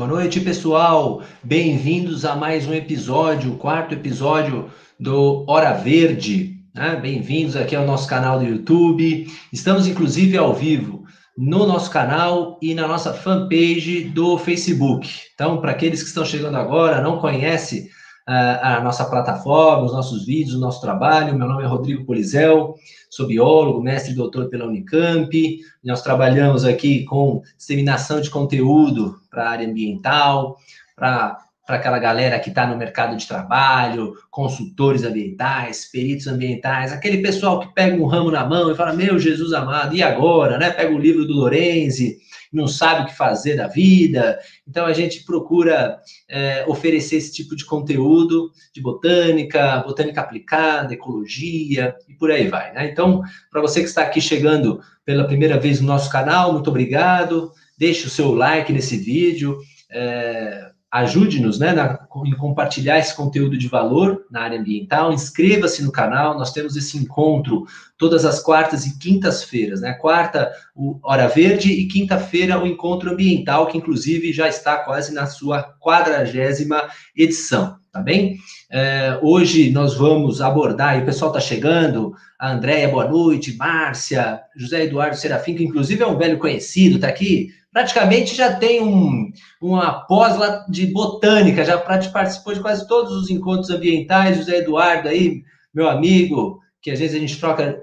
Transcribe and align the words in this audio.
Boa 0.00 0.08
noite, 0.08 0.40
pessoal. 0.40 1.22
Bem-vindos 1.44 2.24
a 2.24 2.34
mais 2.34 2.66
um 2.66 2.72
episódio, 2.72 3.56
quarto 3.56 3.92
episódio 3.92 4.70
do 4.98 5.44
Hora 5.46 5.74
Verde. 5.74 6.56
Né? 6.74 6.96
Bem-vindos 6.96 7.54
aqui 7.54 7.76
ao 7.76 7.84
nosso 7.84 8.08
canal 8.08 8.38
do 8.38 8.46
YouTube. 8.46 9.26
Estamos, 9.52 9.86
inclusive, 9.86 10.38
ao 10.38 10.54
vivo 10.54 11.04
no 11.36 11.66
nosso 11.66 11.90
canal 11.90 12.58
e 12.62 12.72
na 12.72 12.88
nossa 12.88 13.12
fanpage 13.12 14.04
do 14.04 14.38
Facebook. 14.38 15.06
Então, 15.34 15.60
para 15.60 15.72
aqueles 15.72 16.00
que 16.00 16.08
estão 16.08 16.24
chegando 16.24 16.56
agora, 16.56 17.02
não 17.02 17.18
conhecem 17.18 17.86
a 18.32 18.80
nossa 18.80 19.04
plataforma, 19.04 19.84
os 19.84 19.92
nossos 19.92 20.24
vídeos, 20.24 20.54
o 20.54 20.60
nosso 20.60 20.80
trabalho, 20.80 21.36
meu 21.36 21.48
nome 21.48 21.64
é 21.64 21.66
Rodrigo 21.66 22.04
Polizel, 22.04 22.76
sou 23.08 23.26
biólogo, 23.26 23.82
mestre 23.82 24.12
e 24.12 24.14
doutor 24.14 24.48
pela 24.48 24.66
Unicamp. 24.66 25.58
Nós 25.82 26.00
trabalhamos 26.00 26.64
aqui 26.64 27.04
com 27.04 27.42
disseminação 27.58 28.20
de 28.20 28.30
conteúdo 28.30 29.20
para 29.28 29.44
a 29.44 29.50
área 29.50 29.68
ambiental, 29.68 30.56
para 30.94 31.38
para 31.66 31.76
aquela 31.76 32.00
galera 32.00 32.40
que 32.40 32.48
está 32.48 32.66
no 32.66 32.76
mercado 32.76 33.16
de 33.16 33.28
trabalho, 33.28 34.14
consultores 34.28 35.04
ambientais, 35.04 35.88
peritos 35.88 36.26
ambientais, 36.26 36.92
aquele 36.92 37.18
pessoal 37.18 37.60
que 37.60 37.72
pega 37.72 37.94
um 37.94 38.06
ramo 38.06 38.28
na 38.28 38.44
mão 38.44 38.72
e 38.72 38.74
fala: 38.74 38.92
Meu 38.92 39.20
Jesus 39.20 39.52
amado, 39.52 39.94
e 39.94 40.02
agora? 40.02 40.58
Né? 40.58 40.70
Pega 40.70 40.92
o 40.92 40.98
livro 40.98 41.24
do 41.24 41.34
Lorenzi, 41.34 42.18
não 42.52 42.66
sabe 42.66 43.02
o 43.02 43.06
que 43.06 43.16
fazer 43.16 43.56
da 43.56 43.66
vida. 43.66 44.38
Então 44.66 44.86
a 44.86 44.92
gente 44.92 45.24
procura 45.24 45.98
é, 46.28 46.64
oferecer 46.66 47.16
esse 47.16 47.32
tipo 47.32 47.54
de 47.54 47.64
conteúdo 47.64 48.50
de 48.74 48.80
botânica, 48.80 49.78
botânica 49.78 50.20
aplicada, 50.20 50.94
ecologia 50.94 51.94
e 52.08 52.14
por 52.14 52.30
aí 52.30 52.48
vai. 52.48 52.72
Né? 52.72 52.90
Então, 52.90 53.22
para 53.50 53.60
você 53.60 53.80
que 53.80 53.88
está 53.88 54.02
aqui 54.02 54.20
chegando 54.20 54.80
pela 55.04 55.26
primeira 55.26 55.58
vez 55.58 55.80
no 55.80 55.86
nosso 55.86 56.10
canal, 56.10 56.52
muito 56.52 56.70
obrigado. 56.70 57.52
Deixe 57.78 58.06
o 58.06 58.10
seu 58.10 58.34
like 58.34 58.72
nesse 58.72 58.96
vídeo. 58.96 59.58
É, 59.90 60.69
ajude-nos 60.90 61.58
né, 61.58 61.98
em 62.26 62.32
compartilhar 62.32 62.98
esse 62.98 63.14
conteúdo 63.14 63.56
de 63.56 63.68
valor 63.68 64.24
na 64.28 64.42
área 64.42 64.58
ambiental, 64.58 65.12
inscreva-se 65.12 65.84
no 65.84 65.92
canal, 65.92 66.36
nós 66.36 66.52
temos 66.52 66.74
esse 66.74 66.98
encontro 66.98 67.64
todas 67.96 68.24
as 68.24 68.40
quartas 68.40 68.86
e 68.86 68.98
quintas-feiras, 68.98 69.80
né? 69.80 69.92
Quarta, 69.92 70.50
o 70.74 70.98
Hora 71.02 71.28
Verde, 71.28 71.70
e 71.70 71.86
quinta-feira, 71.86 72.58
o 72.58 72.66
Encontro 72.66 73.12
Ambiental, 73.12 73.68
que 73.68 73.78
inclusive 73.78 74.32
já 74.32 74.48
está 74.48 74.78
quase 74.78 75.14
na 75.14 75.26
sua 75.26 75.62
quadragésima 75.78 76.88
edição, 77.14 77.76
tá 77.92 78.00
bem? 78.00 78.38
É, 78.68 79.18
hoje 79.22 79.70
nós 79.70 79.94
vamos 79.94 80.40
abordar, 80.40 80.98
e 80.98 81.02
o 81.02 81.06
pessoal 81.06 81.30
está 81.30 81.40
chegando, 81.40 82.14
a 82.38 82.52
Andréia, 82.52 82.88
boa 82.88 83.06
noite, 83.06 83.54
Márcia, 83.56 84.40
José 84.56 84.84
Eduardo 84.84 85.16
Serafim, 85.16 85.54
que 85.54 85.62
inclusive 85.62 86.02
é 86.02 86.06
um 86.06 86.18
velho 86.18 86.38
conhecido, 86.38 86.96
está 86.96 87.06
aqui, 87.06 87.50
praticamente 87.72 88.34
já 88.34 88.54
tem 88.54 88.82
um, 88.82 89.32
uma 89.60 90.00
pós 90.06 90.36
lá 90.36 90.66
de 90.68 90.86
botânica, 90.86 91.64
já 91.64 91.78
participou 91.78 92.52
de 92.52 92.60
quase 92.60 92.86
todos 92.86 93.12
os 93.12 93.30
encontros 93.30 93.70
ambientais, 93.70 94.36
José 94.36 94.58
Eduardo 94.58 95.08
aí, 95.08 95.42
meu 95.72 95.88
amigo, 95.88 96.60
que 96.82 96.90
às 96.90 96.98
vezes 96.98 97.16
a 97.16 97.20
gente 97.20 97.38
troca, 97.38 97.80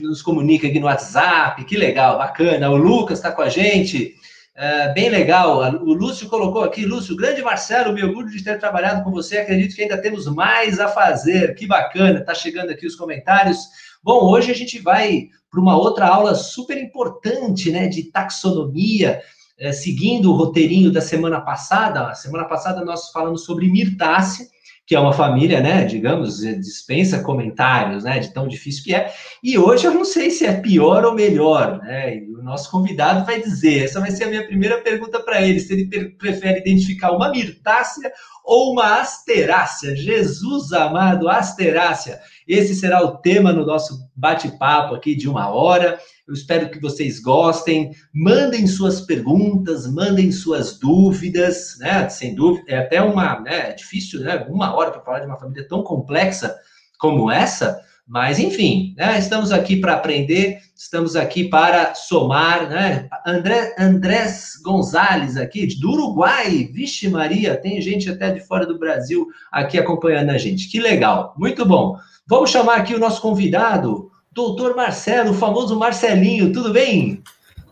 nos 0.00 0.20
comunica 0.22 0.66
aqui 0.66 0.78
no 0.78 0.86
WhatsApp, 0.86 1.64
que 1.64 1.76
legal, 1.76 2.18
bacana. 2.18 2.70
O 2.70 2.76
Lucas 2.76 3.18
está 3.18 3.32
com 3.32 3.42
a 3.42 3.48
gente, 3.48 4.14
é, 4.54 4.92
bem 4.92 5.08
legal. 5.08 5.58
O 5.82 5.94
Lúcio 5.94 6.28
colocou 6.28 6.62
aqui, 6.62 6.84
Lúcio, 6.84 7.16
grande 7.16 7.42
Marcelo, 7.42 7.92
me 7.92 8.02
orgulho 8.02 8.28
de 8.28 8.42
ter 8.42 8.58
trabalhado 8.58 9.02
com 9.04 9.10
você, 9.10 9.38
acredito 9.38 9.74
que 9.74 9.82
ainda 9.82 10.00
temos 10.00 10.26
mais 10.26 10.78
a 10.80 10.88
fazer, 10.88 11.54
que 11.54 11.66
bacana, 11.66 12.24
tá 12.24 12.34
chegando 12.34 12.70
aqui 12.70 12.86
os 12.86 12.96
comentários. 12.96 13.85
Bom, 14.06 14.30
hoje 14.30 14.52
a 14.52 14.54
gente 14.54 14.78
vai 14.78 15.30
para 15.50 15.60
uma 15.60 15.76
outra 15.76 16.06
aula 16.06 16.32
super 16.32 16.80
importante, 16.80 17.72
né, 17.72 17.88
de 17.88 18.04
taxonomia, 18.04 19.20
é, 19.58 19.72
seguindo 19.72 20.30
o 20.30 20.36
roteirinho 20.36 20.92
da 20.92 21.00
semana 21.00 21.40
passada. 21.40 22.06
A 22.06 22.14
semana 22.14 22.44
passada 22.44 22.84
nós 22.84 23.10
falamos 23.10 23.44
sobre 23.44 23.68
mirtácea, 23.68 24.46
que 24.86 24.94
é 24.94 25.00
uma 25.00 25.12
família, 25.12 25.60
né, 25.60 25.84
digamos, 25.84 26.38
dispensa 26.38 27.20
comentários, 27.24 28.04
né, 28.04 28.20
de 28.20 28.32
tão 28.32 28.46
difícil 28.46 28.84
que 28.84 28.94
é. 28.94 29.12
E 29.42 29.58
hoje 29.58 29.88
eu 29.88 29.92
não 29.92 30.04
sei 30.04 30.30
se 30.30 30.46
é 30.46 30.52
pior 30.52 31.04
ou 31.04 31.12
melhor, 31.12 31.80
né? 31.82 32.18
E 32.18 32.32
o 32.32 32.40
nosso 32.44 32.70
convidado 32.70 33.26
vai 33.26 33.42
dizer. 33.42 33.86
Essa 33.86 33.98
vai 33.98 34.12
ser 34.12 34.22
a 34.22 34.28
minha 34.28 34.46
primeira 34.46 34.80
pergunta 34.82 35.18
para 35.18 35.42
ele, 35.42 35.58
se 35.58 35.72
ele 35.72 36.10
prefere 36.10 36.60
identificar 36.60 37.10
uma 37.10 37.32
mirtácea 37.32 38.12
ou 38.44 38.70
uma 38.70 39.00
asterácea. 39.00 39.96
Jesus 39.96 40.72
amado, 40.72 41.28
asterácea. 41.28 42.20
Esse 42.46 42.74
será 42.74 43.04
o 43.04 43.16
tema 43.18 43.52
no 43.52 43.66
nosso 43.66 44.08
bate-papo 44.14 44.94
aqui 44.94 45.16
de 45.16 45.28
uma 45.28 45.48
hora. 45.48 45.98
Eu 46.26 46.34
espero 46.34 46.70
que 46.70 46.80
vocês 46.80 47.20
gostem. 47.20 47.90
Mandem 48.14 48.66
suas 48.66 49.00
perguntas, 49.00 49.86
mandem 49.86 50.30
suas 50.30 50.78
dúvidas, 50.78 51.76
né? 51.80 52.08
Sem 52.08 52.34
dúvida, 52.34 52.64
é 52.68 52.78
até 52.78 53.02
uma, 53.02 53.40
né? 53.40 53.70
É 53.70 53.72
difícil, 53.72 54.20
né? 54.20 54.46
Uma 54.48 54.74
hora 54.74 54.90
para 54.90 55.00
falar 55.00 55.20
de 55.20 55.26
uma 55.26 55.38
família 55.38 55.66
tão 55.66 55.82
complexa 55.82 56.56
como 56.98 57.30
essa, 57.30 57.80
mas 58.06 58.38
enfim, 58.38 58.94
né? 58.96 59.18
Estamos 59.18 59.50
aqui 59.50 59.76
para 59.76 59.94
aprender, 59.94 60.58
estamos 60.76 61.16
aqui 61.16 61.48
para 61.48 61.94
somar, 61.94 62.68
né? 62.68 63.08
André, 63.26 63.74
Andrés 63.76 64.52
Gonzalez 64.62 65.36
aqui, 65.36 65.66
do 65.80 65.90
Uruguai, 65.90 66.70
vixe 66.72 67.08
Maria, 67.08 67.56
tem 67.56 67.80
gente 67.80 68.08
até 68.08 68.30
de 68.30 68.40
fora 68.40 68.64
do 68.64 68.78
Brasil 68.78 69.26
aqui 69.50 69.76
acompanhando 69.78 70.30
a 70.30 70.38
gente. 70.38 70.68
Que 70.70 70.78
legal, 70.78 71.34
muito 71.36 71.64
bom. 71.66 71.96
Vamos 72.28 72.50
chamar 72.50 72.78
aqui 72.78 72.92
o 72.92 72.98
nosso 72.98 73.22
convidado, 73.22 74.10
doutor 74.32 74.74
Marcelo, 74.74 75.30
o 75.30 75.34
famoso 75.34 75.78
Marcelinho, 75.78 76.52
tudo 76.52 76.72
bem? 76.72 77.22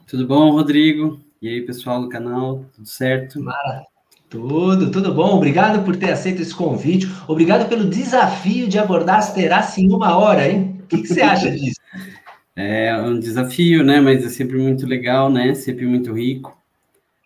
Tudo 0.07 0.29
bom, 0.29 0.53
Rodrigo? 0.53 1.19
E 1.43 1.49
aí, 1.49 1.61
pessoal 1.63 2.01
do 2.01 2.09
canal, 2.09 2.65
tudo 2.73 2.89
certo? 2.89 3.43
Mara. 3.43 3.85
Tudo, 4.31 4.93
tudo 4.93 5.13
bom. 5.13 5.35
Obrigado 5.35 5.85
por 5.85 5.97
ter 5.97 6.13
aceito 6.13 6.41
esse 6.41 6.55
convite. 6.55 7.09
Obrigado 7.27 7.69
pelo 7.69 7.91
desafio 7.91 8.69
de 8.69 8.79
abordar 8.79 9.19
as 9.19 9.33
terás 9.33 9.77
em 9.77 9.93
uma 9.93 10.17
hora, 10.17 10.49
hein? 10.49 10.79
O 10.85 10.87
que, 10.87 11.03
que 11.03 11.09
você 11.09 11.21
acha 11.21 11.51
disso? 11.51 11.81
É 12.57 12.97
um 12.97 13.19
desafio, 13.19 13.83
né? 13.83 14.01
Mas 14.01 14.25
é 14.25 14.29
sempre 14.29 14.57
muito 14.59 14.87
legal, 14.87 15.29
né? 15.29 15.57
Sempre 15.57 15.87
muito 15.87 16.13
rico. 16.13 16.57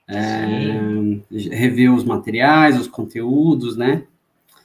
É, 0.09 0.81
rever 1.31 1.93
os 1.93 2.03
materiais, 2.03 2.81
os 2.81 2.89
conteúdos, 2.89 3.77
né? 3.77 4.05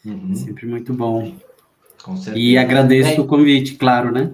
Uhum. 0.05 0.33
Sempre 0.33 0.65
muito 0.65 0.93
bom. 0.93 1.35
E 2.35 2.57
agradeço 2.57 3.21
o 3.21 3.27
convite, 3.27 3.75
claro, 3.75 4.11
né? 4.11 4.31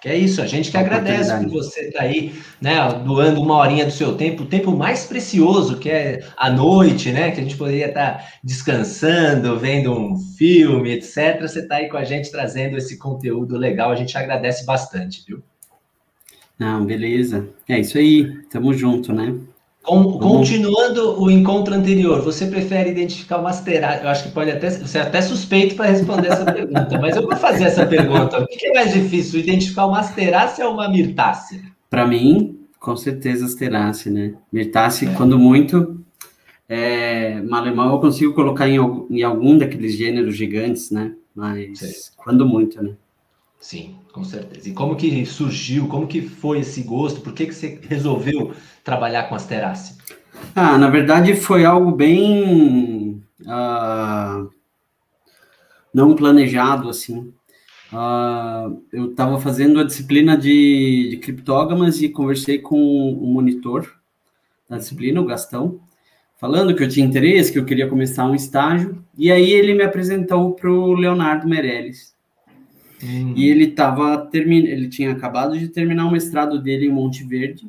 Que 0.00 0.08
é 0.08 0.16
isso, 0.16 0.40
a 0.40 0.46
gente 0.46 0.70
que 0.70 0.78
agradece 0.78 1.30
por 1.44 1.50
você 1.50 1.88
estar 1.88 1.98
tá 1.98 2.04
aí, 2.06 2.32
né, 2.58 2.74
doando 3.04 3.42
uma 3.42 3.56
horinha 3.56 3.84
do 3.84 3.90
seu 3.90 4.16
tempo, 4.16 4.44
o 4.44 4.46
tempo 4.46 4.74
mais 4.74 5.04
precioso, 5.04 5.76
que 5.76 5.90
é 5.90 6.26
a 6.38 6.48
noite, 6.48 7.12
né, 7.12 7.30
que 7.32 7.40
a 7.40 7.42
gente 7.42 7.56
poderia 7.56 7.88
estar 7.88 8.14
tá 8.14 8.24
descansando, 8.42 9.58
vendo 9.58 9.92
um 9.92 10.16
filme, 10.16 10.92
etc. 10.92 11.42
Você 11.42 11.60
está 11.60 11.76
aí 11.76 11.88
com 11.90 11.98
a 11.98 12.04
gente 12.04 12.30
trazendo 12.30 12.78
esse 12.78 12.96
conteúdo 12.96 13.58
legal, 13.58 13.90
a 13.90 13.94
gente 13.94 14.16
agradece 14.16 14.64
bastante, 14.64 15.22
viu? 15.26 15.42
Não, 16.58 16.84
beleza. 16.86 17.48
É 17.68 17.78
isso 17.78 17.98
aí, 17.98 18.42
tamo 18.50 18.72
junto, 18.72 19.12
né? 19.12 19.34
Com, 19.82 20.18
continuando 20.18 21.20
o 21.20 21.30
encontro 21.30 21.74
anterior, 21.74 22.20
você 22.20 22.46
prefere 22.46 22.90
identificar 22.90 23.38
uma 23.38 23.50
asterácea? 23.50 24.02
Eu 24.04 24.08
acho 24.10 24.24
que 24.24 24.30
pode 24.30 24.50
até 24.50 24.70
você 24.70 24.98
é 24.98 25.00
até 25.00 25.22
suspeito 25.22 25.74
para 25.74 25.86
responder 25.86 26.28
essa 26.28 26.44
pergunta, 26.44 26.98
mas 27.00 27.16
eu 27.16 27.22
vou 27.22 27.34
fazer 27.36 27.64
essa 27.64 27.86
pergunta. 27.86 28.42
O 28.42 28.46
que 28.46 28.66
é 28.66 28.74
mais 28.74 28.92
difícil, 28.92 29.40
identificar 29.40 29.86
uma 29.86 30.00
asterácea 30.00 30.66
ou 30.68 30.74
uma 30.74 30.88
mirtácea? 30.88 31.62
Para 31.88 32.06
mim, 32.06 32.58
com 32.78 32.94
certeza 32.94 33.46
asterácea, 33.46 34.12
né? 34.12 34.34
Mirtácea, 34.52 35.08
é. 35.08 35.14
quando 35.14 35.38
muito, 35.38 35.98
é, 36.68 37.40
mal 37.42 37.66
e 37.66 37.74
mal 37.74 37.94
eu 37.94 38.00
consigo 38.00 38.34
colocar 38.34 38.68
em, 38.68 38.76
em 39.10 39.22
algum 39.22 39.56
daqueles 39.56 39.96
gêneros 39.96 40.36
gigantes, 40.36 40.90
né? 40.90 41.12
Mas 41.34 41.78
Sim. 41.78 42.12
quando 42.16 42.46
muito, 42.46 42.82
né? 42.82 42.92
Sim, 43.60 43.98
com 44.12 44.24
certeza. 44.24 44.70
E 44.70 44.72
como 44.72 44.96
que 44.96 45.26
surgiu, 45.26 45.86
como 45.86 46.06
que 46.06 46.22
foi 46.22 46.60
esse 46.60 46.82
gosto? 46.82 47.20
Por 47.20 47.34
que, 47.34 47.46
que 47.46 47.54
você 47.54 47.78
resolveu 47.86 48.54
trabalhar 48.82 49.24
com 49.24 49.34
Asterácea? 49.34 49.96
Ah, 50.56 50.78
na 50.78 50.88
verdade 50.88 51.36
foi 51.36 51.66
algo 51.66 51.92
bem 51.92 53.22
uh, 53.42 54.50
não 55.92 56.16
planejado, 56.16 56.88
assim. 56.88 57.32
Uh, 57.92 58.82
eu 58.92 59.10
estava 59.10 59.38
fazendo 59.38 59.78
a 59.78 59.84
disciplina 59.84 60.38
de, 60.38 61.08
de 61.10 61.16
criptógamas 61.18 62.00
e 62.00 62.08
conversei 62.08 62.58
com 62.58 62.80
o 63.12 63.26
monitor 63.26 63.92
da 64.68 64.78
disciplina, 64.78 65.20
o 65.20 65.26
Gastão, 65.26 65.80
falando 66.38 66.74
que 66.74 66.82
eu 66.82 66.88
tinha 66.88 67.04
interesse, 67.04 67.52
que 67.52 67.58
eu 67.58 67.64
queria 67.64 67.88
começar 67.88 68.24
um 68.24 68.34
estágio, 68.34 69.04
e 69.18 69.30
aí 69.30 69.50
ele 69.50 69.74
me 69.74 69.82
apresentou 69.82 70.54
para 70.54 70.70
o 70.70 70.94
Leonardo 70.94 71.48
Meirelles. 71.48 72.14
Hum. 73.02 73.34
E 73.36 73.48
ele 73.48 73.68
tava 73.68 74.26
termin... 74.26 74.66
ele 74.66 74.88
tinha 74.88 75.12
acabado 75.12 75.58
de 75.58 75.68
terminar 75.68 76.06
o 76.06 76.10
mestrado 76.10 76.60
dele 76.60 76.86
em 76.86 76.92
Monte 76.92 77.24
Verde. 77.24 77.66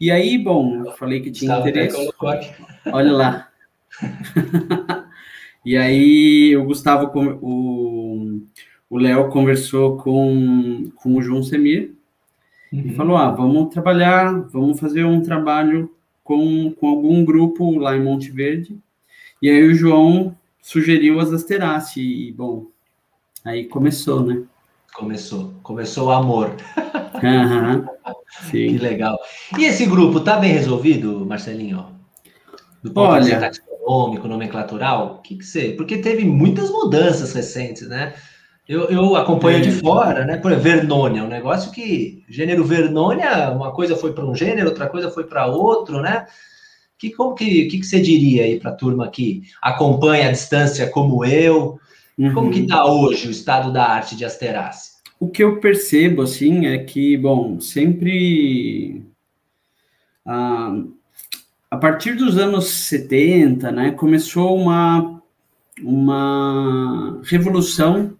E 0.00 0.10
aí, 0.10 0.38
bom, 0.38 0.84
eu 0.84 0.92
falei 0.92 1.20
que 1.20 1.30
tinha 1.30 1.52
Estava 1.52 1.68
interesse. 1.68 2.10
Olha 2.86 3.12
lá. 3.12 3.48
e 5.64 5.76
aí 5.76 6.56
o 6.56 6.64
Gustavo, 6.64 7.10
o 7.14 8.40
o 8.94 8.98
Léo 8.98 9.28
conversou 9.28 9.96
com, 9.96 10.88
com 10.94 11.16
o 11.16 11.20
João 11.20 11.42
Semir 11.42 11.94
uhum. 12.72 12.82
e 12.86 12.94
falou: 12.94 13.16
ah, 13.16 13.28
vamos 13.30 13.74
trabalhar, 13.74 14.32
vamos 14.52 14.78
fazer 14.78 15.04
um 15.04 15.20
trabalho 15.20 15.90
com, 16.22 16.70
com 16.70 16.86
algum 16.86 17.24
grupo 17.24 17.76
lá 17.76 17.96
em 17.96 18.02
Monte 18.04 18.30
Verde. 18.30 18.78
E 19.42 19.50
aí 19.50 19.64
o 19.64 19.74
João 19.74 20.36
sugeriu 20.62 21.18
as 21.18 21.32
Asteraceae, 21.32 22.28
e 22.28 22.32
bom, 22.32 22.66
aí 23.44 23.64
começou, 23.64 24.24
né? 24.24 24.42
Começou, 24.94 25.52
começou 25.62 26.08
o 26.08 26.12
amor. 26.12 26.54
Uhum, 27.22 27.86
que 28.50 28.76
legal. 28.76 29.16
E 29.56 29.64
esse 29.64 29.86
grupo 29.86 30.20
tá 30.20 30.36
bem 30.36 30.52
resolvido, 30.52 31.24
Marcelinho? 31.24 31.94
Do 32.82 32.90
ponto 32.90 33.12
Olha, 33.12 33.22
de 33.22 33.30
vista 33.30 33.40
taxonômico, 33.40 34.26
nomenclatural? 34.26 35.14
O 35.14 35.18
que, 35.22 35.36
que 35.36 35.44
você. 35.44 35.70
Porque 35.70 35.98
teve 35.98 36.24
muitas 36.24 36.70
mudanças 36.70 37.32
recentes, 37.32 37.88
né? 37.88 38.14
Eu, 38.68 38.90
eu 38.90 39.14
acompanho 39.14 39.58
é. 39.58 39.60
de 39.60 39.70
fora, 39.70 40.24
né? 40.24 40.38
Por 40.38 40.50
exemplo, 40.50 40.70
Vernônia, 40.70 41.22
um 41.22 41.28
negócio 41.28 41.70
que. 41.70 42.24
Gênero 42.28 42.64
Vernônia, 42.64 43.50
uma 43.52 43.72
coisa 43.72 43.96
foi 43.96 44.12
para 44.12 44.26
um 44.26 44.34
gênero, 44.34 44.68
outra 44.68 44.88
coisa 44.88 45.10
foi 45.10 45.24
para 45.24 45.46
outro, 45.46 46.02
né? 46.02 46.26
Que, 46.98 47.10
como 47.10 47.34
que, 47.34 47.66
que, 47.66 47.78
que 47.78 47.86
você 47.86 48.00
diria 48.00 48.42
aí 48.42 48.58
para 48.58 48.70
a 48.70 48.74
turma 48.74 49.08
que 49.08 49.42
acompanha 49.62 50.28
a 50.28 50.32
distância 50.32 50.90
como 50.90 51.24
eu? 51.24 51.78
Uhum. 52.18 52.34
Como 52.34 52.50
que 52.50 52.60
está 52.60 52.86
hoje 52.86 53.28
o 53.28 53.30
estado 53.30 53.72
da 53.72 53.84
arte 53.84 54.16
de 54.16 54.24
Asterácea? 54.24 54.94
O 55.18 55.28
que 55.28 55.42
eu 55.42 55.60
percebo, 55.60 56.22
assim, 56.22 56.66
é 56.66 56.78
que, 56.78 57.16
bom, 57.16 57.60
sempre... 57.60 59.02
Ah, 60.24 60.82
a 61.70 61.76
partir 61.76 62.14
dos 62.14 62.38
anos 62.38 62.66
70, 62.66 63.72
né, 63.72 63.90
começou 63.90 64.56
uma, 64.56 65.20
uma 65.82 67.20
revolução 67.24 68.16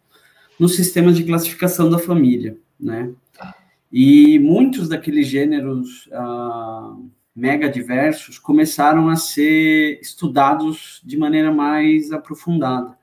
nos 0.58 0.74
sistemas 0.76 1.16
de 1.16 1.24
classificação 1.24 1.88
da 1.88 1.98
família, 1.98 2.56
né? 2.78 3.12
Tá. 3.36 3.54
E 3.92 4.38
muitos 4.38 4.88
daqueles 4.88 5.28
gêneros 5.28 6.08
ah, 6.12 6.96
mega 7.34 7.68
diversos 7.68 8.38
começaram 8.38 9.08
a 9.08 9.16
ser 9.16 9.98
estudados 10.00 11.00
de 11.04 11.16
maneira 11.16 11.52
mais 11.52 12.12
aprofundada. 12.12 12.96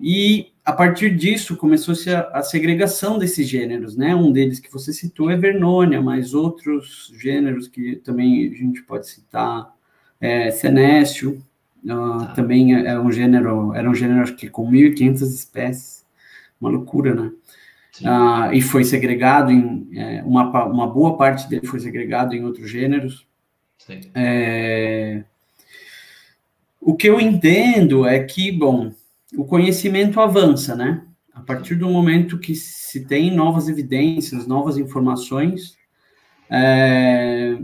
E 0.00 0.52
a 0.64 0.72
partir 0.72 1.14
disso 1.14 1.56
começou-se 1.56 2.08
a, 2.10 2.20
a, 2.32 2.42
segregação 2.42 3.18
desses 3.18 3.46
gêneros, 3.46 3.96
né? 3.96 4.14
Um 4.14 4.32
deles 4.32 4.58
que 4.58 4.72
você 4.72 4.92
citou 4.92 5.30
é 5.30 5.36
Vernônia, 5.36 6.00
mas 6.00 6.32
outros 6.32 7.12
gêneros 7.18 7.68
que 7.68 7.96
também 7.96 8.48
a 8.48 8.56
gente 8.56 8.82
pode 8.82 9.08
citar 9.08 9.74
é 10.20 10.50
Senécio, 10.50 11.42
uh, 11.84 12.34
também 12.34 12.74
é, 12.74 12.88
é, 12.88 13.00
um 13.00 13.10
gênero, 13.10 13.74
era 13.74 13.88
um 13.88 13.94
gênero 13.94 14.20
acho 14.20 14.36
que 14.36 14.48
com 14.48 14.70
1.500 14.70 15.22
espécies, 15.22 16.06
uma 16.60 16.70
loucura, 16.70 17.14
né? 17.14 17.32
Uh, 18.00 18.54
e 18.54 18.62
foi 18.62 18.84
segregado 18.84 19.50
em 19.50 19.88
é, 19.94 20.22
uma, 20.24 20.64
uma 20.64 20.86
boa 20.86 21.18
parte 21.18 21.48
dele 21.48 21.66
foi 21.66 21.80
segregado 21.80 22.34
em 22.34 22.44
outros 22.44 22.70
gêneros. 22.70 23.26
É, 24.14 25.24
o 26.80 26.94
que 26.94 27.08
eu 27.08 27.20
entendo 27.20 28.06
é 28.06 28.20
que, 28.20 28.52
bom, 28.52 28.92
o 29.36 29.44
conhecimento 29.44 30.20
avança, 30.20 30.74
né? 30.74 31.04
A 31.32 31.40
partir 31.40 31.74
do 31.74 31.88
momento 31.88 32.38
que 32.38 32.54
se 32.54 33.04
tem 33.06 33.34
novas 33.34 33.68
evidências, 33.68 34.46
novas 34.46 34.76
informações, 34.76 35.76
é, 36.50 37.56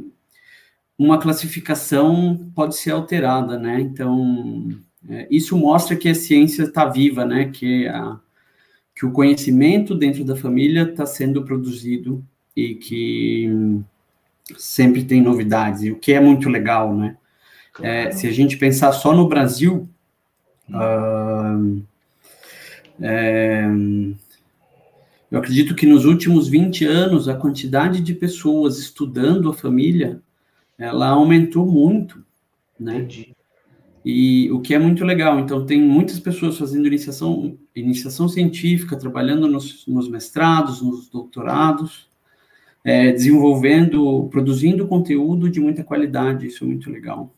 uma 0.98 1.18
classificação 1.18 2.50
pode 2.54 2.76
ser 2.76 2.92
alterada, 2.92 3.58
né? 3.58 3.80
Então, 3.80 4.68
é, 5.08 5.26
isso 5.30 5.56
mostra 5.56 5.96
que 5.96 6.08
a 6.08 6.14
ciência 6.14 6.62
está 6.62 6.86
viva, 6.86 7.24
né? 7.24 7.50
Que, 7.52 7.86
a, 7.88 8.18
que 8.94 9.04
o 9.04 9.12
conhecimento 9.12 9.94
dentro 9.94 10.24
da 10.24 10.36
família 10.36 10.82
está 10.82 11.04
sendo 11.04 11.44
produzido 11.44 12.24
e 12.54 12.76
que 12.76 13.50
sempre 14.56 15.04
tem 15.04 15.20
novidades, 15.20 15.90
o 15.90 15.96
que 15.96 16.12
é 16.12 16.20
muito 16.20 16.48
legal, 16.48 16.94
né? 16.94 17.16
É, 17.82 18.10
se 18.10 18.26
a 18.26 18.32
gente 18.32 18.56
pensar 18.56 18.92
só 18.92 19.14
no 19.14 19.28
Brasil, 19.28 19.88
uh, 20.70 21.82
é, 23.00 23.64
eu 25.30 25.38
acredito 25.38 25.74
que 25.74 25.86
nos 25.86 26.04
últimos 26.04 26.48
20 26.48 26.84
anos 26.84 27.28
a 27.28 27.34
quantidade 27.34 28.00
de 28.00 28.14
pessoas 28.14 28.78
estudando 28.78 29.48
a 29.48 29.54
família 29.54 30.20
ela 30.78 31.08
aumentou 31.08 31.66
muito, 31.66 32.22
né? 32.78 32.98
Entendi. 32.98 33.34
E 34.08 34.48
o 34.52 34.60
que 34.60 34.72
é 34.72 34.78
muito 34.78 35.04
legal. 35.04 35.40
Então, 35.40 35.66
tem 35.66 35.82
muitas 35.82 36.20
pessoas 36.20 36.56
fazendo 36.56 36.86
iniciação, 36.86 37.58
iniciação 37.74 38.28
científica, 38.28 38.96
trabalhando 38.96 39.48
nos, 39.48 39.84
nos 39.86 40.08
mestrados, 40.08 40.80
nos 40.80 41.08
doutorados, 41.08 42.08
é, 42.84 43.10
desenvolvendo, 43.10 44.28
produzindo 44.30 44.86
conteúdo 44.86 45.50
de 45.50 45.58
muita 45.58 45.82
qualidade. 45.82 46.46
Isso 46.46 46.62
é 46.62 46.66
muito 46.68 46.88
legal. 46.88 47.34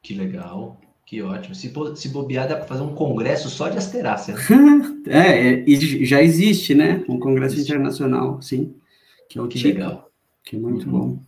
Que 0.00 0.14
legal. 0.14 0.80
Que 1.06 1.22
ótimo. 1.22 1.54
Se, 1.54 1.72
se 1.94 2.08
bobear, 2.08 2.48
dá 2.48 2.56
para 2.56 2.66
fazer 2.66 2.82
um 2.82 2.92
congresso 2.92 3.48
só 3.48 3.68
de 3.68 3.78
asterácea. 3.78 4.34
Né? 4.34 4.96
é, 5.06 5.62
é, 5.62 5.64
já 6.04 6.20
existe, 6.20 6.74
né? 6.74 7.04
Um 7.08 7.20
congresso 7.20 7.54
existe. 7.54 7.70
internacional, 7.72 8.42
sim. 8.42 8.74
Que 9.30 9.38
é 9.38 9.42
o 9.42 9.46
que 9.46 9.62
legal. 9.62 10.10
Que 10.44 10.56
é 10.56 10.58
muito 10.58 10.86
uhum. 10.86 10.98
bom. 10.98 11.18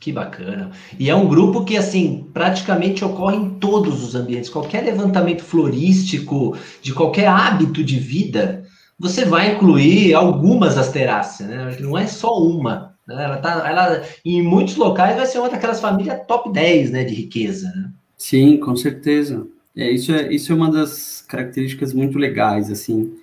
Que 0.00 0.10
bacana. 0.10 0.70
E 0.98 1.10
é 1.10 1.14
um 1.14 1.28
grupo 1.28 1.66
que, 1.66 1.76
assim, 1.76 2.26
praticamente 2.32 3.04
ocorre 3.04 3.36
em 3.36 3.50
todos 3.50 4.02
os 4.02 4.14
ambientes. 4.14 4.48
Qualquer 4.48 4.82
levantamento 4.82 5.44
florístico, 5.44 6.56
de 6.80 6.94
qualquer 6.94 7.28
hábito 7.28 7.84
de 7.84 7.98
vida, 7.98 8.64
você 8.98 9.26
vai 9.26 9.54
incluir 9.54 10.14
algumas 10.14 10.78
asteráceas, 10.78 11.46
né? 11.46 11.76
Não 11.80 11.98
é 11.98 12.06
só 12.06 12.42
uma. 12.42 12.94
Né? 13.06 13.22
Ela, 13.22 13.36
tá, 13.36 13.68
ela, 13.68 14.02
em 14.24 14.42
muitos 14.42 14.76
locais, 14.76 15.16
vai 15.16 15.26
ser 15.26 15.40
uma 15.40 15.50
daquelas 15.50 15.80
famílias 15.80 16.26
top 16.26 16.50
10 16.50 16.90
né, 16.92 17.04
de 17.04 17.14
riqueza, 17.14 17.70
né? 17.76 17.90
Sim, 18.20 18.58
com 18.58 18.76
certeza. 18.76 19.48
É, 19.74 19.90
isso, 19.90 20.12
é, 20.12 20.30
isso 20.30 20.52
é 20.52 20.54
uma 20.54 20.70
das 20.70 21.22
características 21.22 21.94
muito 21.94 22.18
legais, 22.18 22.70
assim, 22.70 23.16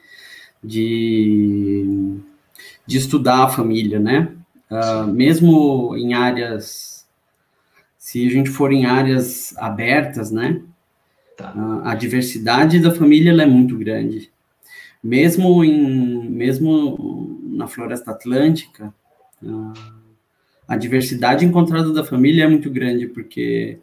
de, 0.63 2.17
de 2.83 2.97
estudar 2.97 3.43
a 3.43 3.47
família, 3.47 3.99
né? 3.99 4.33
Uh, 4.71 5.05
mesmo 5.05 5.95
em 5.95 6.15
áreas, 6.15 7.07
se 7.95 8.25
a 8.25 8.31
gente 8.31 8.49
for 8.49 8.73
em 8.73 8.87
áreas 8.87 9.55
abertas, 9.57 10.31
né? 10.31 10.63
Tá. 11.37 11.53
Uh, 11.55 11.87
a 11.87 11.93
diversidade 11.93 12.79
da 12.79 12.91
família 12.91 13.39
é 13.39 13.45
muito 13.45 13.77
grande. 13.77 14.31
Mesmo 15.03 15.63
em, 15.63 16.27
mesmo 16.27 17.39
na 17.43 17.67
floresta 17.67 18.09
atlântica, 18.09 18.91
uh, 19.43 19.73
a 20.67 20.75
diversidade 20.75 21.45
encontrada 21.45 21.93
da 21.93 22.03
família 22.03 22.45
é 22.45 22.49
muito 22.49 22.71
grande, 22.71 23.05
porque 23.05 23.77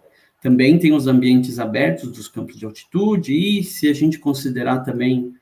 também 0.45 0.79
tem 0.79 0.93
os 0.93 1.07
ambientes 1.07 1.59
abertos 1.59 2.13
dos 2.13 2.29
campos 2.29 2.59
de 2.59 2.67
altitude, 2.67 3.33
e 3.33 3.65
se 3.65 3.89
a 3.89 3.95
gente 3.95 4.19
considerar 4.19 4.81
também 4.81 5.33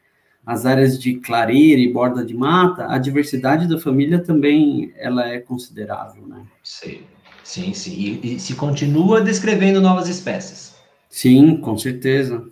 as 0.47 0.65
áreas 0.65 0.97
de 0.97 1.15
clareira 1.15 1.81
e 1.81 1.93
borda 1.93 2.25
de 2.25 2.33
mata, 2.33 2.87
a 2.89 2.99
diversidade 2.99 3.69
da 3.69 3.81
família 3.81 4.21
também 4.21 4.93
ela 4.97 5.27
é 5.29 5.41
considerável, 5.41 6.25
né? 6.25 6.45
Sim, 6.63 7.01
sim, 7.43 7.75
sim. 7.75 8.21
E, 8.23 8.35
e 8.35 8.39
se 8.39 8.55
continua 8.55 9.21
descrevendo 9.21 9.81
novas 9.81 10.09
espécies. 10.09 10.77
Sim, 11.11 11.57
com 11.57 11.77
certeza. 11.77 12.47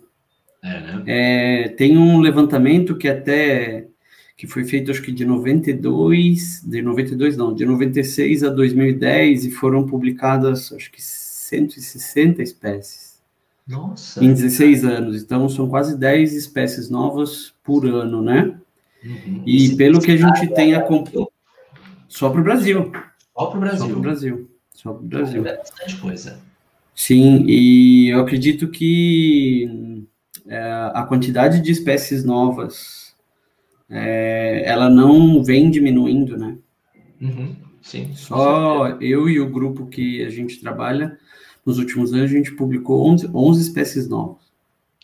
É, 0.61 0.79
né? 0.81 1.03
É, 1.07 1.69
tem 1.69 1.97
um 1.97 2.19
levantamento 2.19 2.97
que 2.97 3.07
até 3.07 3.87
que 4.35 4.45
foi 4.45 4.65
feito 4.65 4.91
acho 4.91 5.01
que 5.01 5.11
de 5.13 5.23
92, 5.23 6.63
de 6.65 6.81
92 6.81 7.37
não, 7.37 7.53
de 7.53 7.63
96 7.65 8.43
a 8.43 8.49
2010 8.49 9.45
e 9.45 9.51
foram 9.51 9.85
publicadas 9.85 10.73
acho 10.73 10.91
que 10.91 11.01
160 11.51 12.41
espécies. 12.41 13.19
Nossa! 13.67 14.23
Em 14.23 14.33
16 14.33 14.85
anos. 14.85 15.21
Então, 15.21 15.49
são 15.49 15.67
quase 15.67 15.97
10 15.97 16.33
espécies 16.33 16.89
novas 16.89 17.53
por 17.63 17.85
ano, 17.85 18.21
né? 18.21 18.57
Uhum. 19.03 19.43
E 19.45 19.65
Esse 19.65 19.75
pelo 19.75 19.99
que 19.99 20.11
a 20.11 20.17
gente 20.17 20.47
tem 20.53 20.73
acompanhado. 20.73 21.29
Só 22.07 22.29
para 22.29 22.39
o 22.39 22.43
Brasil. 22.43 22.91
Só 23.35 23.45
para 23.47 23.57
o 23.57 23.59
Brasil. 23.59 23.79
Só 23.79 23.87
para 23.87 23.97
o 23.97 24.01
Brasil. 24.01 24.49
Só 24.73 24.93
para 24.93 25.03
o 25.03 25.07
Brasil. 25.07 25.45
É 25.45 25.57
bastante 25.57 25.97
coisa. 25.97 26.39
Sim, 26.95 27.45
e 27.47 28.09
eu 28.09 28.21
acredito 28.21 28.69
que 28.69 30.05
é, 30.47 30.61
a 30.93 31.03
quantidade 31.03 31.61
de 31.61 31.71
espécies 31.71 32.23
novas 32.23 33.15
é, 33.89 34.63
ela 34.65 34.89
não 34.89 35.43
vem 35.43 35.69
diminuindo, 35.69 36.37
né? 36.37 36.57
Uhum. 37.21 37.55
Sim. 37.81 38.11
Só 38.13 38.87
eu 39.01 39.27
e 39.27 39.39
o 39.39 39.49
grupo 39.49 39.87
que 39.87 40.23
a 40.23 40.29
gente 40.29 40.59
trabalha 40.59 41.17
nos 41.65 41.77
últimos 41.77 42.13
anos, 42.13 42.31
a 42.31 42.33
gente 42.33 42.53
publicou 42.53 43.07
11, 43.07 43.29
11 43.33 43.61
espécies 43.61 44.07
novas. 44.09 44.51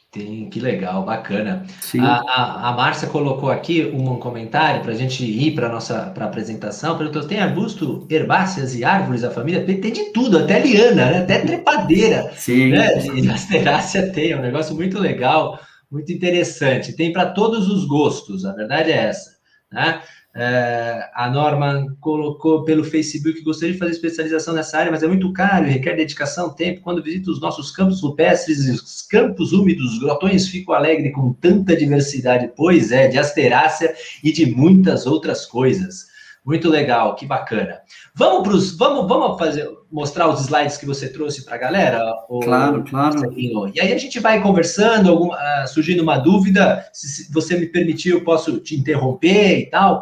Tem, 0.10 0.50
que 0.50 0.60
legal, 0.60 1.04
bacana. 1.04 1.66
Sim. 1.82 2.00
A, 2.00 2.22
a, 2.26 2.70
a 2.70 2.72
Márcia 2.72 3.10
colocou 3.10 3.52
aqui 3.52 3.92
um 3.94 4.16
comentário 4.16 4.82
para 4.82 4.94
a 4.94 4.96
gente 4.96 5.24
ir 5.24 5.54
para 5.54 5.68
a 5.68 5.72
nossa 5.72 6.12
pra 6.12 6.26
apresentação. 6.26 6.98
Perguntou: 6.98 7.28
tem 7.28 7.40
arbusto, 7.40 8.08
herbáceas 8.10 8.74
e 8.74 8.86
árvores 8.86 9.22
da 9.22 9.30
família? 9.30 9.66
Tem 9.66 9.80
de 9.92 10.12
tudo, 10.14 10.40
até 10.40 10.60
liana, 10.60 11.12
né? 11.12 11.18
até 11.20 11.40
trepadeira. 11.40 12.32
Sim. 12.36 12.70
Né? 12.70 12.96
De 12.96 13.30
asterácea 13.30 14.12
tem, 14.12 14.32
é 14.32 14.38
um 14.38 14.42
negócio 14.42 14.74
muito 14.74 14.98
legal, 14.98 15.60
muito 15.92 16.12
interessante. 16.12 16.96
Tem 16.96 17.12
para 17.12 17.28
todos 17.32 17.70
os 17.70 17.86
gostos, 17.86 18.46
a 18.46 18.54
verdade 18.54 18.92
é 18.92 19.10
essa. 19.10 19.32
Né? 19.72 20.02
É, 20.40 21.10
a 21.16 21.32
Norma 21.32 21.88
colocou 22.00 22.64
pelo 22.64 22.84
Facebook 22.84 23.42
gostaria 23.42 23.74
de 23.74 23.80
fazer 23.80 23.94
especialização 23.94 24.54
nessa 24.54 24.78
área, 24.78 24.92
mas 24.92 25.02
é 25.02 25.08
muito 25.08 25.34
caro 25.34 25.66
e 25.66 25.72
requer 25.72 25.96
dedicação, 25.96 26.54
tempo. 26.54 26.82
Quando 26.82 27.02
visito 27.02 27.32
os 27.32 27.42
nossos 27.42 27.72
campos 27.72 28.04
rupestres 28.04 28.60
os 28.70 29.02
campos 29.02 29.52
úmidos, 29.52 29.98
grotões, 29.98 30.48
fico 30.48 30.74
alegre 30.74 31.12
com 31.12 31.34
tanta 31.34 31.76
diversidade. 31.76 32.52
Pois 32.56 32.92
é, 32.92 33.08
de 33.08 33.18
asterácea 33.18 33.96
e 34.24 34.32
de 34.32 34.46
muitas 34.46 35.08
outras 35.08 35.44
coisas. 35.44 36.07
Muito 36.48 36.70
legal, 36.70 37.14
que 37.14 37.26
bacana. 37.26 37.82
Vamos 38.16 38.48
pros, 38.48 38.78
vamos, 38.78 39.06
vamos 39.06 39.38
fazer, 39.38 39.70
mostrar 39.92 40.30
os 40.30 40.40
slides 40.40 40.78
que 40.78 40.86
você 40.86 41.12
trouxe 41.12 41.44
para 41.44 41.56
a 41.56 41.58
galera? 41.58 42.02
Claro, 42.42 42.86
claro. 42.86 43.34
E 43.38 43.82
aí 43.82 43.92
a 43.92 43.98
gente 43.98 44.18
vai 44.22 44.42
conversando, 44.42 45.10
alguma, 45.10 45.36
uh, 45.36 45.68
surgindo 45.68 46.02
uma 46.02 46.18
dúvida, 46.18 46.88
se, 46.94 47.10
se, 47.10 47.34
você 47.34 47.60
me 47.60 47.66
permitir, 47.66 48.12
eu 48.12 48.24
posso 48.24 48.62
te 48.62 48.78
interromper 48.78 49.60
e 49.60 49.66
tal, 49.66 50.02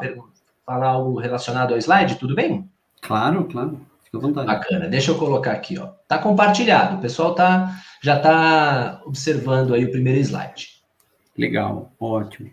falar 0.64 0.90
algo 0.90 1.20
relacionado 1.20 1.74
ao 1.74 1.80
slide, 1.80 2.20
tudo 2.20 2.36
bem? 2.36 2.70
Claro, 3.02 3.46
claro. 3.46 3.82
Fica 4.04 4.18
à 4.20 4.22
vontade. 4.22 4.46
Bacana. 4.46 4.88
Deixa 4.88 5.10
eu 5.10 5.18
colocar 5.18 5.52
aqui, 5.52 5.80
ó. 5.80 5.88
Tá 6.08 6.20
compartilhado. 6.20 6.98
O 6.98 7.02
pessoal 7.02 7.34
tá, 7.34 7.72
já 8.04 8.18
está 8.18 9.02
observando 9.04 9.74
aí 9.74 9.84
o 9.84 9.92
primeiro 9.92 10.20
slide. 10.20 10.76
Legal, 11.36 11.92
ótimo. 12.00 12.52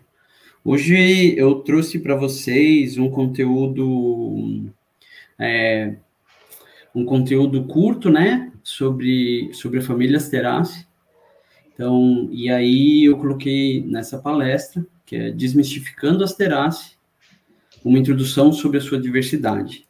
Hoje 0.65 1.37
eu 1.37 1.55
trouxe 1.55 1.99
para 1.99 2.15
vocês 2.15 2.97
um 2.97 3.09
conteúdo 3.09 4.71
é, 5.37 5.97
um 6.95 7.03
conteúdo 7.03 7.65
curto, 7.65 8.09
né, 8.09 8.49
sobre 8.63 9.53
sobre 9.53 9.79
a 9.79 9.81
família 9.81 10.15
Asterace. 10.15 10.87
Então, 11.73 12.29
e 12.31 12.49
aí 12.49 13.03
eu 13.03 13.17
coloquei 13.17 13.83
nessa 13.83 14.17
palestra, 14.17 14.85
que 15.05 15.17
é 15.17 15.31
Desmistificando 15.31 16.23
Asterace, 16.23 16.95
uma 17.83 17.99
introdução 17.99 18.53
sobre 18.53 18.77
a 18.77 18.81
sua 18.81 19.01
diversidade. 19.01 19.85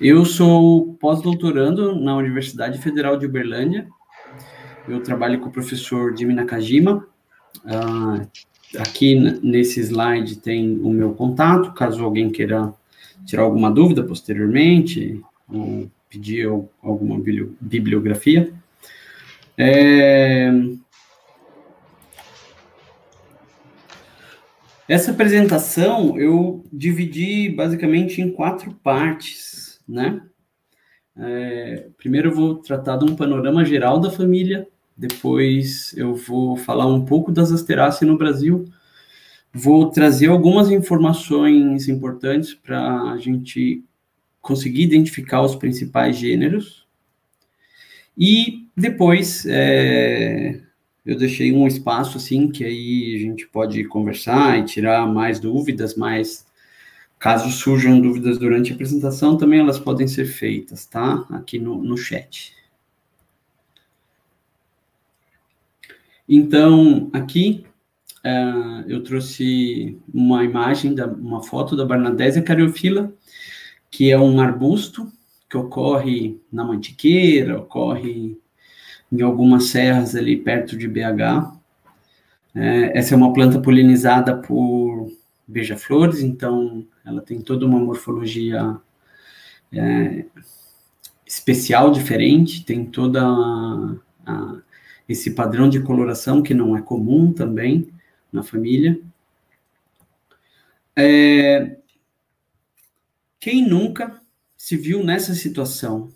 Eu 0.00 0.24
sou 0.24 0.94
pós-doutorando 0.94 1.94
na 1.94 2.16
Universidade 2.16 2.78
Federal 2.78 3.18
de 3.18 3.26
Uberlândia. 3.26 3.86
Eu 4.88 5.02
trabalho 5.02 5.38
com 5.38 5.48
o 5.48 5.52
professor 5.52 6.16
Jimmy 6.16 6.32
Nakajima. 6.32 7.06
Ah, 7.66 8.26
Aqui 8.78 9.14
nesse 9.14 9.80
slide 9.80 10.36
tem 10.36 10.78
o 10.80 10.90
meu 10.90 11.12
contato, 11.12 11.72
caso 11.72 12.02
alguém 12.02 12.30
queira 12.30 12.72
tirar 13.26 13.42
alguma 13.42 13.70
dúvida 13.70 14.02
posteriormente, 14.02 15.20
ou 15.48 15.90
pedir 16.08 16.46
alguma 16.82 17.22
bibliografia. 17.60 18.52
É... 19.56 20.50
Essa 24.88 25.10
apresentação 25.12 26.18
eu 26.18 26.64
dividi 26.72 27.48
basicamente 27.48 28.20
em 28.20 28.30
quatro 28.30 28.72
partes, 28.82 29.80
né? 29.88 30.20
É, 31.16 31.88
primeiro 31.98 32.30
eu 32.30 32.34
vou 32.34 32.56
tratar 32.56 32.96
de 32.96 33.04
um 33.04 33.14
panorama 33.14 33.64
geral 33.64 34.00
da 34.00 34.10
família, 34.10 34.66
depois 35.02 35.92
eu 35.96 36.14
vou 36.14 36.56
falar 36.56 36.86
um 36.86 37.04
pouco 37.04 37.32
das 37.32 37.50
asteráceas 37.50 38.08
no 38.08 38.16
Brasil. 38.16 38.66
Vou 39.52 39.90
trazer 39.90 40.28
algumas 40.28 40.70
informações 40.70 41.88
importantes 41.88 42.54
para 42.54 43.10
a 43.10 43.18
gente 43.18 43.82
conseguir 44.40 44.84
identificar 44.84 45.42
os 45.42 45.56
principais 45.56 46.16
gêneros. 46.16 46.86
E 48.16 48.68
depois 48.76 49.44
é, 49.44 50.60
eu 51.04 51.18
deixei 51.18 51.52
um 51.52 51.66
espaço 51.66 52.16
assim 52.16 52.48
que 52.48 52.64
aí 52.64 53.16
a 53.16 53.18
gente 53.18 53.48
pode 53.48 53.82
conversar 53.86 54.56
e 54.60 54.64
tirar 54.64 55.04
mais 55.08 55.40
dúvidas, 55.40 55.96
mas 55.96 56.46
caso 57.18 57.50
surjam 57.50 58.00
dúvidas 58.00 58.38
durante 58.38 58.70
a 58.70 58.74
apresentação, 58.76 59.36
também 59.36 59.58
elas 59.58 59.80
podem 59.80 60.06
ser 60.06 60.26
feitas, 60.26 60.86
tá? 60.86 61.26
Aqui 61.30 61.58
no, 61.58 61.82
no 61.82 61.96
chat. 61.96 62.61
Então, 66.34 67.10
aqui 67.12 67.62
uh, 68.24 68.88
eu 68.88 69.02
trouxe 69.02 70.00
uma 70.14 70.42
imagem, 70.42 70.94
da, 70.94 71.06
uma 71.06 71.42
foto 71.42 71.76
da 71.76 71.84
Barnadésia 71.84 72.40
cariofila, 72.40 73.12
que 73.90 74.10
é 74.10 74.18
um 74.18 74.40
arbusto 74.40 75.12
que 75.50 75.58
ocorre 75.58 76.40
na 76.50 76.64
Mantiqueira, 76.64 77.58
ocorre 77.58 78.40
em 79.12 79.20
algumas 79.20 79.64
serras 79.64 80.16
ali 80.16 80.38
perto 80.38 80.74
de 80.74 80.88
BH. 80.88 81.52
É, 82.54 82.98
essa 82.98 83.12
é 83.12 83.16
uma 83.18 83.34
planta 83.34 83.60
polinizada 83.60 84.34
por 84.34 85.12
beija-flores, 85.46 86.22
então 86.22 86.86
ela 87.04 87.20
tem 87.20 87.42
toda 87.42 87.66
uma 87.66 87.78
morfologia 87.78 88.78
é, 89.70 90.24
especial, 91.26 91.90
diferente, 91.90 92.64
tem 92.64 92.86
toda 92.86 93.22
a, 93.22 93.96
a 94.24 94.71
esse 95.12 95.30
padrão 95.32 95.68
de 95.68 95.80
coloração 95.80 96.42
que 96.42 96.54
não 96.54 96.76
é 96.76 96.82
comum 96.82 97.32
também 97.32 97.88
na 98.32 98.42
família. 98.42 99.00
É, 100.96 101.76
quem 103.38 103.66
nunca 103.66 104.20
se 104.56 104.76
viu 104.76 105.02
nessa 105.02 105.34
situação 105.34 106.10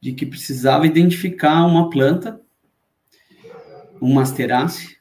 de 0.00 0.12
que 0.12 0.26
precisava 0.26 0.86
identificar 0.86 1.64
uma 1.64 1.90
planta, 1.90 2.40
uma 4.00 4.22
asterácea, 4.22 4.96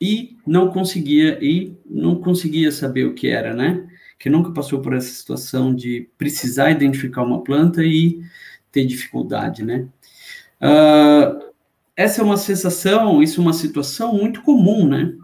e 0.00 0.36
não 0.46 0.70
conseguia 0.70 1.38
e 1.42 1.74
não 1.88 2.20
conseguia 2.20 2.70
saber 2.70 3.06
o 3.06 3.14
que 3.14 3.28
era, 3.28 3.54
né? 3.54 3.88
Que 4.18 4.28
nunca 4.28 4.52
passou 4.52 4.80
por 4.80 4.94
essa 4.94 5.08
situação 5.08 5.74
de 5.74 6.08
precisar 6.18 6.70
identificar 6.70 7.22
uma 7.22 7.42
planta 7.42 7.82
e 7.82 8.22
ter 8.70 8.84
dificuldade, 8.84 9.64
né? 9.64 9.88
Uh, 10.60 11.45
essa 11.96 12.20
é 12.20 12.24
uma 12.24 12.36
sensação, 12.36 13.22
isso 13.22 13.40
é 13.40 13.42
uma 13.42 13.54
situação 13.54 14.12
muito 14.12 14.42
comum, 14.42 14.86
né? 14.86 15.14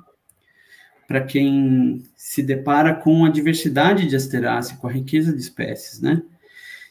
Para 1.06 1.20
quem 1.20 2.02
se 2.16 2.42
depara 2.42 2.94
com 2.94 3.26
a 3.26 3.28
diversidade 3.28 4.08
de 4.08 4.16
asteráceas, 4.16 4.78
com 4.78 4.88
a 4.88 4.92
riqueza 4.92 5.34
de 5.34 5.40
espécies, 5.40 6.00
né? 6.00 6.22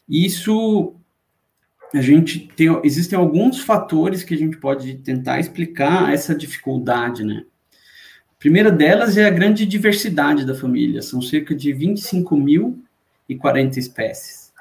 Isso 0.07 0.93
a 1.93 1.99
gente 1.99 2.47
tem, 2.55 2.67
existem 2.83 3.17
alguns 3.17 3.59
fatores 3.59 4.23
que 4.23 4.35
a 4.35 4.37
gente 4.37 4.55
pode 4.57 4.99
tentar 4.99 5.39
explicar 5.39 6.13
essa 6.13 6.35
dificuldade, 6.35 7.23
né? 7.23 7.43
A 8.29 8.35
primeira 8.39 8.71
delas 8.71 9.17
é 9.17 9.25
a 9.25 9.31
grande 9.31 9.65
diversidade 9.65 10.45
da 10.45 10.53
família, 10.53 11.01
são 11.01 11.19
cerca 11.21 11.55
de 11.55 11.73
25.040 11.73 13.77
espécies, 13.77 14.53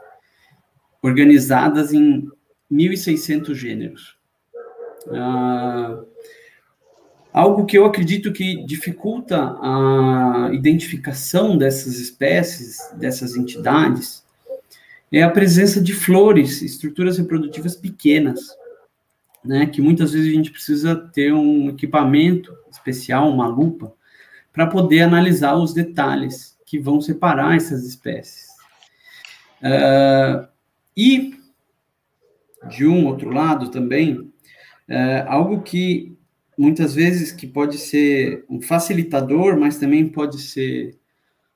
organizadas 1.02 1.92
em 1.92 2.26
1.600 2.72 3.54
gêneros. 3.54 4.18
Ah, 5.09 6.02
algo 7.33 7.64
que 7.64 7.78
eu 7.78 7.85
acredito 7.85 8.33
que 8.33 8.64
dificulta 8.64 9.57
a 9.61 10.50
identificação 10.52 11.57
dessas 11.57 11.99
espécies, 11.99 12.78
dessas 12.97 13.37
entidades, 13.37 14.25
é 15.12 15.23
a 15.23 15.30
presença 15.30 15.80
de 15.80 15.92
flores, 15.92 16.62
estruturas 16.62 17.19
reprodutivas 17.19 17.75
pequenas, 17.75 18.40
né, 19.45 19.66
que 19.66 19.80
muitas 19.80 20.12
vezes 20.12 20.28
a 20.30 20.35
gente 20.35 20.50
precisa 20.50 20.95
ter 20.95 21.33
um 21.33 21.71
equipamento 21.71 22.54
especial, 22.71 23.28
uma 23.28 23.47
lupa, 23.47 23.92
para 24.52 24.66
poder 24.66 25.00
analisar 25.00 25.54
os 25.54 25.73
detalhes 25.73 26.57
que 26.66 26.78
vão 26.78 27.00
separar 27.00 27.57
essas 27.57 27.85
espécies. 27.85 28.49
Uh, 29.62 30.47
e, 30.97 31.35
de 32.69 32.87
um 32.87 33.07
outro 33.07 33.30
lado 33.30 33.71
também, 33.71 34.29
é, 34.90 35.25
algo 35.28 35.62
que 35.62 36.16
muitas 36.59 36.94
vezes 36.94 37.30
que 37.30 37.47
pode 37.47 37.78
ser 37.78 38.44
um 38.50 38.61
facilitador, 38.61 39.56
mas 39.56 39.78
também 39.78 40.06
pode 40.06 40.38
ser 40.40 40.99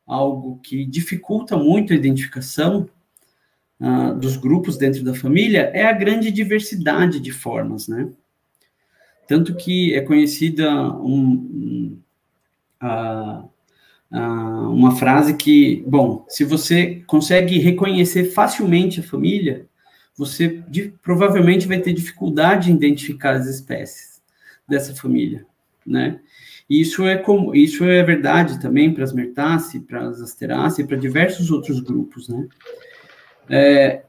algo 0.07 0.61
que 0.63 0.87
dificulta 0.87 1.57
muito 1.57 1.93
a 1.93 1.97
identificação 1.97 2.89
uh, 3.81 4.15
dos 4.15 4.37
grupos 4.37 4.79
dentro 4.79 5.03
da 5.03 5.15
família 5.15 5.71
é 5.75 5.85
a 5.85 5.93
grande 5.93 6.31
diversidade 6.31 7.19
de 7.19 7.33
formas, 7.33 7.89
né? 7.89 8.09
Tanto 9.27 9.55
que 9.57 9.95
é 9.95 10.01
conhecida 10.03 10.71
um, 10.93 11.19
um, 11.23 11.99
uh, 12.83 13.51
uh, 14.13 14.71
uma 14.71 14.95
frase 14.95 15.35
que, 15.35 15.83
bom, 15.87 16.25
se 16.29 16.45
você 16.45 17.03
consegue 17.07 17.59
reconhecer 17.59 18.25
facilmente 18.27 19.01
a 19.01 19.03
família, 19.03 19.67
você 20.17 20.63
provavelmente 21.03 21.67
vai 21.67 21.81
ter 21.81 21.93
dificuldade 21.93 22.71
em 22.71 22.77
identificar 22.77 23.35
as 23.35 23.47
espécies 23.47 24.23
dessa 24.69 24.95
família, 24.95 25.47
né? 25.87 26.21
Isso 26.69 27.05
é 27.05 27.17
como 27.17 27.55
isso 27.55 27.85
é 27.85 28.03
verdade 28.03 28.61
também 28.61 28.95
para 28.95 29.05
as 29.05 29.13
Mertáceas, 29.13 29.83
para 29.85 30.09
as 30.09 30.21
Asteráceas 30.21 30.79
e 30.79 30.89
para 30.89 30.97
diversos 30.97 31.51
outros 31.51 31.81
grupos, 31.81 32.29
né? 32.29 32.47
É, 33.51 34.03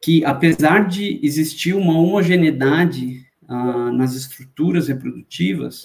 que 0.00 0.24
apesar 0.24 0.88
de 0.88 1.20
existir 1.22 1.74
uma 1.74 1.96
homogeneidade 1.96 3.24
ah, 3.48 3.92
nas 3.92 4.16
estruturas 4.16 4.88
reprodutivas, 4.88 5.84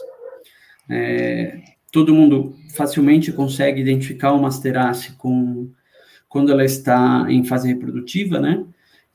é, 0.89 1.61
todo 1.91 2.15
mundo 2.15 2.55
facilmente 2.75 3.31
consegue 3.31 3.81
identificar 3.81 4.33
uma 4.33 4.47
asterácea 4.47 5.13
com 5.17 5.69
quando 6.27 6.51
ela 6.51 6.65
está 6.65 7.25
em 7.29 7.43
fase 7.43 7.67
reprodutiva, 7.67 8.39
né? 8.39 8.65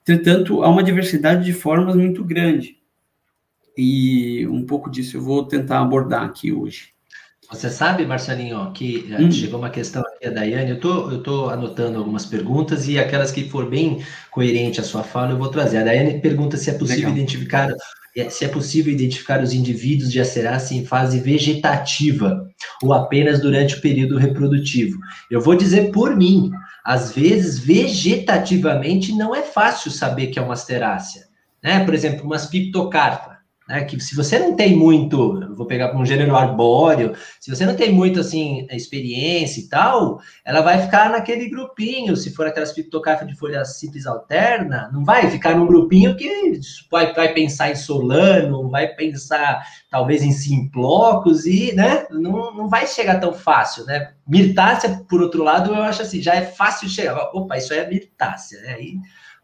Entretanto, 0.02 0.62
há 0.62 0.68
uma 0.68 0.82
diversidade 0.82 1.44
de 1.44 1.52
formas 1.52 1.94
muito 1.94 2.25
grande. 2.25 2.76
E 3.76 4.47
um 4.49 4.66
pouco 4.66 4.90
disso 4.90 5.16
eu 5.16 5.23
vou 5.23 5.47
tentar 5.47 5.80
abordar 5.80 6.25
aqui 6.25 6.52
hoje. 6.52 6.92
Você 7.50 7.68
sabe, 7.68 8.06
Marcelinho, 8.06 8.73
que 8.73 9.06
hum. 9.18 9.30
chegou 9.30 9.59
uma 9.59 9.68
questão 9.68 10.02
aqui 10.02 10.26
da 10.26 10.40
Daiane, 10.40 10.71
eu 10.71 10.80
tô, 10.80 11.11
eu 11.11 11.23
tô 11.23 11.50
anotando 11.50 11.99
algumas 11.99 12.25
perguntas 12.25 12.88
e 12.88 12.99
aquelas 12.99 13.30
que 13.30 13.49
for 13.49 13.68
bem 13.68 14.02
coerente 14.30 14.80
à 14.80 14.82
sua 14.82 15.02
fala 15.02 15.32
eu 15.32 15.38
vou 15.38 15.49
trazer. 15.49 15.78
A 15.78 15.85
Daiane 15.85 16.21
pergunta 16.21 16.56
se 16.56 16.71
é 16.71 16.73
possível 16.73 17.11
Legal. 17.11 17.16
identificar 17.16 17.68
é, 18.16 18.28
se 18.28 18.44
é 18.44 18.49
possível 18.49 18.92
identificar 18.92 19.42
os 19.42 19.54
indivíduos 19.54 20.12
de 20.12 20.21
acerácea 20.21 20.76
em 20.76 20.85
fase 20.85 21.18
vegetativa 21.18 22.47
ou 22.82 22.92
apenas 22.92 23.40
durante 23.40 23.76
o 23.76 23.80
período 23.80 24.18
reprodutivo. 24.18 24.99
Eu 25.30 25.40
vou 25.40 25.54
dizer 25.54 25.90
por 25.90 26.14
mim, 26.14 26.50
às 26.85 27.12
vezes 27.12 27.59
vegetativamente 27.59 29.12
não 29.12 29.35
é 29.35 29.43
fácil 29.43 29.91
saber 29.91 30.29
que 30.29 30.39
é 30.39 30.43
uma 30.43 30.55
asterácea, 30.55 31.27
né? 31.62 31.85
Por 31.85 31.95
exemplo, 31.95 32.25
umas 32.25 32.47
pictocarpa 32.47 33.32
né? 33.69 33.85
Que 33.85 33.99
se 34.00 34.14
você 34.14 34.38
não 34.38 34.54
tem 34.54 34.76
muito, 34.76 35.54
vou 35.54 35.66
pegar 35.66 35.97
um 35.97 36.04
gênero 36.04 36.37
arbóreo, 36.37 37.14
se 37.40 37.50
você 37.50 37.64
não 37.64 37.75
tem 37.75 37.92
muito 37.92 38.21
assim 38.21 38.66
experiência 38.71 39.61
e 39.61 39.69
tal, 39.69 40.21
ela 40.45 40.61
vai 40.61 40.81
ficar 40.83 41.11
naquele 41.11 41.49
grupinho. 41.49 42.16
Se 42.16 42.35
for 42.35 42.47
aquelas 42.47 42.73
pictocarpa 42.73 43.25
de 43.25 43.37
folha 43.37 43.64
simples 43.64 44.07
alterna, 44.07 44.90
não 44.92 45.04
vai 45.04 45.31
ficar 45.31 45.57
num 45.57 45.66
grupinho 45.66 46.16
que 46.16 46.61
vai, 46.90 47.12
vai 47.12 47.33
pensar 47.33 47.71
em 47.71 47.76
solano, 47.76 48.69
vai 48.69 48.88
pensar 48.88 49.62
talvez 49.90 50.23
em 50.23 50.33
simplocos 50.33 51.47
e, 51.47 51.73
né? 51.75 52.07
Não, 52.11 52.54
não 52.54 52.69
vai 52.69 52.87
chegar 52.87 53.21
tão 53.21 53.33
fácil, 53.33 53.85
né? 53.85 54.12
Mirtácea, 54.26 55.04
por 55.09 55.21
outro 55.21 55.42
lado, 55.42 55.71
eu 55.71 55.83
acho 55.83 56.02
assim, 56.02 56.21
já 56.21 56.35
é 56.35 56.42
fácil 56.42 56.88
chegar. 56.88 57.31
Opa, 57.35 57.57
isso 57.57 57.73
é 57.75 57.88
mirtácea, 57.88 58.61
né? 58.62 58.75
Aí, 58.75 58.95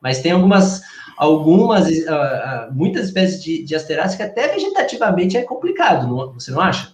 mas 0.00 0.20
tem 0.20 0.32
algumas 0.32 0.82
algumas, 1.18 1.88
uh, 1.88 2.70
uh, 2.70 2.74
muitas 2.74 3.06
espécies 3.06 3.42
de, 3.42 3.64
de 3.64 3.74
asteráceas 3.74 4.14
que 4.14 4.22
até 4.22 4.54
vegetativamente 4.54 5.36
é 5.36 5.42
complicado, 5.42 6.06
não, 6.06 6.32
você 6.32 6.52
não 6.52 6.60
acha? 6.60 6.92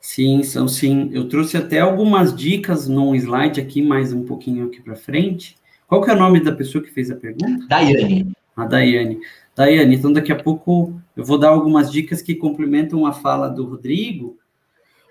Sim, 0.00 0.42
são 0.44 0.68
sim. 0.68 1.10
Eu 1.12 1.28
trouxe 1.28 1.56
até 1.56 1.80
algumas 1.80 2.34
dicas 2.36 2.86
num 2.86 3.14
slide 3.14 3.60
aqui, 3.60 3.82
mais 3.82 4.12
um 4.12 4.22
pouquinho 4.22 4.66
aqui 4.66 4.80
para 4.80 4.94
frente. 4.94 5.56
Qual 5.88 6.02
que 6.02 6.10
é 6.10 6.14
o 6.14 6.18
nome 6.18 6.40
da 6.40 6.52
pessoa 6.52 6.84
que 6.84 6.90
fez 6.90 7.10
a 7.10 7.16
pergunta? 7.16 7.66
Daiane. 7.66 8.32
A 8.56 8.64
Daiane. 8.64 9.18
Daiane, 9.56 9.96
então 9.96 10.12
daqui 10.12 10.30
a 10.30 10.36
pouco 10.36 10.94
eu 11.16 11.24
vou 11.24 11.38
dar 11.38 11.48
algumas 11.48 11.90
dicas 11.90 12.20
que 12.20 12.34
complementam 12.34 13.06
a 13.06 13.12
fala 13.12 13.48
do 13.48 13.64
Rodrigo, 13.64 14.36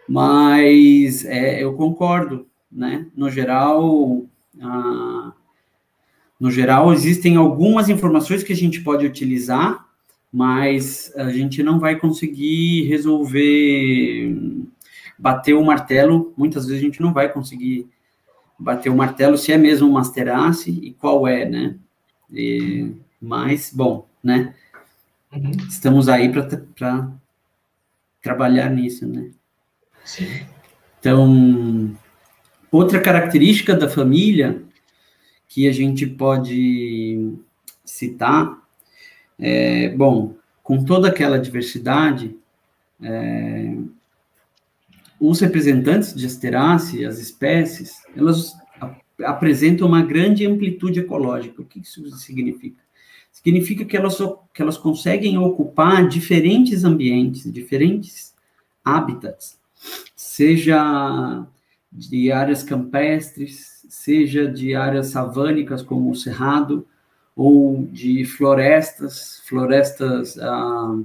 mas 0.07 1.25
é, 1.25 1.63
eu 1.63 1.73
concordo, 1.73 2.45
né? 2.71 3.07
No 3.15 3.29
geral, 3.29 4.21
a, 4.61 5.33
no 6.43 6.51
geral, 6.51 6.91
existem 6.91 7.37
algumas 7.37 7.87
informações 7.87 8.43
que 8.43 8.51
a 8.51 8.55
gente 8.55 8.81
pode 8.81 9.05
utilizar, 9.05 9.87
mas 10.29 11.09
a 11.15 11.29
gente 11.29 11.63
não 11.63 11.79
vai 11.79 11.95
conseguir 11.95 12.83
resolver, 12.83 14.35
bater 15.17 15.53
o 15.53 15.63
martelo, 15.63 16.33
muitas 16.35 16.65
vezes 16.65 16.81
a 16.81 16.85
gente 16.85 17.01
não 17.01 17.13
vai 17.13 17.31
conseguir 17.31 17.87
bater 18.59 18.89
o 18.89 18.97
martelo 18.97 19.37
se 19.37 19.53
é 19.53 19.57
mesmo 19.57 19.87
uma 19.87 20.01
asterace 20.01 20.69
e 20.69 20.91
qual 20.91 21.25
é, 21.25 21.47
né? 21.47 21.77
E, 22.29 22.91
mas, 23.21 23.71
bom, 23.73 24.05
né? 24.21 24.53
Uhum. 25.31 25.51
Estamos 25.69 26.09
aí 26.09 26.29
para 26.29 27.09
trabalhar 28.21 28.69
nisso, 28.69 29.07
né? 29.07 29.29
Sim. 30.03 30.27
Então, 30.99 31.95
outra 32.69 32.99
característica 32.99 33.73
da 33.73 33.87
família 33.87 34.61
que 35.53 35.67
a 35.67 35.71
gente 35.71 36.07
pode 36.07 37.31
citar, 37.85 38.59
é, 39.37 39.89
bom, 39.89 40.33
com 40.63 40.83
toda 40.83 41.09
aquela 41.09 41.37
diversidade, 41.37 42.35
é, 42.99 43.75
os 45.19 45.39
representantes 45.39 46.15
de 46.15 46.25
Asteraceae, 46.25 47.05
as 47.05 47.19
espécies, 47.19 48.01
elas 48.17 48.51
apresentam 49.23 49.87
uma 49.87 50.01
grande 50.01 50.43
amplitude 50.43 50.99
ecológica. 50.99 51.61
O 51.61 51.65
que 51.65 51.81
isso 51.81 52.09
significa? 52.17 52.81
Significa 53.31 53.85
que 53.85 53.95
elas, 53.95 54.17
que 54.51 54.59
elas 54.59 54.77
conseguem 54.79 55.37
ocupar 55.37 56.07
diferentes 56.07 56.83
ambientes, 56.83 57.53
diferentes 57.53 58.33
hábitats, 58.83 59.59
seja 60.15 61.45
de 61.95 62.31
áreas 62.31 62.63
campestres, 62.63 63.85
seja 63.87 64.47
de 64.47 64.75
áreas 64.75 65.07
savânicas 65.07 65.81
como 65.81 66.09
o 66.09 66.15
cerrado 66.15 66.85
ou 67.35 67.87
de 67.91 68.25
florestas, 68.25 69.41
florestas 69.45 70.37
ah, 70.39 70.99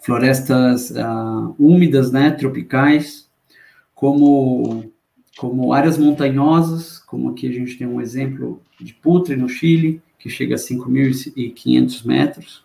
florestas 0.00 0.96
ah, 0.96 1.52
úmidas, 1.58 2.12
né, 2.12 2.30
tropicais, 2.30 3.28
como 3.94 4.92
como 5.36 5.72
áreas 5.74 5.98
montanhosas, 5.98 6.98
como 6.98 7.30
aqui 7.30 7.46
a 7.46 7.52
gente 7.52 7.76
tem 7.76 7.86
um 7.86 8.00
exemplo 8.00 8.62
de 8.80 8.94
Putre 8.94 9.36
no 9.36 9.50
Chile, 9.50 10.00
que 10.18 10.30
chega 10.30 10.54
a 10.54 10.58
5.500 10.58 12.06
metros, 12.06 12.64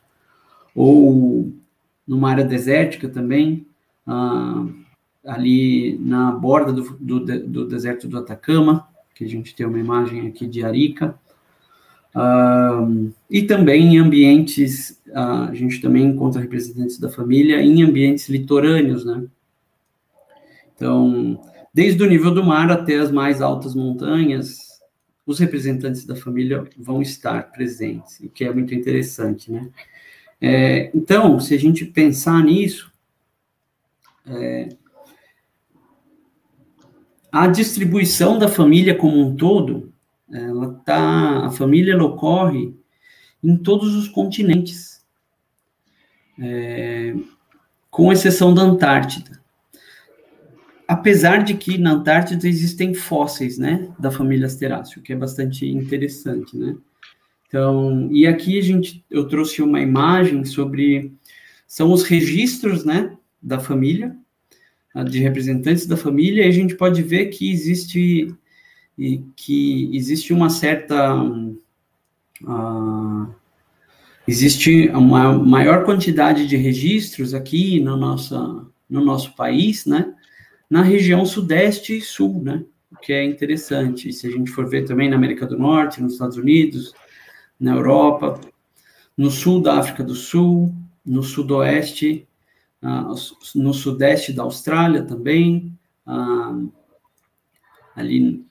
ou 0.73 1.51
numa 2.07 2.31
área 2.31 2.45
desértica 2.45 3.09
também, 3.09 3.67
ah, 4.07 4.65
ali 5.25 5.97
na 5.99 6.31
borda 6.31 6.73
do, 6.73 6.97
do, 6.99 7.19
do, 7.47 7.67
deserto 7.67 8.07
do 8.07 8.17
Atacama, 8.17 8.87
que 9.13 9.23
a 9.23 9.27
gente 9.27 9.55
tem 9.55 9.65
uma 9.65 9.79
imagem 9.79 10.27
aqui 10.27 10.47
de 10.47 10.63
Arica, 10.63 11.17
e 13.29 13.43
também 13.43 13.95
em 13.95 13.99
ambientes, 13.99 15.01
uh, 15.07 15.49
a 15.49 15.55
gente 15.55 15.79
também 15.79 16.03
encontra 16.03 16.41
representantes 16.41 16.99
da 16.99 17.09
família 17.09 17.61
em 17.61 17.83
ambientes 17.83 18.27
litorâneos, 18.27 19.05
né? 19.05 19.23
Então, 20.75 21.39
desde 21.73 22.03
o 22.03 22.07
nível 22.09 22.33
do 22.33 22.43
mar 22.43 22.69
até 22.71 22.97
as 22.97 23.11
mais 23.11 23.41
altas 23.41 23.75
montanhas, 23.75 24.81
os 25.25 25.39
representantes 25.39 26.05
da 26.05 26.15
família 26.15 26.67
vão 26.77 27.01
estar 27.01 27.51
presentes, 27.51 28.19
o 28.19 28.29
que 28.29 28.43
é 28.43 28.53
muito 28.53 28.75
interessante, 28.75 29.51
né? 29.51 29.69
É, 30.41 30.89
então, 30.93 31.39
se 31.39 31.53
a 31.53 31.59
gente 31.59 31.85
pensar 31.85 32.43
nisso, 32.43 32.91
é, 34.25 34.69
a 37.31 37.47
distribuição 37.47 38.37
da 38.37 38.47
família 38.47 38.95
como 38.95 39.19
um 39.19 39.35
todo, 39.35 39.93
ela 40.31 40.73
tá, 40.85 41.45
a 41.45 41.49
família 41.51 41.93
ela 41.93 42.03
ocorre 42.03 42.73
em 43.43 43.55
todos 43.55 43.95
os 43.95 44.07
continentes, 44.07 45.03
é, 46.39 47.15
com 47.89 48.11
exceção 48.11 48.53
da 48.53 48.61
Antártida. 48.61 49.39
Apesar 50.87 51.43
de 51.43 51.53
que 51.53 51.77
na 51.77 51.93
Antártida 51.93 52.47
existem 52.47 52.93
fósseis, 52.93 53.57
né, 53.57 53.89
da 53.97 54.11
família 54.11 54.45
Asteráceo, 54.45 54.99
o 54.99 55.03
que 55.03 55.13
é 55.13 55.15
bastante 55.15 55.65
interessante, 55.65 56.57
né? 56.57 56.75
Então, 57.47 58.09
e 58.11 58.25
aqui 58.27 58.57
a 58.57 58.61
gente, 58.61 59.03
eu 59.09 59.27
trouxe 59.27 59.61
uma 59.61 59.81
imagem 59.81 60.43
sobre, 60.45 61.13
são 61.67 61.91
os 61.91 62.03
registros, 62.03 62.85
né, 62.85 63.17
da 63.41 63.59
família, 63.59 64.15
de 65.09 65.19
representantes 65.19 65.85
da 65.85 65.95
família, 65.95 66.45
e 66.45 66.49
a 66.49 66.51
gente 66.51 66.75
pode 66.75 67.01
ver 67.01 67.27
que 67.27 67.51
existe 67.51 68.35
que 69.35 69.89
existe 69.95 70.33
uma 70.33 70.49
certa 70.49 71.23
uh, 72.43 73.33
existe 74.27 74.89
uma 74.89 75.33
maior 75.33 75.85
quantidade 75.85 76.47
de 76.47 76.55
registros 76.55 77.33
aqui 77.33 77.79
no 77.79 77.97
nosso, 77.97 78.71
no 78.89 79.03
nosso 79.03 79.35
país, 79.35 79.85
né, 79.85 80.13
na 80.69 80.81
região 80.81 81.25
sudeste 81.25 81.97
e 81.97 82.01
sul, 82.01 82.43
né, 82.43 82.63
o 82.91 82.97
que 82.97 83.11
é 83.13 83.25
interessante. 83.25 84.13
Se 84.13 84.27
a 84.27 84.29
gente 84.29 84.51
for 84.51 84.69
ver 84.69 84.85
também 84.85 85.09
na 85.09 85.15
América 85.15 85.47
do 85.47 85.57
Norte, 85.57 86.01
nos 86.01 86.13
Estados 86.13 86.37
Unidos, 86.37 86.93
na 87.59 87.73
Europa, 87.73 88.39
no 89.17 89.31
sul 89.31 89.61
da 89.61 89.79
África 89.79 90.03
do 90.03 90.15
Sul, 90.15 90.73
no 91.05 91.23
sudoeste 91.23 92.27
ah, 92.27 92.30
no 93.55 93.73
sudeste 93.73 94.33
da 94.33 94.43
Austrália 94.43 95.03
também, 95.03 95.77
ah, 96.05 96.59
ali 97.95 98.45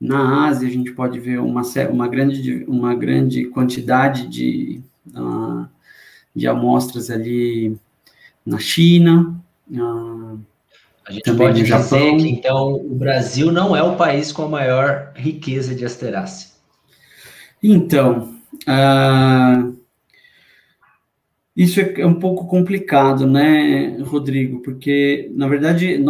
na 0.00 0.46
Ásia 0.48 0.68
a 0.68 0.70
gente 0.70 0.92
pode 0.92 1.20
ver 1.20 1.38
uma, 1.40 1.62
uma, 1.90 2.08
grande, 2.08 2.64
uma 2.66 2.94
grande 2.94 3.44
quantidade 3.46 4.26
de, 4.26 4.80
ah, 5.14 5.68
de 6.34 6.46
amostras 6.46 7.10
ali 7.10 7.76
na 8.44 8.58
China, 8.58 9.38
a 11.08 11.12
gente 11.12 11.22
também 11.22 11.46
pode 11.46 11.62
dizer 11.62 12.16
que, 12.18 12.28
então, 12.28 12.74
o 12.74 12.94
Brasil 12.94 13.50
não 13.50 13.74
é 13.74 13.82
o 13.82 13.96
país 13.96 14.30
com 14.30 14.42
a 14.42 14.48
maior 14.48 15.12
riqueza 15.14 15.74
de 15.74 15.82
asterácea. 15.82 16.50
Então, 17.62 18.34
uh, 18.68 19.77
isso 21.58 21.80
é, 21.80 22.02
é 22.02 22.06
um 22.06 22.20
pouco 22.20 22.46
complicado, 22.46 23.26
né, 23.26 23.96
Rodrigo? 24.02 24.62
Porque, 24.62 25.28
na 25.34 25.48
verdade, 25.48 26.00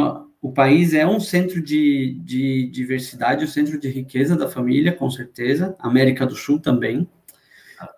o 0.43 0.53
país 0.53 0.93
é 0.93 1.07
um 1.07 1.19
centro 1.19 1.63
de, 1.63 2.21
de 2.23 2.69
diversidade, 2.69 3.47
um 3.47 3.49
centro 3.49 3.81
de 3.81 3.89
riqueza 3.89 4.37
da 4.37 4.47
família, 4.47 4.93
com 4.93 5.11
certeza, 5.11 5.75
América 5.79 6.27
do 6.27 6.37
Sul 6.37 6.61
também. 6.61 7.09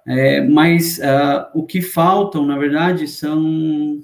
É, 0.07 0.47
mas 0.47 0.99
uh, 0.99 1.51
o 1.53 1.67
que 1.67 1.83
faltam, 1.83 2.47
na 2.47 2.57
verdade, 2.57 3.09
são 3.09 4.01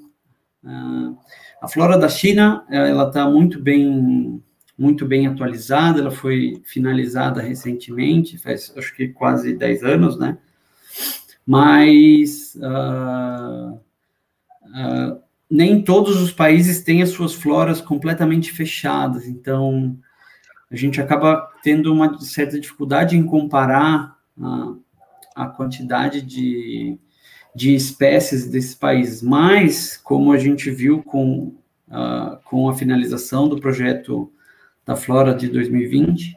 uh, 0.65 1.17
a 1.61 1.69
flora 1.69 1.97
da 1.97 2.09
China. 2.09 2.65
Ela 2.69 3.07
está 3.07 3.29
muito 3.29 3.61
bem, 3.61 4.43
muito 4.77 5.05
bem 5.05 5.25
atualizada. 5.25 6.01
Ela 6.01 6.11
foi 6.11 6.61
finalizada 6.65 7.41
recentemente, 7.41 8.37
faz 8.37 8.73
acho 8.75 8.93
que 8.93 9.07
quase 9.07 9.53
10 9.53 9.85
anos, 9.85 10.19
né? 10.19 10.37
Mas 11.47 12.55
uh, 12.55 13.79
nem 15.49 15.81
todos 15.81 16.21
os 16.21 16.31
países 16.31 16.83
têm 16.83 17.01
as 17.01 17.09
suas 17.09 17.33
floras 17.33 17.79
completamente 17.79 18.51
fechadas. 18.51 19.25
Então 19.25 19.97
a 20.69 20.75
gente 20.75 20.99
acaba 20.99 21.49
tendo 21.63 21.93
uma 21.93 22.19
certa 22.19 22.59
dificuldade 22.59 23.15
em 23.15 23.23
comparar 23.23 24.17
a 25.33 25.47
quantidade 25.47 26.21
de, 26.21 26.97
de 27.55 27.73
espécies 27.73 28.47
desses 28.49 28.75
países, 28.75 29.21
mas, 29.21 29.97
como 29.97 30.31
a 30.31 30.37
gente 30.37 30.69
viu 30.69 31.01
com, 31.03 31.55
uh, 31.87 32.37
com 32.45 32.69
a 32.69 32.75
finalização 32.75 33.47
do 33.47 33.59
projeto 33.59 34.31
da 34.85 34.95
Flora 34.95 35.33
de 35.33 35.47
2020, 35.47 36.36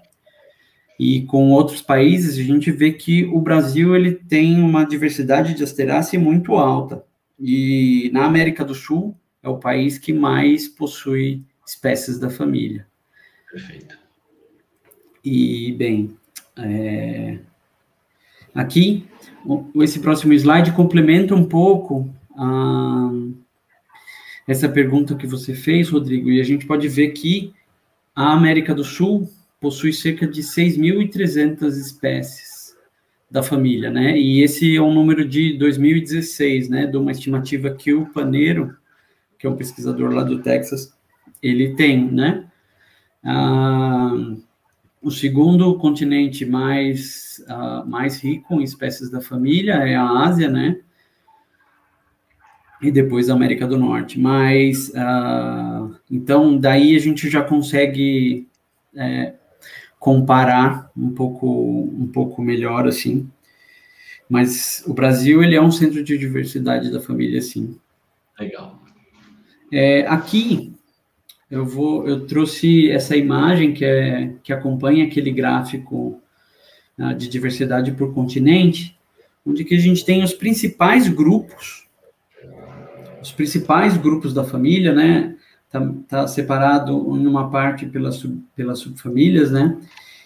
e 1.02 1.22
com 1.22 1.50
outros 1.50 1.80
países, 1.80 2.38
a 2.38 2.42
gente 2.42 2.70
vê 2.70 2.92
que 2.92 3.24
o 3.24 3.40
Brasil 3.40 3.96
ele 3.96 4.12
tem 4.12 4.60
uma 4.60 4.84
diversidade 4.84 5.54
de 5.54 5.62
asterácea 5.62 6.20
muito 6.20 6.56
alta. 6.56 7.02
E 7.38 8.10
na 8.12 8.26
América 8.26 8.62
do 8.62 8.74
Sul 8.74 9.16
é 9.42 9.48
o 9.48 9.56
país 9.56 9.96
que 9.96 10.12
mais 10.12 10.68
possui 10.68 11.42
espécies 11.66 12.18
da 12.18 12.28
família. 12.28 12.86
Perfeito. 13.50 13.98
E, 15.24 15.72
bem, 15.72 16.14
é, 16.58 17.38
Aqui, 18.54 19.06
esse 19.76 20.00
próximo 20.00 20.34
slide 20.34 20.72
complementa 20.72 21.34
um 21.34 21.46
pouco 21.46 22.12
a, 22.36 23.10
essa 24.46 24.68
pergunta 24.68 25.14
que 25.14 25.26
você 25.26 25.54
fez, 25.54 25.88
Rodrigo, 25.88 26.30
e 26.30 26.42
a 26.42 26.44
gente 26.44 26.66
pode 26.66 26.88
ver 26.88 27.12
que 27.12 27.54
a 28.14 28.32
América 28.32 28.74
do 28.74 28.84
Sul 28.84 29.30
possui 29.60 29.92
cerca 29.92 30.26
de 30.26 30.42
6.300 30.42 31.68
espécies 31.68 32.76
da 33.30 33.42
família, 33.42 33.90
né? 33.90 34.18
E 34.18 34.42
esse 34.42 34.74
é 34.74 34.82
um 34.82 34.92
número 34.92 35.28
de 35.28 35.56
2016, 35.58 36.68
né? 36.68 36.86
De 36.86 36.96
uma 36.96 37.12
estimativa 37.12 37.70
que 37.70 37.92
o 37.92 38.06
Paneiro, 38.06 38.76
que 39.38 39.46
é 39.46 39.50
um 39.50 39.56
pesquisador 39.56 40.12
lá 40.12 40.24
do 40.24 40.40
Texas, 40.40 40.92
ele 41.42 41.74
tem, 41.74 42.10
né? 42.10 42.46
Ah, 43.22 44.34
o 45.02 45.10
segundo 45.10 45.78
continente 45.78 46.44
mais, 46.44 47.44
uh, 47.48 47.88
mais 47.88 48.22
rico 48.22 48.54
em 48.54 48.64
espécies 48.64 49.10
da 49.10 49.20
família 49.20 49.74
é 49.74 49.94
a 49.94 50.08
Ásia, 50.08 50.48
né? 50.48 50.80
E 52.82 52.90
depois 52.90 53.28
a 53.28 53.34
América 53.34 53.66
do 53.66 53.78
Norte. 53.78 54.18
Mas, 54.18 54.88
uh, 54.88 55.94
então, 56.10 56.58
daí 56.58 56.96
a 56.96 56.98
gente 56.98 57.28
já 57.30 57.42
consegue 57.42 58.48
é, 58.94 59.34
comparar 60.00 60.90
um 60.96 61.10
pouco, 61.10 61.46
um 61.46 62.08
pouco 62.08 62.40
melhor, 62.40 62.88
assim. 62.88 63.30
Mas 64.28 64.82
o 64.86 64.94
Brasil, 64.94 65.42
ele 65.42 65.54
é 65.54 65.60
um 65.60 65.70
centro 65.70 66.02
de 66.02 66.16
diversidade 66.16 66.90
da 66.90 67.00
família, 67.00 67.40
sim. 67.42 67.78
Legal. 68.38 68.82
É, 69.70 70.06
aqui, 70.06 70.72
eu 71.50 71.66
vou, 71.66 72.08
eu 72.08 72.26
trouxe 72.26 72.90
essa 72.90 73.14
imagem 73.14 73.74
que 73.74 73.84
é 73.84 74.34
que 74.42 74.52
acompanha 74.52 75.04
aquele 75.04 75.30
gráfico 75.30 76.20
uh, 76.98 77.14
de 77.14 77.28
diversidade 77.28 77.92
por 77.92 78.14
continente, 78.14 78.98
onde 79.44 79.64
que 79.64 79.74
a 79.74 79.78
gente 79.78 80.04
tem 80.04 80.24
os 80.24 80.32
principais 80.32 81.08
grupos, 81.08 81.86
os 83.20 83.32
principais 83.32 83.98
grupos 83.98 84.32
da 84.32 84.44
família, 84.44 84.94
né? 84.94 85.36
Tá, 85.70 85.94
tá 86.08 86.26
separado 86.26 86.92
em 87.16 87.26
uma 87.26 87.48
parte 87.48 87.86
pelas 87.86 88.16
sub, 88.16 88.42
pelas 88.56 88.80
subfamílias, 88.80 89.52
né? 89.52 89.78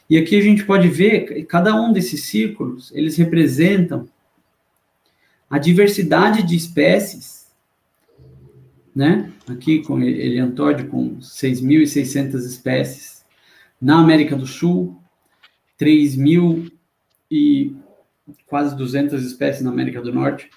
E 0.09 0.16
aqui 0.16 0.37
a 0.37 0.40
gente 0.40 0.64
pode 0.64 0.88
ver 0.88 1.44
cada 1.44 1.74
um 1.78 1.92
desses 1.92 2.24
círculos, 2.24 2.90
eles 2.94 3.16
representam 3.16 4.09
a 5.50 5.59
diversidade 5.59 6.42
de 6.42 6.57
espécies 6.57 7.35
né? 8.94 9.33
Aqui 9.48 9.83
com 9.83 10.00
Eliantóide 10.00 10.85
com 10.85 11.16
6.600 11.16 12.35
espécies. 12.46 13.24
Na 13.80 13.98
América 13.98 14.37
do 14.37 14.46
Sul, 14.46 14.96
3.000 15.78 16.70
e 17.30 17.74
quase 18.46 18.76
200 18.76 19.24
espécies 19.24 19.62
na 19.62 19.70
América 19.70 20.00
do 20.00 20.12
Norte. 20.12 20.48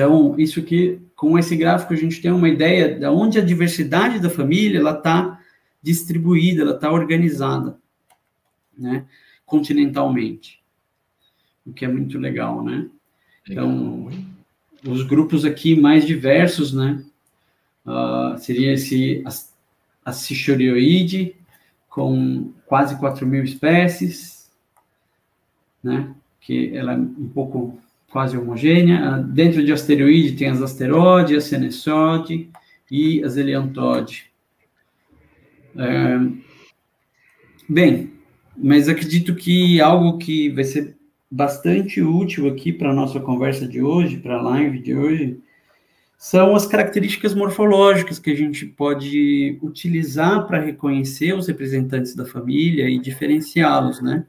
Então, 0.00 0.34
isso 0.38 0.62
que 0.62 0.98
com 1.14 1.38
esse 1.38 1.54
gráfico 1.54 1.92
a 1.92 1.96
gente 1.96 2.22
tem 2.22 2.30
uma 2.30 2.48
ideia 2.48 2.98
de 2.98 3.04
onde 3.04 3.38
a 3.38 3.44
diversidade 3.44 4.18
da 4.18 4.30
família 4.30 4.78
ela 4.78 4.96
está 4.96 5.38
distribuída, 5.82 6.62
ela 6.62 6.74
está 6.74 6.90
organizada, 6.90 7.78
né? 8.76 9.04
Continentalmente, 9.44 10.62
o 11.66 11.72
que 11.74 11.84
é 11.84 11.88
muito 11.88 12.18
legal, 12.18 12.64
né? 12.64 12.88
Então, 13.46 14.08
os 14.82 15.02
grupos 15.02 15.44
aqui 15.44 15.78
mais 15.78 16.06
diversos, 16.06 16.72
né? 16.72 17.04
Uh, 17.84 18.38
seria 18.38 18.72
esse 18.72 19.22
Acichorioide, 20.02 21.36
com 21.90 22.54
quase 22.64 22.98
4 22.98 23.26
mil 23.26 23.44
espécies, 23.44 24.50
né? 25.84 26.14
que 26.40 26.74
ela 26.74 26.94
é 26.94 26.96
um 26.96 27.28
pouco 27.28 27.78
quase 28.10 28.36
homogênea. 28.36 29.18
Uh, 29.18 29.22
dentro 29.24 29.64
de 29.64 29.72
asteroide 29.72 30.32
tem 30.32 30.48
as 30.48 30.60
asteroide, 30.60 31.36
a 31.36 31.40
senesode 31.40 32.50
e 32.90 33.22
as 33.24 33.36
eleantode. 33.36 34.30
Uh, 35.74 36.36
bem, 37.68 38.12
mas 38.56 38.88
acredito 38.88 39.34
que 39.34 39.80
algo 39.80 40.18
que 40.18 40.50
vai 40.50 40.64
ser 40.64 40.96
bastante 41.30 42.02
útil 42.02 42.48
aqui 42.48 42.72
para 42.72 42.90
a 42.90 42.94
nossa 42.94 43.20
conversa 43.20 43.66
de 43.66 43.80
hoje, 43.80 44.18
para 44.18 44.36
a 44.36 44.42
live 44.42 44.80
de 44.80 44.94
hoje, 44.94 45.40
são 46.18 46.54
as 46.54 46.66
características 46.66 47.34
morfológicas 47.34 48.18
que 48.18 48.30
a 48.30 48.36
gente 48.36 48.66
pode 48.66 49.58
utilizar 49.62 50.46
para 50.46 50.60
reconhecer 50.60 51.32
os 51.32 51.46
representantes 51.46 52.14
da 52.14 52.26
família 52.26 52.90
e 52.90 52.98
diferenciá-los, 52.98 54.02
né? 54.02 54.26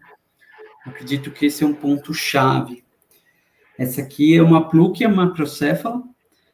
Acredito 0.85 1.31
que 1.31 1.47
esse 1.47 1.63
é 1.63 1.67
um 1.67 1.73
ponto 1.73 2.13
chave. 2.13 2.81
Essa 3.81 4.03
aqui 4.03 4.37
é 4.37 4.43
uma 4.43 4.69
plúquia 4.69 5.09
macrocéfala, 5.09 6.03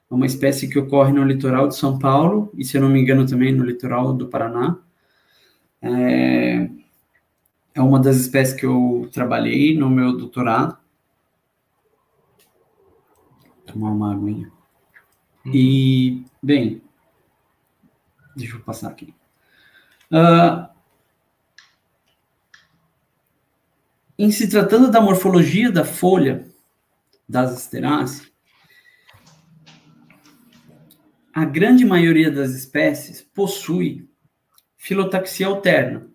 uma 0.10 0.26
espécie 0.26 0.70
que 0.70 0.80
ocorre 0.80 1.12
no 1.12 1.26
litoral 1.26 1.68
de 1.68 1.76
São 1.76 2.00
Paulo 2.00 2.50
e, 2.58 2.64
se 2.64 2.78
eu 2.78 2.82
não 2.82 2.88
me 2.88 3.02
engano, 3.02 3.28
também 3.28 3.54
no 3.54 3.66
litoral 3.66 4.14
do 4.14 4.30
Paraná. 4.30 4.80
É, 5.82 6.70
é 7.76 7.82
uma 7.82 8.00
das 8.00 8.16
espécies 8.16 8.56
que 8.56 8.66
eu 8.66 9.10
trabalhei 9.12 9.78
no 9.78 9.90
meu 9.90 10.16
doutorado. 10.16 10.78
Vou 13.44 13.74
tomar 13.74 13.92
uma 13.92 14.14
aguinha. 14.14 14.50
E, 15.48 16.24
bem, 16.42 16.82
deixa 18.38 18.56
eu 18.56 18.62
passar 18.62 18.88
aqui. 18.88 19.14
Uh, 20.10 20.66
em 24.18 24.32
se 24.32 24.48
tratando 24.48 24.90
da 24.90 25.02
morfologia 25.02 25.70
da 25.70 25.84
folha 25.84 26.47
das 27.28 27.52
asteráceas, 27.52 28.32
a 31.34 31.46
grande 31.46 31.86
maioria 31.86 32.32
das 32.32 32.56
espécies 32.56 33.22
possui 33.22 34.10
filotaxia 34.76 35.46
alterna. 35.46 36.08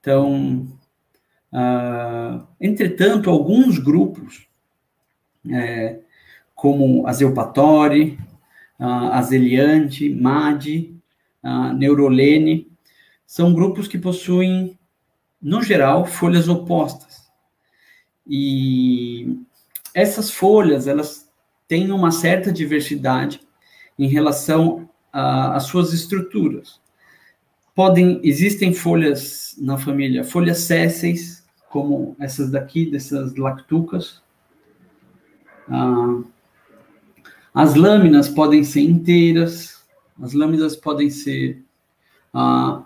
Então, 0.00 0.66
uh, 1.52 2.46
entretanto, 2.58 3.28
alguns 3.28 3.78
grupos, 3.78 4.48
é, 5.50 6.00
como 6.54 7.06
a 7.06 7.12
Zeupatore, 7.12 8.18
uh, 8.78 9.12
Azeliante, 9.12 10.08
MAD, 10.08 10.98
uh, 11.42 11.74
Neurolene, 11.74 12.70
são 13.26 13.52
grupos 13.52 13.86
que 13.86 13.98
possuem, 13.98 14.78
no 15.42 15.62
geral, 15.62 16.06
folhas 16.06 16.48
opostas. 16.48 17.28
E 18.26 19.38
essas 19.98 20.30
folhas, 20.30 20.86
elas 20.86 21.28
têm 21.66 21.90
uma 21.90 22.10
certa 22.10 22.52
diversidade 22.52 23.40
em 23.98 24.06
relação 24.06 24.88
às 25.12 25.64
suas 25.64 25.92
estruturas. 25.92 26.80
Podem, 27.74 28.20
existem 28.22 28.72
folhas 28.72 29.56
na 29.58 29.76
família, 29.76 30.22
folhas 30.22 30.58
sésseis, 30.58 31.44
como 31.68 32.16
essas 32.20 32.50
daqui, 32.50 32.90
dessas 32.90 33.34
lactucas, 33.34 34.22
ah, 35.68 36.22
as 37.52 37.74
lâminas 37.74 38.28
podem 38.28 38.62
ser 38.62 38.82
inteiras, 38.82 39.82
as 40.22 40.32
lâminas 40.32 40.76
podem 40.76 41.10
ser 41.10 41.64
uh, 42.32 42.84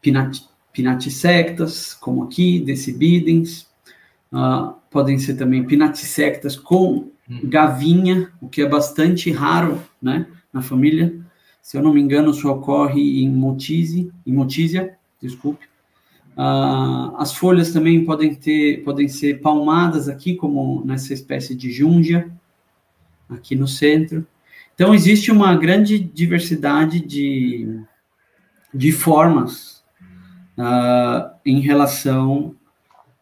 pinat, 0.00 0.40
como 2.00 2.24
aqui, 2.24 2.58
decibidens, 2.58 3.66
uh, 4.32 4.74
podem 4.90 5.18
ser 5.18 5.34
também 5.34 5.64
pinatisectas 5.64 6.56
com 6.56 7.10
hum. 7.28 7.40
gavinha, 7.44 8.32
o 8.40 8.48
que 8.48 8.62
é 8.62 8.68
bastante 8.68 9.30
raro, 9.30 9.80
né, 10.00 10.26
na 10.52 10.62
família. 10.62 11.14
Se 11.60 11.76
eu 11.76 11.82
não 11.82 11.94
me 11.94 12.00
engano, 12.00 12.34
só 12.34 12.52
ocorre 12.52 13.22
em 13.22 13.30
motise, 13.30 14.10
em 14.26 14.32
motísia, 14.32 14.96
desculpe. 15.20 15.66
Uh, 16.36 17.14
as 17.18 17.34
folhas 17.34 17.72
também 17.72 18.04
podem 18.04 18.34
ter, 18.34 18.82
podem 18.82 19.06
ser 19.06 19.40
palmadas 19.40 20.08
aqui, 20.08 20.34
como 20.34 20.82
nessa 20.84 21.12
espécie 21.12 21.54
de 21.54 21.70
júndia, 21.70 22.32
aqui 23.28 23.54
no 23.54 23.68
centro. 23.68 24.26
Então, 24.74 24.94
existe 24.94 25.30
uma 25.30 25.54
grande 25.54 25.98
diversidade 25.98 27.00
de, 27.00 27.80
de 28.72 28.90
formas 28.90 29.84
uh, 30.56 31.30
em 31.44 31.60
relação 31.60 32.56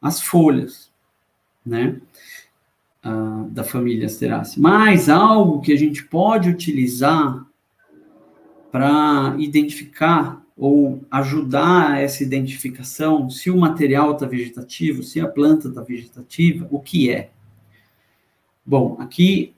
às 0.00 0.22
folhas, 0.22 0.89
né, 1.64 2.00
uh, 3.04 3.48
da 3.50 3.64
família 3.64 4.06
Asteraceae. 4.06 4.60
Mas 4.60 5.08
algo 5.08 5.60
que 5.60 5.72
a 5.72 5.76
gente 5.76 6.04
pode 6.04 6.48
utilizar 6.48 7.46
para 8.70 9.34
identificar 9.38 10.40
ou 10.56 11.02
ajudar 11.10 12.00
essa 12.00 12.22
identificação 12.22 13.30
se 13.30 13.50
o 13.50 13.56
material 13.56 14.12
está 14.12 14.26
vegetativo, 14.26 15.02
se 15.02 15.18
a 15.18 15.26
planta 15.26 15.68
está 15.68 15.82
vegetativa, 15.82 16.68
o 16.70 16.78
que 16.78 17.10
é? 17.10 17.30
Bom, 18.64 18.96
aqui 19.00 19.54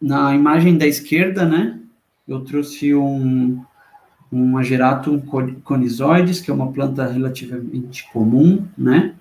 na 0.00 0.34
imagem 0.34 0.78
da 0.78 0.86
esquerda, 0.86 1.44
né, 1.44 1.80
eu 2.26 2.40
trouxe 2.40 2.94
um, 2.94 3.62
um 4.32 4.56
Ageratum 4.56 5.20
conizoides, 5.64 6.40
que 6.40 6.50
é 6.50 6.54
uma 6.54 6.72
planta 6.72 7.06
relativamente 7.06 8.10
comum, 8.12 8.66
né, 8.78 9.14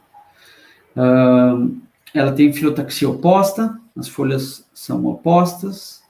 uh, 0.95 1.81
ela 2.13 2.31
tem 2.31 2.51
filotaxia 2.51 3.09
oposta, 3.09 3.79
as 3.95 4.07
folhas 4.07 4.67
são 4.73 5.05
opostas. 5.05 6.01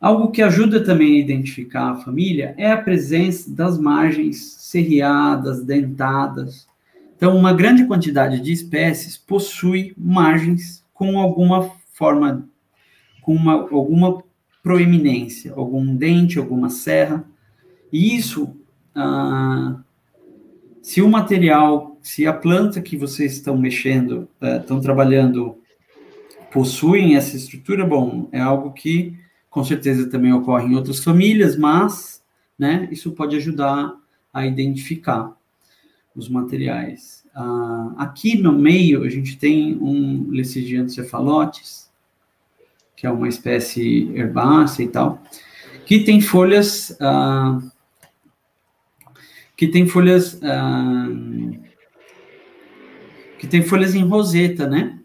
Algo 0.00 0.30
que 0.30 0.42
ajuda 0.42 0.84
também 0.84 1.16
a 1.16 1.24
identificar 1.24 1.90
a 1.90 1.96
família 1.96 2.54
é 2.56 2.70
a 2.70 2.80
presença 2.80 3.50
das 3.50 3.78
margens 3.78 4.54
serriadas, 4.58 5.64
dentadas. 5.64 6.68
Então, 7.16 7.36
uma 7.36 7.52
grande 7.52 7.86
quantidade 7.86 8.40
de 8.40 8.52
espécies 8.52 9.16
possui 9.16 9.94
margens 9.96 10.84
com 10.92 11.18
alguma 11.18 11.70
forma 11.92 12.46
com 13.22 13.34
uma, 13.34 13.54
alguma 13.54 14.22
proeminência, 14.62 15.52
algum 15.56 15.96
dente, 15.96 16.38
alguma 16.38 16.70
serra. 16.70 17.24
E 17.92 18.16
isso, 18.16 18.54
ah, 18.94 19.80
se 20.80 21.02
o 21.02 21.08
material, 21.08 21.95
se 22.06 22.24
a 22.24 22.32
planta 22.32 22.80
que 22.80 22.96
vocês 22.96 23.32
estão 23.32 23.58
mexendo, 23.58 24.28
eh, 24.40 24.58
estão 24.58 24.80
trabalhando, 24.80 25.58
possuem 26.52 27.16
essa 27.16 27.36
estrutura, 27.36 27.84
bom, 27.84 28.28
é 28.30 28.38
algo 28.38 28.72
que 28.72 29.18
com 29.50 29.64
certeza 29.64 30.08
também 30.08 30.32
ocorre 30.32 30.68
em 30.68 30.76
outras 30.76 31.02
famílias, 31.02 31.58
mas 31.58 32.22
né, 32.56 32.88
isso 32.92 33.10
pode 33.10 33.34
ajudar 33.34 33.92
a 34.32 34.46
identificar 34.46 35.36
os 36.14 36.28
materiais. 36.28 37.26
Ah, 37.34 37.92
aqui 37.98 38.38
no 38.38 38.52
meio, 38.52 39.02
a 39.02 39.08
gente 39.08 39.36
tem 39.36 39.76
um 39.76 40.30
Lecigiano 40.30 40.88
cefalotes, 40.88 41.90
que 42.94 43.04
é 43.04 43.10
uma 43.10 43.26
espécie 43.26 44.12
herbácea 44.14 44.84
e 44.84 44.88
tal, 44.88 45.20
que 45.84 46.04
tem 46.04 46.20
folhas 46.20 46.96
ah, 47.00 47.60
que 49.56 49.66
tem 49.66 49.88
folhas 49.88 50.40
ah, 50.44 51.08
que 53.38 53.46
tem 53.46 53.62
folhas 53.62 53.94
em 53.94 54.02
roseta, 54.02 54.66
né? 54.66 54.98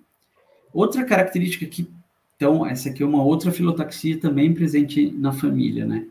Outra 0.74 1.04
característica 1.04 1.65
que 1.65 1.88
então 2.36 2.65
essa 2.65 2.89
aqui 2.89 3.04
é 3.04 3.06
uma 3.06 3.22
outra 3.24 3.52
filotaxia 3.52 4.17
também 4.17 4.52
presente 4.52 5.13
na 5.15 5.32
família, 5.32 5.86
né? 5.86 6.08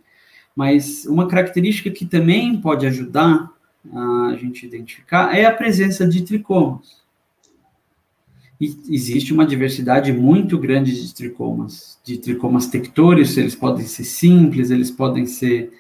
Mas 0.55 1.05
uma 1.07 1.27
característica 1.27 1.91
que 1.91 2.07
também 2.07 2.61
pode 2.61 2.87
ajudar 2.87 3.51
a 3.93 4.37
gente 4.37 4.65
identificar 4.65 5.37
é 5.37 5.45
a 5.45 5.53
presença 5.53 6.07
de 6.07 6.23
tricomas. 6.23 7.01
E 8.61 8.77
existe 8.91 9.33
uma 9.33 9.47
diversidade 9.47 10.13
muito 10.13 10.59
grande 10.59 10.93
de 11.05 11.15
tricomas, 11.15 11.99
de 12.05 12.19
tricomas 12.19 12.67
tectores, 12.67 13.37
eles 13.37 13.57
podem 13.57 13.87
ser 13.87 14.05
simples, 14.05 14.71
eles 14.71 14.91
podem 14.91 15.27
ser, 15.27 15.73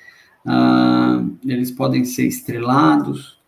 uh, 0.46 1.30
eles 1.44 1.70
podem 1.70 2.04
ser 2.04 2.26
estrelados. 2.26 3.38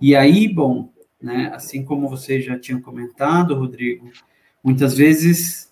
E 0.00 0.16
aí, 0.16 0.48
bom, 0.48 0.90
né, 1.22 1.52
assim 1.54 1.84
como 1.84 2.08
você 2.08 2.40
já 2.40 2.58
tinha 2.58 2.80
comentado, 2.80 3.54
Rodrigo, 3.54 4.10
muitas 4.62 4.94
vezes 4.94 5.70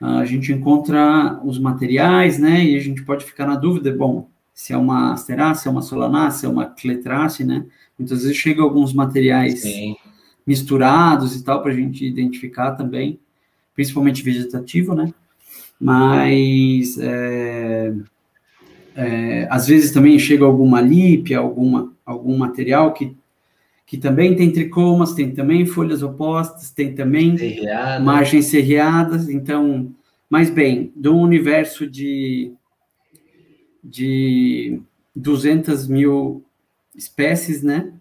uh, 0.00 0.18
a 0.18 0.24
gente 0.24 0.52
encontra 0.52 1.40
os 1.44 1.58
materiais, 1.58 2.38
né, 2.38 2.64
e 2.64 2.76
a 2.76 2.80
gente 2.80 3.02
pode 3.02 3.24
ficar 3.24 3.46
na 3.46 3.56
dúvida, 3.56 3.92
bom, 3.92 4.28
se 4.52 4.72
é 4.72 4.76
uma 4.76 5.12
asterácea, 5.12 5.62
se 5.62 5.68
é 5.68 5.70
uma 5.70 5.82
solanácea, 5.82 6.40
se 6.40 6.46
é 6.46 6.48
uma 6.48 6.66
cletrace, 6.66 7.44
né, 7.44 7.64
muitas 7.98 8.22
vezes 8.22 8.36
chegam 8.36 8.64
alguns 8.64 8.92
materiais... 8.92 9.62
Sim. 9.62 9.96
misturados 10.46 11.36
e 11.36 11.44
tal, 11.44 11.62
para 11.62 11.70
a 11.70 11.74
gente 11.74 12.04
identificar 12.04 12.72
também, 12.72 13.20
principalmente 13.74 14.22
vegetativo, 14.22 14.94
né? 14.94 15.12
Mas 15.78 16.98
é, 16.98 17.94
é, 18.96 19.46
às 19.48 19.68
vezes 19.68 19.92
também 19.92 20.18
chega 20.18 20.44
alguma 20.44 20.80
lípia, 20.80 21.38
alguma, 21.38 21.92
algum 22.04 22.36
material 22.36 22.92
que, 22.92 23.16
que 23.90 23.98
também 23.98 24.36
tem 24.36 24.52
tricomas, 24.52 25.14
tem 25.14 25.32
também 25.32 25.66
folhas 25.66 26.00
opostas, 26.00 26.70
tem 26.70 26.94
também 26.94 27.36
Serreada. 27.36 28.04
margens 28.04 28.46
serreadas, 28.46 29.28
então, 29.28 29.92
mas 30.28 30.48
bem, 30.48 30.92
do 30.94 31.16
universo 31.16 31.88
de, 31.88 32.52
de 33.82 34.80
200 35.16 35.88
mil 35.88 36.44
espécies, 36.94 37.64
né? 37.64 37.92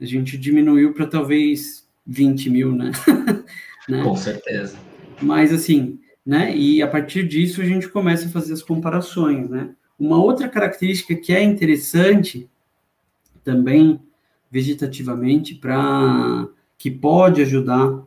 A 0.00 0.04
gente 0.04 0.38
diminuiu 0.38 0.94
para 0.94 1.04
talvez 1.04 1.84
20 2.06 2.50
mil, 2.50 2.72
né? 2.72 2.92
né? 3.88 4.04
Com 4.04 4.14
certeza. 4.14 4.76
Mas 5.20 5.52
assim, 5.52 5.98
né? 6.24 6.56
E 6.56 6.80
a 6.80 6.86
partir 6.86 7.26
disso 7.26 7.60
a 7.60 7.64
gente 7.64 7.88
começa 7.88 8.26
a 8.26 8.30
fazer 8.30 8.52
as 8.52 8.62
comparações, 8.62 9.50
né? 9.50 9.70
Uma 9.98 10.22
outra 10.22 10.48
característica 10.48 11.12
que 11.16 11.32
é 11.32 11.42
interessante 11.42 12.48
também 13.42 13.98
vegetativamente 14.54 15.56
para 15.56 16.46
que 16.78 16.88
pode 16.88 17.42
ajudar 17.42 18.00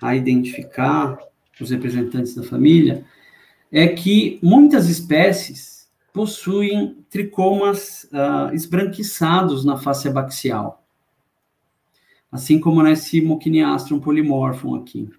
a 0.00 0.16
identificar 0.16 1.16
os 1.60 1.70
representantes 1.70 2.34
da 2.34 2.42
família 2.42 3.04
é 3.70 3.86
que 3.86 4.40
muitas 4.42 4.88
espécies 4.88 5.88
possuem 6.12 6.96
tricomas 7.08 8.08
uh, 8.12 8.52
esbranquiçados 8.52 9.64
na 9.64 9.76
face 9.76 10.08
abaxial 10.08 10.82
assim 12.32 12.58
como 12.58 12.82
nesse 12.82 13.20
Mochiniastrum 13.20 14.00
polymorphum 14.00 14.74
aqui. 14.74 15.10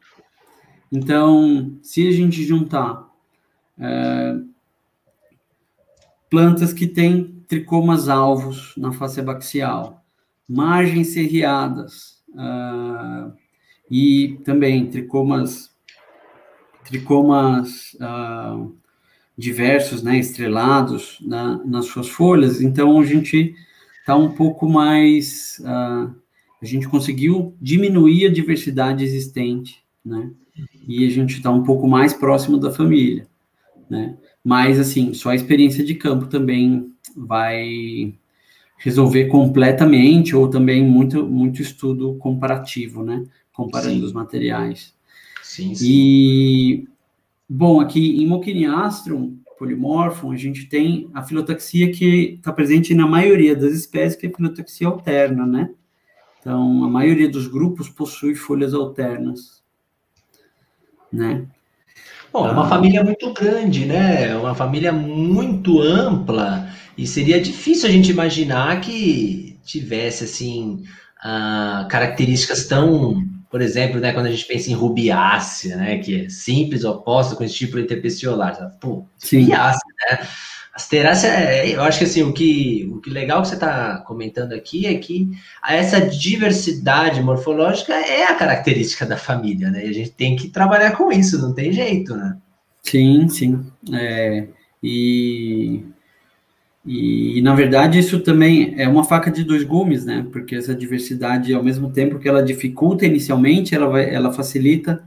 Então, 0.92 1.78
se 1.84 2.08
a 2.08 2.12
gente 2.12 2.44
juntar 2.44 3.08
é, 3.78 4.36
plantas 6.28 6.74
que 6.74 6.88
têm 6.88 7.44
tricomas 7.48 8.10
alvos 8.10 8.74
na 8.76 8.92
face 8.92 9.20
abaxial, 9.20 10.03
margens 10.54 11.08
serriadas 11.10 12.22
uh, 12.30 13.34
e 13.90 14.40
também 14.44 14.88
tricomas 14.88 15.72
tricomas 16.86 17.96
uh, 17.96 18.76
diversos, 19.38 20.04
né, 20.04 20.18
estrelados 20.20 21.18
na, 21.22 21.58
nas 21.66 21.86
suas 21.86 22.10
folhas, 22.10 22.62
então 22.62 23.00
a 23.00 23.06
gente 23.06 23.56
está 24.02 24.16
um 24.16 24.32
pouco 24.32 24.68
mais 24.68 25.62
uh, 25.62 26.14
a 26.64 26.66
gente 26.66 26.88
conseguiu 26.88 27.54
diminuir 27.62 28.26
a 28.26 28.32
diversidade 28.32 29.04
existente, 29.04 29.84
né? 30.04 30.32
E 30.88 31.06
a 31.06 31.10
gente 31.10 31.36
está 31.36 31.52
um 31.52 31.62
pouco 31.62 31.86
mais 31.90 32.14
próximo 32.14 32.58
da 32.58 32.72
família, 32.72 33.28
né? 33.90 34.18
Mas, 34.42 34.80
assim, 34.80 35.14
só 35.14 35.32
a 35.32 35.36
experiência 35.36 35.84
de 35.84 35.94
campo 35.94 36.28
também 36.28 36.90
vai 37.18 38.14
resolver 38.84 39.28
completamente, 39.28 40.36
ou 40.36 40.50
também 40.50 40.84
muito, 40.84 41.26
muito 41.26 41.62
estudo 41.62 42.16
comparativo, 42.16 43.02
né? 43.02 43.24
Comparando 43.54 44.00
sim. 44.00 44.04
os 44.04 44.12
materiais. 44.12 44.94
Sim, 45.42 45.74
sim. 45.74 45.88
E, 45.90 46.88
bom, 47.48 47.80
aqui 47.80 48.22
em 48.22 48.28
Mochiniastrum 48.28 49.38
polimorphum, 49.58 50.32
a 50.32 50.36
gente 50.36 50.66
tem 50.66 51.10
a 51.14 51.24
filotaxia 51.24 51.90
que 51.94 52.36
está 52.36 52.52
presente 52.52 52.94
na 52.94 53.08
maioria 53.08 53.56
das 53.56 53.72
espécies, 53.72 54.20
que 54.20 54.26
é 54.26 54.30
a 54.30 54.36
filotaxia 54.36 54.88
alterna, 54.88 55.46
né? 55.46 55.70
Então, 56.42 56.84
a 56.84 56.90
maioria 56.90 57.30
dos 57.30 57.48
grupos 57.48 57.88
possui 57.88 58.36
folhas 58.36 58.74
alternas, 58.74 59.64
né? 61.10 61.46
Bom, 62.34 62.48
é 62.48 62.52
uma 62.52 62.66
ah, 62.66 62.70
família 62.70 63.02
muito 63.02 63.32
grande, 63.32 63.86
né? 63.86 64.32
É 64.32 64.36
uma 64.36 64.54
família 64.54 64.92
muito 64.92 65.80
ampla 65.80 66.68
E 66.98 67.08
seria 67.08 67.42
difícil 67.42 67.90
a 67.90 67.92
gente 67.92 68.12
imaginar 68.12 68.80
que 68.82 69.60
tivesse, 69.64 70.26
assim, 70.26 70.84
uh, 71.24 71.88
características 71.88 72.66
tão, 72.68 73.24
por 73.50 73.62
exemplo, 73.62 74.00
né, 74.00 74.14
quando 74.14 74.28
a 74.28 74.32
gente 74.32 74.46
pensa 74.46 74.70
em 74.70 74.74
rubiácea, 74.74 75.76
né, 75.76 75.98
que 75.98 76.26
é 76.26 76.30
simples, 76.30 76.84
oposta 76.84 77.36
com 77.36 77.44
estípulo 77.44 77.82
interpestiolar. 77.82 78.78
Pô, 78.80 79.06
rubiácea, 79.24 79.82
né? 80.12 80.28
Asterácea, 80.74 81.28
é, 81.28 81.76
eu 81.76 81.84
acho 81.84 82.00
que 82.00 82.06
assim, 82.06 82.24
o 82.24 82.34
que, 82.34 82.90
o 82.92 83.00
que 83.00 83.12
legal 83.12 83.44
que 83.44 83.50
você 83.50 83.54
está 83.54 84.00
comentando 84.00 84.54
aqui 84.54 84.88
é 84.88 84.96
que 84.96 85.30
essa 85.64 86.02
diversidade 86.02 87.22
morfológica 87.22 87.94
é 87.94 88.24
a 88.24 88.34
característica 88.34 89.06
da 89.06 89.16
família, 89.16 89.70
né? 89.70 89.86
E 89.86 89.90
a 89.90 89.94
gente 89.94 90.10
tem 90.10 90.36
que 90.36 90.50
trabalhar 90.50 90.98
com 90.98 91.12
isso, 91.12 91.40
não 91.40 91.54
tem 91.54 91.72
jeito, 91.72 92.16
né? 92.16 92.38
Sim, 92.82 93.30
sim. 93.30 93.64
É, 93.94 94.48
e, 94.82 95.84
e, 96.86 97.42
na 97.42 97.56
verdade, 97.56 97.98
isso 97.98 98.20
também 98.20 98.74
é 98.78 98.88
uma 98.88 99.06
faca 99.06 99.32
de 99.32 99.44
dois 99.44 99.64
gumes, 99.64 100.04
né? 100.04 100.28
Porque 100.32 100.56
essa 100.56 100.76
diversidade, 100.76 101.54
ao 101.54 101.64
mesmo 101.64 101.92
tempo 101.92 102.20
que 102.20 102.28
ela 102.28 102.44
dificulta 102.44 103.06
inicialmente, 103.06 103.74
ela, 103.74 103.88
vai, 103.88 104.14
ela 104.14 104.34
facilita. 104.34 105.04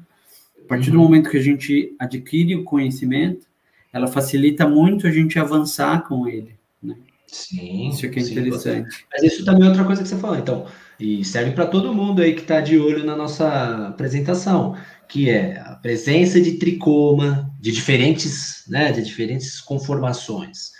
A 0.64 0.68
partir 0.68 0.90
do 0.90 0.96
uhum. 0.96 1.04
momento 1.04 1.30
que 1.30 1.36
a 1.36 1.42
gente 1.42 1.94
adquire 1.98 2.56
o 2.56 2.64
conhecimento, 2.64 3.46
ela 3.92 4.06
facilita 4.06 4.66
muito 4.66 5.06
a 5.06 5.10
gente 5.10 5.38
avançar 5.38 6.02
com 6.08 6.26
ele. 6.26 6.56
Né? 6.82 6.96
Sim. 7.26 7.90
Isso 7.90 8.08
que 8.08 8.20
é 8.20 8.22
sim, 8.22 8.32
interessante. 8.32 9.06
Mas 9.12 9.22
isso 9.22 9.44
também 9.44 9.66
é 9.66 9.68
outra 9.68 9.84
coisa 9.84 10.02
que 10.02 10.08
você 10.08 10.16
falou, 10.16 10.38
então, 10.38 10.66
e 10.98 11.24
serve 11.24 11.52
para 11.52 11.66
todo 11.66 11.94
mundo 11.94 12.22
aí 12.22 12.34
que 12.34 12.40
está 12.40 12.60
de 12.60 12.78
olho 12.78 13.04
na 13.04 13.14
nossa 13.14 13.88
apresentação, 13.88 14.76
que 15.08 15.28
é 15.28 15.58
a 15.60 15.74
presença 15.74 16.40
de 16.40 16.52
tricoma, 16.52 17.50
de 17.60 17.70
diferentes, 17.70 18.64
né, 18.66 18.90
de 18.92 19.02
diferentes 19.02 19.60
conformações, 19.60 20.72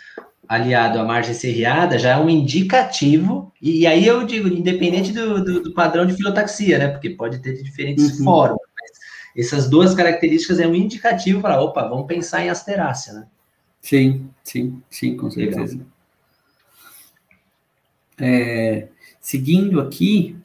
aliado 0.49 0.99
à 0.99 1.05
margem 1.05 1.35
serreada, 1.35 1.99
já 1.99 2.11
é 2.11 2.17
um 2.17 2.29
indicativo, 2.31 3.53
e, 3.61 3.87
aí 3.87 4.07
eu 4.07 4.25
digo, 4.25 4.49
independente 4.49 5.13
do, 5.13 5.43
do, 5.43 5.63
do 5.63 5.75
padrão 5.75 6.07
de 6.07 6.15
filotaxia, 6.15 6.79
né, 6.79 6.89
porque 6.89 7.11
pode 7.11 7.39
ter 7.41 7.55
de 7.55 7.63
diferentes 7.63 8.19
uhum. 8.19 8.25
formas, 8.25 8.67
essas 9.37 9.69
duas 9.69 9.95
características 9.95 10.59
é 10.59 10.67
um 10.67 10.75
indicativo 10.75 11.43
para, 11.43 11.61
opa, 11.61 11.87
vamos 11.87 12.07
pensar 12.07 12.45
em 12.45 12.49
asterácea, 12.49 13.13
né? 13.13 13.27
Sim, 13.83 14.29
sim, 14.43 14.83
sim, 14.91 15.17
com 15.17 15.31
certeza. 15.31 15.79
É, 18.19 18.89
seguindo 19.21 19.79
aqui, 19.79 20.37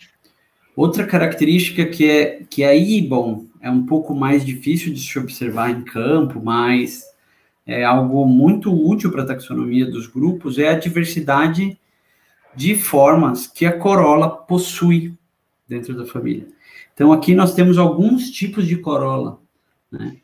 outra 0.75 1.05
característica 1.05 1.85
que 1.85 2.09
é 2.09 2.43
que 2.49 2.63
aí, 2.63 3.01
bom, 3.01 3.45
é 3.61 3.71
um 3.71 3.85
pouco 3.85 4.13
mais 4.13 4.45
difícil 4.45 4.93
de 4.93 4.99
se 4.99 5.17
observar 5.17 5.71
em 5.71 5.83
campo, 5.83 6.41
mas 6.43 7.05
é 7.65 7.83
algo 7.83 8.25
muito 8.25 8.71
útil 8.73 9.11
para 9.11 9.23
a 9.23 9.27
taxonomia 9.27 9.85
dos 9.85 10.07
grupos, 10.07 10.57
é 10.57 10.69
a 10.69 10.79
diversidade 10.79 11.77
de 12.55 12.75
formas 12.75 13.47
que 13.47 13.65
a 13.65 13.77
corola 13.77 14.29
possui 14.29 15.13
dentro 15.67 15.95
da 15.95 16.05
família. 16.05 16.47
Então, 16.93 17.13
aqui 17.13 17.33
nós 17.33 17.53
temos 17.53 17.77
alguns 17.77 18.29
tipos 18.29 18.67
de 18.67 18.77
corola. 18.77 19.39
Né? 19.91 20.17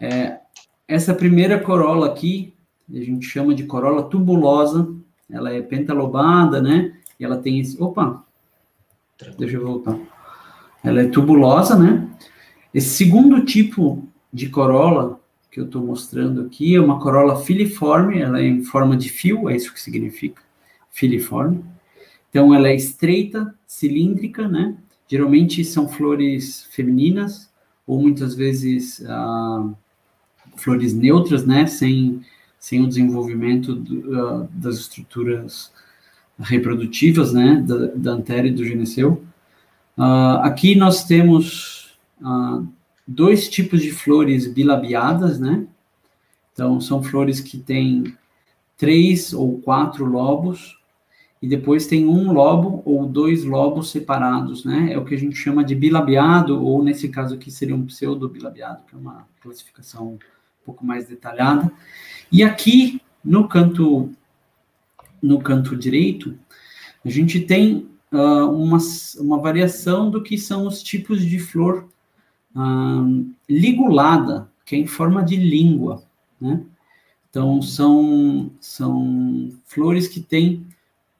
É, 0.00 0.38
essa 0.86 1.14
primeira 1.14 1.58
corola 1.58 2.06
aqui, 2.06 2.54
a 2.88 2.98
gente 2.98 3.26
chama 3.26 3.54
de 3.54 3.64
corola 3.64 4.04
tubulosa, 4.04 4.94
ela 5.30 5.52
é 5.52 5.60
pentalobada, 5.60 6.62
né? 6.62 6.96
E 7.20 7.24
ela 7.24 7.36
tem 7.36 7.60
esse. 7.60 7.80
Opa! 7.82 8.24
Deixa 9.36 9.56
eu 9.56 9.66
voltar. 9.66 9.98
Ela 10.82 11.02
é 11.02 11.08
tubulosa, 11.08 11.76
né? 11.76 12.08
Esse 12.72 12.88
segundo 12.90 13.44
tipo 13.44 14.08
de 14.32 14.48
corola 14.48 15.20
que 15.50 15.60
eu 15.60 15.64
estou 15.64 15.84
mostrando 15.84 16.42
aqui 16.42 16.74
é 16.74 16.80
uma 16.80 17.00
corola 17.00 17.40
filiforme, 17.42 18.20
ela 18.20 18.40
é 18.40 18.44
em 18.44 18.62
forma 18.62 18.96
de 18.96 19.08
fio, 19.08 19.48
é 19.48 19.56
isso 19.56 19.72
que 19.72 19.80
significa, 19.80 20.42
filiforme. 20.90 21.64
Então, 22.30 22.54
ela 22.54 22.68
é 22.68 22.74
estreita, 22.74 23.54
cilíndrica, 23.66 24.46
né? 24.46 24.76
Geralmente 25.08 25.64
são 25.64 25.88
flores 25.88 26.64
femininas, 26.70 27.50
ou 27.86 28.00
muitas 28.00 28.34
vezes 28.34 29.02
ah, 29.08 29.70
flores 30.56 30.92
neutras, 30.92 31.46
né? 31.46 31.66
Sem, 31.66 32.20
sem 32.58 32.82
o 32.82 32.88
desenvolvimento 32.88 33.74
do, 33.74 34.42
uh, 34.42 34.48
das 34.52 34.76
estruturas 34.76 35.72
reprodutivas, 36.38 37.32
né? 37.32 37.64
Da, 37.66 37.86
da 37.86 38.10
antéria 38.12 38.48
e 38.48 38.52
do 38.52 38.64
gineceu. 38.64 39.24
Uh, 39.96 40.42
aqui 40.42 40.74
nós 40.76 41.04
temos 41.04 41.98
uh, 42.20 42.68
dois 43.08 43.48
tipos 43.48 43.80
de 43.80 43.90
flores 43.90 44.46
bilabiadas, 44.46 45.40
né? 45.40 45.66
Então, 46.52 46.78
são 46.78 47.02
flores 47.02 47.40
que 47.40 47.56
têm 47.56 48.14
três 48.76 49.32
ou 49.32 49.58
quatro 49.60 50.04
lobos, 50.04 50.76
e 51.40 51.48
depois 51.48 51.86
tem 51.86 52.06
um 52.06 52.32
lobo 52.32 52.82
ou 52.84 53.06
dois 53.06 53.44
lobos 53.44 53.90
separados, 53.90 54.64
né? 54.64 54.92
É 54.92 54.98
o 54.98 55.04
que 55.04 55.14
a 55.14 55.18
gente 55.18 55.36
chama 55.36 55.64
de 55.64 55.74
bilabiado, 55.74 56.62
ou 56.62 56.82
nesse 56.82 57.08
caso 57.08 57.34
aqui 57.34 57.50
seria 57.50 57.74
um 57.74 57.86
pseudo-bilabiado, 57.86 58.82
que 58.86 58.94
é 58.94 58.98
uma 58.98 59.26
classificação 59.40 60.14
um 60.14 60.18
pouco 60.66 60.84
mais 60.84 61.06
detalhada. 61.06 61.70
E 62.30 62.42
aqui, 62.42 63.00
no 63.24 63.48
canto, 63.48 64.10
no 65.22 65.40
canto 65.40 65.76
direito, 65.76 66.36
a 67.04 67.08
gente 67.08 67.40
tem 67.40 67.88
uh, 68.12 68.50
uma, 68.50 68.78
uma 69.18 69.38
variação 69.38 70.10
do 70.10 70.22
que 70.22 70.36
são 70.36 70.66
os 70.66 70.82
tipos 70.82 71.24
de 71.24 71.38
flor 71.38 71.88
ligulada, 73.48 74.50
que 74.64 74.76
é 74.76 74.78
em 74.78 74.86
forma 74.86 75.22
de 75.22 75.36
língua, 75.36 76.02
né? 76.40 76.62
Então, 77.30 77.60
são, 77.60 78.50
são 78.60 79.50
flores 79.66 80.08
que 80.08 80.20
têm 80.20 80.66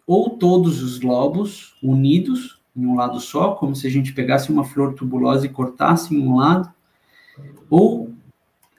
ou 0.07 0.31
todos 0.31 0.83
os 0.83 1.01
lobos 1.01 1.77
unidos 1.83 2.59
em 2.74 2.87
um 2.87 2.94
lado 2.94 3.20
só, 3.20 3.53
como 3.53 3.74
se 3.74 3.87
a 3.87 3.90
gente 3.90 4.12
pegasse 4.12 4.51
uma 4.51 4.64
flor 4.64 4.94
tubulosa 4.94 5.46
e 5.46 5.51
cortasse 5.51 6.14
em 6.14 6.27
um 6.27 6.37
lado, 6.37 6.72
ou 7.68 8.14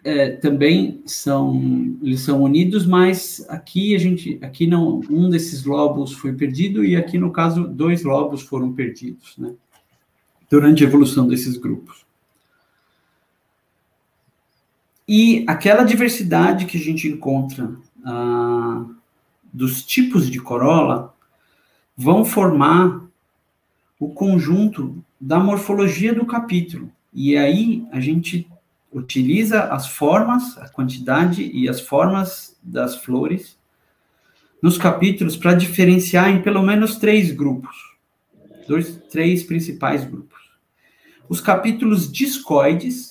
é, 0.04 0.32
também 0.32 1.02
são 1.06 1.98
eles 2.02 2.22
são 2.22 2.42
unidos, 2.42 2.86
mas 2.86 3.46
aqui 3.50 3.94
a 3.94 4.00
gente 4.00 4.40
aqui 4.42 4.66
não 4.66 5.02
um 5.10 5.30
desses 5.30 5.66
lobos 5.66 6.14
foi 6.14 6.34
perdido 6.34 6.86
e 6.86 6.96
aqui 6.96 7.18
no 7.18 7.32
caso 7.32 7.68
dois 7.68 8.04
lobos 8.04 8.42
foram 8.42 8.72
perdidos, 8.72 9.38
né? 9.38 9.54
Durante 10.50 10.84
a 10.84 10.88
evolução 10.88 11.28
desses 11.28 11.58
grupos. 11.58 12.09
E 15.12 15.44
aquela 15.48 15.84
diversidade 15.84 16.68
que 16.68 16.78
a 16.78 16.80
gente 16.80 17.08
encontra 17.08 17.72
ah, 18.06 18.86
dos 19.52 19.84
tipos 19.84 20.30
de 20.30 20.40
corola 20.40 21.16
vão 21.98 22.24
formar 22.24 23.02
o 24.00 24.10
conjunto 24.10 25.04
da 25.20 25.40
morfologia 25.40 26.14
do 26.14 26.28
capítulo. 26.28 26.92
E 27.12 27.36
aí 27.36 27.88
a 27.92 28.00
gente 28.00 28.48
utiliza 28.94 29.64
as 29.64 29.88
formas, 29.88 30.56
a 30.60 30.70
quantidade 30.70 31.42
e 31.42 31.68
as 31.68 31.82
formas 31.82 32.56
das 32.62 32.98
flores 32.98 33.58
nos 34.62 34.78
capítulos 34.78 35.36
para 35.36 35.56
diferenciar 35.56 36.30
em 36.30 36.44
pelo 36.44 36.62
menos 36.62 36.98
três 36.98 37.32
grupos, 37.32 37.76
dois, 38.68 39.02
três 39.10 39.42
principais 39.42 40.06
grupos. 40.06 40.38
Os 41.28 41.42
capítulos 41.42 42.12
discoides, 42.12 43.09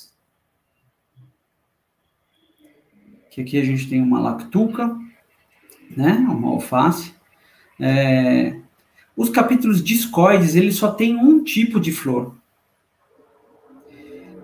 que 3.39 3.43
aqui 3.43 3.61
a 3.61 3.65
gente 3.65 3.89
tem 3.89 4.03
uma 4.03 4.21
lactuca, 4.21 4.97
né, 5.97 6.15
uma 6.29 6.49
alface, 6.49 7.15
é, 7.79 8.57
os 9.17 9.29
capítulos 9.31 9.83
discoides, 9.83 10.57
ele 10.57 10.73
só 10.73 10.91
tem 10.91 11.17
um 11.17 11.43
tipo 11.45 11.79
de 11.79 11.93
flor. 11.93 12.35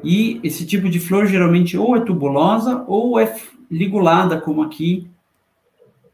E 0.03 0.39
esse 0.45 0.67
tipo 0.67 0.89
de 0.89 1.01
flor 1.01 1.27
geralmente 1.27 1.77
ou 1.77 1.97
é 1.97 2.01
tubulosa 2.01 2.85
ou 2.87 3.19
é 3.19 3.35
ligulada, 3.71 4.41
como 4.41 4.63
aqui 4.63 5.09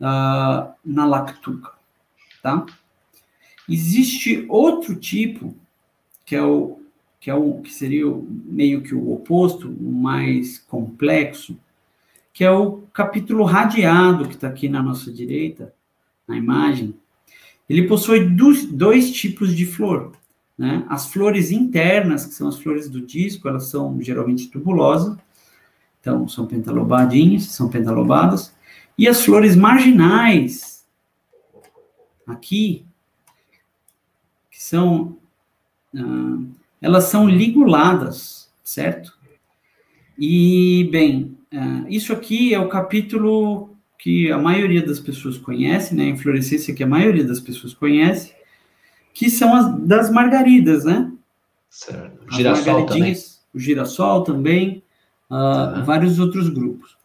uh, 0.01 0.73
na 0.85 1.05
lactuca, 1.05 1.73
tá? 2.43 2.65
Existe 3.69 4.47
outro 4.49 4.95
tipo, 4.95 5.55
que 6.25 6.37
é 6.37 6.43
o 6.43 6.79
que 7.19 7.29
é 7.29 7.35
o 7.35 7.61
que 7.61 7.71
seria 7.71 8.07
meio 8.47 8.81
que 8.81 8.95
o 8.95 9.13
oposto, 9.13 9.69
o 9.69 9.93
mais 9.93 10.59
complexo, 10.59 11.59
que 12.41 12.45
é 12.47 12.51
o 12.51 12.87
capítulo 12.95 13.45
radiado 13.45 14.27
que 14.27 14.35
está 14.35 14.49
aqui 14.49 14.67
na 14.67 14.83
nossa 14.83 15.13
direita, 15.13 15.75
na 16.27 16.39
imagem, 16.39 16.95
ele 17.69 17.87
possui 17.87 18.31
dois, 18.31 19.11
tipos 19.11 19.55
de 19.55 19.67
flor. 19.67 20.13
Né? 20.57 20.83
As 20.89 21.13
flores 21.13 21.51
internas, 21.51 22.25
que 22.25 22.33
são 22.33 22.49
as 22.49 22.59
flores 22.59 22.89
do 22.89 23.03
disco, 23.03 23.47
elas 23.47 23.67
são 23.67 24.01
geralmente 24.01 24.49
tubulosas, 24.49 25.19
então 26.01 26.27
são 26.29 26.47
pentalobadinhas, 26.47 27.43
são 27.43 27.69
pentalobadas. 27.69 28.55
E 28.97 29.07
as 29.07 29.23
flores 29.23 29.55
marginais, 29.55 30.89
aqui, 32.27 32.87
que 34.51 34.63
são, 34.63 35.19
ah, 35.95 36.39
elas 36.81 37.05
são 37.05 37.29
liguladas, 37.29 38.51
certo? 38.65 39.15
E, 40.19 40.89
bem, 40.91 41.37
isso 41.89 42.13
aqui 42.13 42.55
é 42.55 42.59
o 42.59 42.69
capítulo 42.69 43.71
que 43.99 44.31
a 44.31 44.39
maioria 44.39 44.85
das 44.85 44.99
pessoas 44.99 45.37
conhece, 45.37 45.95
né? 45.95 46.05
A 46.05 46.09
inflorescência 46.09 46.75
que 46.75 46.83
a 46.83 46.87
maioria 46.87 47.25
das 47.25 47.41
pessoas 47.41 47.75
conhece, 47.75 48.35
que 49.13 49.29
são 49.29 49.55
as 49.55 49.79
das 49.81 50.11
margaridas, 50.11 50.85
né? 50.85 51.13
Certo. 51.69 52.27
O 52.27 52.33
girassol 52.35 52.87
também. 52.87 53.17
O 53.53 53.59
girassol 53.59 54.23
também, 54.23 54.83
uh, 55.31 55.85
vários 55.85 56.19
outros 56.19 56.49
grupos. 56.49 56.97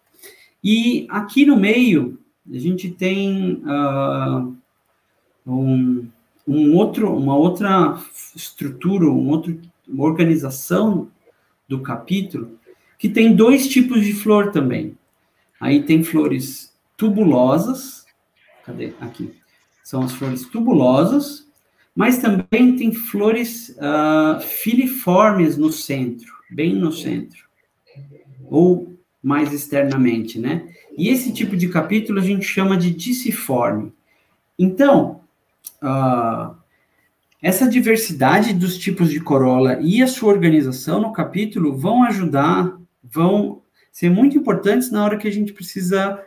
E 0.64 1.06
aqui 1.10 1.46
no 1.46 1.58
meio, 1.58 2.20
a 2.52 2.58
gente 2.58 2.90
tem 2.90 3.62
uh, 3.66 4.56
um, 5.46 6.08
um 6.48 6.76
outro, 6.76 7.16
uma 7.16 7.36
outra 7.36 8.00
estrutura, 8.36 9.06
um 9.06 9.30
outro, 9.30 9.60
uma 9.88 10.06
organização 10.06 11.10
do 11.68 11.82
capítulo, 11.82 12.58
que 12.98 13.10
tem 13.10 13.36
dois 13.36 13.68
tipos 13.68 14.04
de 14.06 14.14
flor 14.14 14.52
também. 14.52 14.98
Aí 15.60 15.84
tem 15.84 16.04
flores 16.04 16.74
tubulosas, 16.98 18.06
cadê? 18.66 18.94
Aqui. 19.00 19.34
São 19.84 20.02
as 20.02 20.14
flores 20.14 20.46
tubulosas, 20.46 21.48
mas 21.96 22.18
também 22.18 22.76
tem 22.76 22.92
flores 22.92 23.70
uh, 23.78 24.42
filiformes 24.42 25.58
no 25.58 25.72
centro, 25.72 26.34
bem 26.50 26.74
no 26.76 26.92
centro, 26.92 27.46
ou 28.50 28.94
mais 29.22 29.54
externamente, 29.54 30.38
né? 30.38 30.68
E 30.98 31.10
esse 31.10 31.32
tipo 31.32 31.56
de 31.56 31.68
capítulo 31.70 32.20
a 32.20 32.24
gente 32.24 32.46
chama 32.46 32.78
de 32.78 32.92
diciforme. 32.92 33.94
Então, 34.58 35.22
uh, 35.82 36.56
essa 37.42 37.70
diversidade 37.70 38.54
dos 38.54 38.78
tipos 38.78 39.10
de 39.10 39.20
corola 39.20 39.80
e 39.82 40.02
a 40.02 40.08
sua 40.08 40.34
organização 40.34 41.02
no 41.02 41.14
capítulo 41.14 41.78
vão 41.78 42.04
ajudar, 42.04 42.78
vão 43.12 43.62
ser 43.92 44.10
muito 44.10 44.38
importantes 44.38 44.92
na 44.92 45.04
hora 45.04 45.18
que 45.18 45.28
a 45.28 45.32
gente 45.32 45.54
precisa 45.54 46.22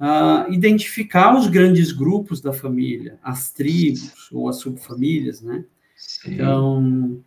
uh, 0.00 0.52
identificar 0.52 1.36
os 1.36 1.46
grandes 1.46 1.92
grupos 1.92 2.40
da 2.40 2.52
família, 2.52 3.18
as 3.22 3.52
tribos 3.52 4.30
ou 4.32 4.48
as 4.48 4.56
subfamílias, 4.56 5.42
né? 5.42 5.64
Sim. 5.96 6.34
Então, 6.34 7.22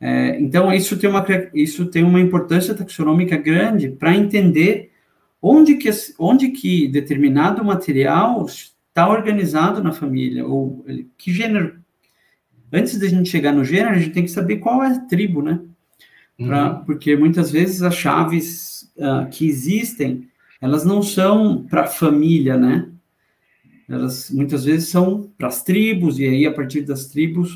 é, 0.00 0.38
então 0.40 0.72
isso 0.72 0.96
tem 0.98 1.08
uma 1.08 1.24
isso 1.54 1.86
tem 1.86 2.02
uma 2.02 2.20
importância 2.20 2.74
taxonômica 2.74 3.36
grande 3.36 3.88
para 3.88 4.14
entender 4.14 4.90
onde 5.40 5.76
que 5.76 5.88
onde 6.18 6.50
que 6.50 6.88
determinado 6.88 7.64
material 7.64 8.44
está 8.44 9.08
organizado 9.08 9.82
na 9.82 9.92
família 9.92 10.44
ou 10.44 10.84
que 11.16 11.32
gênero. 11.32 11.80
Antes 12.72 12.98
da 12.98 13.06
gente 13.06 13.30
chegar 13.30 13.52
no 13.52 13.64
gênero, 13.64 13.94
a 13.94 13.98
gente 13.98 14.12
tem 14.12 14.24
que 14.24 14.30
saber 14.30 14.56
qual 14.56 14.82
é 14.82 14.88
a 14.88 14.98
tribo, 14.98 15.40
né? 15.40 15.60
Pra, 16.36 16.72
uhum. 16.72 16.84
Porque 16.84 17.16
muitas 17.16 17.50
vezes 17.50 17.82
as 17.82 17.94
chaves 17.94 18.92
uh, 18.96 19.28
que 19.30 19.46
existem 19.46 20.28
elas 20.60 20.84
não 20.84 21.02
são 21.02 21.64
para 21.64 21.82
a 21.82 21.86
família, 21.86 22.56
né? 22.56 22.88
Elas 23.88 24.30
muitas 24.30 24.64
vezes 24.64 24.88
são 24.88 25.30
para 25.38 25.48
as 25.48 25.62
tribos, 25.62 26.18
e 26.18 26.24
aí 26.24 26.46
a 26.46 26.52
partir 26.52 26.82
das 26.82 27.06
tribos 27.06 27.54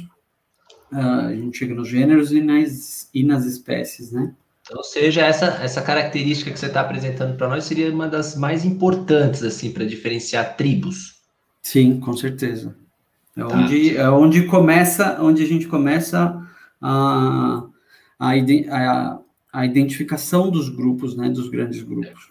uh, 0.92 1.26
a 1.26 1.34
gente 1.34 1.58
chega 1.58 1.74
nos 1.74 1.88
gêneros 1.88 2.30
e 2.32 2.40
nas, 2.40 3.08
e 3.12 3.24
nas 3.24 3.44
espécies, 3.46 4.12
né? 4.12 4.32
Então, 4.62 4.76
ou 4.76 4.84
seja, 4.84 5.22
essa, 5.22 5.46
essa 5.62 5.82
característica 5.82 6.50
que 6.50 6.58
você 6.58 6.66
está 6.66 6.82
apresentando 6.82 7.36
para 7.36 7.48
nós 7.48 7.64
seria 7.64 7.90
uma 7.92 8.06
das 8.06 8.36
mais 8.36 8.64
importantes, 8.64 9.42
assim, 9.42 9.72
para 9.72 9.84
diferenciar 9.84 10.56
tribos. 10.56 11.16
Sim, 11.62 11.98
com 11.98 12.16
certeza. 12.16 12.76
É, 13.36 13.40
tá. 13.40 13.56
onde, 13.56 13.96
é 13.96 14.10
onde 14.10 14.46
começa, 14.46 15.18
onde 15.20 15.42
a 15.42 15.46
gente 15.46 15.66
começa 15.66 16.46
a, 16.80 17.64
a, 18.20 18.32
a, 18.70 19.18
a 19.52 19.66
identificação 19.66 20.50
dos 20.50 20.68
grupos, 20.68 21.16
né, 21.16 21.30
dos 21.30 21.48
grandes 21.48 21.82
grupos. 21.82 22.30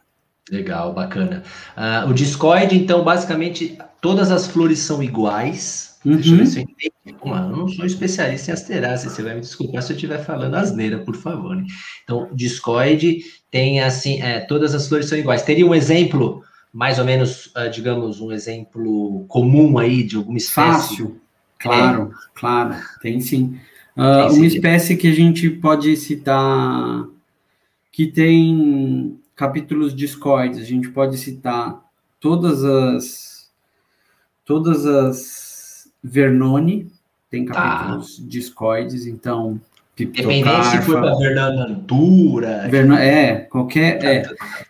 Legal, 0.51 0.93
bacana. 0.93 1.43
Uh, 1.77 2.09
o 2.09 2.13
discoide, 2.13 2.75
então, 2.75 3.03
basicamente, 3.03 3.77
todas 4.01 4.31
as 4.31 4.47
flores 4.47 4.79
são 4.79 5.01
iguais. 5.01 5.99
Uhum. 6.03 6.15
Deixa 6.15 6.31
eu 6.31 6.37
ver 6.37 6.45
se 6.45 6.59
eu 6.59 6.63
entendi. 6.63 6.91
eu 7.05 7.57
não 7.57 7.67
sou 7.67 7.85
especialista 7.85 8.51
em 8.51 8.53
asteráceas, 8.53 9.13
você 9.13 9.21
vai 9.21 9.35
me 9.35 9.41
desculpar 9.41 9.83
se 9.83 9.91
eu 9.91 9.95
estiver 9.95 10.23
falando 10.23 10.55
asneira, 10.55 10.99
por 10.99 11.15
favor. 11.15 11.55
Né? 11.55 11.65
Então, 12.03 12.29
discoide 12.33 13.19
tem, 13.51 13.81
assim, 13.81 14.21
é, 14.21 14.39
todas 14.39 14.73
as 14.73 14.87
flores 14.87 15.07
são 15.07 15.17
iguais. 15.17 15.41
Teria 15.41 15.65
um 15.65 15.75
exemplo, 15.75 16.43
mais 16.71 16.99
ou 16.99 17.05
menos, 17.05 17.47
uh, 17.47 17.69
digamos, 17.71 18.21
um 18.21 18.31
exemplo 18.31 19.25
comum 19.27 19.77
aí 19.77 20.03
de 20.03 20.15
alguma 20.15 20.37
espécie? 20.37 20.89
Fácil, 20.89 21.21
claro, 21.59 22.11
é. 22.13 22.39
claro, 22.39 22.75
tem 23.01 23.19
sim. 23.19 23.59
Uh, 23.99 24.33
uma 24.33 24.45
espécie 24.45 24.95
que 24.95 25.07
a 25.07 25.13
gente 25.13 25.49
pode 25.49 25.95
citar 25.97 27.05
que 27.91 28.07
tem 28.07 29.19
capítulos 29.35 29.93
discoides, 29.93 30.59
a 30.59 30.63
gente 30.63 30.89
pode 30.89 31.17
citar 31.17 31.83
todas 32.19 32.63
as 32.63 33.49
todas 34.45 34.85
as 34.85 35.91
Vernone, 36.01 36.87
tem 37.29 37.45
tá. 37.45 37.53
capítulos 37.53 38.17
tá. 38.17 38.23
discoides, 38.25 39.05
então 39.05 39.59
Dependente 40.05 40.65
se 40.67 40.81
for 40.83 41.01
para 41.01 41.15
Vernantura. 41.15 42.67
Verno, 42.69 42.95
é, 42.95 43.35
qualquer. 43.35 44.03
É, 44.03 44.23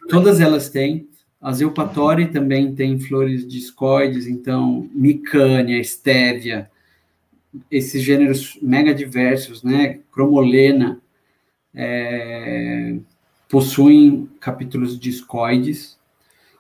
todas 0.10 0.40
elas 0.40 0.70
têm. 0.70 1.08
As 1.40 1.62
Eupatori 1.62 2.28
também 2.28 2.74
tem 2.74 3.00
flores 3.00 3.48
discoides, 3.48 4.28
então 4.28 4.90
Micânia, 4.94 5.80
Estévia, 5.80 6.70
esses 7.70 8.02
gêneros 8.02 8.58
mega 8.62 8.94
diversos, 8.94 9.64
né? 9.64 10.00
Cromolena, 10.12 11.02
é, 11.74 12.96
possuem 13.50 14.30
capítulos 14.40 15.00
discoides. 15.00 15.98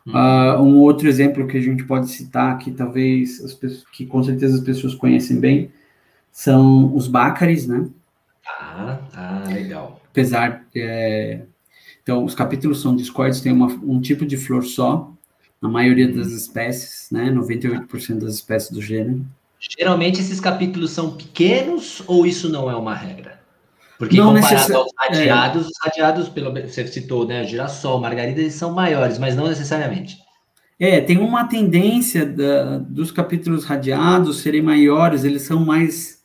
Uh, 0.07 0.59
um 0.61 0.79
outro 0.79 1.07
exemplo 1.07 1.45
que 1.45 1.57
a 1.57 1.61
gente 1.61 1.83
pode 1.83 2.09
citar, 2.09 2.57
que 2.57 2.71
talvez 2.71 3.43
as 3.43 3.53
pessoas, 3.53 3.85
que 3.91 4.07
com 4.07 4.23
certeza 4.23 4.57
as 4.57 4.63
pessoas 4.63 4.95
conhecem 4.95 5.39
bem, 5.39 5.71
são 6.31 6.95
os 6.95 7.07
bácares, 7.07 7.67
né? 7.67 7.87
Ah, 8.47 8.99
ah 9.13 9.43
legal. 9.53 10.01
Apesar, 10.09 10.65
é, 10.75 11.41
então, 12.01 12.25
os 12.25 12.33
capítulos 12.33 12.81
são 12.81 12.95
discoides, 12.95 13.41
tem 13.41 13.51
uma, 13.51 13.67
um 13.67 14.01
tipo 14.01 14.25
de 14.25 14.35
flor 14.35 14.63
só, 14.63 15.13
na 15.61 15.69
maioria 15.69 16.11
das 16.11 16.31
espécies, 16.31 17.09
né? 17.11 17.29
98% 17.29 18.19
das 18.19 18.35
espécies 18.35 18.71
do 18.71 18.81
gênero. 18.81 19.23
Geralmente 19.59 20.21
esses 20.21 20.39
capítulos 20.39 20.91
são 20.91 21.17
pequenos 21.17 22.01
ou 22.07 22.25
isso 22.25 22.47
não 22.49 22.71
é 22.71 22.75
uma 22.75 22.95
regra? 22.95 23.39
Porque 23.97 24.15
não 24.15 24.33
comparado 24.33 24.55
necess... 24.55 24.71
aos 24.71 24.91
radiados, 24.97 25.65
é. 25.65 25.67
os 25.67 25.73
radiados, 25.83 26.29
pelo 26.29 26.53
você 26.53 26.87
citou, 26.87 27.27
né, 27.27 27.43
girassol, 27.43 27.99
margarida, 27.99 28.39
eles 28.39 28.53
são 28.53 28.73
maiores, 28.73 29.19
mas 29.19 29.35
não 29.35 29.49
necessariamente. 29.49 30.17
É, 30.79 31.01
tem 31.01 31.17
uma 31.17 31.43
tendência 31.43 32.25
da, 32.25 32.77
dos 32.77 33.11
capítulos 33.11 33.65
radiados 33.65 34.39
serem 34.39 34.61
maiores, 34.61 35.25
eles 35.25 35.41
são 35.41 35.65
mais, 35.65 36.23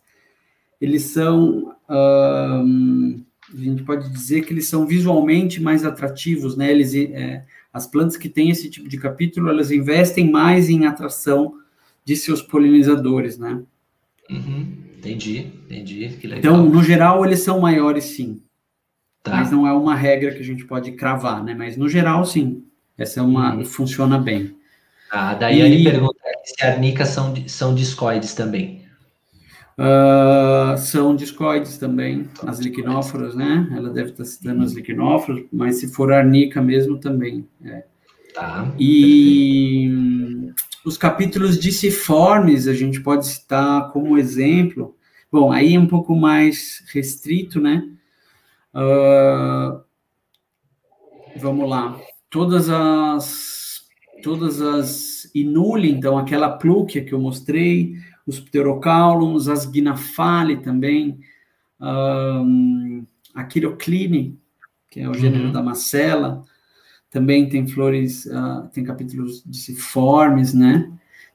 eles 0.81 1.03
são, 1.03 1.75
um, 1.91 3.25
a 3.53 3.57
gente 3.57 3.83
pode 3.83 4.09
dizer 4.09 4.43
que 4.43 4.53
eles 4.53 4.69
são 4.69 4.87
visualmente 4.87 5.61
mais 5.61 5.85
atrativos, 5.85 6.57
né, 6.57 6.71
eles, 6.71 6.95
é, 6.95 7.45
as 7.73 7.89
plantas 7.89 8.17
que 8.17 8.29
têm 8.29 8.51
esse 8.51 8.71
tipo 8.71 8.89
de 8.89 8.99
capítulo, 8.99 9.49
elas 9.49 9.73
investem 9.73 10.31
mais 10.31 10.71
em 10.71 10.87
atração 10.87 11.55
de 12.05 12.17
seus 12.17 12.43
polinizadores, 12.43 13.39
né. 13.39 13.63
Uhum. 14.31 14.85
Entendi, 14.99 15.53
entendi. 15.67 16.19
Então, 16.25 16.65
no 16.65 16.83
geral, 16.83 17.25
eles 17.25 17.41
são 17.41 17.61
maiores, 17.61 18.05
sim. 18.05 18.41
Tá. 19.23 19.37
Mas 19.37 19.51
não 19.51 19.67
é 19.67 19.73
uma 19.73 19.95
regra 19.95 20.33
que 20.33 20.41
a 20.41 20.45
gente 20.45 20.65
pode 20.65 20.93
cravar, 20.93 21.43
né? 21.43 21.55
Mas 21.55 21.77
no 21.77 21.89
geral, 21.89 22.25
sim. 22.25 22.65
Essa 22.97 23.21
é 23.21 23.23
uma. 23.23 23.57
Uhum. 23.57 23.65
funciona 23.65 24.19
bem. 24.19 24.57
Ah, 25.11 25.31
a 25.31 25.35
Daiane 25.35 25.81
e... 25.81 25.85
pergunta 25.85 26.15
se 26.45 26.65
arnicas 26.65 27.09
são, 27.09 27.35
são 27.47 27.75
discoides 27.75 28.35
também. 28.35 28.85
Uh, 29.77 30.77
são 30.79 31.17
discoides 31.17 31.79
também, 31.79 32.29
as 32.47 32.61
liquinóforas, 32.61 33.35
né? 33.35 33.69
Ela 33.75 33.91
deve 33.91 34.11
estar 34.11 34.25
citando 34.25 34.63
as 34.63 34.73
liquinóforas, 34.73 35.45
mas 35.53 35.81
se 35.81 35.93
for 35.93 36.13
arnica 36.13 36.63
mesmo 36.63 36.99
também. 36.99 37.49
É. 37.65 37.85
Tá. 38.35 38.73
E. 38.79 39.89
Perfeito. 39.91 40.64
Os 40.85 40.99
capítulos 40.99 41.59
disciformes 41.59 42.69
a 42.69 42.75
gente 42.75 43.01
pode 43.01 43.27
citar 43.27 43.91
como 43.91 44.19
exemplo. 44.19 44.95
Bom, 45.33 45.51
aí 45.51 45.75
é 45.75 45.81
um 45.81 45.87
pouco 45.87 46.15
mais 46.15 46.85
restrito, 46.93 47.61
né? 47.61 47.89
Uh, 48.75 49.81
vamos 51.37 51.69
lá. 51.69 51.99
Todas 52.29 52.69
as 52.69 53.83
todas 54.23 54.63
as 54.63 55.31
inuli, 55.35 55.91
então 55.91 56.17
aquela 56.17 56.49
plúquia 56.49 57.05
que 57.05 57.13
eu 57.13 57.21
mostrei, 57.21 57.97
os 58.27 58.41
pterocaulums, 58.41 59.49
as 59.49 59.67
gnafale 59.67 60.57
também, 60.59 61.21
um, 61.79 63.05
a 63.35 63.45
quirocline, 63.45 64.39
que 64.91 65.01
é 65.01 65.09
o 65.09 65.15
gênero 65.15 65.47
uhum. 65.47 65.53
da 65.53 65.63
macela, 65.63 66.43
também 67.15 67.49
tem 67.49 67.65
flores, 67.65 68.27
uh, 68.27 68.69
tem 68.73 68.83
capítulos 68.83 69.41
disciformes, 69.47 70.53
né? 70.53 70.91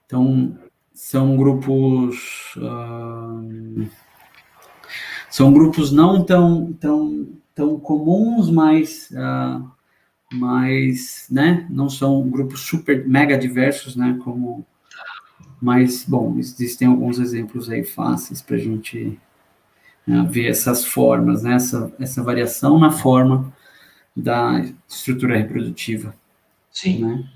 Então, 0.05 0.59
são 0.93 1.38
grupos. 1.38 2.53
Uh, 2.57 3.88
são 5.30 5.53
grupos 5.53 5.89
não 5.93 6.21
tão, 6.25 6.73
tão, 6.73 7.30
tão 7.55 7.80
comuns, 7.80 8.51
mas 8.51 9.09
uh, 9.11 9.65
mas, 10.32 11.25
né, 11.32 11.65
não 11.71 11.89
são 11.89 12.30
grupos 12.30 12.59
super 12.59 13.07
mega 13.07 13.36
diversos, 13.36 13.95
né, 13.95 14.19
como, 14.23 14.63
mas, 15.59 16.05
bom, 16.07 16.38
existem 16.38 16.88
alguns 16.88 17.17
exemplos 17.17 17.67
aí 17.67 17.84
fáceis 17.84 18.39
para 18.39 18.55
a 18.55 18.59
gente 18.59 19.19
né, 20.05 20.27
ver 20.30 20.49
essas 20.49 20.86
formas, 20.86 21.41
né, 21.41 21.55
essa, 21.55 21.91
essa 21.99 22.21
variação 22.21 22.77
na 22.77 22.91
forma 22.91 23.51
da 24.16 24.64
estrutura 24.88 25.38
reprodutiva. 25.38 26.16
Sim. 26.72 27.05
Né? 27.05 27.30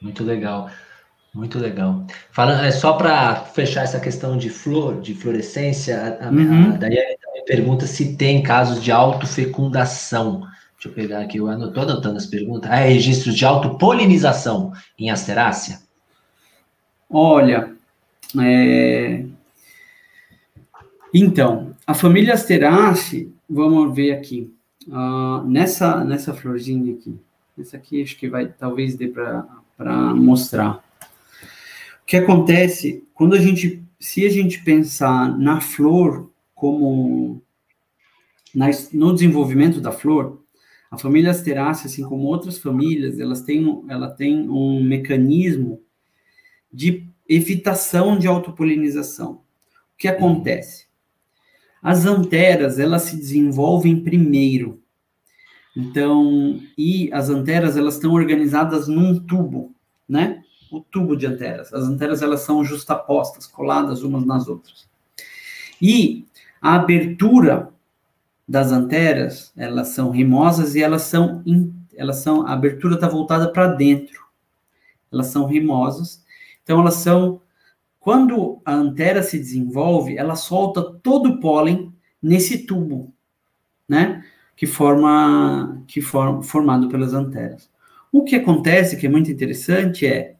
Muito 0.00 0.24
legal. 0.24 0.70
Muito 1.32 1.58
legal. 1.58 2.04
Falando, 2.32 2.64
é 2.64 2.72
só 2.72 2.94
para 2.94 3.36
fechar 3.36 3.84
essa 3.84 4.00
questão 4.00 4.36
de 4.36 4.50
flor, 4.50 5.00
de 5.00 5.14
florescência, 5.14 6.18
a, 6.20 6.28
uhum. 6.28 6.74
a 6.74 6.76
Daiane 6.76 7.16
também 7.22 7.44
pergunta 7.44 7.86
se 7.86 8.16
tem 8.16 8.42
casos 8.42 8.82
de 8.82 8.90
autofecundação. 8.90 10.40
Deixa 10.74 10.88
eu 10.88 10.92
pegar 10.92 11.20
aqui, 11.20 11.38
eu 11.38 11.48
estou 11.52 11.82
anotando 11.82 12.16
as 12.16 12.26
perguntas. 12.26 12.70
Ah, 12.70 12.80
é 12.80 12.88
registros 12.88 13.36
de 13.36 13.44
autopolinização 13.44 14.72
em 14.98 15.10
asterácea? 15.10 15.78
Olha, 17.08 17.74
é... 18.40 19.24
então, 21.12 21.76
a 21.86 21.92
família 21.92 22.34
Asteraceae, 22.34 23.32
vamos 23.48 23.94
ver 23.94 24.12
aqui, 24.12 24.52
uh, 24.88 25.46
nessa, 25.46 26.04
nessa 26.04 26.34
florzinha 26.34 26.94
aqui, 26.94 27.18
essa 27.58 27.76
aqui 27.76 28.02
acho 28.02 28.16
que 28.16 28.28
vai, 28.28 28.48
talvez 28.48 28.94
dê 28.94 29.08
para 29.08 30.14
mostrar 30.14 30.82
que 32.10 32.16
acontece 32.16 33.06
quando 33.14 33.36
a 33.36 33.38
gente, 33.38 33.84
se 34.00 34.26
a 34.26 34.28
gente 34.28 34.64
pensar 34.64 35.38
na 35.38 35.60
flor 35.60 36.28
como 36.56 37.40
na, 38.52 38.66
no 38.92 39.14
desenvolvimento 39.14 39.80
da 39.80 39.92
flor, 39.92 40.42
a 40.90 40.98
família 40.98 41.30
Asteraceae, 41.30 41.86
assim 41.86 42.02
como 42.02 42.24
outras 42.24 42.58
famílias, 42.58 43.20
elas 43.20 43.42
têm, 43.42 43.84
ela 43.88 44.10
tem 44.10 44.50
um 44.50 44.82
mecanismo 44.82 45.80
de 46.72 47.06
evitação 47.28 48.18
de 48.18 48.26
autopolinização. 48.26 49.34
O 49.34 49.96
que 49.96 50.08
acontece? 50.08 50.86
As 51.82 52.04
anteras, 52.04 52.78
elas 52.78 53.02
se 53.02 53.16
desenvolvem 53.16 54.02
primeiro. 54.02 54.80
Então, 55.76 56.60
e 56.76 57.10
as 57.12 57.30
anteras, 57.30 57.76
elas 57.76 57.94
estão 57.94 58.12
organizadas 58.12 58.88
num 58.88 59.18
tubo, 59.18 59.74
né? 60.08 60.42
o 60.70 60.80
tubo 60.80 61.16
de 61.16 61.26
anteras. 61.26 61.72
As 61.74 61.84
anteras 61.84 62.22
elas 62.22 62.40
são 62.40 62.64
justapostas, 62.64 63.46
coladas 63.46 64.02
umas 64.02 64.24
nas 64.24 64.46
outras. 64.46 64.88
E 65.82 66.26
a 66.62 66.74
abertura 66.76 67.70
das 68.46 68.70
anteras, 68.70 69.52
elas 69.56 69.88
são 69.88 70.10
rimosas 70.10 70.74
e 70.74 70.82
elas 70.82 71.02
são 71.02 71.42
elas 71.96 72.16
são 72.16 72.46
a 72.46 72.52
abertura 72.52 72.94
está 72.94 73.08
voltada 73.08 73.52
para 73.52 73.66
dentro. 73.68 74.24
Elas 75.12 75.26
são 75.26 75.46
rimosas. 75.46 76.24
Então 76.62 76.80
elas 76.80 76.94
são 76.94 77.40
quando 78.00 78.62
a 78.64 78.72
antera 78.72 79.22
se 79.22 79.38
desenvolve, 79.38 80.16
ela 80.16 80.34
solta 80.34 80.82
todo 81.02 81.28
o 81.28 81.40
pólen 81.40 81.92
nesse 82.20 82.66
tubo, 82.66 83.14
né? 83.86 84.24
Que 84.56 84.66
forma 84.66 85.84
que 85.86 86.00
forma 86.00 86.42
formado 86.42 86.88
pelas 86.88 87.12
anteras. 87.12 87.70
O 88.10 88.24
que 88.24 88.34
acontece, 88.34 88.96
que 88.96 89.06
é 89.06 89.10
muito 89.10 89.30
interessante, 89.30 90.06
é 90.06 90.36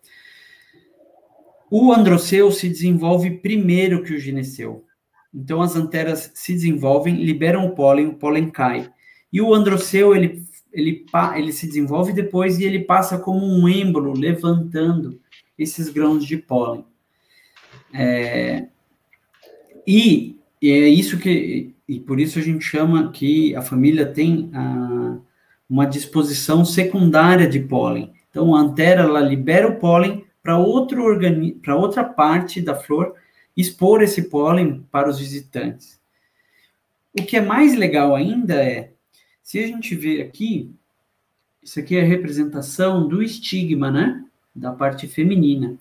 o 1.71 1.93
androceu 1.93 2.51
se 2.51 2.69
desenvolve 2.69 3.39
primeiro 3.39 4.03
que 4.03 4.15
o 4.15 4.19
gineceu. 4.19 4.85
Então 5.33 5.63
as 5.63 5.77
anteras 5.77 6.33
se 6.35 6.55
desenvolvem, 6.55 7.23
liberam 7.23 7.67
o 7.67 7.75
pólen, 7.75 8.07
o 8.07 8.15
pólen 8.15 8.51
cai. 8.51 8.91
E 9.33 9.41
o 9.41 9.55
androceu 9.55 10.17
ele, 10.17 10.45
ele, 10.73 11.05
ele 11.37 11.53
se 11.53 11.67
desenvolve 11.67 12.13
depois 12.13 12.59
e 12.59 12.65
ele 12.65 12.81
passa 12.81 13.19
como 13.19 13.47
um 13.47 13.69
êmbolo 13.69 14.13
levantando 14.13 15.21
esses 15.57 15.91
grãos 15.91 16.25
de 16.25 16.39
pólen. 16.39 16.85
É, 17.93 18.67
e, 19.87 20.37
e, 20.61 20.71
é 20.71 20.89
isso 20.89 21.19
que 21.19 21.75
e 21.89 21.99
por 21.99 22.21
isso 22.21 22.39
a 22.39 22.43
gente 22.43 22.65
chama 22.65 23.11
que 23.11 23.55
a 23.57 23.63
família 23.63 24.07
tem 24.07 24.49
a, 24.55 25.19
uma 25.69 25.87
disposição 25.87 26.65
secundária 26.65 27.49
de 27.49 27.61
pólen. 27.61 28.13
Então 28.31 28.55
a 28.55 28.61
antera 28.61 29.03
ela 29.03 29.21
libera 29.21 29.69
o 29.69 29.77
pólen 29.77 30.25
para 30.43 30.57
outro 30.57 31.03
organi 31.03 31.53
para 31.53 31.77
outra 31.77 32.05
parte 32.05 32.61
da 32.61 32.75
flor 32.75 33.15
expor 33.57 34.03
esse 34.03 34.23
pólen 34.23 34.87
para 34.91 35.09
os 35.09 35.19
visitantes. 35.19 36.01
O 37.13 37.25
que 37.25 37.37
é 37.37 37.41
mais 37.41 37.75
legal 37.75 38.15
ainda 38.15 38.55
é, 38.55 38.93
se 39.43 39.59
a 39.59 39.67
gente 39.67 39.95
ver 39.97 40.23
aqui, 40.23 40.73
isso 41.63 41.81
aqui 41.81 41.97
é 41.97 42.03
a 42.03 42.07
representação 42.07 43.09
do 43.09 43.23
estigma, 43.23 43.91
né? 43.91 44.25
Da 44.55 44.73
parte 44.73 45.09
feminina. 45.09 45.77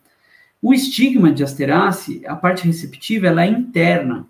O 0.62 0.74
estigma 0.74 1.32
de 1.32 1.43
Asterace, 1.43 2.22
a 2.26 2.36
parte 2.36 2.66
receptiva, 2.66 3.28
ela 3.28 3.43
é 3.43 3.47
interna. 3.47 4.28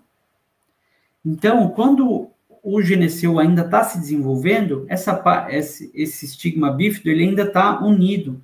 Então, 1.24 1.68
quando 1.70 2.30
o 2.62 2.82
gineceu 2.82 3.38
ainda 3.38 3.62
está 3.62 3.82
se 3.84 3.98
desenvolvendo, 3.98 4.84
essa, 4.88 5.46
esse, 5.50 5.90
esse 5.94 6.26
estigma 6.26 6.70
bífido 6.70 7.08
ele 7.08 7.24
ainda 7.24 7.42
está 7.42 7.80
unido. 7.80 8.40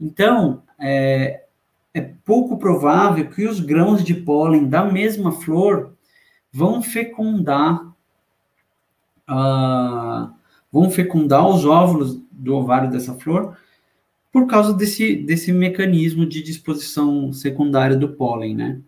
Então, 0.00 0.62
é, 0.78 1.44
é 1.92 2.00
pouco 2.24 2.58
provável 2.58 3.28
que 3.28 3.46
os 3.46 3.60
grãos 3.60 4.04
de 4.04 4.14
pólen 4.14 4.68
da 4.68 4.84
mesma 4.84 5.32
flor 5.32 5.92
vão 6.52 6.82
fecundar 6.82 7.94
uh, 9.28 10.32
vão 10.72 10.90
fecundar 10.90 11.46
os 11.48 11.64
óvulos 11.64 12.20
do 12.30 12.54
ovário 12.56 12.90
dessa 12.90 13.14
flor 13.14 13.56
por 14.34 14.48
causa 14.48 14.74
desse, 14.74 15.14
desse 15.14 15.52
mecanismo 15.52 16.26
de 16.26 16.42
disposição 16.42 17.32
secundária 17.32 17.96
do 17.96 18.14
pólen, 18.14 18.56
né? 18.56 18.80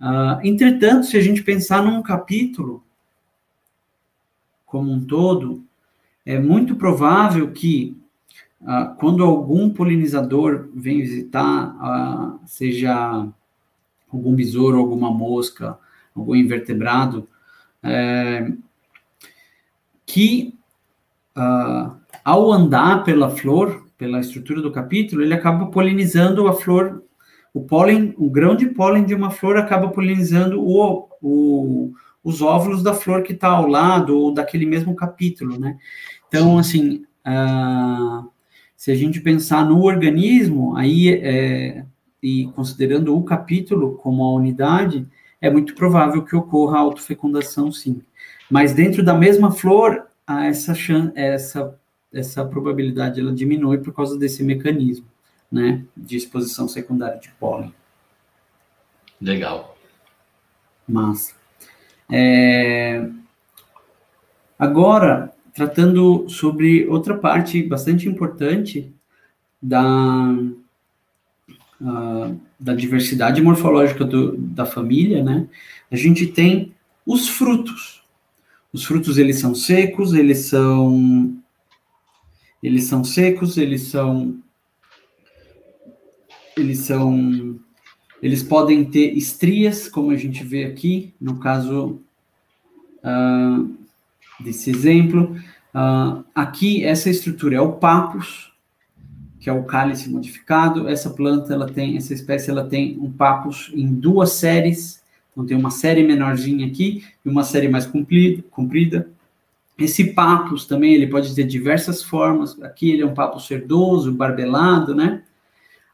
Uh, 0.00 0.40
entretanto, 0.42 1.04
se 1.04 1.18
a 1.18 1.20
gente 1.20 1.42
pensar 1.42 1.84
num 1.84 2.02
capítulo 2.02 2.82
como 4.64 4.90
um 4.90 5.04
todo, 5.04 5.62
é 6.24 6.38
muito 6.38 6.76
provável 6.76 7.52
que 7.52 7.94
ah, 8.64 8.94
quando 8.98 9.22
algum 9.22 9.68
polinizador 9.68 10.70
vem 10.74 11.00
visitar, 11.00 11.76
ah, 11.78 12.38
seja 12.46 13.28
algum 14.10 14.34
besouro, 14.34 14.78
alguma 14.78 15.10
mosca, 15.10 15.78
algum 16.14 16.34
invertebrado, 16.34 17.28
é, 17.82 18.50
que 20.06 20.54
ao 22.24 22.52
andar 22.52 23.02
pela 23.04 23.30
flor, 23.30 23.89
pela 24.00 24.18
estrutura 24.18 24.62
do 24.62 24.72
capítulo, 24.72 25.22
ele 25.22 25.34
acaba 25.34 25.66
polinizando 25.66 26.48
a 26.48 26.54
flor, 26.54 27.04
o 27.52 27.60
pólen, 27.60 28.14
o 28.16 28.30
grão 28.30 28.56
de 28.56 28.64
pólen 28.64 29.04
de 29.04 29.14
uma 29.14 29.30
flor 29.30 29.58
acaba 29.58 29.88
polinizando 29.88 30.58
o, 30.58 31.06
o, 31.20 31.92
os 32.24 32.40
óvulos 32.40 32.82
da 32.82 32.94
flor 32.94 33.22
que 33.22 33.34
está 33.34 33.48
ao 33.48 33.66
lado 33.66 34.16
ou 34.18 34.32
daquele 34.32 34.64
mesmo 34.64 34.96
capítulo, 34.96 35.60
né? 35.60 35.76
Então, 36.26 36.56
assim, 36.56 37.04
uh, 37.26 38.26
se 38.74 38.90
a 38.90 38.94
gente 38.94 39.20
pensar 39.20 39.66
no 39.66 39.82
organismo, 39.82 40.74
aí, 40.78 41.10
é, 41.22 41.84
e 42.22 42.46
considerando 42.54 43.14
o 43.14 43.22
capítulo 43.22 43.96
como 43.96 44.24
a 44.24 44.32
unidade, 44.32 45.06
é 45.42 45.50
muito 45.50 45.74
provável 45.74 46.24
que 46.24 46.34
ocorra 46.34 46.78
a 46.78 46.80
autofecundação, 46.80 47.70
sim. 47.70 48.00
Mas 48.50 48.72
dentro 48.72 49.02
da 49.02 49.12
mesma 49.12 49.50
flor, 49.50 50.06
essa, 50.26 50.72
essa, 51.14 51.78
essa 52.12 52.44
probabilidade 52.44 53.20
ela 53.20 53.32
diminui 53.32 53.78
por 53.78 53.94
causa 53.94 54.18
desse 54.18 54.42
mecanismo, 54.42 55.06
né, 55.50 55.84
de 55.96 56.16
exposição 56.16 56.68
secundária 56.68 57.18
de 57.18 57.30
pólen. 57.38 57.72
Legal. 59.20 59.76
Massa. 60.88 61.34
É... 62.10 63.08
Agora, 64.58 65.32
tratando 65.54 66.28
sobre 66.28 66.86
outra 66.88 67.16
parte 67.16 67.62
bastante 67.62 68.08
importante 68.08 68.92
da, 69.62 70.34
uh, 71.80 72.40
da 72.58 72.74
diversidade 72.74 73.40
morfológica 73.42 74.04
do, 74.04 74.36
da 74.36 74.66
família, 74.66 75.22
né? 75.22 75.46
A 75.90 75.96
gente 75.96 76.26
tem 76.26 76.74
os 77.06 77.28
frutos. 77.28 78.02
Os 78.72 78.84
frutos, 78.84 79.18
eles 79.18 79.38
são 79.38 79.54
secos, 79.54 80.14
eles 80.14 80.46
são... 80.46 81.36
Eles 82.62 82.84
são 82.84 83.04
secos, 83.04 83.56
eles 83.56 83.82
são... 83.82 84.38
Eles 86.56 86.78
são... 86.80 87.58
Eles 88.22 88.42
podem 88.42 88.84
ter 88.84 89.16
estrias, 89.16 89.88
como 89.88 90.10
a 90.10 90.16
gente 90.16 90.44
vê 90.44 90.64
aqui, 90.64 91.14
no 91.20 91.38
caso... 91.38 92.00
Uh, 93.02 93.80
desse 94.42 94.70
exemplo. 94.70 95.36
Uh, 95.74 96.24
aqui, 96.34 96.84
essa 96.84 97.10
estrutura 97.10 97.56
é 97.56 97.60
o 97.60 97.72
papus, 97.72 98.52
que 99.38 99.48
é 99.48 99.52
o 99.52 99.64
cálice 99.64 100.10
modificado. 100.10 100.88
Essa 100.88 101.10
planta, 101.10 101.52
ela 101.52 101.68
tem, 101.68 101.96
essa 101.96 102.12
espécie, 102.12 102.50
ela 102.50 102.64
tem 102.64 102.98
um 102.98 103.10
papus 103.10 103.70
em 103.74 103.86
duas 103.86 104.32
séries. 104.32 105.02
Então, 105.32 105.46
tem 105.46 105.56
uma 105.56 105.70
série 105.70 106.02
menorzinha 106.02 106.66
aqui 106.66 107.04
e 107.24 107.28
uma 107.28 107.44
série 107.44 107.68
mais 107.68 107.86
comprida. 107.86 108.42
comprida. 108.50 109.08
Esse 109.80 110.12
papus 110.12 110.66
também, 110.66 110.92
ele 110.92 111.06
pode 111.06 111.34
ter 111.34 111.44
diversas 111.44 112.02
formas. 112.02 112.60
Aqui 112.62 112.90
ele 112.90 113.02
é 113.02 113.06
um 113.06 113.14
papo 113.14 113.40
cerdoso, 113.40 114.12
barbelado, 114.12 114.94
né? 114.94 115.22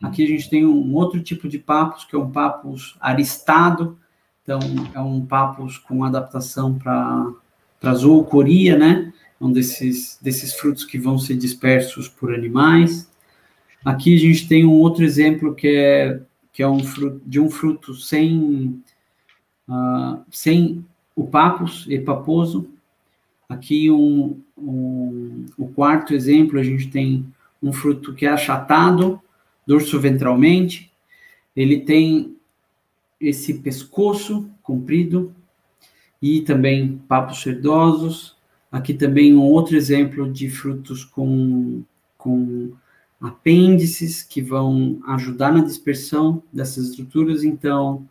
Aqui 0.03 0.25
a 0.25 0.27
gente 0.27 0.51
tem 0.51 0.67
um 0.67 0.93
outro 0.95 1.23
tipo 1.23 1.49
de 1.49 1.59
papus, 1.59 2.05
que 2.05 2.17
é 2.17 2.19
um 2.19 2.31
papus 2.31 2.97
aristado. 3.01 3.97
Então, 4.43 4.59
é 4.95 5.01
um 5.01 5.25
papus 5.25 5.79
com 5.79 6.05
adaptação 6.05 6.77
para 6.79 7.33
a 7.83 7.95
zoocoria, 7.95 8.77
né? 8.77 9.13
Um 9.41 9.53
desses, 9.53 10.19
desses 10.21 10.55
frutos 10.55 10.85
que 10.85 10.99
vão 10.99 11.19
ser 11.19 11.37
dispersos 11.37 12.09
por 12.09 12.35
animais. 12.35 13.11
Aqui 13.85 14.17
a 14.17 14.19
gente 14.19 14.49
tem 14.49 14.67
um 14.67 14.81
outro 14.81 15.05
exemplo 15.05 15.55
que 15.55 15.69
é, 15.69 16.21
que 16.53 16.63
é 16.63 16.69
um 16.69 16.83
fruto, 16.83 17.21
de 17.25 17.39
um 17.39 17.49
fruto 17.49 17.95
sem, 17.95 18.83
uh, 19.69 20.21
sem 20.31 20.85
o 21.15 21.27
papus 21.27 21.87
epaposo, 21.89 22.69
Aqui 23.49 23.91
um, 23.91 24.41
um, 24.57 25.47
o 25.57 25.69
quarto 25.69 26.15
exemplo, 26.15 26.59
a 26.59 26.63
gente 26.63 26.89
tem 26.89 27.25
um 27.63 27.73
fruto 27.73 28.15
que 28.15 28.27
é 28.27 28.31
achatado, 28.31 29.21
dorso 29.67 30.01
ventralmente, 30.01 30.91
ele 31.55 31.81
tem 31.81 32.37
esse 33.21 33.55
pescoço 33.55 34.49
comprido 34.63 35.35
e 36.21 36.43
também 36.43 37.01
papos 37.09 37.41
sedosos. 37.41 38.37
Aqui 38.71 38.93
também 38.93 39.35
um 39.35 39.43
outro 39.43 39.77
exemplo 39.77 40.31
de 40.31 40.51
frutos 40.51 41.05
com, 41.05 41.83
com 42.19 42.73
apêndices 43.21 44.23
que 44.23 44.43
vão 44.43 45.01
ajudar 45.07 45.53
na 45.53 45.65
dispersão 45.65 46.43
dessas 46.53 46.91
estruturas. 46.91 47.43
Então, 47.45 48.07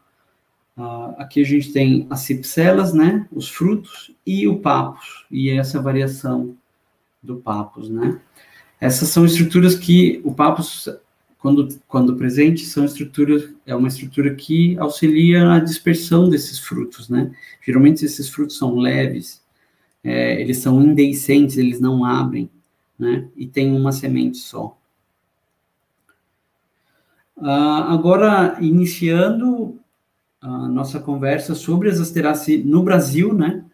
Uh, 0.77 1.15
aqui 1.17 1.41
a 1.41 1.45
gente 1.45 1.71
tem 1.71 2.05
as 2.09 2.21
cipselas, 2.21 2.93
né, 2.93 3.25
os 3.31 3.47
frutos 3.47 4.13
e 4.25 4.45
o 4.45 4.59
papus, 4.59 5.25
e 5.31 5.49
essa 5.49 5.81
variação 5.81 6.57
do 7.23 7.37
papus, 7.37 7.89
né. 7.89 8.19
Essas 8.79 9.07
são 9.07 9.25
estruturas 9.25 9.75
que 9.75 10.19
o 10.25 10.33
papus, 10.33 10.89
quando, 11.39 11.79
quando 11.87 12.17
presente, 12.17 12.65
são 12.65 12.83
estruturas, 12.83 13.53
é 13.65 13.73
uma 13.73 13.87
estrutura 13.87 14.35
que 14.35 14.77
auxilia 14.77 15.45
na 15.45 15.59
dispersão 15.59 16.29
desses 16.29 16.59
frutos, 16.59 17.07
né. 17.07 17.33
Geralmente 17.65 18.03
esses 18.03 18.27
frutos 18.27 18.57
são 18.57 18.75
leves, 18.75 19.41
é, 20.03 20.41
eles 20.41 20.57
são 20.57 20.83
indeiscentes, 20.83 21.57
eles 21.57 21.79
não 21.79 22.03
abrem, 22.03 22.49
né, 22.99 23.29
e 23.37 23.47
tem 23.47 23.73
uma 23.73 23.93
semente 23.93 24.39
só. 24.39 24.77
Uh, 27.37 27.83
agora, 27.87 28.57
iniciando 28.59 29.79
a 30.45 30.67
nossa 30.67 30.99
conversa 30.99 31.55
sobre 31.55 31.89
as 31.89 31.99
asteráceas 31.99 32.63
no 32.63 32.83
Brasil, 32.83 33.33
né? 33.33 33.65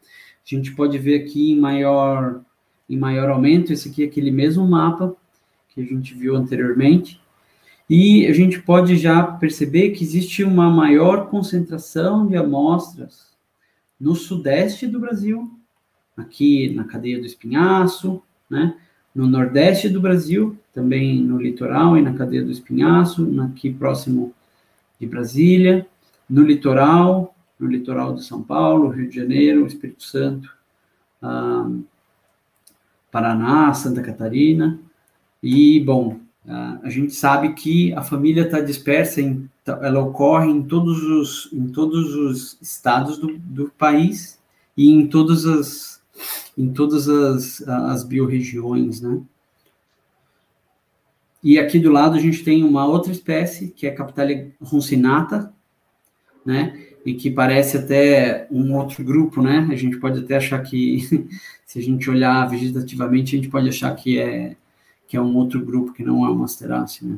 A 0.45 0.55
gente 0.55 0.74
pode 0.74 0.97
ver 0.97 1.22
aqui 1.22 1.51
em 1.51 1.59
maior, 1.59 2.41
em 2.89 2.97
maior 2.97 3.30
aumento, 3.30 3.74
esse 3.74 3.89
aqui 3.89 4.03
é 4.03 4.05
aquele 4.07 4.32
mesmo 4.32 4.65
mapa 4.65 5.15
que 5.69 5.82
a 5.82 5.86
gente 5.86 6.13
viu 6.13 6.36
anteriormente, 6.36 7.19
e 7.89 8.26
a 8.26 8.34
gente 8.34 8.61
pode 8.61 8.95
já 8.95 9.22
perceber 9.22 9.91
que 9.91 10.03
existe 10.03 10.43
uma 10.43 10.69
maior 10.69 11.30
concentração 11.30 12.26
de 12.26 12.38
amostras 12.38 13.32
no 13.99 14.15
sudeste 14.15 14.88
do 14.88 14.99
Brasil, 14.99 15.51
aqui 16.15 16.74
na 16.74 16.86
cadeia 16.86 17.19
do 17.19 17.26
Espinhaço, 17.26 18.22
né? 18.49 18.76
No 19.13 19.28
nordeste 19.28 19.89
do 19.89 19.99
Brasil, 19.99 20.57
também 20.74 21.22
no 21.22 21.38
litoral 21.38 21.97
e 21.97 22.01
na 22.01 22.13
cadeia 22.13 22.43
do 22.43 22.51
Espinhaço, 22.51 23.30
aqui 23.41 23.74
próximo 23.74 24.34
de 24.97 25.05
Brasília, 25.05 25.86
no 26.32 26.43
litoral, 26.43 27.36
no 27.59 27.67
litoral 27.67 28.15
de 28.15 28.23
São 28.23 28.41
Paulo, 28.41 28.88
Rio 28.88 29.09
de 29.09 29.17
Janeiro, 29.17 29.67
Espírito 29.67 30.03
Santo, 30.03 30.49
ah, 31.21 31.69
Paraná, 33.11 33.73
Santa 33.73 34.01
Catarina. 34.01 34.79
E, 35.43 35.82
bom, 35.82 36.21
ah, 36.47 36.79
a 36.84 36.89
gente 36.89 37.13
sabe 37.13 37.53
que 37.53 37.93
a 37.93 38.01
família 38.01 38.43
está 38.43 38.61
dispersa, 38.61 39.21
em, 39.21 39.49
ela 39.82 39.99
ocorre 39.99 40.49
em 40.49 40.63
todos 40.63 41.03
os, 41.03 41.49
em 41.51 41.67
todos 41.67 42.15
os 42.15 42.57
estados 42.61 43.17
do, 43.17 43.38
do 43.38 43.69
país 43.71 44.39
e 44.77 44.89
em 44.89 45.07
todas 45.07 45.45
as, 45.45 46.01
em 46.57 46.71
todas 46.71 47.09
as, 47.09 47.61
as 47.67 48.05
biorregiões, 48.05 49.01
né? 49.01 49.21
E 51.43 51.57
aqui 51.59 51.79
do 51.79 51.91
lado 51.91 52.15
a 52.15 52.19
gente 52.19 52.43
tem 52.43 52.63
uma 52.63 52.86
outra 52.86 53.11
espécie, 53.11 53.69
que 53.69 53.88
é 53.88 53.89
a 53.89 53.95
Capitalia 53.95 54.53
roncinata, 54.61 55.51
né? 56.45 56.77
E 57.05 57.13
que 57.13 57.31
parece 57.31 57.77
até 57.77 58.47
um 58.51 58.75
outro 58.75 59.03
grupo, 59.03 59.41
né? 59.41 59.67
A 59.71 59.75
gente 59.75 59.97
pode 59.97 60.19
até 60.19 60.37
achar 60.37 60.59
que, 60.59 61.27
se 61.65 61.79
a 61.79 61.81
gente 61.81 62.09
olhar 62.09 62.47
vegetativamente, 62.49 63.35
a 63.35 63.39
gente 63.39 63.49
pode 63.49 63.69
achar 63.69 63.95
que 63.95 64.19
é 64.19 64.55
que 65.07 65.17
é 65.17 65.21
um 65.21 65.35
outro 65.35 65.59
grupo 65.59 65.91
que 65.91 66.03
não 66.03 66.25
é 66.25 66.29
uma 66.29 66.45
asterácea, 66.45 67.05
né? 67.05 67.17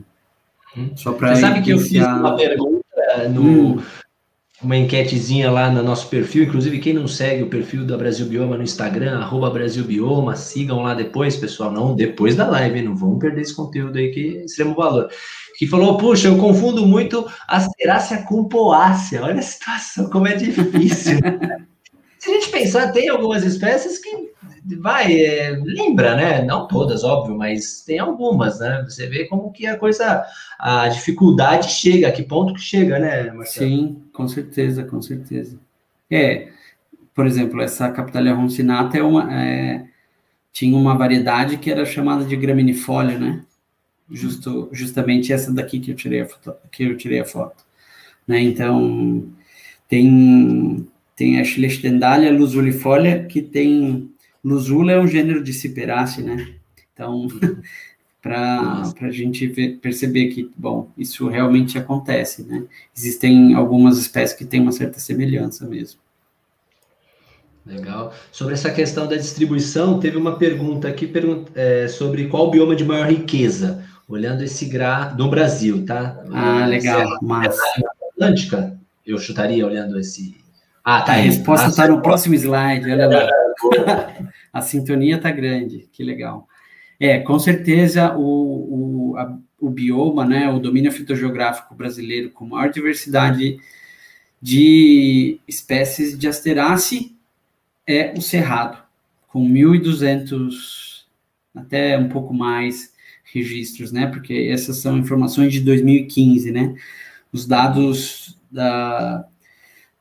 Hum. 0.76 0.90
Só 0.96 1.14
para 1.14 1.36
Você 1.36 1.42
sabe 1.42 1.62
que 1.62 1.70
eu 1.70 1.78
fiz 1.78 2.04
uma 2.04 2.36
pergunta 2.36 2.84
no 3.32 3.76
hum. 3.76 3.84
uma 4.64 4.76
enquetezinha 4.76 5.52
lá 5.52 5.70
no 5.70 5.84
nosso 5.84 6.10
perfil, 6.10 6.46
inclusive 6.46 6.80
quem 6.80 6.94
não 6.94 7.08
segue 7.08 7.44
o 7.44 7.50
perfil 7.50 7.86
da 7.86 7.96
Brasil 7.96 8.26
Bioma 8.26 8.58
no 8.58 8.64
Instagram, 8.64 9.20
arroba 9.20 9.52
Brasil 9.52 9.84
Bioma, 9.84 10.36
sigam 10.36 10.82
lá 10.82 10.96
depois, 10.96 11.38
pessoal, 11.38 11.72
não 11.72 11.96
depois 11.96 12.36
da 12.36 12.50
live, 12.50 12.82
não 12.82 12.96
vamos 12.96 13.20
perder 13.20 13.42
esse 13.42 13.56
conteúdo 13.56 14.00
aí 14.00 14.10
que 14.10 14.38
é 14.38 14.46
extremo 14.46 14.74
valor 14.74 15.12
que 15.58 15.68
falou: 15.68 15.98
Puxa, 15.98 16.28
eu 16.28 16.38
confundo 16.38 16.86
muito 16.86 17.26
asterácea 17.48 18.24
com 18.24 18.46
poácea. 18.46 19.24
Olha 19.24 19.40
a 19.40 19.44
situação, 19.44 20.10
como 20.10 20.28
é 20.28 20.36
difícil. 20.36 21.20
Se 22.20 22.30
a 22.30 22.34
gente 22.36 22.52
pensar, 22.52 22.92
tem 22.94 23.10
algumas 23.10 23.44
espécies 23.44 24.00
que 24.00 24.32
vai, 24.80 25.14
é, 25.14 25.52
lembra, 25.62 26.16
né? 26.16 26.42
Não 26.42 26.68
todas, 26.68 27.04
óbvio, 27.04 27.38
mas 27.38 27.84
tem 27.86 28.00
algumas, 28.00 28.60
né? 28.60 28.82
Você 28.88 29.08
vê 29.08 29.26
como 29.26 29.52
que 29.52 29.68
a 29.68 29.78
coisa, 29.78 30.24
a 30.58 30.88
dificuldade 30.88 31.70
chega, 31.70 32.08
a 32.08 32.12
que 32.14 32.24
ponto 32.24 32.54
que 32.54 32.62
chega, 32.62 32.98
né, 32.98 33.30
Marcelo? 33.32 33.70
Sim, 33.70 34.04
com 34.14 34.26
certeza, 34.26 34.86
com 34.86 35.02
certeza. 35.02 35.60
É, 36.10 36.48
por 37.14 37.28
exemplo, 37.28 37.62
essa 37.62 37.92
Capitalia 37.92 38.34
roncinata 38.34 38.98
é 38.98 39.04
uma, 39.04 39.34
é, 39.34 39.86
tinha 40.52 40.78
uma 40.78 40.98
variedade 40.98 41.58
que 41.58 41.70
era 41.70 41.86
chamada 41.86 42.24
de 42.24 42.36
graminifolia, 42.38 43.20
né? 43.20 43.44
Justo, 44.10 44.70
justamente 44.72 45.32
essa 45.32 45.52
daqui 45.52 45.80
que 45.80 45.92
eu 45.92 45.96
tirei 45.96 46.22
a 46.22 46.26
foto, 46.26 46.56
que 46.72 46.84
eu 46.84 46.98
tirei 46.98 47.20
a 47.20 47.26
foto, 47.26 47.64
né? 48.28 48.42
Então 48.42 49.28
tem 49.88 50.88
tem 51.16 51.40
a 51.40 51.44
Schlestendalia 51.44 52.32
lusulifolia 52.32 53.26
que 53.26 53.42
tem 53.42 54.12
lusula 54.44 54.94
é 54.94 55.00
um 55.00 55.08
gênero 55.08 55.44
de 55.44 55.54
ciperácea, 55.54 56.24
né? 56.24 56.56
Então 56.94 57.28
para 58.22 58.94
a 59.02 59.12
gente 59.12 59.46
ver, 59.48 59.80
perceber 59.80 60.28
que 60.28 60.50
bom 60.56 60.90
isso 60.98 61.28
realmente 61.28 61.78
acontece, 61.78 62.44
né? 62.44 62.64
Existem 62.96 63.54
algumas 63.54 63.98
espécies 63.98 64.38
que 64.38 64.46
têm 64.46 64.62
uma 64.62 64.72
certa 64.72 65.00
semelhança 65.00 65.68
mesmo. 65.68 66.00
Legal. 67.66 68.14
Sobre 68.32 68.54
essa 68.56 68.72
questão 68.72 69.08
da 69.08 69.16
distribuição, 69.16 70.00
teve 70.00 70.18
uma 70.18 70.38
pergunta 70.38 70.88
aqui 70.88 71.10
é, 71.56 71.88
sobre 71.88 72.28
qual 72.28 72.52
bioma 72.52 72.76
de 72.76 72.84
maior 72.84 73.10
riqueza 73.10 73.83
olhando 74.14 74.44
esse 74.44 74.66
gra 74.66 75.06
do 75.06 75.28
Brasil, 75.28 75.86
tá? 75.86 76.24
Ah, 76.32 76.68
legal, 76.68 77.18
Mas 77.22 77.58
Atlântica, 78.12 78.80
eu 79.06 79.18
chutaria 79.18 79.66
olhando 79.66 80.00
esse. 80.00 80.38
Ah, 80.84 81.02
tá. 81.02 81.14
A 81.14 81.16
resposta 81.16 81.68
está 81.68 81.88
no 81.88 82.00
próximo 82.02 82.36
slide, 82.36 82.92
olha 82.92 83.08
lá. 83.08 83.28
a 84.54 84.62
sintonia 84.62 85.20
tá 85.20 85.32
grande, 85.32 85.90
que 85.92 86.04
legal. 86.04 86.48
É, 87.00 87.20
com 87.20 87.40
certeza 87.40 88.16
o, 88.16 89.12
o, 89.12 89.18
a, 89.18 89.36
o 89.60 89.70
bioma, 89.70 90.26
né, 90.26 90.48
o 90.48 90.60
domínio 90.60 90.92
fitogeográfico 90.92 91.74
brasileiro 91.74 92.30
com 92.30 92.46
maior 92.46 92.70
diversidade 92.70 93.58
de 94.40 95.40
espécies 95.48 96.18
de 96.18 96.28
asterácea 96.28 97.10
é 97.88 98.14
o 98.16 98.22
cerrado, 98.22 98.78
com 99.28 99.44
1.200, 99.44 101.06
até 101.56 101.98
um 101.98 102.10
pouco 102.10 102.34
mais, 102.34 102.94
registros, 103.24 103.92
né? 103.92 104.08
Porque 104.08 104.50
essas 104.52 104.78
são 104.78 104.98
informações 104.98 105.54
de 105.54 105.60
2015, 105.62 106.52
né? 106.52 106.76
Os 107.32 107.46
dados 107.46 108.40
da, 108.52 109.26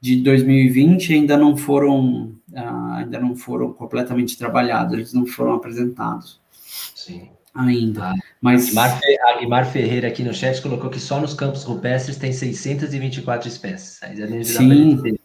de 0.00 0.16
2020 0.16 1.14
ainda 1.14 1.36
não 1.36 1.56
foram 1.56 2.34
uh, 2.52 2.92
ainda 2.96 3.18
não 3.18 3.34
foram 3.34 3.72
completamente 3.72 4.36
trabalhados, 4.36 4.94
eles 4.94 5.12
não 5.12 5.26
foram 5.26 5.54
apresentados. 5.54 6.40
Sim. 6.94 7.28
Ainda. 7.54 8.10
Ah, 8.10 8.14
Mas 8.40 8.66
Aguimar, 8.68 9.00
Aguimar 9.36 9.70
Ferreira 9.70 10.08
aqui 10.08 10.22
no 10.22 10.32
chat 10.32 10.60
colocou 10.62 10.88
que 10.88 10.98
só 10.98 11.20
nos 11.20 11.34
campos 11.34 11.64
rupestres 11.64 12.16
tem 12.16 12.32
624 12.32 13.46
espécies. 13.46 14.00
Sim. 14.44 15.18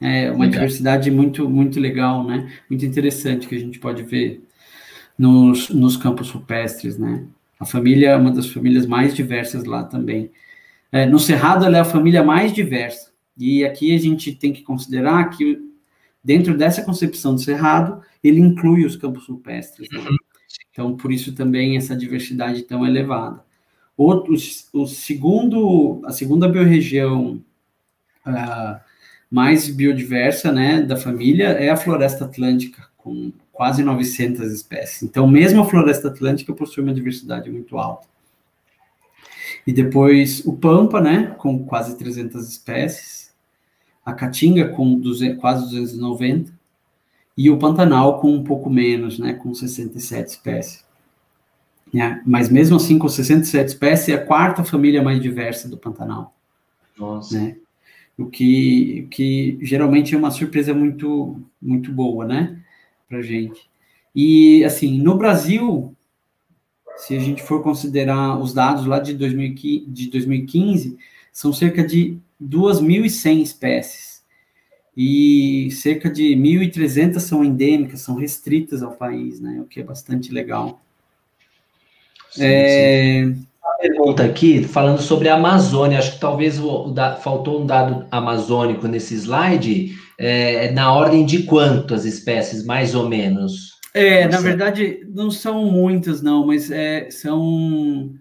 É 0.00 0.30
uma 0.30 0.44
legal. 0.44 0.50
diversidade 0.50 1.10
muito 1.10 1.48
muito 1.48 1.78
legal, 1.78 2.24
né? 2.24 2.50
Muito 2.68 2.84
interessante 2.84 3.46
que 3.46 3.54
a 3.54 3.58
gente 3.58 3.78
pode 3.78 4.02
ver 4.02 4.45
nos, 5.18 5.70
nos 5.70 5.96
campos 5.96 6.30
rupestres, 6.30 6.98
né? 6.98 7.24
A 7.58 7.64
família 7.64 8.10
é 8.10 8.16
uma 8.16 8.30
das 8.30 8.48
famílias 8.48 8.86
mais 8.86 9.14
diversas 9.14 9.64
lá 9.64 9.82
também. 9.84 10.30
É, 10.92 11.06
no 11.06 11.18
Cerrado, 11.18 11.64
ela 11.64 11.78
é 11.78 11.80
a 11.80 11.84
família 11.84 12.22
mais 12.22 12.52
diversa. 12.52 13.10
E 13.36 13.64
aqui 13.64 13.94
a 13.94 13.98
gente 13.98 14.34
tem 14.34 14.52
que 14.52 14.62
considerar 14.62 15.30
que, 15.30 15.58
dentro 16.22 16.56
dessa 16.56 16.82
concepção 16.82 17.34
do 17.34 17.40
Cerrado, 17.40 18.02
ele 18.22 18.40
inclui 18.40 18.84
os 18.84 18.96
campos 18.96 19.26
rupestres. 19.26 19.88
Né? 19.90 20.00
Uhum. 20.00 20.16
Então, 20.70 20.96
por 20.96 21.12
isso 21.12 21.34
também 21.34 21.76
essa 21.76 21.96
diversidade 21.96 22.62
tão 22.62 22.86
elevada. 22.86 23.42
Outro, 23.96 24.34
o 24.74 24.86
segundo, 24.86 26.02
a 26.04 26.12
segunda 26.12 26.46
biorregião 26.46 27.42
uh, 28.26 28.80
mais 29.30 29.68
biodiversa 29.70 30.52
né, 30.52 30.82
da 30.82 30.96
família 30.96 31.48
é 31.48 31.70
a 31.70 31.76
floresta 31.76 32.26
atlântica, 32.26 32.86
com 32.98 33.32
quase 33.56 33.82
900 33.82 34.52
espécies. 34.52 35.02
Então, 35.02 35.26
mesmo 35.26 35.62
a 35.62 35.64
floresta 35.64 36.08
atlântica 36.08 36.52
possui 36.52 36.82
uma 36.82 36.92
diversidade 36.92 37.50
muito 37.50 37.78
alta. 37.78 38.06
E 39.66 39.72
depois 39.72 40.44
o 40.44 40.52
Pampa, 40.52 41.00
né, 41.00 41.34
com 41.38 41.64
quase 41.64 41.96
300 41.96 42.46
espécies, 42.46 43.34
a 44.04 44.12
Caatinga 44.12 44.68
com 44.68 44.98
200, 44.98 45.40
quase 45.40 45.64
290, 45.64 46.52
e 47.36 47.50
o 47.50 47.58
Pantanal 47.58 48.20
com 48.20 48.30
um 48.30 48.44
pouco 48.44 48.68
menos, 48.68 49.18
né, 49.18 49.32
com 49.32 49.52
67 49.54 50.28
espécies. 50.28 50.84
É, 51.94 52.20
mas 52.26 52.50
mesmo 52.50 52.76
assim, 52.76 52.98
com 52.98 53.08
67 53.08 53.68
espécies, 53.68 54.10
é 54.10 54.14
a 54.14 54.24
quarta 54.24 54.62
família 54.64 55.02
mais 55.02 55.20
diversa 55.20 55.66
do 55.66 55.78
Pantanal. 55.78 56.34
Nossa. 56.98 57.38
Né? 57.38 57.56
O 58.18 58.26
que, 58.26 59.08
que 59.10 59.58
geralmente 59.62 60.14
é 60.14 60.18
uma 60.18 60.30
surpresa 60.30 60.74
muito, 60.74 61.40
muito 61.60 61.90
boa, 61.90 62.26
né, 62.26 62.62
para 63.08 63.22
gente. 63.22 63.68
E, 64.14 64.64
assim, 64.64 64.98
no 64.98 65.16
Brasil, 65.16 65.94
se 66.96 67.16
a 67.16 67.20
gente 67.20 67.42
for 67.42 67.62
considerar 67.62 68.38
os 68.38 68.52
dados 68.54 68.86
lá 68.86 68.98
de 68.98 69.14
2015, 69.14 69.86
de 69.86 70.10
2015 70.10 70.96
são 71.32 71.52
cerca 71.52 71.86
de 71.86 72.18
2.100 72.42 73.42
espécies. 73.42 74.16
E 74.96 75.68
cerca 75.72 76.08
de 76.08 76.34
1.300 76.34 77.20
são 77.20 77.44
endêmicas, 77.44 78.00
são 78.00 78.14
restritas 78.14 78.82
ao 78.82 78.92
país, 78.92 79.38
né? 79.38 79.60
O 79.60 79.64
que 79.66 79.80
é 79.80 79.82
bastante 79.82 80.32
legal. 80.32 80.80
Sim, 82.30 82.44
é... 82.44 83.24
sim. 83.24 83.46
Uma 83.62 83.78
pergunta 83.78 84.24
aqui, 84.24 84.64
falando 84.64 85.02
sobre 85.02 85.28
a 85.28 85.34
Amazônia, 85.34 85.98
acho 85.98 86.14
que 86.14 86.20
talvez 86.20 86.58
o, 86.58 86.86
o 86.86 86.90
da, 86.92 87.16
faltou 87.16 87.62
um 87.62 87.66
dado 87.66 88.06
amazônico 88.10 88.88
nesse 88.88 89.14
slide, 89.14 89.94
é, 90.18 90.70
na 90.72 90.92
ordem 90.92 91.24
de 91.24 91.42
quantas 91.42 92.04
espécies, 92.04 92.64
mais 92.64 92.94
ou 92.94 93.08
menos? 93.08 93.76
É, 93.92 94.28
na 94.28 94.40
verdade, 94.40 95.06
não 95.08 95.30
são 95.30 95.64
muitas, 95.64 96.20
não, 96.20 96.46
mas 96.46 96.70
é, 96.70 97.10
são. 97.10 98.12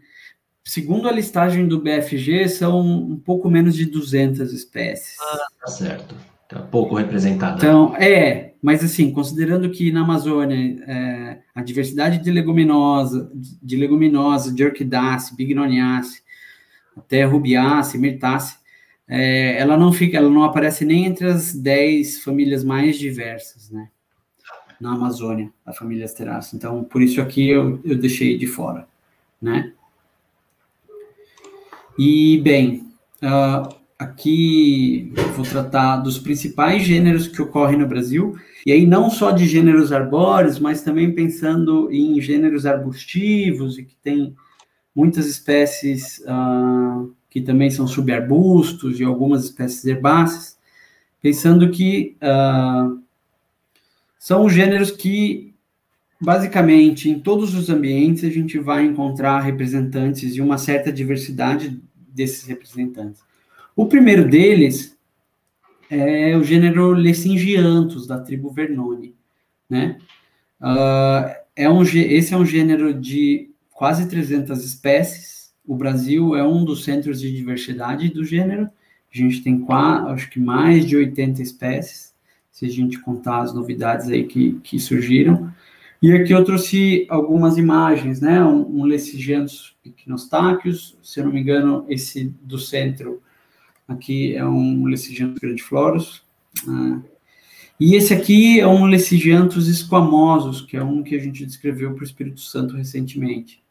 Segundo 0.63 1.07
a 1.07 1.11
listagem 1.11 1.67
do 1.67 1.81
BFG, 1.81 2.47
são 2.47 2.79
um 2.79 3.17
pouco 3.17 3.49
menos 3.49 3.75
de 3.75 3.85
200 3.85 4.51
espécies. 4.51 5.17
Ah, 5.19 5.47
tá 5.61 5.67
certo. 5.67 6.15
Tá 6.47 6.59
pouco 6.59 6.95
representado. 6.95 7.57
Então, 7.57 7.95
é, 7.97 8.53
mas 8.61 8.83
assim, 8.83 9.11
considerando 9.11 9.69
que 9.69 9.91
na 9.91 10.01
Amazônia 10.01 10.83
é, 10.87 11.39
a 11.53 11.61
diversidade 11.61 12.19
de 12.19 12.31
leguminosa, 12.31 13.29
de 13.33 13.75
leguminosa, 13.75 14.53
de 14.53 14.63
orquidácea, 14.63 15.35
bignoniaceae, 15.35 16.21
até 16.95 17.25
rubiácea, 17.25 17.99
mirtácea, 17.99 18.57
é, 19.07 19.59
ela 19.59 19.77
não 19.77 19.93
fica, 19.93 20.17
ela 20.17 20.29
não 20.29 20.43
aparece 20.43 20.85
nem 20.85 21.05
entre 21.05 21.27
as 21.27 21.53
10 21.53 22.23
famílias 22.23 22.63
mais 22.63 22.97
diversas, 22.97 23.69
né? 23.69 23.89
na 24.79 24.93
Amazônia, 24.93 25.51
a 25.65 25.73
família 25.73 26.05
Asteráceas. 26.05 26.53
Então, 26.53 26.83
por 26.83 27.01
isso 27.01 27.21
aqui 27.21 27.49
eu, 27.49 27.79
eu 27.83 27.97
deixei 27.97 28.37
de 28.37 28.47
fora, 28.47 28.87
né? 29.41 29.73
E, 31.97 32.41
bem, 32.43 32.87
uh, 33.23 33.73
aqui 33.97 35.13
vou 35.35 35.45
tratar 35.45 35.97
dos 35.97 36.19
principais 36.19 36.83
gêneros 36.83 37.27
que 37.27 37.41
ocorrem 37.41 37.79
no 37.79 37.87
Brasil, 37.87 38.35
e 38.65 38.71
aí 38.71 38.85
não 38.85 39.09
só 39.09 39.31
de 39.31 39.47
gêneros 39.47 39.93
arbóreos, 39.93 40.59
mas 40.59 40.81
também 40.81 41.13
pensando 41.13 41.89
em 41.91 42.19
gêneros 42.19 42.65
arbustivos, 42.65 43.77
e 43.77 43.85
que 43.85 43.95
tem 44.03 44.35
muitas 44.93 45.25
espécies 45.25 46.19
uh, 46.19 47.13
que 47.35 47.41
também 47.41 47.69
são 47.69 47.85
subarbustos, 47.85 48.97
e 48.97 49.03
algumas 49.03 49.43
espécies 49.43 49.83
herbáceas, 49.83 50.57
pensando 51.21 51.69
que 51.69 52.15
uh, 52.21 52.97
são 54.17 54.47
gêneros 54.47 54.89
que, 54.89 55.53
basicamente, 56.21 57.09
em 57.09 57.19
todos 57.19 57.53
os 57.53 57.69
ambientes, 57.69 58.23
a 58.23 58.29
gente 58.29 58.57
vai 58.57 58.85
encontrar 58.85 59.41
representantes 59.41 60.33
e 60.33 60.39
uma 60.39 60.57
certa 60.57 60.93
diversidade 60.93 61.77
desses 62.07 62.45
representantes. 62.45 63.21
O 63.75 63.85
primeiro 63.85 64.29
deles 64.29 64.97
é 65.89 66.37
o 66.37 66.43
gênero 66.43 66.93
Lessingianthus, 66.93 68.07
da 68.07 68.17
tribo 68.17 68.49
Vernone, 68.49 69.13
né? 69.69 69.97
Uh, 70.61 71.35
é 71.53 71.69
um, 71.69 71.81
esse 71.81 72.33
é 72.33 72.37
um 72.37 72.45
gênero 72.45 72.93
de 72.93 73.49
quase 73.73 74.07
300 74.07 74.63
espécies. 74.63 75.34
O 75.67 75.75
Brasil 75.75 76.35
é 76.35 76.43
um 76.43 76.63
dos 76.63 76.83
centros 76.83 77.19
de 77.19 77.31
diversidade 77.31 78.09
do 78.09 78.23
gênero. 78.23 78.69
A 79.13 79.17
gente 79.17 79.41
tem, 79.41 79.59
quase, 79.59 80.07
acho 80.09 80.29
que, 80.29 80.39
mais 80.39 80.85
de 80.85 80.95
80 80.95 81.41
espécies 81.41 82.13
se 82.51 82.65
a 82.65 82.69
gente 82.69 82.99
contar 82.99 83.41
as 83.41 83.53
novidades 83.53 84.07
aí 84.07 84.25
que, 84.25 84.53
que 84.63 84.79
surgiram. 84.79 85.53
E 86.01 86.11
aqui 86.13 86.33
eu 86.33 86.43
trouxe 86.43 87.05
algumas 87.09 87.57
imagens, 87.57 88.21
né? 88.21 88.43
Um, 88.43 88.81
um 88.81 88.83
Lecigianus 88.83 89.75
equinostáqueos, 89.83 90.97
se 91.01 91.19
eu 91.19 91.25
não 91.25 91.33
me 91.33 91.41
engano, 91.41 91.85
esse 91.89 92.33
do 92.41 92.57
centro 92.57 93.21
aqui 93.87 94.35
é 94.35 94.45
um 94.45 94.85
Lecigianus 94.85 95.39
grandiflorus. 95.39 96.23
Ah, 96.67 97.01
e 97.79 97.95
esse 97.95 98.13
aqui 98.13 98.59
é 98.59 98.67
um 98.67 98.85
Lecigianthus 98.85 99.67
esquamosus, 99.67 100.61
que 100.61 100.77
é 100.77 100.83
um 100.83 101.03
que 101.03 101.15
a 101.15 101.19
gente 101.19 101.45
descreveu 101.45 101.93
para 101.93 102.03
o 102.03 102.05
Espírito 102.05 102.39
Santo 102.39 102.77
recentemente. 102.77 103.61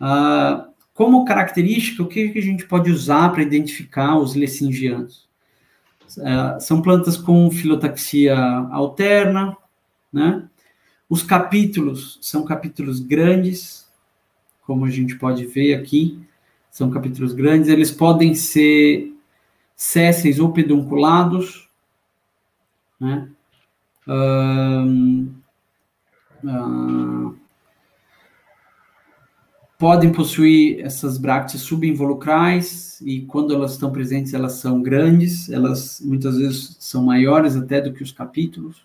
Ah, 0.00 0.68
como 0.98 1.24
característica, 1.24 2.02
o 2.02 2.08
que, 2.08 2.32
a 2.36 2.42
gente 2.42 2.66
pode 2.66 2.90
usar 2.90 3.30
para 3.30 3.40
identificar 3.40 4.18
os 4.18 4.34
Lecingianthus? 4.34 5.28
É, 6.18 6.58
são 6.58 6.82
plantas 6.82 7.16
com 7.16 7.48
filotaxia 7.52 8.36
alterna, 8.36 9.56
né? 10.12 10.48
Os 11.08 11.22
capítulos 11.22 12.18
são 12.20 12.44
capítulos 12.44 12.98
grandes, 12.98 13.88
como 14.66 14.84
a 14.84 14.90
gente 14.90 15.14
pode 15.14 15.46
ver 15.46 15.74
aqui, 15.74 16.18
são 16.68 16.90
capítulos 16.90 17.32
grandes, 17.32 17.68
eles 17.68 17.92
podem 17.92 18.34
ser 18.34 19.14
césseis 19.76 20.40
ou 20.40 20.52
pedunculados, 20.52 21.68
né? 22.98 23.28
Uh, 24.04 25.30
podem 29.78 30.10
possuir 30.10 30.80
essas 30.84 31.16
brácteas 31.16 31.62
subinvolucrais 31.62 33.00
e 33.00 33.20
quando 33.20 33.54
elas 33.54 33.72
estão 33.72 33.92
presentes 33.92 34.34
elas 34.34 34.54
são 34.54 34.82
grandes, 34.82 35.48
elas 35.48 36.02
muitas 36.04 36.36
vezes 36.36 36.76
são 36.80 37.04
maiores 37.04 37.54
até 37.54 37.80
do 37.80 37.92
que 37.92 38.02
os 38.02 38.10
capítulos. 38.10 38.84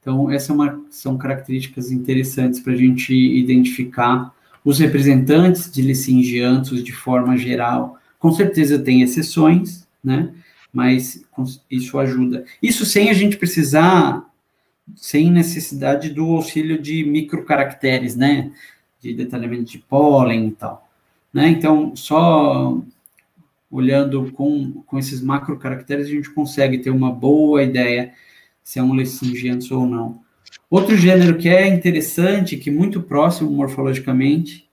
Então 0.00 0.28
essas 0.28 0.58
é 0.58 0.74
são 0.90 1.16
características 1.16 1.92
interessantes 1.92 2.58
para 2.58 2.72
a 2.72 2.76
gente 2.76 3.14
identificar 3.14 4.34
os 4.64 4.80
representantes 4.80 5.70
de 5.70 5.80
licingiantos 5.80 6.82
de 6.82 6.92
forma 6.92 7.36
geral. 7.36 7.98
Com 8.18 8.32
certeza 8.32 8.78
tem 8.80 9.02
exceções, 9.02 9.86
né? 10.02 10.32
Mas 10.72 11.24
isso 11.70 11.98
ajuda. 11.98 12.44
Isso 12.60 12.84
sem 12.84 13.10
a 13.10 13.12
gente 13.12 13.36
precisar, 13.36 14.24
sem 14.96 15.30
necessidade 15.30 16.10
do 16.10 16.24
auxílio 16.32 16.80
de 16.80 17.04
microcaracteres, 17.04 18.16
né? 18.16 18.50
De 19.02 19.12
detalhamento 19.12 19.64
de 19.64 19.78
pólen 19.78 20.48
e 20.48 20.52
tal. 20.52 20.88
Né? 21.32 21.48
Então, 21.48 21.96
só 21.96 22.80
olhando 23.70 24.30
com, 24.32 24.82
com 24.86 24.98
esses 24.98 25.20
macro 25.20 25.58
caracteres, 25.58 26.06
a 26.06 26.10
gente 26.10 26.30
consegue 26.30 26.78
ter 26.78 26.90
uma 26.90 27.10
boa 27.10 27.62
ideia 27.62 28.12
se 28.62 28.78
é 28.78 28.82
um 28.82 28.92
Lecingianthus 28.94 29.72
ou 29.72 29.86
não. 29.86 30.20
Outro 30.70 30.96
gênero 30.96 31.36
que 31.36 31.48
é 31.48 31.66
interessante, 31.66 32.56
que 32.56 32.70
é 32.70 32.72
muito 32.72 33.02
próximo 33.02 33.50
morfologicamente, 33.50 34.68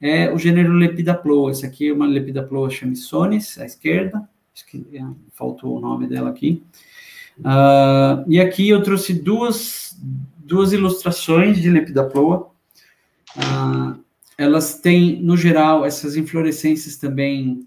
é 0.00 0.32
o 0.32 0.38
gênero 0.38 0.72
Lepidaploa. 0.72 1.50
Esse 1.50 1.64
aqui 1.64 1.88
é 1.88 1.92
uma 1.92 2.06
Lepidaploa 2.06 2.70
chamissones, 2.70 3.58
à 3.58 3.64
esquerda, 3.64 4.28
é, 4.92 5.04
faltou 5.32 5.76
o 5.76 5.80
nome 5.80 6.08
dela 6.08 6.30
aqui. 6.30 6.62
Uh, 7.38 8.24
e 8.26 8.40
aqui 8.40 8.68
eu 8.68 8.82
trouxe 8.82 9.14
duas, 9.14 9.96
duas 10.38 10.72
ilustrações 10.72 11.60
de 11.60 11.70
Lepidaploa, 11.70 12.50
ah, 13.36 13.96
elas 14.36 14.80
têm, 14.80 15.20
no 15.20 15.36
geral, 15.36 15.84
essas 15.84 16.16
inflorescências 16.16 16.96
também 16.96 17.66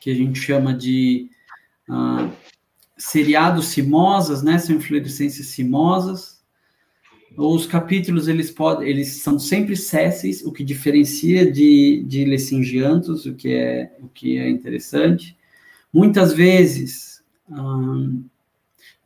que 0.00 0.10
a 0.10 0.14
gente 0.14 0.38
chama 0.38 0.74
de 0.74 1.28
ah, 1.88 2.30
seriados 2.96 3.68
cimosas, 3.68 4.42
né? 4.42 4.58
São 4.58 4.76
inflorescências 4.76 5.48
cimosas. 5.48 6.40
Os 7.36 7.66
capítulos 7.66 8.28
eles 8.28 8.50
podem, 8.50 8.88
eles 8.88 9.22
são 9.22 9.38
sempre 9.38 9.76
sésseis, 9.76 10.44
o 10.44 10.52
que 10.52 10.64
diferencia 10.64 11.50
de, 11.50 12.04
de 12.06 12.24
lecingiantos, 12.24 13.24
o 13.24 13.34
que 13.34 13.52
é 13.52 13.96
o 14.00 14.08
que 14.08 14.36
é 14.36 14.48
interessante. 14.50 15.38
Muitas 15.92 16.32
vezes, 16.32 17.22
hum, 17.48 18.24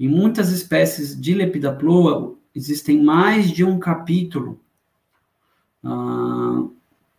em 0.01 0.09
muitas 0.09 0.51
espécies 0.51 1.19
de 1.21 1.35
lepidaploa, 1.35 2.37
existem 2.55 3.03
mais 3.03 3.51
de 3.51 3.65
um 3.65 3.79
capítulo 3.79 4.61
uh, 5.85 6.75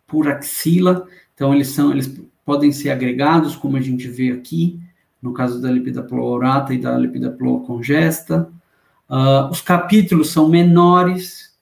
por 0.06 0.28
axila, 0.28 1.06
então 1.34 1.54
eles 1.54 1.68
são, 1.68 1.90
eles 1.92 2.20
podem 2.44 2.72
ser 2.72 2.90
agregados, 2.90 3.56
como 3.56 3.76
a 3.76 3.80
gente 3.80 4.08
vê 4.08 4.30
aqui, 4.30 4.80
no 5.20 5.32
caso 5.32 5.60
da 5.60 5.70
lepidoplourata 5.70 6.74
e 6.74 6.78
da 6.78 6.96
lepidoplourcongesta. 6.96 8.50
Uh, 9.08 9.50
os 9.50 9.60
capítulos 9.60 10.30
são 10.30 10.48
menores, 10.48 11.56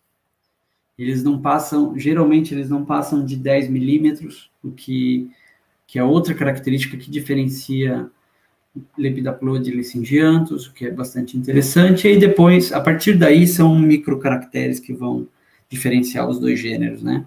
eles 0.99 1.23
não 1.23 1.41
passam, 1.41 1.99
geralmente 1.99 2.55
eles 2.55 2.69
não 2.69 2.85
passam 2.85 3.25
de 3.25 3.37
10 3.37 3.69
milímetros, 3.69 4.51
o 4.63 4.71
que, 4.71 5.31
que 5.87 5.99
é 5.99 6.05
outra 6.05 6.35
característica 6.35 6.97
que 6.97 7.11
diferencia 7.11 8.11
Lepidoploa 8.99 9.61
de 9.61 9.71
licingiantus, 9.71 10.67
o 10.67 10.73
que 10.73 10.87
é 10.87 10.91
bastante 10.91 11.37
interessante, 11.37 12.09
e 12.09 12.19
depois, 12.19 12.73
a 12.73 12.81
partir 12.81 13.17
daí, 13.17 13.47
são 13.47 13.79
microcaracteres 13.79 14.81
que 14.81 14.93
vão 14.93 15.29
diferenciar 15.69 16.29
os 16.29 16.39
dois 16.39 16.59
gêneros, 16.59 17.03
né? 17.03 17.25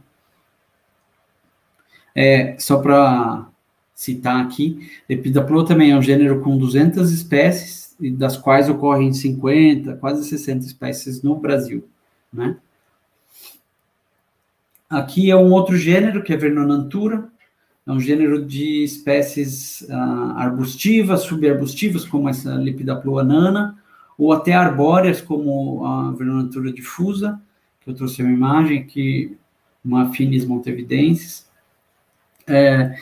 É, 2.15 2.57
só 2.57 2.79
para 2.79 3.47
citar 3.93 4.43
aqui, 4.43 4.89
Lepidoploa 5.09 5.65
também 5.65 5.91
é 5.91 5.97
um 5.97 6.01
gênero 6.01 6.41
com 6.41 6.57
200 6.57 7.11
espécies, 7.11 7.95
das 7.99 8.37
quais 8.37 8.69
ocorrem 8.69 9.11
50, 9.11 9.95
quase 9.97 10.27
60 10.27 10.65
espécies 10.65 11.21
no 11.21 11.35
Brasil, 11.35 11.87
né? 12.31 12.57
Aqui 14.89 15.29
é 15.29 15.35
um 15.35 15.51
outro 15.51 15.75
gênero, 15.75 16.23
que 16.23 16.31
é 16.31 16.37
Vernonantura, 16.37 17.27
é 17.85 17.91
um 17.91 17.99
gênero 17.99 18.45
de 18.45 18.83
espécies 18.83 19.81
uh, 19.81 20.33
arbustivas, 20.37 21.21
subarbustivas, 21.21 22.05
como 22.05 22.29
essa 22.29 22.55
Lepidoploa 22.55 23.23
nana, 23.23 23.77
ou 24.17 24.31
até 24.31 24.53
arbóreas, 24.53 25.21
como 25.21 25.85
a 25.85 26.11
Vernonantura 26.11 26.71
difusa, 26.71 27.39
que 27.87 27.91
eu 27.91 27.95
trouxe 27.95 28.21
uma 28.21 28.31
imagem 28.31 28.79
aqui, 28.79 29.37
uma 29.83 30.11
Finis 30.11 30.43
montevidensis. 30.43 31.47
É, 32.45 32.97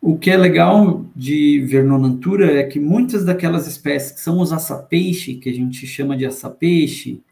o 0.00 0.18
que 0.18 0.28
é 0.28 0.36
legal 0.36 1.06
de 1.14 1.60
Vernonantura 1.60 2.58
é 2.58 2.64
que 2.64 2.80
muitas 2.80 3.24
daquelas 3.24 3.68
espécies 3.68 4.12
que 4.12 4.20
são 4.20 4.40
os 4.40 4.52
açapeixe, 4.52 5.34
que 5.34 5.48
a 5.48 5.54
gente 5.54 5.86
chama 5.86 6.16
de 6.16 6.26
açapeixe, 6.26 7.22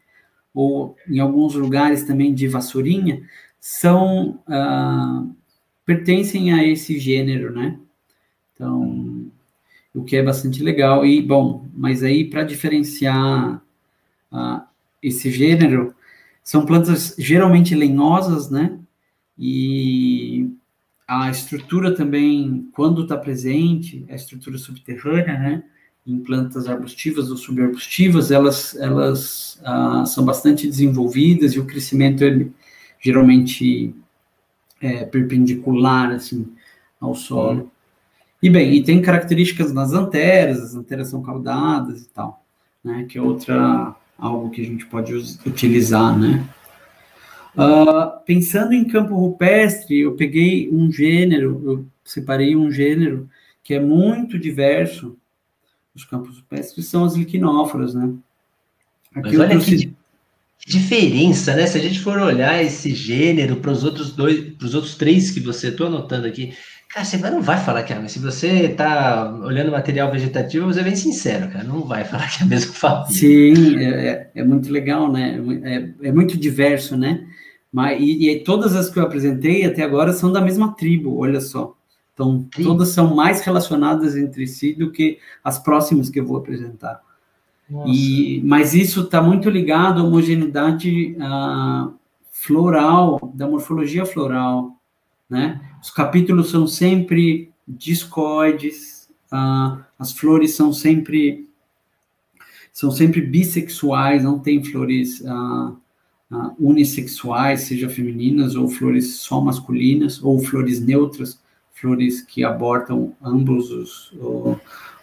ou 0.53 0.95
em 1.09 1.19
alguns 1.19 1.55
lugares 1.55 2.03
também 2.03 2.33
de 2.33 2.47
vassourinha, 2.47 3.21
são 3.59 4.39
uh, 4.47 5.35
pertencem 5.85 6.53
a 6.53 6.65
esse 6.65 6.97
gênero, 6.97 7.53
né? 7.53 7.77
Então, 8.53 9.29
o 9.93 10.05
que 10.05 10.15
é 10.15 10.23
bastante 10.23 10.63
legal. 10.63 11.05
E, 11.05 11.21
bom, 11.21 11.67
mas 11.73 12.01
aí 12.01 12.23
para 12.23 12.43
diferenciar 12.43 13.61
uh, 14.31 14.61
esse 15.03 15.29
gênero, 15.29 15.93
são 16.47 16.65
plantas 16.65 17.13
geralmente 17.19 17.75
lenhosas, 17.75 18.49
né? 18.49 18.79
E 19.37 20.49
a 21.05 21.29
estrutura 21.29 21.93
também, 21.93 22.69
quando 22.71 23.03
está 23.03 23.17
presente, 23.17 24.05
a 24.09 24.15
estrutura 24.15 24.57
subterrânea, 24.57 25.37
né? 25.37 25.63
Em 26.05 26.17
plantas 26.19 26.69
arbustivas 26.69 27.29
ou 27.29 27.35
subarbustivas, 27.35 28.31
elas, 28.31 28.77
elas 28.77 29.61
uh, 29.61 30.05
são 30.05 30.23
bastante 30.23 30.65
desenvolvidas 30.65 31.51
e 31.51 31.59
o 31.59 31.65
crescimento 31.65 32.23
ele, 32.23 32.53
geralmente 32.97 33.93
é, 34.79 35.03
perpendicular 35.03 36.11
assim 36.11 36.47
ao 36.97 37.13
solo. 37.13 37.69
E 38.41 38.49
bem, 38.49 38.73
e 38.73 38.81
tem 38.81 39.01
características 39.01 39.73
nas 39.73 39.91
anteras, 39.91 40.59
as 40.59 40.75
anteras 40.75 41.09
são 41.09 41.21
caudadas 41.21 42.03
e 42.03 42.07
tal, 42.07 42.41
né? 42.81 43.03
Que 43.03 43.17
é 43.17 43.21
outra 43.21 43.97
algo 44.17 44.49
que 44.49 44.61
a 44.61 44.65
gente 44.65 44.85
pode 44.85 45.13
utilizar, 45.45 46.17
né? 46.17 46.47
Uh, 47.55 48.23
pensando 48.25 48.73
em 48.73 48.85
campo 48.85 49.15
rupestre, 49.15 49.99
eu 50.01 50.15
peguei 50.15 50.69
um 50.71 50.91
gênero, 50.91 51.61
eu 51.65 51.85
separei 52.03 52.55
um 52.55 52.71
gênero 52.71 53.29
que 53.63 53.73
é 53.73 53.79
muito 53.79 54.37
diverso. 54.37 55.17
Os 55.95 56.05
campos 56.05 56.37
rupestres 56.37 56.85
são 56.85 57.03
as 57.03 57.15
liquinóforas, 57.15 57.93
né? 57.93 58.13
Aqui 59.15 59.35
Mas 59.35 59.39
olha 59.39 59.59
que, 59.59 59.93
diferença, 60.65 61.55
né? 61.55 61.65
Se 61.65 61.77
a 61.77 61.81
gente 61.81 61.99
for 61.99 62.19
olhar 62.19 62.63
esse 62.63 62.93
gênero 62.93 63.57
para 63.57 63.71
os 63.71 63.83
outros 63.83 64.11
dois, 64.11 64.53
para 64.53 64.65
os 64.65 64.75
outros 64.75 64.95
três 64.95 65.31
que 65.31 65.39
você 65.39 65.69
estou 65.69 65.87
anotando 65.87 66.27
aqui, 66.27 66.53
cara, 66.97 67.05
você 67.05 67.17
não 67.17 67.41
vai 67.41 67.57
falar 67.57 67.83
que 67.83 67.93
é. 67.93 68.07
Se 68.07 68.19
você 68.19 68.47
está 68.65 69.31
olhando 69.43 69.71
material 69.71 70.11
vegetativo, 70.11 70.65
você 70.65 70.79
é 70.79 70.83
bem 70.83 70.95
sincero, 70.95 71.51
cara, 71.51 71.63
não 71.63 71.81
vai 71.81 72.03
falar 72.03 72.27
que 72.29 72.41
é 72.41 72.45
a 72.45 72.49
mesma 72.49 72.73
família. 72.73 73.13
Sim, 73.13 73.77
é, 73.77 74.07
é, 74.07 74.31
é 74.35 74.43
muito 74.43 74.71
legal, 74.71 75.11
né? 75.11 75.39
É, 75.63 76.07
é, 76.07 76.11
muito 76.11 76.37
diverso, 76.37 76.97
né? 76.97 77.27
Mas, 77.71 78.01
e, 78.01 78.29
e, 78.29 78.43
todas 78.43 78.75
as 78.75 78.89
que 78.89 78.97
eu 78.97 79.03
apresentei 79.03 79.65
até 79.65 79.83
agora 79.83 80.13
são 80.13 80.31
da 80.31 80.41
mesma 80.41 80.73
tribo, 80.73 81.19
olha 81.19 81.41
só. 81.41 81.75
Então, 82.13 82.47
Sim. 82.55 82.63
todas 82.63 82.89
são 82.89 83.13
mais 83.13 83.41
relacionadas 83.41 84.15
entre 84.17 84.47
si 84.47 84.73
do 84.73 84.91
que 84.91 85.19
as 85.43 85.59
próximas 85.59 86.09
que 86.09 86.19
eu 86.19 86.25
vou 86.25 86.37
apresentar. 86.37 87.01
E, 87.85 88.41
mas 88.45 88.73
isso 88.73 89.01
está 89.01 89.21
muito 89.21 89.49
ligado 89.49 89.99
à 89.99 90.03
homogeneidade 90.03 91.17
uh, 91.19 91.93
floral, 92.31 93.19
da 93.35 93.45
morfologia 93.45 94.05
floral, 94.05 94.71
né? 95.29 95.59
Os 95.81 95.89
capítulos 95.89 96.49
são 96.49 96.67
sempre 96.67 97.51
discoides, 97.67 99.09
uh, 99.31 99.83
as 99.97 100.11
flores 100.11 100.55
são 100.55 100.71
sempre 100.71 101.47
são 102.71 102.91
sempre 102.91 103.21
bissexuais, 103.21 104.23
não 104.23 104.37
tem 104.37 104.63
flores 104.63 105.19
uh, 105.21 105.75
uh, 106.31 106.55
unissexuais, 106.59 107.61
seja 107.61 107.89
femininas 107.89 108.55
ou 108.55 108.67
flores 108.67 109.15
só 109.15 109.41
masculinas, 109.41 110.23
ou 110.23 110.39
flores 110.39 110.79
neutras, 110.79 111.39
flores 111.73 112.21
que 112.21 112.43
abortam 112.43 113.15
ambos 113.23 113.71
os, 113.71 114.13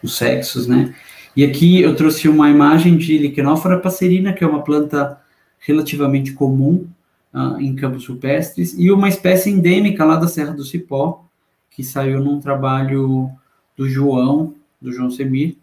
os 0.01 0.17
sexos, 0.17 0.69
né? 0.69 0.95
E 1.37 1.45
aqui 1.45 1.81
eu 1.81 1.97
trouxe 1.97 2.29
uma 2.29 2.49
imagem 2.49 2.97
de 2.97 3.19
Liquenófora 3.19 3.81
passerina, 3.81 4.33
que 4.33 4.45
é 4.45 4.47
uma 4.47 4.63
planta 4.63 5.21
relativamente 5.59 6.33
comum 6.33 6.87
uh, 7.35 7.61
em 7.61 7.75
campos 7.75 8.07
rupestres, 8.07 8.79
e 8.79 8.91
uma 8.93 9.09
espécie 9.09 9.51
endêmica 9.51 10.05
lá 10.05 10.17
da 10.17 10.29
Serra 10.29 10.53
do 10.53 10.65
Cipó, 10.65 11.25
que 11.71 11.83
saiu 11.83 12.23
num 12.23 12.39
trabalho 12.39 13.29
do 13.77 13.89
João, 13.89 14.55
do 14.81 14.93
João 14.93 15.11
Semir, 15.11 15.57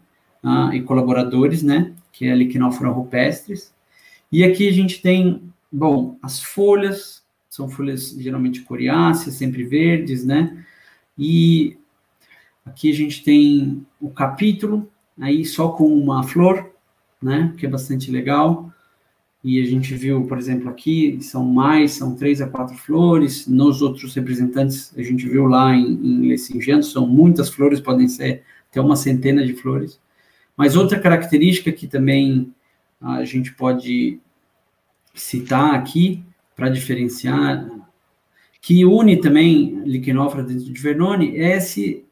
uh, 0.44 0.72
e 0.72 0.82
colaboradores, 0.82 1.62
né, 1.62 1.92
que 2.12 2.26
é 2.26 2.32
a 2.32 2.36
Liquenófora 2.36 2.90
rupestres. 2.90 3.72
E 4.30 4.44
aqui 4.44 4.68
a 4.68 4.72
gente 4.72 5.00
tem, 5.00 5.42
bom, 5.70 6.18
as 6.22 6.42
folhas, 6.42 7.22
são 7.48 7.68
folhas 7.68 8.10
geralmente 8.18 8.60
coriáceas, 8.60 9.34
sempre 9.36 9.64
verdes, 9.64 10.24
né, 10.24 10.64
e 11.18 11.78
aqui 12.64 12.90
a 12.90 12.94
gente 12.94 13.22
tem 13.24 13.86
o 14.00 14.10
capítulo, 14.10 14.88
aí 15.18 15.44
só 15.44 15.68
com 15.68 15.86
uma 15.86 16.22
flor, 16.22 16.70
né, 17.20 17.54
que 17.56 17.64
é 17.64 17.68
bastante 17.68 18.10
legal. 18.10 18.71
E 19.44 19.60
a 19.60 19.64
gente 19.64 19.94
viu, 19.94 20.24
por 20.26 20.38
exemplo, 20.38 20.68
aqui 20.68 21.18
são 21.20 21.44
mais, 21.44 21.92
são 21.92 22.14
três 22.14 22.40
a 22.40 22.48
quatro 22.48 22.76
flores. 22.76 23.46
Nos 23.48 23.82
outros 23.82 24.14
representantes, 24.14 24.96
a 24.96 25.02
gente 25.02 25.28
viu 25.28 25.46
lá 25.46 25.74
em, 25.74 26.32
em 26.32 26.82
são 26.82 27.06
muitas 27.06 27.48
flores, 27.48 27.80
podem 27.80 28.06
ser 28.06 28.42
até 28.70 28.80
uma 28.80 28.94
centena 28.94 29.44
de 29.44 29.54
flores. 29.54 30.00
Mas 30.56 30.76
outra 30.76 31.00
característica 31.00 31.72
que 31.72 31.88
também 31.88 32.54
a 33.00 33.24
gente 33.24 33.52
pode 33.54 34.20
citar 35.12 35.74
aqui, 35.74 36.22
para 36.54 36.68
diferenciar, 36.68 37.68
que 38.60 38.84
une 38.84 39.16
também 39.16 39.82
Liquenófora 39.84 40.44
dentro 40.44 40.72
de 40.72 40.80
Vernone, 40.80 41.36
é 41.36 41.56
esse 41.56 42.04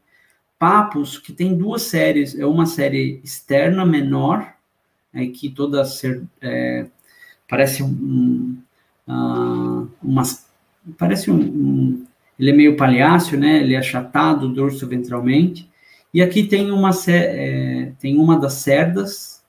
Papos, 0.59 1.17
que 1.17 1.33
tem 1.33 1.57
duas 1.57 1.81
séries. 1.81 2.37
É 2.37 2.45
uma 2.45 2.67
série 2.67 3.19
externa 3.23 3.83
menor, 3.83 4.53
é, 5.11 5.25
que 5.25 5.49
toda 5.49 5.83
ser, 5.85 6.23
é, 6.39 6.85
parece 7.51 7.83
um, 7.83 8.57
uh, 9.05 9.85
uma, 10.01 10.23
parece 10.97 11.29
um, 11.29 11.35
um, 11.35 12.07
ele 12.39 12.49
é 12.49 12.53
meio 12.53 12.77
palhaço, 12.77 13.35
né? 13.35 13.61
Ele 13.61 13.73
é 13.73 13.77
achatado, 13.77 14.47
dorso 14.47 14.87
ventralmente. 14.87 15.69
E 16.13 16.21
aqui 16.21 16.43
tem 16.43 16.71
uma 16.71 16.91
é, 17.09 17.91
tem 17.99 18.17
uma 18.17 18.39
das 18.39 18.53
cerdas 18.53 19.43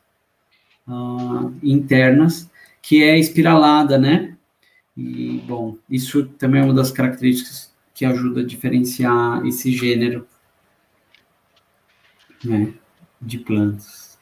uh, 0.88 1.54
internas 1.62 2.50
que 2.82 3.04
é 3.04 3.16
espiralada, 3.16 3.96
né? 3.96 4.36
E 4.96 5.40
bom, 5.46 5.76
isso 5.88 6.24
também 6.24 6.60
é 6.60 6.64
uma 6.64 6.74
das 6.74 6.90
características 6.90 7.72
que 7.94 8.04
ajuda 8.04 8.40
a 8.40 8.44
diferenciar 8.44 9.46
esse 9.46 9.70
gênero 9.70 10.26
né, 12.44 12.74
de 13.20 13.38
plantas. 13.38 14.18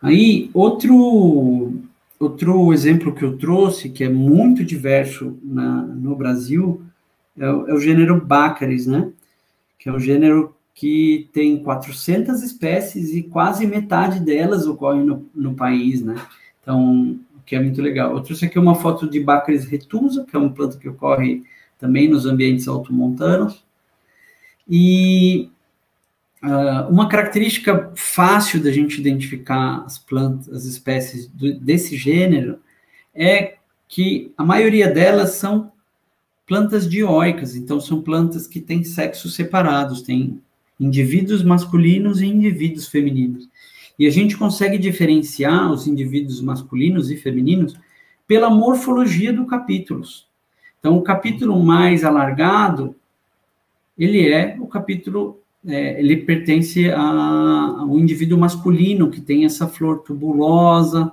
Aí, 0.00 0.50
outro, 0.54 1.82
outro 2.24 2.72
exemplo 2.72 3.14
que 3.14 3.24
eu 3.24 3.36
trouxe, 3.36 3.88
que 3.88 4.04
é 4.04 4.08
muito 4.08 4.64
diverso 4.64 5.38
na, 5.42 5.82
no 5.82 6.14
Brasil, 6.14 6.82
é, 7.38 7.50
o, 7.50 7.68
é 7.68 7.74
o 7.74 7.80
gênero 7.80 8.20
Bácaris, 8.20 8.86
né? 8.86 9.10
Que 9.78 9.88
é 9.88 9.92
um 9.92 10.00
gênero 10.00 10.54
que 10.74 11.28
tem 11.32 11.62
400 11.62 12.42
espécies 12.42 13.14
e 13.14 13.22
quase 13.22 13.66
metade 13.66 14.20
delas 14.20 14.66
ocorrem 14.66 15.04
no, 15.04 15.26
no 15.34 15.54
país, 15.54 16.02
né? 16.02 16.14
Então, 16.60 17.18
que 17.44 17.56
é 17.56 17.60
muito 17.60 17.82
legal. 17.82 18.12
Eu 18.12 18.22
trouxe 18.22 18.46
aqui 18.46 18.58
uma 18.58 18.74
foto 18.74 19.08
de 19.08 19.20
Bacris 19.20 19.64
retusa, 19.64 20.24
que 20.24 20.36
é 20.36 20.38
uma 20.38 20.50
planta 20.50 20.78
que 20.78 20.88
ocorre 20.88 21.42
também 21.78 22.08
nos 22.08 22.24
ambientes 22.24 22.68
altomontanos. 22.68 23.64
E 24.68 25.50
uh, 26.42 26.90
uma 26.90 27.08
característica 27.08 27.92
fácil 27.94 28.62
da 28.62 28.70
gente 28.70 29.00
identificar 29.00 29.82
as 29.84 29.98
plantas, 29.98 30.48
as 30.48 30.64
espécies 30.64 31.26
do, 31.26 31.54
desse 31.54 31.96
gênero, 31.96 32.58
é 33.14 33.56
que 33.88 34.32
a 34.36 34.44
maioria 34.44 34.88
delas 34.90 35.34
são 35.34 35.70
plantas 36.46 36.88
dioicas, 36.88 37.54
então 37.54 37.80
são 37.80 38.02
plantas 38.02 38.46
que 38.46 38.60
têm 38.60 38.82
sexos 38.84 39.34
separados, 39.34 40.02
têm 40.02 40.40
indivíduos 40.78 41.42
masculinos 41.42 42.20
e 42.20 42.26
indivíduos 42.26 42.88
femininos. 42.88 43.48
E 43.98 44.06
a 44.06 44.10
gente 44.10 44.36
consegue 44.36 44.78
diferenciar 44.78 45.70
os 45.70 45.86
indivíduos 45.86 46.40
masculinos 46.40 47.10
e 47.10 47.16
femininos 47.16 47.76
pela 48.26 48.50
morfologia 48.50 49.32
do 49.32 49.46
capítulos. 49.46 50.26
Então, 50.78 50.96
o 50.96 51.02
capítulo 51.02 51.62
mais 51.62 52.02
alargado, 52.02 52.96
ele 53.96 54.28
é 54.28 54.56
o 54.58 54.66
capítulo, 54.66 55.40
é, 55.66 55.98
ele 55.98 56.16
pertence 56.18 56.90
a, 56.90 57.00
ao 57.00 57.98
indivíduo 57.98 58.38
masculino, 58.38 59.10
que 59.10 59.20
tem 59.20 59.44
essa 59.44 59.68
flor 59.68 60.00
tubulosa, 60.00 61.12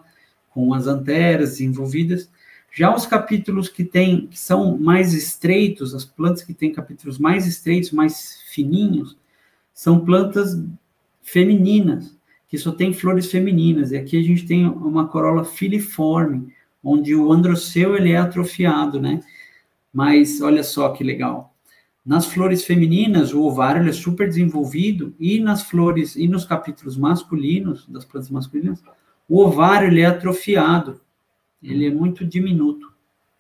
com 0.50 0.74
as 0.74 0.88
anteras 0.88 1.62
envolvidas, 1.62 2.30
já 2.72 2.94
os 2.94 3.06
capítulos 3.06 3.68
que 3.68 3.84
tem, 3.84 4.28
que 4.28 4.40
são 4.40 4.78
mais 4.78 5.14
estreitos, 5.14 5.96
as 5.96 6.06
plantas 6.06 6.44
que 6.44 6.54
têm 6.54 6.72
capítulos 6.72 7.18
mais 7.18 7.48
estreitos, 7.48 7.92
mais 7.92 8.42
fininhos, 8.52 9.18
são 9.74 10.04
plantas 10.04 10.62
femininas, 11.22 12.16
que 12.48 12.58
só 12.58 12.72
tem 12.72 12.94
flores 12.94 13.32
femininas. 13.32 13.92
E 13.92 13.98
aqui 13.98 14.18
a 14.18 14.24
gente 14.24 14.46
tem 14.46 14.68
uma 14.68 15.08
corola 15.08 15.46
filiforme, 15.46 16.54
onde 16.84 17.16
o 17.16 17.32
androceu 17.32 17.96
ele 17.96 18.12
é 18.12 18.18
atrofiado, 18.18 19.00
né? 19.02 19.22
Mas 19.94 20.42
olha 20.42 20.64
só 20.64 20.90
que 20.90 21.04
legal. 21.04 21.49
Nas 22.10 22.26
flores 22.26 22.66
femininas, 22.66 23.36
o 23.36 23.44
ovário 23.44 23.88
é 23.88 23.94
super 23.94 24.28
desenvolvido 24.28 25.14
e 25.20 25.40
nas 25.40 25.62
flores 25.62 26.16
e 26.16 26.28
nos 26.28 26.44
capítulos 26.44 26.98
masculinos, 26.98 27.86
das 27.88 28.04
plantas 28.04 28.32
masculinas, 28.32 28.84
o 29.28 29.40
ovário 29.40 29.96
é 29.96 30.06
atrofiado 30.06 31.00
ele 31.62 31.86
é 31.86 31.92
muito 31.92 32.26
diminuto. 32.26 32.92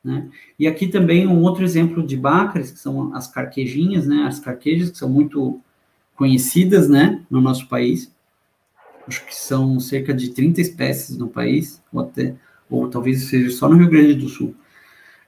Né? 0.03 0.29
E 0.59 0.67
aqui 0.67 0.87
também 0.87 1.25
um 1.25 1.41
outro 1.41 1.63
exemplo 1.63 2.05
de 2.05 2.15
bácares, 2.15 2.69
que 2.69 2.77
são 2.77 3.11
as 3.15 3.27
carquejinhas, 3.27 4.05
né? 4.05 4.25
As 4.27 4.39
carquejas, 4.39 4.91
que 4.91 4.97
são 4.99 5.09
muito 5.09 5.59
conhecidas, 6.15 6.87
né, 6.87 7.23
no 7.27 7.41
nosso 7.41 7.67
país. 7.67 8.13
Acho 9.07 9.25
que 9.25 9.35
são 9.35 9.79
cerca 9.79 10.13
de 10.13 10.29
30 10.29 10.61
espécies 10.61 11.17
no 11.17 11.27
país, 11.27 11.81
ou 11.91 12.01
até, 12.01 12.35
ou 12.69 12.87
talvez 12.87 13.23
seja 13.23 13.49
só 13.49 13.67
no 13.67 13.77
Rio 13.77 13.89
Grande 13.89 14.13
do 14.13 14.29
Sul. 14.29 14.53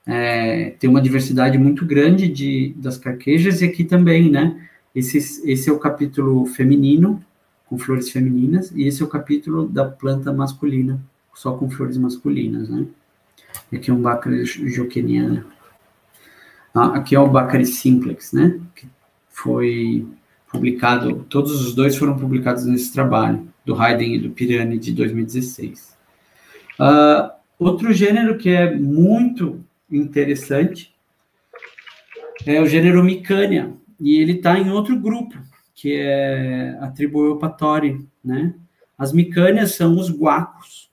É, 0.06 0.70
tem 0.78 0.90
uma 0.90 1.00
diversidade 1.00 1.56
muito 1.58 1.86
grande 1.86 2.28
de, 2.28 2.74
das 2.76 2.98
carquejas, 2.98 3.62
e 3.62 3.66
aqui 3.66 3.84
também, 3.84 4.30
né, 4.30 4.68
esse, 4.94 5.18
esse 5.50 5.70
é 5.70 5.72
o 5.72 5.78
capítulo 5.78 6.44
feminino, 6.46 7.22
com 7.66 7.78
flores 7.78 8.10
femininas, 8.10 8.70
e 8.72 8.86
esse 8.86 9.02
é 9.02 9.04
o 9.04 9.08
capítulo 9.08 9.66
da 9.66 9.84
planta 9.84 10.32
masculina, 10.32 11.00
só 11.34 11.52
com 11.52 11.70
flores 11.70 11.96
masculinas, 11.96 12.68
né? 12.68 12.86
Aqui 13.72 13.90
é 13.90 13.94
um 13.94 14.02
Baccharis 14.02 14.50
joqueniana. 14.50 15.46
Ah, 16.74 16.96
aqui 16.96 17.14
é 17.14 17.20
o 17.20 17.28
Baccharis 17.28 17.76
simplex, 17.76 18.32
né? 18.32 18.60
Que 18.74 18.86
foi 19.30 20.06
publicado, 20.50 21.24
todos 21.30 21.66
os 21.66 21.74
dois 21.74 21.96
foram 21.96 22.16
publicados 22.18 22.66
nesse 22.66 22.92
trabalho, 22.92 23.48
do 23.64 23.74
Haydn 23.74 24.14
e 24.14 24.18
do 24.18 24.30
Pirani, 24.30 24.78
de 24.78 24.92
2016. 24.92 25.96
Uh, 26.78 26.82
ah, 26.82 27.36
outro 27.58 27.92
gênero 27.92 28.36
que 28.36 28.50
é 28.50 28.74
muito 28.76 29.64
interessante 29.92 30.94
é 32.46 32.60
o 32.60 32.66
gênero 32.66 33.04
Micânia, 33.04 33.72
e 34.00 34.16
ele 34.16 34.32
está 34.32 34.58
em 34.58 34.70
outro 34.70 34.98
grupo, 34.98 35.38
que 35.74 35.94
é 35.94 36.76
a 36.80 36.88
tribo 36.88 37.24
Eupatori, 37.24 38.06
né? 38.24 38.54
As 38.98 39.12
micânias 39.12 39.74
são 39.74 39.96
os 39.96 40.10
guacos, 40.10 40.90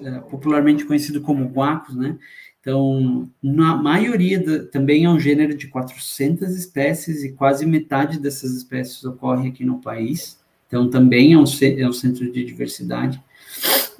é, 0.00 0.18
popularmente 0.20 0.84
conhecido 0.84 1.20
como 1.20 1.48
guacos, 1.48 1.96
né? 1.96 2.16
Então, 2.60 3.30
na 3.42 3.76
maioria 3.76 4.42
da, 4.42 4.64
também 4.66 5.04
é 5.04 5.10
um 5.10 5.20
gênero 5.20 5.54
de 5.54 5.66
400 5.66 6.56
espécies 6.56 7.22
e 7.22 7.32
quase 7.32 7.66
metade 7.66 8.18
dessas 8.18 8.52
espécies 8.52 9.04
ocorre 9.04 9.48
aqui 9.48 9.64
no 9.64 9.80
país. 9.80 10.40
Então, 10.66 10.88
também 10.88 11.34
é 11.34 11.38
um, 11.38 11.44
é 11.44 11.88
um 11.88 11.92
centro 11.92 12.30
de 12.32 12.44
diversidade 12.44 13.22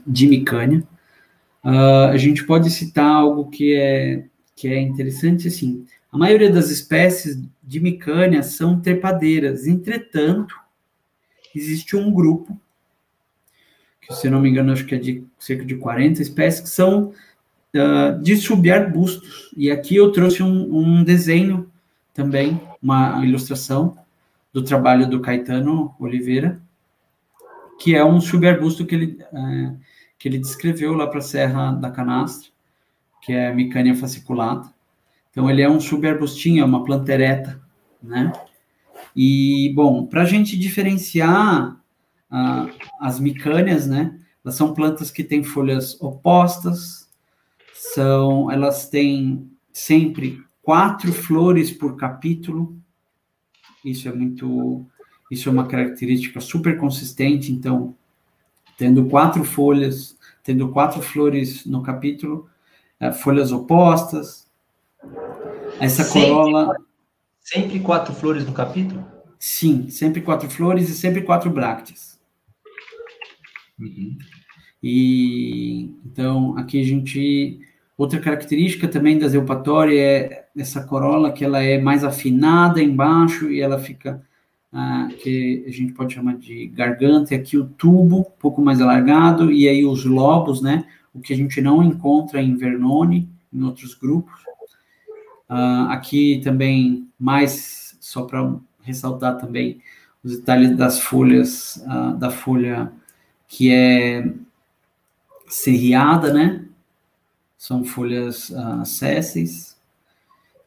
de 0.06 0.26
micânia. 0.26 0.82
Uh, 1.62 2.08
a 2.10 2.16
gente 2.16 2.44
pode 2.46 2.70
citar 2.70 3.06
algo 3.06 3.50
que 3.50 3.74
é, 3.74 4.24
que 4.54 4.68
é 4.68 4.80
interessante, 4.80 5.48
assim, 5.48 5.86
a 6.12 6.18
maioria 6.18 6.50
das 6.50 6.70
espécies 6.70 7.42
de 7.62 7.80
micânia 7.80 8.42
são 8.42 8.80
trepadeiras, 8.80 9.66
entretanto, 9.66 10.54
existe 11.54 11.96
um 11.96 12.12
grupo 12.12 12.58
que 14.06 14.14
se 14.14 14.28
não 14.28 14.40
me 14.40 14.50
engano, 14.50 14.72
acho 14.72 14.84
que 14.84 14.94
é 14.94 14.98
de 14.98 15.24
cerca 15.38 15.64
de 15.64 15.76
40 15.76 16.20
espécies, 16.20 16.60
que 16.60 16.68
são 16.68 17.12
uh, 17.74 18.22
de 18.22 18.36
subarbustos. 18.36 19.50
E 19.56 19.70
aqui 19.70 19.96
eu 19.96 20.12
trouxe 20.12 20.42
um, 20.42 20.76
um, 20.76 21.04
desenho 21.04 21.70
também, 22.12 22.60
uma 22.82 23.24
ilustração 23.24 23.96
do 24.52 24.62
trabalho 24.62 25.08
do 25.08 25.20
Caetano 25.20 25.94
Oliveira, 25.98 26.60
que 27.80 27.94
é 27.94 28.04
um 28.04 28.20
subarbusto 28.20 28.86
que 28.86 28.94
ele, 28.94 29.18
uh, 29.32 29.76
que 30.18 30.28
ele 30.28 30.38
descreveu 30.38 30.92
lá 30.92 31.06
para 31.06 31.18
a 31.18 31.22
Serra 31.22 31.72
da 31.72 31.90
Canastra, 31.90 32.50
que 33.24 33.32
é 33.32 33.52
Micânia 33.52 33.94
fasciculata. 33.94 34.72
Então, 35.30 35.48
ele 35.50 35.62
é 35.62 35.68
um 35.68 35.80
subarbustinho, 35.80 36.62
é 36.62 36.64
uma 36.64 36.84
planta 36.84 37.12
ereta, 37.12 37.60
né? 38.02 38.32
E, 39.16 39.72
bom, 39.74 40.06
para 40.06 40.22
a 40.22 40.26
gente 40.26 40.58
diferenciar 40.58 41.80
ah, 42.30 42.68
as 43.00 43.18
micânias, 43.18 43.86
né? 43.86 44.18
Elas 44.44 44.56
são 44.56 44.74
plantas 44.74 45.10
que 45.10 45.24
têm 45.24 45.42
folhas 45.42 46.00
opostas, 46.00 47.08
são, 47.74 48.50
elas 48.50 48.88
têm 48.88 49.50
sempre 49.72 50.42
quatro 50.62 51.12
flores 51.12 51.70
por 51.70 51.96
capítulo. 51.96 52.76
Isso 53.84 54.08
é 54.08 54.12
muito, 54.12 54.84
isso 55.30 55.48
é 55.48 55.52
uma 55.52 55.66
característica 55.66 56.40
super 56.40 56.76
consistente. 56.76 57.52
Então, 57.52 57.94
tendo 58.76 59.06
quatro 59.06 59.44
folhas, 59.44 60.16
tendo 60.42 60.68
quatro 60.70 61.00
flores 61.00 61.64
no 61.64 61.82
capítulo, 61.82 62.48
folhas 63.12 63.52
opostas. 63.52 64.46
Essa 65.80 66.04
corola. 66.04 66.76
Sempre 67.40 67.80
quatro 67.80 68.14
flores 68.14 68.46
no 68.46 68.52
capítulo? 68.52 69.04
Sim, 69.38 69.90
sempre 69.90 70.22
quatro 70.22 70.48
flores 70.48 70.88
e 70.88 70.94
sempre 70.94 71.22
quatro 71.22 71.50
brácteas. 71.50 72.18
Uhum. 73.78 74.16
E 74.82 75.90
então 76.04 76.56
aqui 76.56 76.80
a 76.80 76.84
gente 76.84 77.60
outra 77.96 78.20
característica 78.20 78.88
também 78.88 79.18
da 79.18 79.28
Zeupatória 79.28 80.00
é 80.00 80.46
essa 80.56 80.84
corola 80.84 81.32
que 81.32 81.44
ela 81.44 81.62
é 81.62 81.78
mais 81.78 82.04
afinada 82.04 82.82
embaixo 82.82 83.50
e 83.50 83.60
ela 83.60 83.78
fica 83.78 84.22
ah, 84.72 85.08
que 85.18 85.64
a 85.66 85.70
gente 85.70 85.92
pode 85.92 86.14
chamar 86.14 86.36
de 86.36 86.66
garganta, 86.66 87.32
e 87.32 87.36
aqui 87.36 87.56
o 87.56 87.64
tubo 87.64 88.20
um 88.20 88.38
pouco 88.40 88.60
mais 88.60 88.80
alargado 88.80 89.52
e 89.52 89.68
aí 89.68 89.84
os 89.84 90.04
lobos, 90.04 90.60
né? 90.60 90.84
O 91.14 91.20
que 91.20 91.32
a 91.32 91.36
gente 91.36 91.60
não 91.60 91.82
encontra 91.82 92.42
em 92.42 92.56
Vernone, 92.56 93.28
em 93.52 93.62
outros 93.62 93.94
grupos. 93.94 94.34
Ah, 95.48 95.92
aqui 95.92 96.40
também 96.42 97.08
mais 97.18 97.96
só 98.00 98.22
para 98.22 98.54
ressaltar 98.82 99.38
também 99.38 99.80
os 100.22 100.38
detalhes 100.38 100.76
das 100.76 100.98
folhas 100.98 101.82
ah, 101.86 102.12
da 102.12 102.30
folha 102.30 102.92
que 103.46 103.70
é 103.70 104.34
serriada, 105.46 106.32
né? 106.32 106.64
São 107.56 107.84
folhas 107.84 108.50
uh, 108.50 108.84
sésseis. 108.84 109.76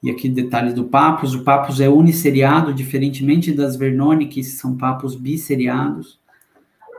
E 0.01 0.09
aqui 0.09 0.29
detalhes 0.29 0.73
do 0.73 0.85
papus. 0.85 1.33
O 1.33 1.43
papus 1.43 1.81
é 1.81 1.89
uniseriado, 1.89 2.73
diferentemente 2.73 3.51
das 3.51 3.75
vernone, 3.75 4.27
que 4.27 4.43
são 4.43 4.77
papos 4.77 5.15
bisseriados. 5.15 6.19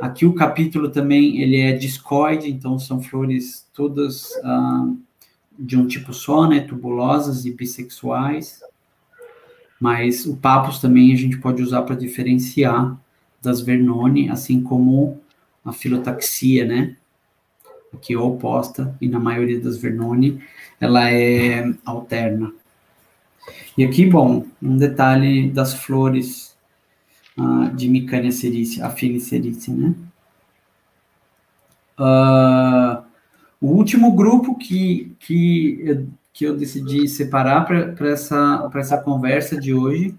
Aqui 0.00 0.24
o 0.24 0.34
capítulo 0.34 0.90
também 0.90 1.40
ele 1.40 1.60
é 1.60 1.72
discoide, 1.72 2.48
então 2.50 2.78
são 2.78 3.02
flores 3.02 3.66
todas 3.74 4.30
uh, 4.44 4.96
de 5.58 5.76
um 5.76 5.86
tipo 5.86 6.12
só, 6.12 6.46
né? 6.46 6.60
Tubulosas 6.60 7.44
e 7.44 7.52
bissexuais. 7.52 8.60
Mas 9.80 10.26
o 10.26 10.36
papus 10.36 10.80
também 10.80 11.12
a 11.12 11.16
gente 11.16 11.38
pode 11.38 11.62
usar 11.62 11.82
para 11.82 11.96
diferenciar 11.96 12.98
das 13.42 13.60
vernone, 13.60 14.28
assim 14.28 14.60
como 14.62 15.20
a 15.64 15.72
filotaxia, 15.72 16.64
né? 16.64 16.96
Aqui 17.92 18.12
é 18.12 18.18
oposta, 18.18 18.94
e 19.00 19.08
na 19.08 19.18
maioria 19.18 19.60
das 19.60 19.78
Vernoni, 19.78 20.42
ela 20.80 21.10
é 21.10 21.72
alterna. 21.84 22.52
E 23.76 23.84
aqui, 23.84 24.04
bom, 24.04 24.44
um 24.62 24.76
detalhe 24.76 25.50
das 25.50 25.72
flores 25.72 26.47
uh, 27.38 27.74
de 27.74 27.88
Micânia 27.88 28.32
cerícia, 28.32 28.86
a 28.86 28.90
filicerice, 28.90 29.70
né? 29.70 29.94
Uh, 31.98 33.06
O 33.60 33.72
último 33.72 34.14
grupo 34.14 34.56
que, 34.56 35.16
que, 35.18 35.80
eu, 35.82 36.08
que 36.32 36.44
eu 36.44 36.56
decidi 36.56 37.08
separar 37.08 37.64
para 37.64 38.08
essa, 38.08 38.70
essa 38.76 38.98
conversa 38.98 39.58
de 39.60 39.74
hoje 39.74 40.14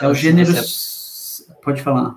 é 0.00 0.06
o 0.06 0.14
gênero. 0.14 0.52
Você... 0.52 1.44
Pode 1.62 1.82
falar. 1.82 2.14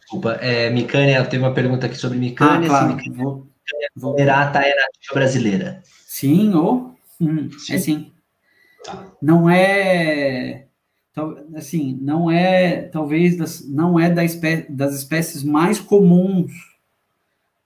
Desculpa, 0.00 0.32
é, 0.40 0.70
Micânia, 0.70 1.22
tem 1.26 1.38
uma 1.38 1.52
pergunta 1.52 1.86
aqui 1.86 1.96
sobre 1.96 2.18
Micânia. 2.18 2.66
Ah, 2.66 2.86
claro. 2.86 3.00
Se 3.02 3.10
vou, 3.10 3.46
vou... 3.94 4.18
Erata 4.18 4.60
é 4.60 4.74
nativa 4.74 5.14
brasileira. 5.14 5.82
Sim, 6.06 6.54
ou? 6.54 6.96
Hum, 7.20 7.50
sim. 7.58 7.74
É 7.74 7.78
sim. 7.78 8.12
Tá. 8.82 9.06
Não 9.20 9.50
é 9.50 10.66
assim, 11.54 11.98
não 12.00 12.30
é, 12.30 12.82
talvez, 12.82 13.36
das, 13.36 13.68
não 13.68 14.00
é 14.00 14.10
da 14.10 14.24
espé 14.24 14.66
das 14.68 14.94
espécies 14.94 15.44
mais 15.44 15.78
comuns 15.78 16.52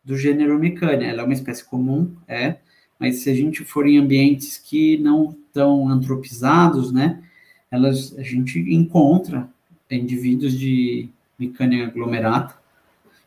do 0.05 0.17
gênero 0.17 0.59
Micânia. 0.59 1.07
Ela 1.07 1.23
é 1.23 1.25
uma 1.25 1.35
espécie 1.35 1.65
comum, 1.65 2.13
é, 2.27 2.57
mas 2.99 3.17
se 3.17 3.31
a 3.31 3.35
gente 3.35 3.65
for 3.65 3.87
em 3.87 3.99
ambientes 3.99 4.59
que 4.59 4.99
não 4.99 5.37
estão 5.47 5.89
antropizados, 5.89 6.93
né, 6.93 7.23
elas, 7.71 8.17
a 8.19 8.23
gente 8.23 8.59
encontra 8.59 9.49
indivíduos 9.91 10.59
de 10.59 11.09
Micânia 11.39 11.87
aglomerata, 11.87 12.57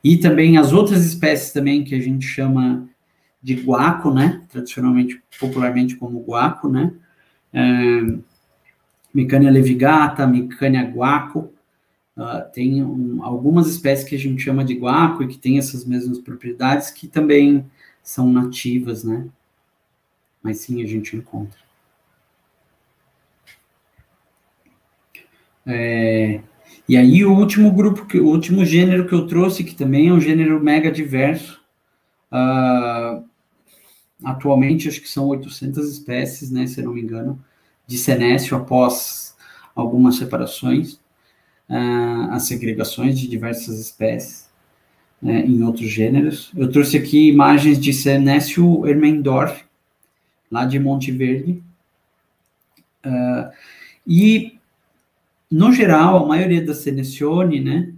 e 0.04 0.18
também 0.18 0.58
as 0.58 0.74
outras 0.74 1.06
espécies 1.06 1.52
também 1.52 1.84
que 1.84 1.96
a 1.96 2.00
gente 2.00 2.26
chama 2.26 2.88
de 3.42 3.56
guaco, 3.56 4.14
né, 4.14 4.42
tradicionalmente, 4.50 5.22
popularmente 5.40 5.96
como 5.96 6.24
guaco, 6.24 6.70
né, 6.70 6.94
é, 7.54 8.20
Micânia 9.14 9.52
levigata, 9.52 10.28
Micânia 10.28 10.84
guaco, 10.84 11.52
uh, 12.16 12.52
tem 12.54 12.84
um, 12.84 13.24
algumas 13.24 13.68
espécies 13.68 14.08
que 14.08 14.16
a 14.16 14.20
gente 14.20 14.42
chama 14.42 14.64
de 14.64 14.76
guaco 14.76 15.24
e 15.24 15.28
que 15.28 15.38
tem 15.38 15.58
essas 15.58 15.86
mesmas 15.86 16.20
propriedades 16.20 16.92
que 16.92 17.08
também 17.08 17.66
são 18.04 18.32
nativas, 18.32 19.04
né? 19.04 19.28
Mas 20.42 20.60
sim, 20.60 20.82
a 20.84 20.88
gente 20.88 21.16
encontra. 21.16 21.60
É, 25.66 26.42
e 26.88 26.98
aí 26.98 27.24
o 27.24 27.38
último 27.38 27.72
grupo, 27.72 28.06
que, 28.08 28.20
o 28.20 28.28
último 28.28 28.66
gênero 28.66 29.08
que 29.08 29.14
eu 29.14 29.28
trouxe, 29.28 29.64
que 29.64 29.76
também 29.76 30.10
é 30.10 30.14
um 30.14 30.20
gênero 30.20 30.60
mega 30.60 30.92
diverso, 30.92 31.62
uh, 32.32 33.24
atualmente 34.24 34.88
acho 34.88 35.02
que 35.02 35.08
são 35.08 35.28
800 35.28 35.88
espécies, 35.88 36.50
né, 36.50 36.66
se 36.66 36.80
eu 36.80 36.86
não 36.86 36.94
me 36.94 37.02
engano, 37.02 37.44
de 37.90 37.98
senécio 37.98 38.56
após 38.56 39.36
algumas 39.76 40.18
separações, 40.18 40.94
uh, 41.68 42.30
as 42.30 42.44
segregações 42.44 43.20
de 43.20 43.28
diversas 43.28 43.80
espécies 43.80 44.48
né, 45.20 45.44
em 45.44 45.64
outros 45.64 45.90
gêneros. 45.90 46.52
Eu 46.56 46.72
trouxe 46.72 46.98
aqui 46.98 47.28
imagens 47.28 47.80
de 47.80 47.92
senécio 47.92 48.86
Ermendorf, 48.86 49.64
lá 50.52 50.66
de 50.66 50.78
Monte 50.78 51.12
Verde. 51.12 51.64
Uh, 53.04 53.52
e, 54.06 54.60
no 55.50 55.74
geral, 55.74 56.24
a 56.24 56.28
maioria 56.28 56.64
da 56.64 56.76
Senecione, 56.76 57.60
né, 57.60 57.92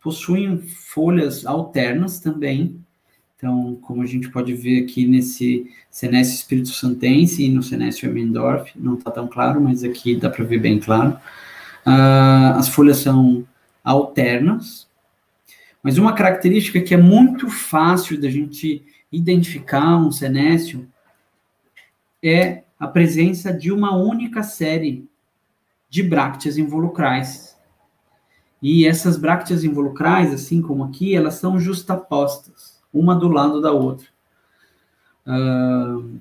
possuem 0.00 0.62
folhas 0.62 1.44
alternas 1.44 2.20
também, 2.20 2.82
então, 3.38 3.78
como 3.82 4.02
a 4.02 4.06
gente 4.06 4.28
pode 4.30 4.52
ver 4.52 4.82
aqui 4.82 5.06
nesse 5.06 5.70
Senécio 5.88 6.34
Espírito 6.34 6.70
Santense 6.70 7.44
e 7.44 7.48
no 7.48 7.62
Senécio 7.62 8.10
Emendorf, 8.10 8.72
não 8.74 8.94
está 8.94 9.12
tão 9.12 9.28
claro, 9.28 9.60
mas 9.60 9.84
aqui 9.84 10.16
dá 10.16 10.28
para 10.28 10.44
ver 10.44 10.58
bem 10.58 10.80
claro. 10.80 11.12
Uh, 11.86 12.58
as 12.58 12.68
folhas 12.68 12.96
são 12.96 13.46
alternas, 13.84 14.88
mas 15.80 15.98
uma 15.98 16.16
característica 16.16 16.80
que 16.80 16.92
é 16.92 16.96
muito 16.96 17.48
fácil 17.48 18.20
da 18.20 18.28
gente 18.28 18.84
identificar 19.10 19.96
um 19.96 20.10
senécio 20.10 20.88
é 22.20 22.64
a 22.76 22.88
presença 22.88 23.52
de 23.52 23.70
uma 23.70 23.96
única 23.96 24.42
série 24.42 25.08
de 25.88 26.02
brácteas 26.02 26.58
involucrais. 26.58 27.56
E 28.60 28.84
essas 28.84 29.16
brácteas 29.16 29.62
involucrais, 29.62 30.34
assim 30.34 30.60
como 30.60 30.82
aqui, 30.82 31.14
elas 31.14 31.34
são 31.34 31.60
justapostas 31.60 32.77
uma 32.92 33.14
do 33.14 33.28
lado 33.28 33.60
da 33.60 33.72
outra. 33.72 34.06
Uh, 35.26 36.18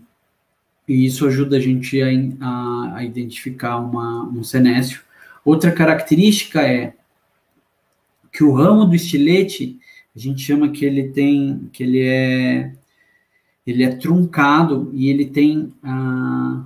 e 0.88 1.05
isso 1.05 1.28
ajuda 1.28 1.57
a 1.57 1.59
gente 1.59 2.01
a, 2.01 2.07
a, 2.41 2.95
a 2.97 3.03
identificar 3.03 3.78
uma, 3.78 4.24
um 4.24 4.43
senécio. 4.43 5.01
Outra 5.43 5.72
característica 5.72 6.61
é 6.61 6.93
que 8.32 8.43
o 8.43 8.53
ramo 8.53 8.86
do 8.86 8.95
estilete, 8.95 9.80
a 10.15 10.20
gente 10.20 10.41
chama 10.41 10.70
que 10.70 10.86
ele 10.86 11.09
tem, 11.09 11.70
que 11.74 11.84
ele 11.84 12.01
é, 12.01 12.74
ele 13.65 13.84
é 13.84 13.95
truncado 13.95 14.91
e 14.93 15.09
ele 15.09 15.26
tem 15.26 15.74
uh, 15.84 16.63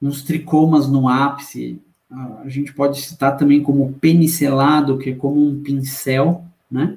uns 0.00 0.22
tricomas 0.22 0.88
no 0.88 1.08
ápice. 1.08 1.80
Uh, 2.10 2.38
a 2.44 2.48
gente 2.48 2.72
pode 2.72 3.00
citar 3.00 3.36
também 3.36 3.62
como 3.62 3.92
penicelado, 3.94 4.98
que 4.98 5.10
é 5.10 5.14
como 5.14 5.44
um 5.44 5.62
pincel, 5.62 6.44
né? 6.70 6.96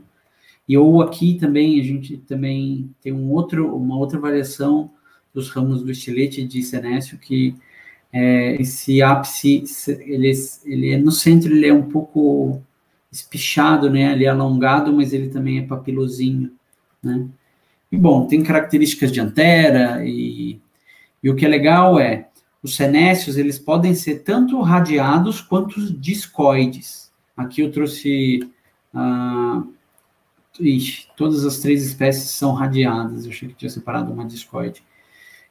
E 0.72 0.78
ou 0.78 1.01
aqui 1.01 1.34
também 1.34 1.82
a 1.82 1.84
gente 1.84 2.15
também 2.19 2.89
tem 3.01 3.11
um 3.11 3.30
outro, 3.30 3.76
uma 3.76 3.97
outra 3.97 4.17
variação 4.17 4.89
dos 5.34 5.49
ramos 5.49 5.84
do 5.84 5.91
estilete 5.91 6.45
de 6.45 6.63
senécio 6.63 7.17
que 7.17 7.53
é, 8.13 8.55
esse 8.55 9.01
ápice 9.01 9.65
ele, 9.99 10.32
ele 10.63 10.91
é 10.91 10.97
no 10.97 11.11
centro 11.11 11.51
ele 11.53 11.67
é 11.67 11.74
um 11.74 11.89
pouco 11.89 12.61
espichado, 13.11 13.89
né? 13.89 14.13
Ele 14.13 14.24
é 14.24 14.30
alongado, 14.30 14.93
mas 14.93 15.11
ele 15.11 15.28
também 15.28 15.59
é 15.59 15.63
papilosinho, 15.63 16.53
né? 17.03 17.28
E 17.91 17.97
bom, 17.97 18.26
tem 18.26 18.41
características 18.41 19.11
de 19.11 19.19
antera 19.19 20.05
e, 20.05 20.57
e 21.22 21.30
o 21.30 21.36
que 21.36 21.45
é 21.45 21.49
legal 21.49 21.99
é 21.99 22.30
os 22.63 22.78
senécios 22.78 23.36
eles 23.36 23.59
podem 23.59 23.93
ser 23.93 24.19
tanto 24.19 24.61
radiados 24.61 25.41
quanto 25.41 25.82
discoides. 25.99 27.11
Aqui 27.36 27.59
eu 27.59 27.69
trouxe 27.69 28.49
uh, 28.95 29.80
Ixi, 30.59 31.07
todas 31.15 31.45
as 31.45 31.59
três 31.59 31.85
espécies 31.85 32.31
são 32.31 32.53
radiadas. 32.53 33.25
Eu 33.25 33.31
achei 33.31 33.49
que 33.49 33.55
tinha 33.55 33.69
separado 33.69 34.11
uma 34.11 34.25
discoide. 34.25 34.83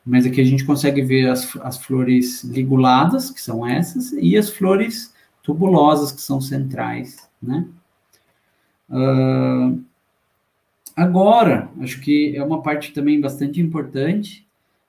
Mas 0.04 0.26
aqui 0.26 0.40
a 0.40 0.44
gente 0.44 0.64
consegue 0.64 1.02
ver 1.02 1.28
as, 1.28 1.56
as 1.56 1.82
flores 1.82 2.42
liguladas, 2.44 3.30
que 3.30 3.40
são 3.40 3.66
essas, 3.66 4.12
e 4.12 4.36
as 4.36 4.50
flores 4.50 5.14
tubulosas, 5.42 6.12
que 6.12 6.20
são 6.20 6.40
centrais, 6.40 7.28
né? 7.42 7.66
Uh, 8.88 9.82
agora, 10.96 11.70
acho 11.80 12.00
que 12.00 12.36
é 12.36 12.42
uma 12.42 12.62
parte 12.62 12.92
também 12.92 13.20
bastante 13.20 13.60
importante 13.60 14.46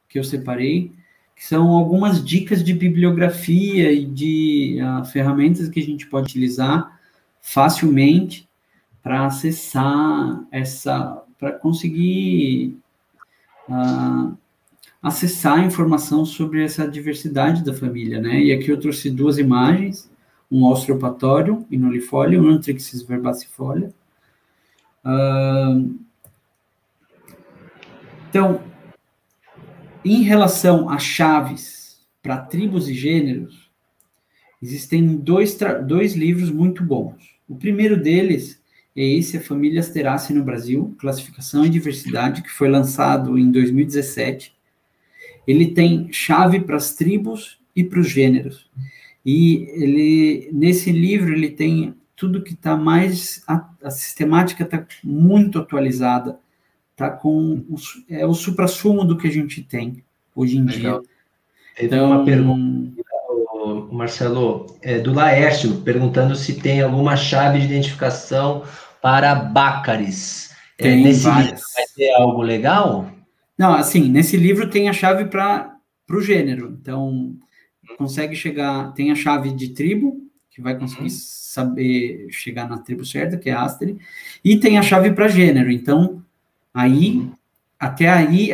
que 0.09 0.17
eu 0.17 0.23
separei, 0.23 0.91
que 1.35 1.45
são 1.45 1.69
algumas 1.69 2.23
dicas 2.23 2.63
de 2.63 2.73
bibliografia 2.73 3.91
e 3.91 4.05
de 4.05 4.79
uh, 4.81 5.05
ferramentas 5.05 5.69
que 5.69 5.79
a 5.79 5.83
gente 5.83 6.07
pode 6.07 6.27
utilizar 6.27 6.99
facilmente 7.41 8.47
para 9.03 9.25
acessar 9.25 10.45
essa, 10.51 11.23
para 11.39 11.51
conseguir 11.53 12.77
uh, 13.67 14.37
acessar 15.01 15.59
a 15.59 15.65
informação 15.65 16.25
sobre 16.25 16.63
essa 16.63 16.87
diversidade 16.87 17.63
da 17.63 17.73
família, 17.73 18.21
né? 18.21 18.39
E 18.39 18.51
aqui 18.51 18.69
eu 18.69 18.79
trouxe 18.79 19.09
duas 19.09 19.37
imagens, 19.39 20.09
um 20.51 20.65
Austropatorium 20.65 21.65
inolifolia, 21.71 22.41
um 22.41 22.47
Antrixis 22.47 23.01
verbacifolia. 23.01 23.91
Uh, 25.03 25.99
então, 28.29 28.61
em 30.05 30.21
relação 30.21 30.89
a 30.89 30.99
chaves 30.99 31.99
para 32.21 32.37
tribos 32.37 32.87
e 32.87 32.93
gêneros, 32.93 33.71
existem 34.61 35.17
dois, 35.17 35.57
dois 35.87 36.13
livros 36.13 36.51
muito 36.51 36.83
bons. 36.83 37.35
O 37.49 37.55
primeiro 37.55 38.01
deles 38.01 38.60
é 38.95 39.03
esse, 39.03 39.37
a 39.37 39.41
Família 39.41 39.79
Asteraceae 39.79 40.37
no 40.37 40.43
Brasil, 40.43 40.95
Classificação 40.99 41.65
e 41.65 41.69
Diversidade, 41.69 42.41
que 42.41 42.51
foi 42.51 42.69
lançado 42.69 43.37
em 43.37 43.49
2017. 43.51 44.53
Ele 45.47 45.67
tem 45.67 46.11
chave 46.11 46.59
para 46.59 46.77
as 46.77 46.93
tribos 46.93 47.59
e 47.75 47.83
para 47.83 47.99
os 47.99 48.09
gêneros. 48.09 48.69
E 49.25 49.67
ele, 49.73 50.49
nesse 50.51 50.91
livro, 50.91 51.33
ele 51.33 51.49
tem 51.49 51.95
tudo 52.15 52.43
que 52.43 52.53
está 52.53 52.75
mais, 52.75 53.43
a, 53.47 53.67
a 53.83 53.89
sistemática 53.89 54.63
está 54.63 54.85
muito 55.03 55.57
atualizada, 55.57 56.37
está 56.91 57.09
com, 57.09 57.65
o, 57.69 57.75
é 58.09 58.25
o 58.25 58.33
supra-sumo 58.33 59.05
do 59.05 59.17
que 59.17 59.27
a 59.27 59.31
gente 59.31 59.63
tem 59.63 60.03
hoje 60.35 60.57
em 60.57 60.65
Legal. 60.65 60.99
dia. 60.99 61.09
Teve 61.75 61.95
então, 61.95 62.11
uma 62.11 62.25
pergunta, 62.25 63.03
Marcelo, 63.91 64.65
é, 64.81 64.99
do 64.99 65.13
Laércio, 65.13 65.81
perguntando 65.81 66.35
se 66.35 66.59
tem 66.59 66.81
alguma 66.81 67.15
chave 67.15 67.59
de 67.59 67.65
identificação 67.65 68.63
para 69.01 69.35
Bácaris. 69.35 70.51
É, 70.77 70.83
tem 70.83 71.01
é, 71.01 71.03
nesse 71.03 71.23
várias. 71.23 71.49
livro 71.51 71.65
vai 71.75 71.85
ter 71.95 72.13
algo 72.13 72.41
legal? 72.41 73.11
Não, 73.57 73.73
assim, 73.73 74.09
nesse 74.09 74.37
livro 74.37 74.69
tem 74.69 74.89
a 74.89 74.93
chave 74.93 75.25
para 75.25 75.77
o 76.09 76.21
gênero. 76.21 76.77
Então, 76.81 77.35
consegue 77.97 78.35
chegar, 78.35 78.93
tem 78.93 79.11
a 79.11 79.15
chave 79.15 79.51
de 79.51 79.69
tribo, 79.69 80.17
que 80.49 80.61
vai 80.61 80.77
conseguir 80.77 81.03
uhum. 81.03 81.09
saber 81.09 82.27
chegar 82.31 82.67
na 82.67 82.79
tribo 82.79 83.05
certa, 83.05 83.37
que 83.37 83.49
é 83.49 83.53
a 83.53 83.61
Asteri, 83.61 83.97
e 84.43 84.57
tem 84.57 84.77
a 84.77 84.81
chave 84.81 85.11
para 85.11 85.27
gênero. 85.27 85.71
Então, 85.71 86.23
aí, 86.73 87.17
uhum. 87.17 87.31
até 87.79 88.09
aí, 88.09 88.51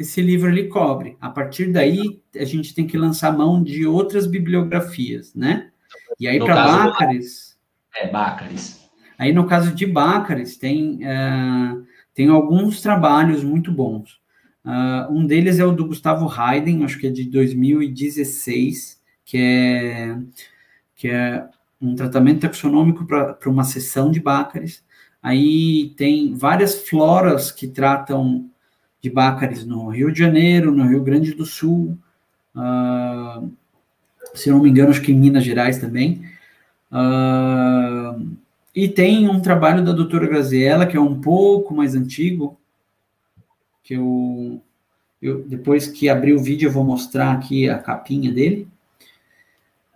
esse 0.00 0.22
livro 0.22 0.48
ele 0.48 0.68
cobre. 0.68 1.16
A 1.20 1.28
partir 1.28 1.70
daí, 1.70 2.22
a 2.34 2.44
gente 2.44 2.74
tem 2.74 2.86
que 2.86 2.96
lançar 2.96 3.36
mão 3.36 3.62
de 3.62 3.86
outras 3.86 4.26
bibliografias, 4.26 5.34
né? 5.34 5.70
E 6.18 6.26
aí, 6.26 6.38
para 6.38 6.54
Bácares... 6.54 7.58
É, 7.94 8.08
Bácares. 8.08 8.80
Aí, 9.18 9.32
no 9.32 9.46
caso 9.46 9.74
de 9.74 9.84
Bácares, 9.84 10.56
tem, 10.56 11.00
uh, 11.04 11.84
tem 12.14 12.28
alguns 12.28 12.80
trabalhos 12.80 13.44
muito 13.44 13.70
bons. 13.70 14.20
Uh, 14.64 15.12
um 15.12 15.26
deles 15.26 15.58
é 15.58 15.64
o 15.64 15.72
do 15.72 15.86
Gustavo 15.86 16.26
Haydn, 16.28 16.84
acho 16.84 16.98
que 16.98 17.06
é 17.06 17.10
de 17.10 17.24
2016, 17.24 19.00
que 19.24 19.38
é, 19.38 20.18
que 20.96 21.08
é 21.08 21.46
um 21.80 21.94
tratamento 21.94 22.40
taxonômico 22.40 23.06
para 23.06 23.38
uma 23.46 23.64
sessão 23.64 24.10
de 24.10 24.20
Bácares. 24.20 24.82
Aí 25.22 25.94
tem 25.96 26.34
várias 26.34 26.88
floras 26.88 27.50
que 27.50 27.68
tratam 27.68 28.49
de 29.00 29.08
Bácares 29.08 29.64
no 29.64 29.88
Rio 29.88 30.12
de 30.12 30.18
Janeiro, 30.18 30.72
no 30.72 30.86
Rio 30.86 31.02
Grande 31.02 31.34
do 31.34 31.46
Sul, 31.46 31.96
uh, 32.54 33.50
se 34.34 34.50
não 34.50 34.60
me 34.62 34.68
engano, 34.68 34.90
acho 34.90 35.02
que 35.02 35.12
em 35.12 35.18
Minas 35.18 35.44
Gerais 35.44 35.78
também. 35.78 36.22
Uh, 36.92 38.36
e 38.74 38.88
tem 38.88 39.28
um 39.28 39.40
trabalho 39.40 39.84
da 39.84 39.92
doutora 39.92 40.26
Graziella, 40.26 40.86
que 40.86 40.96
é 40.96 41.00
um 41.00 41.20
pouco 41.20 41.74
mais 41.74 41.94
antigo, 41.94 42.58
que 43.82 43.94
eu, 43.94 44.60
eu 45.20 45.42
depois 45.42 45.86
que 45.86 46.08
abrir 46.08 46.34
o 46.34 46.42
vídeo 46.42 46.68
eu 46.68 46.72
vou 46.72 46.84
mostrar 46.84 47.32
aqui 47.32 47.68
a 47.68 47.78
capinha 47.78 48.30
dele, 48.30 48.68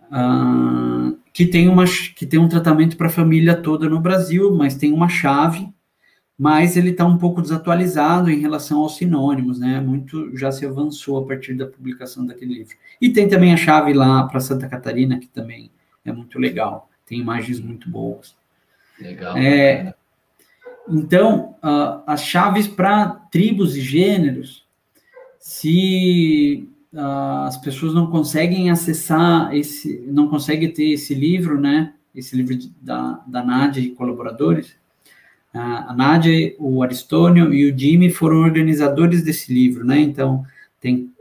uh, 0.03 1.17
que 1.31 1.45
tem 1.45 1.69
uma 1.69 1.85
que 1.85 2.25
tem 2.25 2.39
um 2.39 2.49
tratamento 2.49 2.97
para 2.97 3.07
a 3.07 3.11
família 3.11 3.55
toda 3.55 3.87
no 3.87 3.99
Brasil, 3.99 4.53
mas 4.53 4.75
tem 4.75 4.91
uma 4.91 5.07
chave, 5.07 5.69
mas 6.37 6.75
ele 6.75 6.89
está 6.89 7.05
um 7.05 7.17
pouco 7.17 7.41
desatualizado 7.41 8.29
em 8.29 8.39
relação 8.39 8.81
aos 8.81 8.97
sinônimos, 8.97 9.57
né? 9.59 9.79
Muito 9.79 10.35
já 10.37 10.51
se 10.51 10.65
avançou 10.65 11.17
a 11.17 11.25
partir 11.25 11.53
da 11.53 11.65
publicação 11.65 12.25
daquele 12.25 12.55
livro. 12.55 12.75
E 13.01 13.09
tem 13.09 13.27
também 13.27 13.53
a 13.53 13.57
chave 13.57 13.93
lá 13.93 14.23
para 14.27 14.41
Santa 14.41 14.67
Catarina, 14.67 15.17
que 15.17 15.27
também 15.27 15.71
é 16.03 16.11
muito 16.11 16.37
legal, 16.37 16.89
tem 17.05 17.19
imagens 17.19 17.59
muito 17.59 17.89
boas. 17.89 18.35
Legal. 18.99 19.37
É, 19.37 19.93
então, 20.87 21.55
uh, 21.63 22.03
as 22.05 22.21
chaves 22.21 22.67
para 22.67 23.09
tribos 23.31 23.75
e 23.75 23.81
gêneros, 23.81 24.65
se 25.39 26.69
uh, 26.93 27.45
as 27.47 27.57
pessoas 27.57 27.93
não 27.93 28.07
conseguem 28.07 28.69
acessar 28.69 29.55
esse, 29.55 30.03
não 30.07 30.27
conseguem 30.27 30.71
ter 30.71 30.91
esse 30.91 31.13
livro, 31.15 31.59
né? 31.59 31.93
Esse 32.13 32.35
livro 32.35 32.55
de, 32.55 32.69
da, 32.81 33.23
da 33.25 33.43
Nádia 33.43 33.81
e 33.81 33.91
colaboradores, 33.91 34.75
a 35.55 35.93
Nádia, 35.93 36.55
o 36.59 36.83
Aristônio 36.83 37.53
e 37.53 37.71
o 37.71 37.77
Jimmy 37.77 38.09
foram 38.09 38.37
organizadores 38.37 39.23
desse 39.23 39.53
livro, 39.53 39.85
né? 39.85 39.99
Então, 39.99 40.43
tem, 40.81 41.11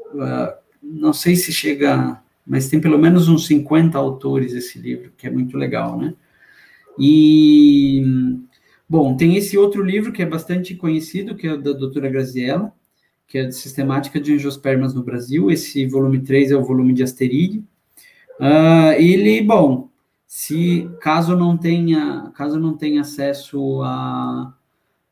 não 0.82 1.12
sei 1.12 1.36
se 1.36 1.52
chega, 1.52 2.20
mas 2.46 2.68
tem 2.68 2.80
pelo 2.80 2.98
menos 2.98 3.28
uns 3.28 3.46
50 3.46 3.96
autores 3.96 4.52
esse 4.52 4.78
livro, 4.78 5.12
que 5.16 5.26
é 5.26 5.30
muito 5.30 5.56
legal, 5.56 5.98
né? 5.98 6.14
E 6.98 8.02
Bom, 8.88 9.16
tem 9.16 9.36
esse 9.36 9.56
outro 9.56 9.82
livro 9.82 10.12
que 10.12 10.22
é 10.22 10.26
bastante 10.26 10.74
conhecido, 10.74 11.34
que 11.34 11.48
é 11.48 11.56
da 11.56 11.72
doutora 11.72 12.08
Graziella, 12.08 12.72
que 13.26 13.38
é 13.38 13.44
de 13.44 13.54
Sistemática 13.54 14.20
de 14.20 14.34
Angiospermas 14.34 14.94
no 14.94 15.02
Brasil. 15.02 15.50
Esse 15.50 15.86
volume 15.86 16.20
3 16.20 16.50
é 16.50 16.56
o 16.56 16.62
volume 16.62 16.92
de 16.92 17.02
asterídeo. 17.02 17.64
Uh, 18.38 18.92
ele, 18.98 19.42
bom, 19.42 19.88
se 20.36 20.90
caso 21.00 21.36
não 21.36 21.56
tenha, 21.56 22.32
caso 22.34 22.58
não 22.58 22.76
tenha 22.76 23.02
acesso 23.02 23.80
a, 23.84 24.52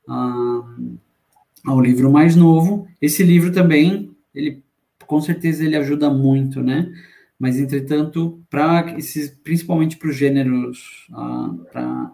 a, 0.09 0.77
ao 1.65 1.81
livro 1.81 2.11
mais 2.11 2.35
novo, 2.35 2.89
esse 3.01 3.23
livro 3.23 3.53
também, 3.53 4.11
ele 4.35 4.65
com 5.07 5.21
certeza 5.21 5.65
ele 5.65 5.77
ajuda 5.77 6.11
muito, 6.11 6.61
né? 6.61 6.93
Mas 7.39 7.57
entretanto, 7.57 8.43
para 8.51 8.99
esses, 8.99 9.31
principalmente 9.31 9.97
para 9.97 10.09
os 10.09 10.17
gêneros, 10.17 11.07
para 11.71 12.11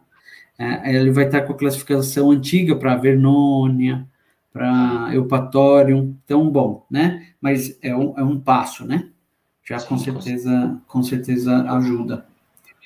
é, 0.59 0.95
ele 0.95 1.11
vai 1.11 1.25
estar 1.25 1.41
com 1.47 1.55
a 1.55 1.59
classificação 1.59 2.31
antiga 2.31 2.77
para 2.77 2.95
Vernônia, 2.95 4.07
para 4.53 5.09
Eupatorium, 5.15 6.15
então 6.27 6.51
bom, 6.51 6.85
né? 6.91 7.29
Mas 7.41 7.79
é 7.81 7.97
um, 7.97 8.19
é 8.19 8.23
um 8.23 8.39
passo, 8.39 8.85
né? 8.85 9.09
Já 9.65 9.79
Sim, 9.79 9.89
com 9.89 9.99
certeza, 9.99 10.83
com 10.87 11.03
certeza 11.03 11.63
ajuda. 11.73 12.28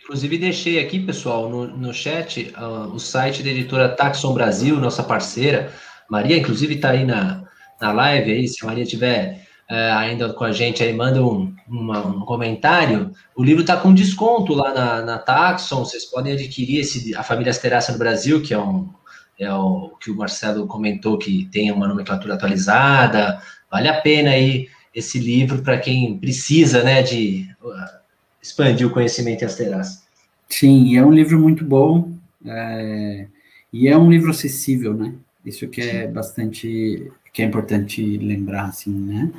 Inclusive 0.02 0.38
deixei 0.38 0.78
aqui, 0.78 0.98
pessoal, 0.98 1.48
no, 1.48 1.66
no 1.66 1.94
chat, 1.94 2.52
uh, 2.58 2.92
o 2.92 2.98
site 2.98 3.42
da 3.42 3.50
editora 3.50 3.88
Taxon 3.88 4.34
Brasil, 4.34 4.76
nossa 4.76 5.02
parceira. 5.02 5.72
Maria, 6.10 6.36
inclusive, 6.36 6.74
está 6.74 6.90
aí 6.90 7.04
na, 7.04 7.44
na 7.80 7.92
live 7.92 8.32
aí, 8.32 8.48
se 8.48 8.64
a 8.64 8.66
Maria 8.66 8.84
tiver 8.84 9.46
é, 9.70 9.90
ainda 9.92 10.32
com 10.34 10.44
a 10.44 10.52
gente 10.52 10.82
aí, 10.82 10.92
manda 10.92 11.24
um, 11.24 11.54
uma, 11.66 12.06
um 12.06 12.20
comentário. 12.26 13.10
O 13.34 13.42
livro 13.42 13.62
está 13.62 13.76
com 13.76 13.94
desconto 13.94 14.52
lá 14.52 14.74
na, 14.74 15.02
na 15.02 15.18
Taxon, 15.18 15.84
vocês 15.84 16.04
podem 16.04 16.34
adquirir 16.34 16.80
esse, 16.80 17.14
A 17.14 17.22
Família 17.22 17.50
Asterácea 17.50 17.92
no 17.92 17.98
Brasil, 17.98 18.42
que 18.42 18.52
é 18.52 18.58
um 18.58 18.90
é 19.38 19.52
o 19.52 19.96
que 20.00 20.10
o 20.10 20.16
Marcelo 20.16 20.66
comentou 20.66 21.18
que 21.18 21.48
tem 21.50 21.72
uma 21.72 21.88
nomenclatura 21.88 22.34
atualizada. 22.34 23.40
Vale 23.70 23.88
a 23.88 24.00
pena 24.00 24.30
aí 24.30 24.68
esse 24.94 25.18
livro 25.18 25.62
para 25.62 25.78
quem 25.78 26.18
precisa, 26.18 26.84
né, 26.84 27.02
de 27.02 27.48
uh, 27.62 28.01
expandir 28.42 28.86
o 28.86 28.90
conhecimento 28.90 29.42
em 29.42 29.46
asteráceas. 29.46 30.02
Sim, 30.48 30.96
é 30.96 31.04
um 31.04 31.12
livro 31.12 31.38
muito 31.38 31.64
bom 31.64 32.12
é, 32.44 33.26
e 33.72 33.88
é 33.88 33.96
um 33.96 34.10
livro 34.10 34.30
acessível, 34.30 34.92
né? 34.94 35.14
Isso 35.44 35.68
que 35.68 35.80
é 35.80 36.06
bastante 36.06 37.10
que 37.32 37.40
é 37.40 37.46
importante 37.46 38.18
lembrar, 38.18 38.66
assim, 38.66 38.92
né? 38.92 39.32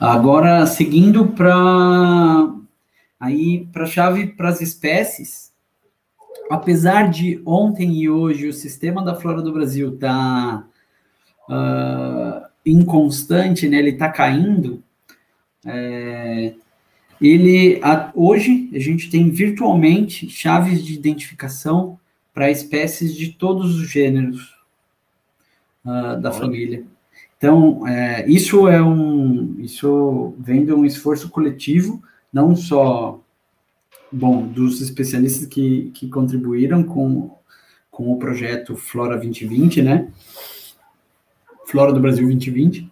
Agora, 0.00 0.64
seguindo 0.66 1.28
para 1.28 2.54
aí 3.20 3.66
para 3.72 3.84
a 3.84 3.86
chave 3.86 4.28
para 4.28 4.48
as 4.48 4.60
espécies, 4.60 5.52
apesar 6.50 7.10
de 7.10 7.42
ontem 7.44 7.92
e 7.96 8.08
hoje 8.08 8.48
o 8.48 8.52
sistema 8.52 9.04
da 9.04 9.14
flora 9.14 9.42
do 9.42 9.52
Brasil 9.52 9.98
tá 9.98 10.64
uh, 11.48 12.46
inconstante, 12.64 13.68
né? 13.68 13.78
Ele 13.78 13.90
está 13.90 14.08
caindo. 14.08 14.82
É, 15.66 16.54
ele 17.20 17.80
a, 17.82 18.10
hoje 18.14 18.70
a 18.74 18.78
gente 18.78 19.10
tem 19.10 19.30
virtualmente 19.30 20.28
chaves 20.28 20.84
de 20.84 20.94
identificação 20.94 21.98
para 22.32 22.50
espécies 22.50 23.14
de 23.14 23.32
todos 23.32 23.76
os 23.76 23.88
gêneros 23.88 24.54
uh, 25.84 26.20
da 26.20 26.30
família. 26.30 26.84
Então, 27.36 27.86
é, 27.86 28.28
isso 28.28 28.66
é 28.66 28.82
um, 28.82 29.56
isso 29.60 30.34
vem 30.38 30.64
de 30.64 30.72
um 30.72 30.84
esforço 30.84 31.28
coletivo, 31.28 32.02
não 32.32 32.54
só, 32.56 33.20
bom, 34.10 34.46
dos 34.46 34.80
especialistas 34.80 35.46
que, 35.46 35.90
que 35.94 36.08
contribuíram 36.08 36.82
com, 36.82 37.30
com 37.90 38.12
o 38.12 38.18
projeto 38.18 38.76
Flora 38.76 39.16
2020, 39.16 39.82
né? 39.82 40.08
Flora 41.64 41.92
do 41.92 42.00
Brasil 42.00 42.24
2020, 42.24 42.90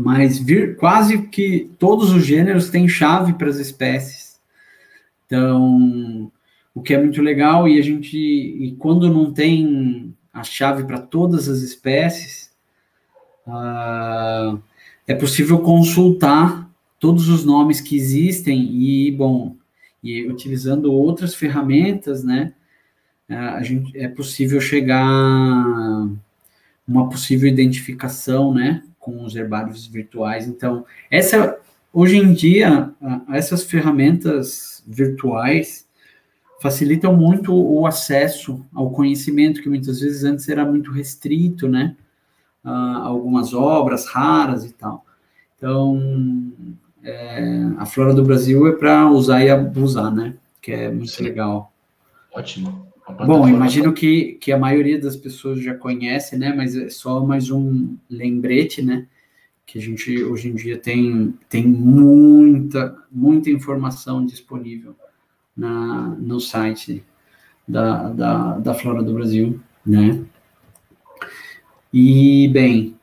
mas 0.00 0.38
vir, 0.38 0.76
quase 0.76 1.26
que 1.28 1.70
todos 1.78 2.10
os 2.10 2.24
gêneros 2.24 2.70
têm 2.70 2.88
chave 2.88 3.34
para 3.34 3.50
as 3.50 3.58
espécies. 3.58 4.40
Então, 5.26 6.32
o 6.74 6.80
que 6.80 6.94
é 6.94 6.98
muito 6.98 7.20
legal 7.20 7.68
e 7.68 7.78
a 7.78 7.82
gente 7.82 8.16
e 8.16 8.74
quando 8.78 9.12
não 9.12 9.30
tem 9.30 10.14
a 10.32 10.42
chave 10.42 10.84
para 10.84 10.98
todas 10.98 11.50
as 11.50 11.58
espécies, 11.60 12.50
uh, 13.46 14.58
é 15.06 15.14
possível 15.14 15.58
consultar 15.58 16.70
todos 16.98 17.28
os 17.28 17.44
nomes 17.44 17.80
que 17.80 17.94
existem 17.94 18.72
e, 18.72 19.10
bom, 19.10 19.54
e 20.02 20.26
utilizando 20.26 20.92
outras 20.92 21.34
ferramentas, 21.34 22.24
né, 22.24 22.54
a 23.28 23.62
gente, 23.62 23.96
é 23.96 24.08
possível 24.08 24.60
chegar 24.60 25.04
uma 26.88 27.08
possível 27.08 27.48
identificação, 27.48 28.52
né, 28.52 28.82
com 29.00 29.24
os 29.24 29.34
herbários 29.34 29.86
virtuais. 29.88 30.46
Então, 30.46 30.84
essa, 31.10 31.58
hoje 31.92 32.16
em 32.16 32.32
dia, 32.32 32.92
essas 33.32 33.64
ferramentas 33.64 34.84
virtuais 34.86 35.88
facilitam 36.62 37.16
muito 37.16 37.52
o 37.52 37.86
acesso 37.86 38.64
ao 38.72 38.90
conhecimento 38.90 39.62
que 39.62 39.68
muitas 39.68 40.00
vezes 40.00 40.22
antes 40.22 40.48
era 40.48 40.64
muito 40.64 40.92
restrito, 40.92 41.66
né? 41.66 41.96
uh, 42.64 43.02
algumas 43.02 43.54
obras 43.54 44.06
raras 44.06 44.64
e 44.64 44.72
tal. 44.72 45.04
Então, 45.56 46.52
é, 47.02 47.66
a 47.78 47.86
Flora 47.86 48.14
do 48.14 48.24
Brasil 48.24 48.66
é 48.66 48.72
para 48.72 49.08
usar 49.10 49.44
e 49.44 49.50
abusar, 49.50 50.14
né? 50.14 50.34
Que 50.60 50.72
é 50.72 50.90
muito 50.90 51.10
Sim. 51.10 51.24
legal. 51.24 51.72
Ótimo. 52.32 52.89
Bom, 53.26 53.48
imagino 53.48 53.92
que, 53.92 54.38
que 54.40 54.52
a 54.52 54.58
maioria 54.58 55.00
das 55.00 55.16
pessoas 55.16 55.62
já 55.62 55.74
conhece, 55.74 56.36
né? 56.36 56.52
Mas 56.52 56.76
é 56.76 56.88
só 56.88 57.24
mais 57.24 57.50
um 57.50 57.96
lembrete, 58.08 58.82
né? 58.82 59.06
Que 59.66 59.78
a 59.78 59.82
gente 59.82 60.22
hoje 60.24 60.48
em 60.48 60.54
dia 60.54 60.78
tem, 60.78 61.34
tem 61.48 61.66
muita, 61.66 62.96
muita 63.10 63.50
informação 63.50 64.24
disponível 64.24 64.94
na, 65.56 66.16
no 66.18 66.40
site 66.40 67.04
da, 67.66 68.08
da, 68.10 68.58
da 68.58 68.74
Flora 68.74 69.02
do 69.02 69.14
Brasil, 69.14 69.60
né? 69.86 70.24
E, 71.92 72.48
bem, 72.48 72.96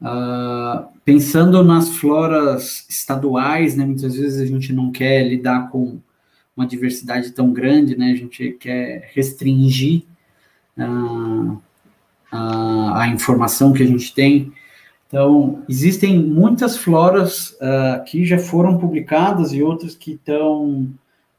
uh, 0.00 0.86
pensando 1.04 1.62
nas 1.62 1.90
floras 1.90 2.86
estaduais, 2.88 3.76
né, 3.76 3.86
muitas 3.86 4.16
vezes 4.16 4.40
a 4.40 4.46
gente 4.46 4.72
não 4.72 4.90
quer 4.90 5.26
lidar 5.26 5.70
com 5.70 6.00
uma 6.56 6.66
diversidade 6.66 7.32
tão 7.32 7.52
grande, 7.52 7.96
né, 7.96 8.12
a 8.12 8.16
gente 8.16 8.52
quer 8.52 9.10
restringir 9.14 10.02
uh, 10.78 11.60
a, 12.32 13.02
a, 13.02 13.08
informação 13.08 13.72
que 13.72 13.82
a 13.82 13.86
gente 13.86 14.14
tem. 14.14 14.52
Então, 15.06 15.62
existem 15.68 16.18
muitas 16.18 16.76
floras 16.76 17.50
uh, 17.52 18.02
que 18.06 18.24
já 18.24 18.38
foram 18.38 18.78
publicadas 18.78 19.52
e 19.52 19.62
outras 19.62 19.94
que 19.94 20.12
estão 20.12 20.88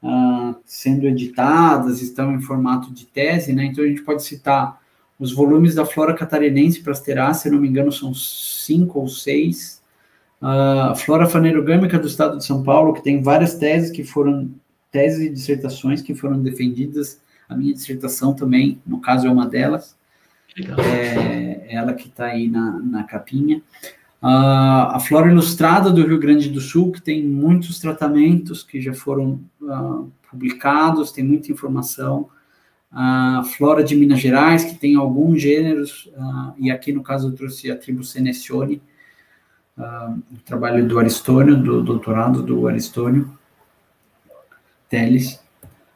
uh, 0.02 0.54
sendo 0.64 1.06
editadas, 1.06 2.00
estão 2.00 2.32
em 2.32 2.40
formato 2.40 2.92
de 2.92 3.04
tese, 3.06 3.52
né, 3.52 3.64
então 3.64 3.84
a 3.84 3.88
gente 3.88 4.02
pode 4.02 4.22
citar 4.22 4.80
os 5.18 5.32
volumes 5.32 5.74
da 5.74 5.84
flora 5.84 6.14
catarinense 6.14 6.80
para 6.80 6.92
as 6.92 7.38
se 7.38 7.50
não 7.50 7.58
me 7.58 7.68
engano, 7.68 7.90
são 7.90 8.14
cinco 8.14 9.00
ou 9.00 9.08
seis. 9.08 9.82
A 10.40 10.94
flora 10.94 11.26
fanerogâmica 11.26 11.98
do 11.98 12.06
estado 12.06 12.38
de 12.38 12.44
São 12.44 12.62
Paulo, 12.62 12.94
que 12.94 13.02
tem 13.02 13.20
várias 13.20 13.56
teses 13.56 13.90
que 13.90 14.04
foram, 14.04 14.48
teses 14.90 15.20
e 15.20 15.30
dissertações 15.30 16.02
que 16.02 16.14
foram 16.14 16.40
defendidas. 16.42 17.20
A 17.48 17.56
minha 17.56 17.72
dissertação 17.72 18.34
também, 18.34 18.80
no 18.86 19.00
caso, 19.00 19.26
é 19.26 19.30
uma 19.30 19.46
delas. 19.46 19.96
É 20.56 21.66
ela 21.68 21.94
que 21.94 22.08
está 22.08 22.26
aí 22.26 22.48
na, 22.48 22.78
na 22.80 23.04
capinha. 23.04 23.58
Uh, 24.20 24.90
a 24.90 25.00
Flora 25.00 25.30
Ilustrada 25.30 25.90
do 25.90 26.04
Rio 26.04 26.18
Grande 26.18 26.48
do 26.48 26.60
Sul, 26.60 26.90
que 26.90 27.00
tem 27.00 27.22
muitos 27.22 27.78
tratamentos 27.78 28.64
que 28.64 28.80
já 28.80 28.92
foram 28.92 29.40
uh, 29.62 30.10
publicados, 30.28 31.12
tem 31.12 31.24
muita 31.24 31.52
informação 31.52 32.28
a 32.90 33.42
flora 33.44 33.84
de 33.84 33.94
Minas 33.94 34.20
Gerais, 34.20 34.64
que 34.64 34.74
tem 34.74 34.96
alguns 34.96 35.42
gêneros, 35.42 36.10
uh, 36.16 36.54
e 36.58 36.70
aqui 36.70 36.92
no 36.92 37.02
caso 37.02 37.28
eu 37.28 37.32
trouxe 37.32 37.70
a 37.70 37.76
tribo 37.76 38.02
Senezione, 38.02 38.80
uh, 39.76 40.18
o 40.32 40.38
trabalho 40.44 40.86
do 40.88 40.98
Aristônio, 40.98 41.56
do 41.56 41.82
doutorado 41.82 42.42
do 42.42 42.66
Aristônio 42.66 43.37
Teles. 44.88 45.34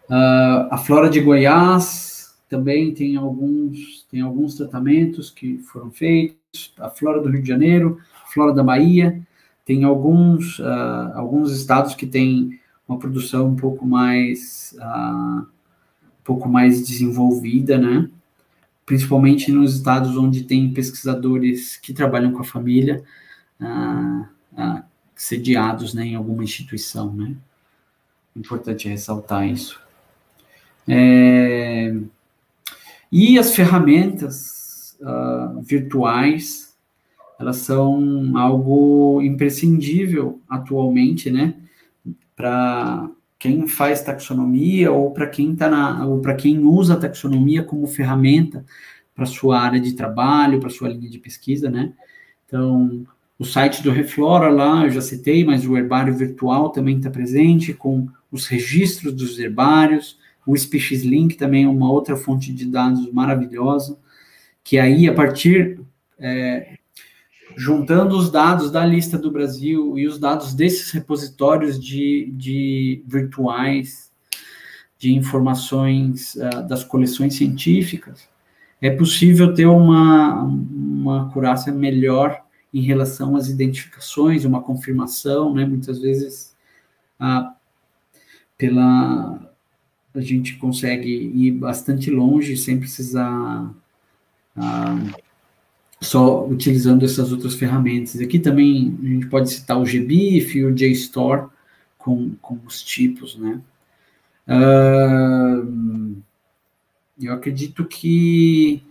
Uh, 0.08 0.68
a 0.70 0.78
flora 0.78 1.08
de 1.08 1.20
Goiás 1.20 2.34
também 2.48 2.92
tem 2.92 3.16
alguns, 3.16 4.06
tem 4.10 4.20
alguns 4.20 4.54
tratamentos 4.56 5.30
que 5.30 5.58
foram 5.58 5.90
feitos, 5.90 6.74
a 6.78 6.90
flora 6.90 7.20
do 7.20 7.30
Rio 7.30 7.42
de 7.42 7.48
Janeiro, 7.48 7.98
a 8.22 8.30
flora 8.30 8.52
da 8.52 8.62
Bahia, 8.62 9.22
tem 9.64 9.84
alguns, 9.84 10.60
alguns 11.14 11.52
estados 11.56 11.94
que 11.94 12.04
têm 12.04 12.60
uma 12.86 12.98
produção 12.98 13.48
um 13.48 13.56
pouco 13.56 13.86
mais 13.86 14.76
pouco 16.24 16.48
mais 16.48 16.86
desenvolvida, 16.86 17.78
né? 17.78 18.08
Principalmente 18.84 19.50
nos 19.50 19.76
estados 19.76 20.16
onde 20.16 20.44
tem 20.44 20.72
pesquisadores 20.72 21.76
que 21.76 21.92
trabalham 21.92 22.32
com 22.32 22.40
a 22.40 22.44
família, 22.44 23.02
sediados 25.14 25.94
né, 25.94 26.06
em 26.06 26.14
alguma 26.14 26.44
instituição, 26.44 27.12
né? 27.12 27.34
Importante 28.34 28.88
ressaltar 28.88 29.46
isso. 29.46 29.80
É, 30.88 31.94
e 33.10 33.38
as 33.38 33.54
ferramentas 33.54 34.96
uh, 35.00 35.60
virtuais, 35.60 36.74
elas 37.38 37.56
são 37.56 38.36
algo 38.36 39.20
imprescindível 39.22 40.40
atualmente, 40.48 41.30
né? 41.30 41.54
Para 42.34 43.10
quem 43.38 43.66
faz 43.66 44.02
taxonomia 44.02 44.90
ou 44.90 45.10
para 45.10 45.26
quem 45.26 45.54
tá 45.54 45.68
na, 45.68 46.06
ou 46.06 46.20
para 46.20 46.34
quem 46.34 46.64
usa 46.64 46.94
a 46.94 47.00
taxonomia 47.00 47.62
como 47.62 47.86
ferramenta 47.86 48.64
para 49.14 49.26
sua 49.26 49.60
área 49.60 49.80
de 49.80 49.92
trabalho, 49.92 50.58
para 50.58 50.70
sua 50.70 50.88
linha 50.88 51.10
de 51.10 51.18
pesquisa, 51.18 51.70
né? 51.70 51.92
Então, 52.46 53.04
o 53.38 53.44
site 53.44 53.82
do 53.82 53.90
Reflora 53.90 54.48
lá, 54.48 54.84
eu 54.84 54.90
já 54.90 55.00
citei, 55.00 55.44
mas 55.44 55.66
o 55.66 55.76
herbário 55.76 56.14
virtual 56.14 56.70
também 56.70 56.96
está 56.96 57.10
presente 57.10 57.74
com 57.74 58.08
os 58.32 58.46
registros 58.46 59.12
dos 59.12 59.38
herbários, 59.38 60.18
o 60.44 60.56
Species 60.56 61.04
Link 61.04 61.36
também 61.36 61.64
é 61.64 61.68
uma 61.68 61.92
outra 61.92 62.16
fonte 62.16 62.52
de 62.52 62.64
dados 62.66 63.12
maravilhosa, 63.12 63.96
que 64.64 64.78
aí, 64.78 65.06
a 65.06 65.14
partir 65.14 65.80
é, 66.18 66.78
juntando 67.56 68.16
os 68.16 68.30
dados 68.30 68.70
da 68.70 68.84
lista 68.84 69.18
do 69.18 69.30
Brasil 69.30 69.98
e 69.98 70.06
os 70.06 70.18
dados 70.18 70.54
desses 70.54 70.90
repositórios 70.90 71.78
de, 71.78 72.32
de 72.34 73.02
virtuais 73.06 74.10
de 74.98 75.12
informações 75.12 76.36
uh, 76.36 76.66
das 76.68 76.84
coleções 76.84 77.34
científicas, 77.34 78.28
é 78.80 78.90
possível 78.90 79.52
ter 79.52 79.66
uma, 79.66 80.42
uma 80.44 81.26
acurácia 81.26 81.72
melhor 81.72 82.40
em 82.72 82.80
relação 82.80 83.36
às 83.36 83.48
identificações, 83.48 84.44
uma 84.44 84.62
confirmação, 84.62 85.52
né? 85.52 85.64
Muitas 85.64 86.00
vezes, 86.00 86.56
uh, 87.20 87.52
pela 88.62 89.40
a 90.14 90.20
gente 90.20 90.56
consegue 90.56 91.10
ir 91.34 91.50
bastante 91.50 92.10
longe 92.10 92.56
sem 92.56 92.78
precisar 92.78 93.74
uh, 94.56 95.22
só 96.00 96.46
utilizando 96.46 97.04
essas 97.04 97.32
outras 97.32 97.54
ferramentas. 97.54 98.20
Aqui 98.20 98.38
também 98.38 98.96
a 99.02 99.06
gente 99.06 99.26
pode 99.26 99.50
citar 99.50 99.80
o 99.80 99.84
GBIF 99.84 100.58
e 100.58 100.64
o 100.64 100.72
JSTOR 100.72 101.50
com, 101.98 102.34
com 102.40 102.58
os 102.64 102.82
tipos, 102.82 103.36
né? 103.36 103.60
Uh, 104.46 106.16
eu 107.20 107.32
acredito 107.32 107.84
que 107.84 108.82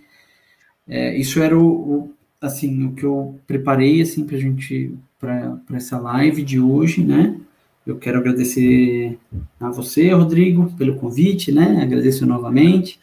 é, 0.88 1.16
isso 1.18 1.42
era 1.42 1.58
o, 1.58 1.66
o, 1.66 2.14
assim 2.42 2.88
o 2.88 2.94
que 2.94 3.04
eu 3.04 3.40
preparei 3.48 4.02
assim 4.02 4.26
para 4.26 4.38
gente 4.38 4.94
para 5.20 5.62
essa 5.74 5.98
live 6.00 6.44
de 6.44 6.60
hoje, 6.60 7.04
né? 7.04 7.40
Eu 7.86 7.98
quero 7.98 8.20
agradecer 8.20 9.18
a 9.60 9.70
você, 9.72 10.12
Rodrigo, 10.12 10.72
pelo 10.78 10.98
convite, 10.98 11.52
né? 11.52 11.82
Agradeço 11.82 12.26
novamente. 12.26 13.00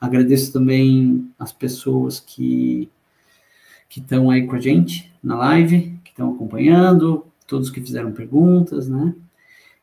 Agradeço 0.00 0.52
também 0.52 1.30
as 1.38 1.52
pessoas 1.52 2.20
que 2.20 2.90
que 3.88 4.00
estão 4.00 4.28
aí 4.28 4.44
com 4.44 4.56
a 4.56 4.60
gente 4.60 5.12
na 5.22 5.36
live, 5.36 5.96
que 6.02 6.10
estão 6.10 6.32
acompanhando, 6.34 7.24
todos 7.46 7.70
que 7.70 7.80
fizeram 7.80 8.10
perguntas, 8.10 8.88
né? 8.88 9.14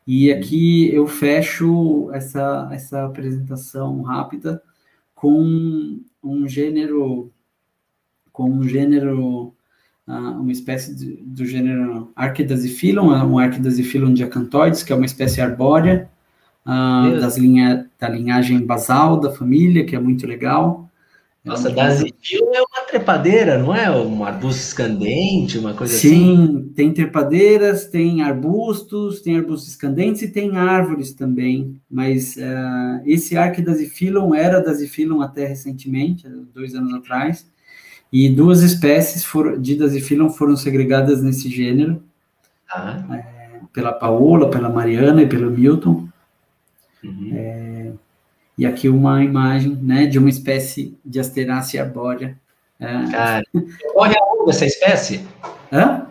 E 0.05 0.33
aqui 0.33 0.93
eu 0.93 1.07
fecho 1.07 2.11
essa, 2.11 2.67
essa 2.73 3.05
apresentação 3.05 4.01
rápida 4.01 4.61
com 5.15 6.01
um 6.21 6.47
gênero, 6.47 7.31
com 8.33 8.49
um 8.49 8.67
gênero, 8.67 9.53
uma 10.07 10.51
espécie 10.51 10.95
de, 10.95 11.15
do 11.23 11.45
gênero 11.45 12.11
Archidasiphyllum, 12.15 13.07
um 13.07 13.37
Archidasiphyllum 13.37 14.13
diacantoides, 14.13 14.83
que 14.83 14.91
é 14.91 14.95
uma 14.95 15.05
espécie 15.05 15.41
arbórea, 15.41 16.09
uh, 16.65 17.19
das 17.19 17.37
linha, 17.37 17.89
da 17.99 18.09
linhagem 18.09 18.65
basal 18.65 19.19
da 19.19 19.31
família, 19.31 19.85
que 19.85 19.95
é 19.95 19.99
muito 19.99 20.27
legal. 20.27 20.89
Nossa, 21.43 21.69
é 21.69 21.73
Dasiphyllum 21.73 22.53
é 22.53 22.61
uma 22.61 22.85
trepadeira, 22.87 23.57
não 23.57 23.73
é? 23.73 23.89
Um 23.89 24.23
arbusto 24.23 24.61
escandente, 24.61 25.57
uma 25.57 25.73
coisa 25.73 25.91
Sim, 25.91 26.33
assim? 26.33 26.47
Sim, 26.47 26.73
tem 26.75 26.93
trepadeiras, 26.93 27.85
tem 27.85 28.21
arbustos, 28.21 29.21
tem 29.21 29.37
arbustos 29.37 29.71
escandentes 29.71 30.21
e 30.21 30.27
tem 30.27 30.55
árvores 30.55 31.13
também. 31.13 31.75
Mas 31.89 32.35
uh, 32.35 33.01
esse 33.05 33.35
Arquidasiphyllum 33.35 34.35
era 34.35 34.61
Dasiphyllum 34.61 35.21
até 35.21 35.47
recentemente, 35.47 36.27
dois 36.53 36.75
anos 36.75 36.93
atrás. 36.93 37.49
E 38.11 38.29
duas 38.29 38.61
espécies 38.61 39.23
for, 39.23 39.57
de 39.59 39.75
Dasiphyllum 39.75 40.29
foram 40.29 40.55
segregadas 40.57 41.23
nesse 41.23 41.49
gênero. 41.49 42.03
Ah. 42.69 43.03
É, 43.13 43.59
pela 43.71 43.93
Paola, 43.93 44.49
pela 44.49 44.69
Mariana 44.69 45.21
e 45.21 45.27
pelo 45.27 45.49
Milton. 45.49 46.07
Uhum. 47.03 47.31
É, 47.33 47.91
e 48.57 48.65
aqui 48.65 48.89
uma 48.89 49.23
imagem 49.23 49.75
né, 49.81 50.05
de 50.05 50.19
uma 50.19 50.29
espécie 50.29 50.97
de 51.05 51.19
asterácea 51.19 51.83
arbórea. 51.83 52.37
É... 52.79 53.11
Cara, 53.11 53.43
ocorre 53.89 54.15
aonde 54.17 54.49
essa 54.49 54.65
espécie? 54.65 55.25
Hã? 55.71 56.07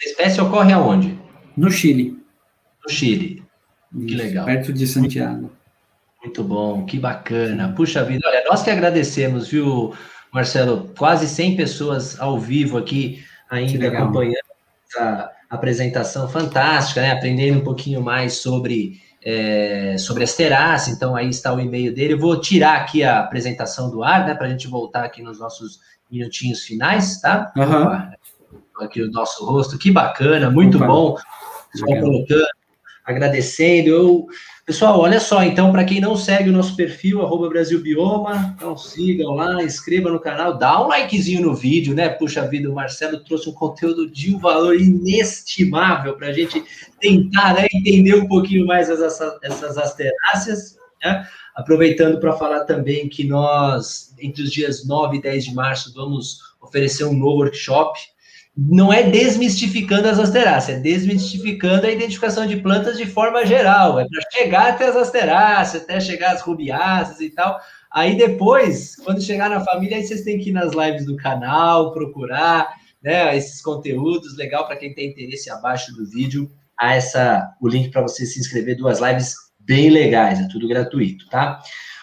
Essa 0.00 0.10
espécie 0.10 0.40
ocorre 0.40 0.72
aonde? 0.72 1.18
No 1.56 1.70
Chile. 1.70 2.18
No 2.82 2.90
Chile. 2.90 3.42
Isso, 3.94 4.06
que 4.06 4.14
legal. 4.14 4.46
Perto 4.46 4.72
de 4.72 4.86
Santiago. 4.86 5.52
Muito 6.22 6.42
bom, 6.42 6.84
que 6.86 6.98
bacana. 6.98 7.72
Puxa 7.76 8.02
vida, 8.02 8.26
olha, 8.26 8.42
nós 8.48 8.62
que 8.62 8.70
agradecemos, 8.70 9.48
viu, 9.48 9.92
Marcelo? 10.34 10.90
Quase 10.98 11.28
100 11.28 11.56
pessoas 11.56 12.20
ao 12.20 12.40
vivo 12.40 12.76
aqui 12.76 13.24
ainda 13.48 13.86
acompanhando 13.86 14.34
essa 14.90 15.30
apresentação 15.48 16.28
fantástica, 16.28 17.00
né? 17.00 17.12
Aprendendo 17.12 17.60
um 17.60 17.64
pouquinho 17.64 18.02
mais 18.02 18.38
sobre 18.38 19.00
é, 19.24 19.96
sobre 19.96 20.24
as 20.24 20.34
terás, 20.34 20.88
então 20.88 21.16
aí 21.16 21.30
está 21.30 21.54
o 21.54 21.60
e-mail 21.60 21.94
dele. 21.94 22.14
Eu 22.14 22.18
vou 22.18 22.38
tirar 22.40 22.76
aqui 22.76 23.02
a 23.02 23.20
apresentação 23.20 23.90
do 23.90 24.02
ar, 24.02 24.26
né, 24.26 24.34
para 24.34 24.46
a 24.46 24.50
gente 24.50 24.68
voltar 24.68 25.04
aqui 25.04 25.22
nos 25.22 25.38
nossos 25.38 25.80
minutinhos 26.10 26.62
finais, 26.62 27.20
tá? 27.20 27.50
Uhum. 27.56 28.84
Aqui 28.84 29.00
o 29.00 29.10
nosso 29.10 29.46
rosto, 29.46 29.78
que 29.78 29.90
bacana, 29.90 30.50
muito 30.50 30.76
Opa. 30.76 30.86
bom. 30.86 31.16
Só 31.74 31.86
colocando, 31.86 32.44
agradecendo. 33.04 33.88
Eu 33.88 34.26
Pessoal, 34.66 34.98
olha 34.98 35.20
só, 35.20 35.42
então, 35.42 35.70
para 35.70 35.84
quem 35.84 36.00
não 36.00 36.16
segue 36.16 36.48
o 36.48 36.52
nosso 36.52 36.74
perfil, 36.74 37.20
arroba 37.20 37.50
Brasil 37.50 37.82
Bioma, 37.82 38.54
então 38.56 38.74
sigam 38.78 39.34
lá, 39.34 39.62
inscreva 39.62 40.10
no 40.10 40.18
canal, 40.18 40.56
dá 40.56 40.82
um 40.82 40.88
likezinho 40.88 41.42
no 41.42 41.54
vídeo, 41.54 41.94
né? 41.94 42.08
Puxa 42.08 42.48
vida, 42.48 42.70
o 42.70 42.74
Marcelo 42.74 43.22
trouxe 43.22 43.50
um 43.50 43.52
conteúdo 43.52 44.10
de 44.10 44.34
um 44.34 44.38
valor 44.38 44.74
inestimável 44.74 46.16
para 46.16 46.28
a 46.28 46.32
gente 46.32 46.64
tentar 46.98 47.52
né, 47.52 47.66
entender 47.74 48.14
um 48.14 48.26
pouquinho 48.26 48.66
mais 48.66 48.88
essas, 48.88 49.38
essas 49.42 49.76
asteráceas, 49.76 50.78
né? 51.04 51.28
Aproveitando 51.54 52.18
para 52.18 52.32
falar 52.32 52.64
também 52.64 53.06
que 53.06 53.22
nós, 53.22 54.14
entre 54.18 54.42
os 54.42 54.50
dias 54.50 54.86
9 54.86 55.18
e 55.18 55.20
10 55.20 55.44
de 55.44 55.54
março, 55.54 55.92
vamos 55.92 56.38
oferecer 56.58 57.04
um 57.04 57.12
novo 57.12 57.42
workshop 57.42 58.00
não 58.56 58.92
é 58.92 59.02
desmistificando 59.02 60.06
as 60.06 60.18
asteráceas, 60.18 60.78
é 60.78 60.80
desmistificando 60.80 61.86
a 61.86 61.90
identificação 61.90 62.46
de 62.46 62.56
plantas 62.58 62.96
de 62.96 63.04
forma 63.04 63.44
geral. 63.44 63.98
É 63.98 64.06
para 64.08 64.30
chegar 64.32 64.68
até 64.68 64.86
as 64.86 64.96
asteráceas, 64.96 65.82
até 65.82 65.98
chegar 65.98 66.32
às 66.32 66.40
rubiáceas 66.40 67.20
e 67.20 67.30
tal. 67.30 67.58
Aí 67.92 68.16
depois, 68.16 68.94
quando 69.04 69.20
chegar 69.20 69.50
na 69.50 69.60
família, 69.60 69.96
aí 69.96 70.04
vocês 70.04 70.22
têm 70.22 70.38
que 70.38 70.50
ir 70.50 70.52
nas 70.52 70.72
lives 70.72 71.04
do 71.04 71.16
canal, 71.16 71.92
procurar 71.92 72.72
né, 73.02 73.36
esses 73.36 73.60
conteúdos. 73.60 74.36
Legal 74.36 74.66
para 74.66 74.76
quem 74.76 74.94
tem 74.94 75.10
interesse 75.10 75.50
abaixo 75.50 75.92
do 75.92 76.06
vídeo. 76.08 76.48
Há 76.78 76.94
essa, 76.94 77.54
o 77.60 77.68
link 77.68 77.90
para 77.90 78.02
você 78.02 78.24
se 78.24 78.38
inscrever, 78.38 78.76
duas 78.76 79.00
lives 79.00 79.34
bem 79.58 79.90
legais, 79.90 80.40
é 80.40 80.48
tudo 80.48 80.68
gratuito, 80.68 81.28
tá? 81.28 81.60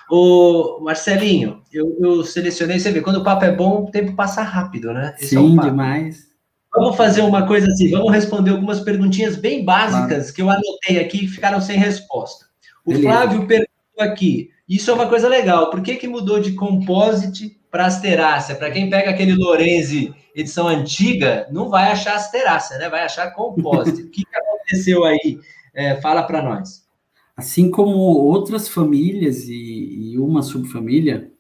Ô, 0.09 0.79
Marcelinho, 0.81 1.61
eu, 1.71 1.95
eu 1.99 2.23
selecionei, 2.23 2.79
você 2.79 2.91
vê, 2.91 3.01
quando 3.01 3.17
o 3.17 3.23
papo 3.23 3.45
é 3.45 3.51
bom, 3.51 3.83
o 3.83 3.91
tempo 3.91 4.13
passa 4.13 4.41
rápido, 4.41 4.91
né? 4.93 5.15
Esse 5.17 5.35
Sim, 5.35 5.57
é 5.59 5.63
demais. 5.63 6.30
Vamos 6.73 6.95
fazer 6.95 7.21
uma 7.21 7.45
coisa 7.45 7.67
assim, 7.67 7.91
vamos 7.91 8.13
responder 8.13 8.51
algumas 8.51 8.79
perguntinhas 8.79 9.35
bem 9.35 9.65
básicas 9.65 10.31
claro. 10.31 10.33
que 10.33 10.41
eu 10.41 10.49
anotei 10.49 10.99
aqui 10.99 11.25
e 11.25 11.27
ficaram 11.27 11.59
sem 11.59 11.77
resposta. 11.77 12.45
O 12.85 12.91
Beleza. 12.91 13.09
Flávio 13.09 13.45
perguntou 13.45 13.99
aqui, 13.99 14.51
isso 14.67 14.89
é 14.89 14.93
uma 14.93 15.07
coisa 15.07 15.27
legal, 15.27 15.69
por 15.69 15.81
que, 15.81 15.97
que 15.97 16.07
mudou 16.07 16.39
de 16.39 16.53
composite 16.53 17.59
para 17.69 17.85
asterácea? 17.85 18.55
Para 18.55 18.71
quem 18.71 18.89
pega 18.89 19.09
aquele 19.09 19.35
Lorenzi 19.35 20.15
edição 20.33 20.67
antiga, 20.67 21.45
não 21.51 21.69
vai 21.69 21.91
achar 21.91 22.15
asterácea, 22.15 22.77
né? 22.77 22.89
Vai 22.89 23.03
achar 23.03 23.31
composite. 23.31 24.03
o 24.07 24.09
que, 24.09 24.23
que 24.23 24.35
aconteceu 24.35 25.03
aí? 25.03 25.39
É, 25.73 25.99
fala 25.99 26.23
para 26.23 26.41
nós. 26.41 26.87
Assim 27.35 27.69
como 27.69 27.97
outras 27.97 28.69
famílias 28.69 29.47
e, 29.47 30.13
e 30.13 30.19
uma 30.19 30.41
subfamília, 30.41 31.31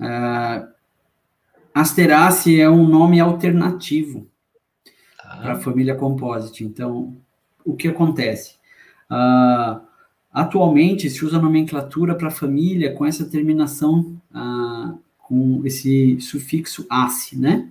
uh, 0.00 0.66
asterácea 1.72 2.64
é 2.64 2.68
um 2.68 2.86
nome 2.86 3.20
alternativo 3.20 4.26
para 5.40 5.52
a 5.52 5.60
família 5.60 5.94
Composite. 5.94 6.64
Então, 6.64 7.16
o 7.64 7.74
que 7.74 7.88
acontece? 7.88 8.56
Uh, 9.10 9.80
atualmente 10.32 11.08
se 11.10 11.24
usa 11.24 11.38
nomenclatura 11.38 12.14
para 12.14 12.30
família 12.30 12.94
com 12.94 13.06
essa 13.06 13.24
terminação, 13.24 14.20
uh, 14.34 14.98
com 15.18 15.62
esse 15.64 16.20
sufixo 16.20 16.86
ace, 16.90 17.38
né? 17.38 17.68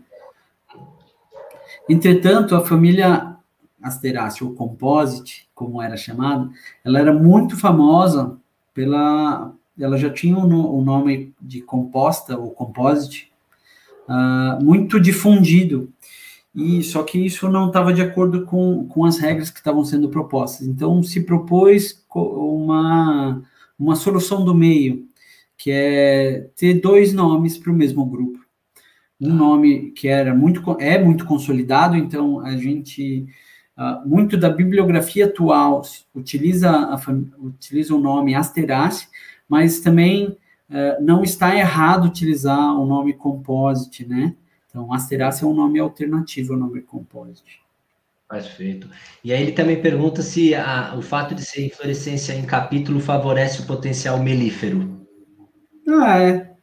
Entretanto, 1.90 2.56
a 2.56 2.66
família 2.66 3.36
Asterácea, 3.82 4.46
ou 4.46 4.54
Composite, 4.54 5.50
como 5.54 5.82
era 5.82 5.98
chamada, 5.98 6.50
ela 6.84 7.00
era 7.00 7.14
muito 7.14 7.58
famosa 7.58 8.38
pela... 8.74 9.54
Ela 9.80 9.98
já 9.98 10.12
tinha 10.12 10.38
o 10.38 10.82
nome 10.82 11.34
de 11.42 11.62
composta, 11.62 12.38
ou 12.38 12.52
composite, 12.52 13.32
uh, 14.08 14.64
muito 14.64 15.00
difundido 15.00 15.92
e 16.54 16.84
só 16.84 17.04
que 17.04 17.18
isso 17.18 17.50
não 17.50 17.68
estava 17.68 17.94
de 17.94 18.02
acordo 18.02 18.46
com, 18.46 18.86
com 18.88 19.06
as 19.06 19.18
regras 19.18 19.50
que 19.50 19.60
estavam 19.60 19.86
sendo 19.86 20.10
propostas. 20.10 20.68
Então 20.68 21.02
se 21.02 21.22
propôs 21.22 22.06
uma, 22.14 23.42
uma 23.80 23.96
solução 23.96 24.44
do 24.44 24.54
meio, 24.54 25.08
que 25.58 25.72
é 25.72 26.50
ter 26.56 26.76
dois 26.82 27.14
nomes 27.14 27.58
para 27.58 27.72
o 27.72 27.76
mesmo 27.76 28.06
grupo. 28.06 28.40
Um 29.20 29.34
nome 29.34 29.92
que 29.92 30.08
era 30.08 30.34
muito 30.36 30.62
é 30.80 31.02
muito 31.02 31.26
consolidado, 31.26 31.96
então 31.96 32.40
a 32.42 32.58
gente 32.58 33.28
uh, 33.78 34.08
muito 34.08 34.36
da 34.36 34.50
bibliografia 34.50 35.26
atual 35.28 35.84
utiliza 36.14 36.70
a, 36.70 37.00
utiliza 37.40 37.96
o 37.96 38.00
nome 38.00 38.36
Asterace, 38.36 39.08
mas 39.48 39.80
também 39.80 40.28
uh, 40.28 41.02
não 41.02 41.24
está 41.24 41.56
errado 41.56 42.06
utilizar 42.06 42.74
o 42.78 42.86
nome 42.86 43.14
Composite, 43.14 44.06
né? 44.06 44.36
Então, 44.72 44.92
Asterácea 44.94 45.46
é 45.46 45.48
um 45.48 45.54
nome 45.54 45.80
alternativo 45.80 46.54
ao 46.54 46.60
nome 46.60 46.82
Composite. 46.82 47.62
Perfeito. 48.30 48.90
E 49.22 49.34
aí 49.34 49.42
ele 49.42 49.52
também 49.52 49.82
pergunta 49.82 50.22
se 50.22 50.56
a, 50.56 50.96
o 50.98 51.02
fato 51.02 51.36
de 51.36 51.44
ser 51.44 51.66
inflorescência 51.66 52.34
em 52.34 52.46
capítulo 52.46 53.02
favorece 53.02 53.62
o 53.62 53.68
potencial 53.68 54.18
melífero. 54.24 55.06
Ah, 55.86 56.18
é. 56.18 56.54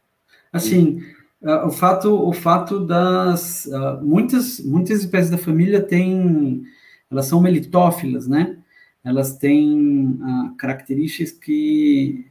Assim, 0.51 0.99
uh, 1.43 1.67
o 1.67 1.69
fato, 1.69 2.11
o 2.27 2.33
fato 2.33 2.83
das 2.83 3.67
uh, 3.67 4.03
muitas 4.03 4.59
muitas 4.59 5.01
espécies 5.01 5.29
da 5.29 5.37
família 5.37 5.79
têm, 5.79 6.63
elas 7.11 7.27
são 7.27 7.39
melitófilas, 7.39 8.27
né? 8.27 8.57
Elas 9.03 9.37
têm 9.37 10.07
uh, 10.07 10.55
características 10.57 11.31
que 11.31 12.25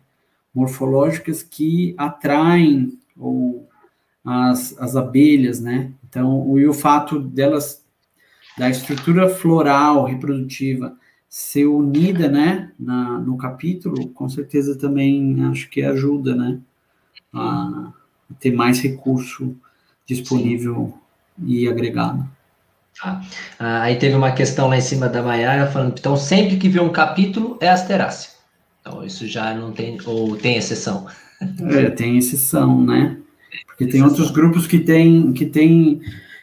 morfológicas 0.52 1.44
que 1.44 1.94
atraem 1.96 2.98
ou 3.16 3.68
as, 4.28 4.76
as 4.78 4.94
abelhas, 4.94 5.59
né? 5.59 5.90
Então, 6.06 6.59
e 6.59 6.66
o 6.66 6.74
fato 6.74 7.18
delas, 7.18 7.82
da 8.59 8.68
estrutura 8.68 9.28
floral 9.28 10.05
reprodutiva 10.05 10.94
ser 11.28 11.66
unida, 11.66 12.28
né, 12.28 12.72
na, 12.78 13.18
no 13.18 13.36
capítulo, 13.36 14.09
com 14.09 14.28
certeza 14.28 14.76
também 14.76 15.44
acho 15.44 15.68
que 15.68 15.82
ajuda, 15.82 16.34
né, 16.34 16.59
a, 17.32 17.92
ter 18.40 18.52
mais 18.52 18.80
recurso 18.80 19.55
disponível 20.06 20.94
Sim. 21.38 21.46
e 21.46 21.68
agregado. 21.68 22.26
Ah, 23.00 23.22
aí 23.59 23.96
teve 23.96 24.16
uma 24.16 24.32
questão 24.32 24.68
lá 24.68 24.76
em 24.76 24.80
cima 24.80 25.09
da 25.09 25.22
Maiara 25.22 25.70
falando, 25.70 25.98
então 25.98 26.16
sempre 26.16 26.56
que 26.56 26.68
vê 26.68 26.80
um 26.80 26.90
capítulo 26.90 27.56
é 27.60 27.68
asterácea. 27.68 28.30
Então 28.80 29.05
isso 29.05 29.26
já 29.26 29.55
não 29.55 29.72
tem, 29.72 29.98
ou 30.05 30.36
tem 30.36 30.56
exceção. 30.56 31.06
É, 31.70 31.90
tem 31.90 32.18
exceção, 32.18 32.82
né? 32.82 33.18
Porque 33.66 33.86
tem 33.86 34.02
outros 34.02 34.30
grupos 34.30 34.66
que 34.66 34.78
tem, 34.78 35.32
que 35.32 35.46
tem, 35.46 36.00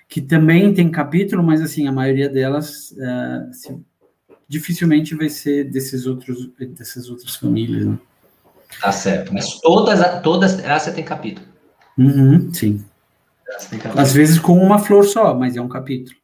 que 0.08 0.22
também 0.22 0.74
tem 0.74 0.90
capítulo, 0.90 1.44
mas 1.44 1.62
assim, 1.62 1.88
a 1.88 1.92
maioria 1.92 2.30
delas 2.30 2.92
uh, 2.92 3.50
assim, 3.50 3.84
dificilmente 4.48 5.16
vai 5.16 5.30
ser 5.30 5.66
desses 5.66 6.06
outros, 6.06 6.50
dessas 6.78 7.10
outras 7.10 7.36
famílias. 7.36 7.86
Né? 7.86 7.98
Tá 8.82 8.92
certo. 8.92 9.34
Mas 9.34 9.60
todas, 9.60 10.22
todas, 10.22 10.60
essa 10.60 10.92
tem 10.92 11.04
capítulo. 11.04 11.48
Uhum, 11.98 12.54
sim. 12.54 12.84
Capítulo. 13.46 14.00
Às 14.00 14.14
vezes 14.14 14.40
com 14.40 14.58
uma 14.58 14.80
flor 14.80 15.06
só, 15.06 15.34
mas 15.34 15.56
é 15.56 15.62
um 15.62 15.70
capítulo. 15.70 16.18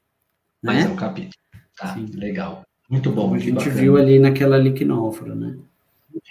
Mas 0.61 0.77
né? 0.77 0.83
é 0.83 0.87
um 0.89 0.95
capítulo. 0.95 1.33
Tá, 1.77 1.93
sim. 1.93 2.05
legal. 2.13 2.63
Muito 2.89 3.09
bom. 3.09 3.23
Como 3.23 3.35
a 3.35 3.39
gente 3.39 3.53
bacana. 3.53 3.75
viu 3.75 3.97
ali 3.97 4.19
naquela 4.19 4.57
liquinófora, 4.57 5.33
né? 5.33 5.55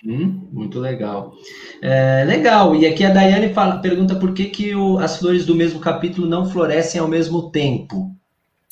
Uhum, 0.04 0.48
muito 0.52 0.78
legal. 0.78 1.34
É, 1.82 2.24
legal. 2.24 2.74
E 2.74 2.86
aqui 2.86 3.04
a 3.04 3.12
Daiane 3.12 3.52
fala, 3.52 3.78
pergunta 3.78 4.14
por 4.14 4.32
que, 4.32 4.46
que 4.46 4.74
o, 4.74 4.98
as 4.98 5.18
flores 5.18 5.44
do 5.44 5.54
mesmo 5.54 5.80
capítulo 5.80 6.26
não 6.26 6.48
florescem 6.48 7.00
ao 7.00 7.08
mesmo 7.08 7.50
tempo. 7.50 8.14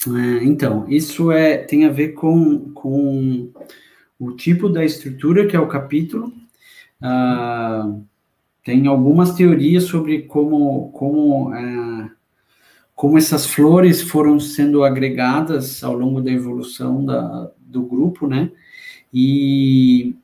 É, 0.07 0.45
então, 0.45 0.87
isso 0.89 1.33
é, 1.33 1.59
tem 1.59 1.85
a 1.85 1.91
ver 1.91 2.11
com, 2.11 2.71
com 2.73 3.51
o 4.19 4.33
tipo 4.33 4.69
da 4.69 4.85
estrutura 4.85 5.47
que 5.47 5.57
é 5.57 5.61
o 5.61 5.69
capítulo. 5.69 6.33
Ah, 7.01 7.95
tem 8.65 8.87
algumas 8.87 9.35
teorias 9.35 9.85
sobre 9.85 10.23
como, 10.23 10.91
como, 10.93 11.55
é, 11.55 12.11
como 12.95 13.19
essas 13.19 13.47
flores 13.47 14.03
foram 14.03 14.39
sendo 14.39 14.85
agregadas 14.85 15.83
ao 15.83 15.95
longo 15.95 16.21
da 16.21 16.31
evolução 16.31 17.05
da, 17.05 17.51
do 17.59 17.83
grupo, 17.83 18.27
né? 18.27 18.51
E 19.13 20.15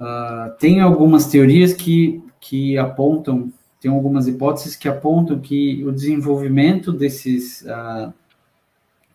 Uh, 0.00 0.56
tem 0.58 0.80
algumas 0.80 1.26
teorias 1.26 1.72
que, 1.72 2.22
que 2.40 2.78
apontam, 2.78 3.52
tem 3.80 3.90
algumas 3.90 4.28
hipóteses 4.28 4.76
que 4.76 4.88
apontam 4.88 5.40
que 5.40 5.84
o 5.84 5.92
desenvolvimento 5.92 6.92
desses 6.92 7.62
uh, 7.62 8.12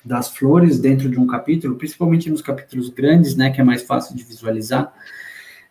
das 0.03 0.29
flores 0.29 0.79
dentro 0.79 1.09
de 1.09 1.17
um 1.17 1.25
capítulo, 1.25 1.75
principalmente 1.75 2.29
nos 2.29 2.41
capítulos 2.41 2.89
grandes, 2.89 3.35
né, 3.35 3.51
que 3.51 3.61
é 3.61 3.63
mais 3.63 3.83
fácil 3.83 4.15
de 4.15 4.23
visualizar, 4.23 4.93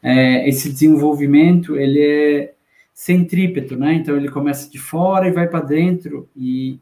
é, 0.02 0.48
esse 0.48 0.72
desenvolvimento 0.72 1.76
ele 1.76 2.00
é 2.00 2.54
centrípeto, 2.92 3.76
né? 3.76 3.94
Então 3.94 4.16
ele 4.16 4.28
começa 4.28 4.68
de 4.68 4.78
fora 4.78 5.28
e 5.28 5.32
vai 5.32 5.46
para 5.46 5.60
dentro 5.60 6.28
e, 6.36 6.78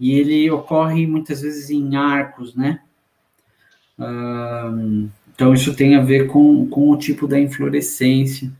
e 0.00 0.18
ele 0.18 0.50
ocorre 0.50 1.06
muitas 1.06 1.42
vezes 1.42 1.70
em 1.70 1.96
arcos, 1.96 2.54
né? 2.54 2.80
Um, 3.98 5.08
então, 5.36 5.52
isso 5.52 5.76
tem 5.76 5.94
a 5.94 6.00
ver 6.00 6.28
com, 6.28 6.66
com 6.66 6.90
o 6.90 6.96
tipo 6.96 7.28
da 7.28 7.38
inflorescência 7.38 8.50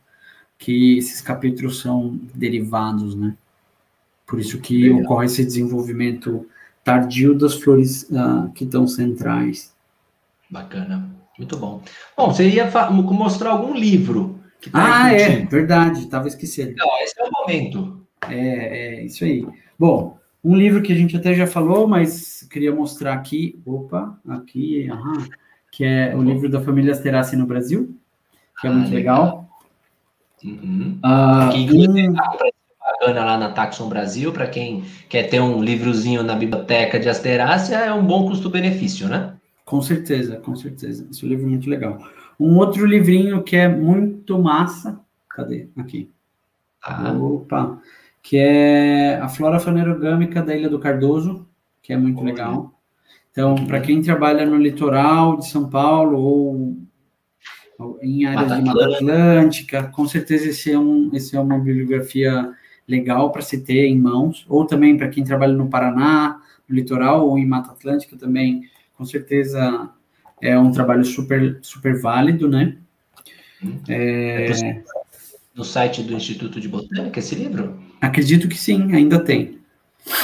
que 0.58 0.98
esses 0.98 1.22
capítulos 1.22 1.80
são 1.80 2.20
derivados, 2.34 3.14
né? 3.14 3.34
Por 4.26 4.38
isso 4.38 4.60
que 4.60 4.90
Legal. 4.90 5.00
ocorre 5.00 5.24
esse 5.24 5.42
desenvolvimento 5.42 6.46
tardio 6.84 7.34
das 7.34 7.54
flores 7.54 8.02
uh, 8.10 8.52
que 8.54 8.64
estão 8.64 8.86
centrais. 8.86 9.74
Bacana. 10.50 11.10
Muito 11.38 11.56
bom. 11.56 11.80
Bom, 12.14 12.32
você 12.32 12.46
ia 12.46 12.70
mostrar 12.90 13.50
algum 13.50 13.74
livro. 13.74 14.38
Tá 14.70 15.04
ah, 15.04 15.12
é, 15.12 15.46
verdade, 15.46 16.00
estava 16.00 16.28
esquecendo. 16.28 16.74
Não, 16.76 17.02
esse 17.02 17.18
é 17.18 17.24
o 17.24 17.30
momento. 17.30 18.06
É, 18.28 18.98
é, 18.98 19.04
isso 19.04 19.24
aí. 19.24 19.46
Bom, 19.78 20.18
um 20.44 20.54
livro 20.54 20.82
que 20.82 20.92
a 20.92 20.96
gente 20.96 21.16
até 21.16 21.32
já 21.32 21.46
falou, 21.46 21.86
mas 21.86 22.46
queria 22.50 22.74
mostrar 22.74 23.14
aqui, 23.14 23.58
opa, 23.64 24.18
aqui, 24.28 24.88
aham, 24.90 25.26
que 25.76 25.84
é 25.84 26.16
o 26.16 26.22
livro 26.22 26.48
da 26.48 26.58
família 26.58 26.92
Asterassi 26.92 27.36
no 27.36 27.44
Brasil, 27.44 27.94
que 28.58 28.66
é 28.66 28.70
ah, 28.70 28.72
muito 28.72 28.94
legal. 28.94 29.24
legal. 30.42 30.62
Uhum. 30.64 30.98
Ah, 31.02 31.50
que 31.52 31.58
inclusive 31.58 32.08
um... 32.08 32.14
bacana 32.14 33.24
lá 33.26 33.36
na 33.36 33.50
Taxon 33.50 33.86
Brasil, 33.86 34.32
para 34.32 34.46
quem 34.46 34.84
quer 35.06 35.24
ter 35.24 35.38
um 35.38 35.62
livrozinho 35.62 36.22
na 36.22 36.34
biblioteca 36.34 36.98
de 36.98 37.10
Asterácia, 37.10 37.76
é 37.76 37.92
um 37.92 38.06
bom 38.06 38.26
custo-benefício, 38.26 39.06
né? 39.06 39.34
Com 39.66 39.82
certeza, 39.82 40.36
com 40.36 40.56
certeza. 40.56 41.06
Esse 41.10 41.26
livro 41.26 41.44
é 41.44 41.50
muito 41.50 41.68
legal. 41.68 41.98
Um 42.40 42.56
outro 42.56 42.86
livrinho 42.86 43.42
que 43.42 43.56
é 43.56 43.68
muito 43.68 44.38
massa. 44.38 44.98
Cadê? 45.28 45.68
Aqui. 45.76 46.08
Ah. 46.82 47.12
Opa! 47.12 47.78
Que 48.22 48.38
é 48.38 49.16
a 49.16 49.28
Flora 49.28 49.60
Fanerogâmica 49.60 50.42
da 50.42 50.56
Ilha 50.56 50.70
do 50.70 50.78
Cardoso, 50.78 51.46
que 51.82 51.92
é 51.92 51.98
muito 51.98 52.24
legal. 52.24 52.72
Então, 53.36 53.54
para 53.66 53.80
quem 53.80 54.00
trabalha 54.00 54.46
no 54.46 54.56
litoral 54.56 55.36
de 55.36 55.46
São 55.46 55.68
Paulo 55.68 56.18
ou, 57.78 57.98
em 58.00 58.24
áreas 58.24 58.48
Mata 58.48 58.62
de 58.62 58.64
Mata 58.64 58.94
Atlântica, 58.94 59.82
com 59.88 60.08
certeza 60.08 60.48
esse 60.48 60.72
é, 60.72 60.78
um, 60.78 61.10
esse 61.12 61.36
é 61.36 61.40
uma 61.40 61.58
bibliografia 61.58 62.50
legal 62.88 63.30
para 63.30 63.42
se 63.42 63.60
ter 63.60 63.88
em 63.88 64.00
mãos. 64.00 64.46
Ou 64.48 64.64
também 64.64 64.96
para 64.96 65.08
quem 65.08 65.22
trabalha 65.22 65.52
no 65.52 65.68
Paraná, 65.68 66.40
no 66.66 66.74
litoral 66.74 67.28
ou 67.28 67.38
em 67.38 67.44
Mata 67.44 67.72
Atlântica 67.72 68.16
também 68.16 68.62
com 68.96 69.04
certeza 69.04 69.90
é 70.40 70.58
um 70.58 70.72
trabalho 70.72 71.04
super, 71.04 71.58
super 71.60 72.00
válido, 72.00 72.48
né? 72.48 72.78
É... 73.86 74.50
é 74.50 74.82
no 75.54 75.62
site 75.62 76.02
do 76.02 76.14
Instituto 76.14 76.58
de 76.58 76.68
Botânica, 76.68 77.18
esse 77.18 77.34
livro? 77.34 77.78
Acredito 78.00 78.48
que 78.48 78.56
sim, 78.56 78.94
ainda 78.94 79.18
tem. 79.18 79.58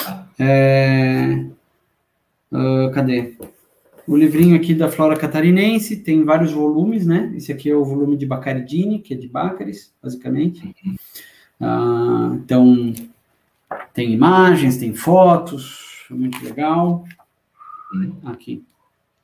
Ah. 0.06 0.26
É... 0.38 1.51
Uh, 2.52 2.90
cadê? 2.92 3.34
O 4.06 4.16
livrinho 4.16 4.54
aqui 4.56 4.74
da 4.74 4.90
Flora 4.90 5.16
Catarinense 5.16 5.96
tem 5.96 6.24
vários 6.24 6.52
volumes, 6.52 7.06
né? 7.06 7.32
Esse 7.34 7.50
aqui 7.50 7.70
é 7.70 7.74
o 7.74 7.84
volume 7.84 8.16
de 8.16 8.26
Bacaridini, 8.26 8.98
que 8.98 9.14
é 9.14 9.16
de 9.16 9.28
Bácaris, 9.28 9.94
basicamente. 10.02 10.74
Uh, 11.60 12.34
então, 12.34 12.92
tem 13.94 14.12
imagens, 14.12 14.76
tem 14.76 14.94
fotos, 14.94 16.06
muito 16.10 16.44
legal. 16.44 17.04
Aqui. 18.24 18.64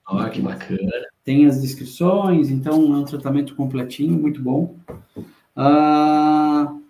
Olha 0.09 0.31
que 0.31 0.41
bacana. 0.41 1.07
Tem 1.25 1.47
as 1.47 1.61
descrições, 1.61 2.51
então 2.51 2.95
é 2.95 2.99
um 2.99 3.05
tratamento 3.05 3.55
completinho, 3.55 4.19
muito 4.19 4.41
bom. 4.41 4.75
Uh, 5.57 6.81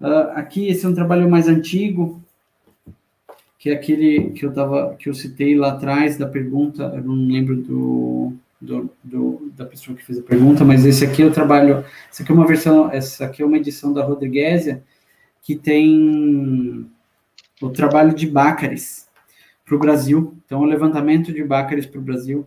uh, 0.00 0.30
aqui, 0.34 0.68
esse 0.68 0.86
é 0.86 0.88
um 0.88 0.94
trabalho 0.94 1.28
mais 1.28 1.48
antigo, 1.48 2.22
que 3.64 3.70
é 3.70 3.72
aquele 3.72 4.28
que 4.32 4.44
eu, 4.44 4.52
tava, 4.52 4.94
que 4.98 5.08
eu 5.08 5.14
citei 5.14 5.56
lá 5.56 5.70
atrás 5.70 6.18
da 6.18 6.26
pergunta, 6.26 6.82
eu 6.94 7.02
não 7.02 7.14
lembro 7.14 7.56
do, 7.56 8.34
do, 8.60 8.90
do, 9.02 9.50
da 9.56 9.64
pessoa 9.64 9.96
que 9.96 10.04
fez 10.04 10.18
a 10.18 10.22
pergunta, 10.22 10.62
mas 10.66 10.84
esse 10.84 11.02
aqui 11.02 11.24
o 11.24 11.30
trabalho, 11.30 11.82
essa 12.10 12.22
aqui 12.22 12.30
é 12.30 12.34
uma 12.34 12.46
versão, 12.46 12.90
essa 12.92 13.24
aqui 13.24 13.40
é 13.40 13.46
uma 13.46 13.56
edição 13.56 13.90
da 13.90 14.04
Rodriguesia, 14.04 14.82
que 15.40 15.56
tem 15.56 16.86
o 17.62 17.70
trabalho 17.70 18.14
de 18.14 18.26
Bácares, 18.26 19.08
para 19.64 19.76
o 19.76 19.78
Brasil. 19.78 20.36
Então, 20.44 20.60
o 20.60 20.66
levantamento 20.66 21.32
de 21.32 21.42
Bácaris 21.42 21.86
para 21.86 21.98
o 21.98 22.04
Brasil. 22.04 22.46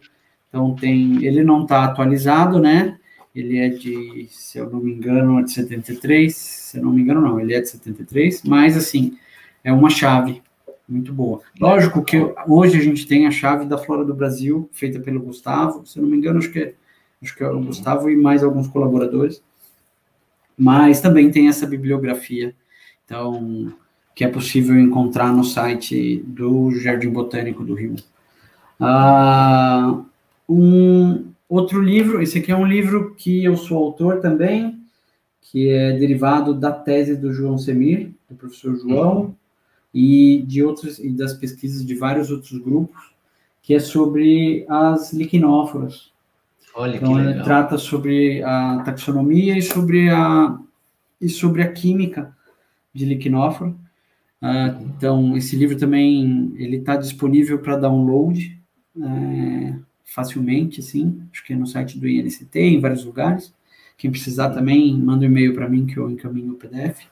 Então, 0.49 0.75
tem, 0.75 1.25
ele 1.25 1.43
não 1.43 1.63
está 1.63 1.83
atualizado, 1.83 2.59
né? 2.59 2.95
Ele 3.33 3.57
é 3.57 3.69
de, 3.69 4.27
se 4.29 4.59
eu 4.59 4.69
não 4.69 4.79
me 4.79 4.93
engano, 4.93 5.39
é 5.39 5.41
de 5.41 5.51
73. 5.51 6.35
Se 6.35 6.77
eu 6.77 6.83
não 6.83 6.93
me 6.93 7.01
engano, 7.01 7.21
não, 7.21 7.39
ele 7.39 7.55
é 7.55 7.59
de 7.59 7.69
73. 7.69 8.43
Mas, 8.43 8.77
assim, 8.77 9.17
é 9.63 9.73
uma 9.73 9.89
chave 9.89 10.45
muito 10.87 11.13
boa. 11.13 11.41
Lógico 11.59 12.03
que 12.03 12.17
hoje 12.47 12.77
a 12.77 12.81
gente 12.81 13.05
tem 13.05 13.27
a 13.27 13.31
chave 13.31 13.65
da 13.65 13.77
Flora 13.77 14.05
do 14.05 14.13
Brasil, 14.13 14.69
feita 14.71 14.99
pelo 14.99 15.19
Gustavo. 15.19 15.85
Se 15.85 15.99
eu 15.99 16.03
não 16.03 16.09
me 16.09 16.17
engano, 16.17 16.39
acho 16.39 16.51
que 16.51 16.59
é, 16.59 16.73
acho 17.21 17.35
que 17.35 17.43
é 17.43 17.49
o 17.49 17.59
Gustavo 17.59 18.09
e 18.09 18.15
mais 18.15 18.43
alguns 18.43 18.67
colaboradores. 18.67 19.41
Mas 20.57 21.01
também 21.01 21.29
tem 21.29 21.47
essa 21.47 21.67
bibliografia. 21.67 22.55
Então, 23.05 23.73
que 24.15 24.23
é 24.23 24.27
possível 24.27 24.79
encontrar 24.79 25.31
no 25.31 25.43
site 25.43 26.23
do 26.25 26.71
Jardim 26.71 27.09
Botânico 27.09 27.63
do 27.63 27.75
Rio. 27.75 27.95
Ah, 28.79 30.03
um 30.47 31.25
outro 31.47 31.81
livro, 31.81 32.21
esse 32.21 32.39
aqui 32.39 32.51
é 32.51 32.55
um 32.55 32.65
livro 32.65 33.13
que 33.15 33.43
eu 33.43 33.55
sou 33.55 33.77
autor 33.77 34.19
também, 34.19 34.79
que 35.41 35.69
é 35.69 35.93
derivado 35.93 36.53
da 36.53 36.71
tese 36.71 37.15
do 37.15 37.31
João 37.31 37.57
Semir, 37.57 38.11
do 38.29 38.35
professor 38.35 38.75
João. 38.75 39.35
E 39.97 40.43
de 40.43 40.63
outros 40.63 40.99
e 40.99 41.09
das 41.09 41.33
pesquisas 41.33 41.83
de 41.83 41.95
vários 41.95 42.29
outros 42.29 42.55
grupos, 42.59 43.15
que 43.63 43.73
é 43.73 43.79
sobre 43.79 44.63
as 44.69 45.11
liquinóforas. 45.11 46.11
Olha 46.75 46.97
então, 46.97 47.19
ele 47.19 47.41
trata 47.41 47.79
sobre 47.79 48.43
a 48.43 48.83
taxonomia 48.85 49.57
e 49.57 49.61
sobre 49.63 50.11
a 50.11 50.55
e 51.19 51.27
sobre 51.27 51.63
a 51.63 51.71
química 51.73 52.31
de 52.93 53.05
liquinófora. 53.05 53.71
Uh, 54.39 54.85
então, 54.85 55.35
esse 55.35 55.55
livro 55.55 55.75
também 55.75 56.53
ele 56.57 56.77
está 56.77 56.95
disponível 56.95 57.57
para 57.57 57.75
download 57.75 58.55
é, 59.01 59.73
facilmente, 60.03 60.79
assim, 60.79 61.23
acho 61.33 61.43
que 61.43 61.53
é 61.53 61.55
no 61.55 61.65
site 61.65 61.97
do 61.97 62.07
INCT, 62.07 62.59
em 62.59 62.79
vários 62.79 63.03
lugares. 63.03 63.51
Quem 63.97 64.11
precisar 64.11 64.51
também, 64.51 64.95
manda 64.95 65.25
um 65.25 65.29
e-mail 65.29 65.55
para 65.55 65.67
mim 65.67 65.87
que 65.87 65.97
eu 65.97 66.07
encaminho 66.11 66.53
o 66.53 66.55
PDF. 66.55 67.07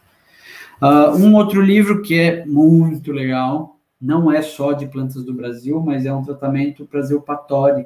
Uh, 0.81 1.15
um 1.17 1.35
outro 1.35 1.61
livro 1.61 2.01
que 2.01 2.19
é 2.19 2.45
muito 2.45 3.11
legal, 3.11 3.79
não 3.99 4.31
é 4.31 4.41
só 4.41 4.73
de 4.73 4.85
plantas 4.87 5.23
do 5.23 5.33
Brasil, 5.33 5.81
mas 5.81 6.05
é 6.05 6.13
um 6.13 6.23
tratamento 6.23 6.85
para 6.85 7.01
Zeupatori. 7.01 7.85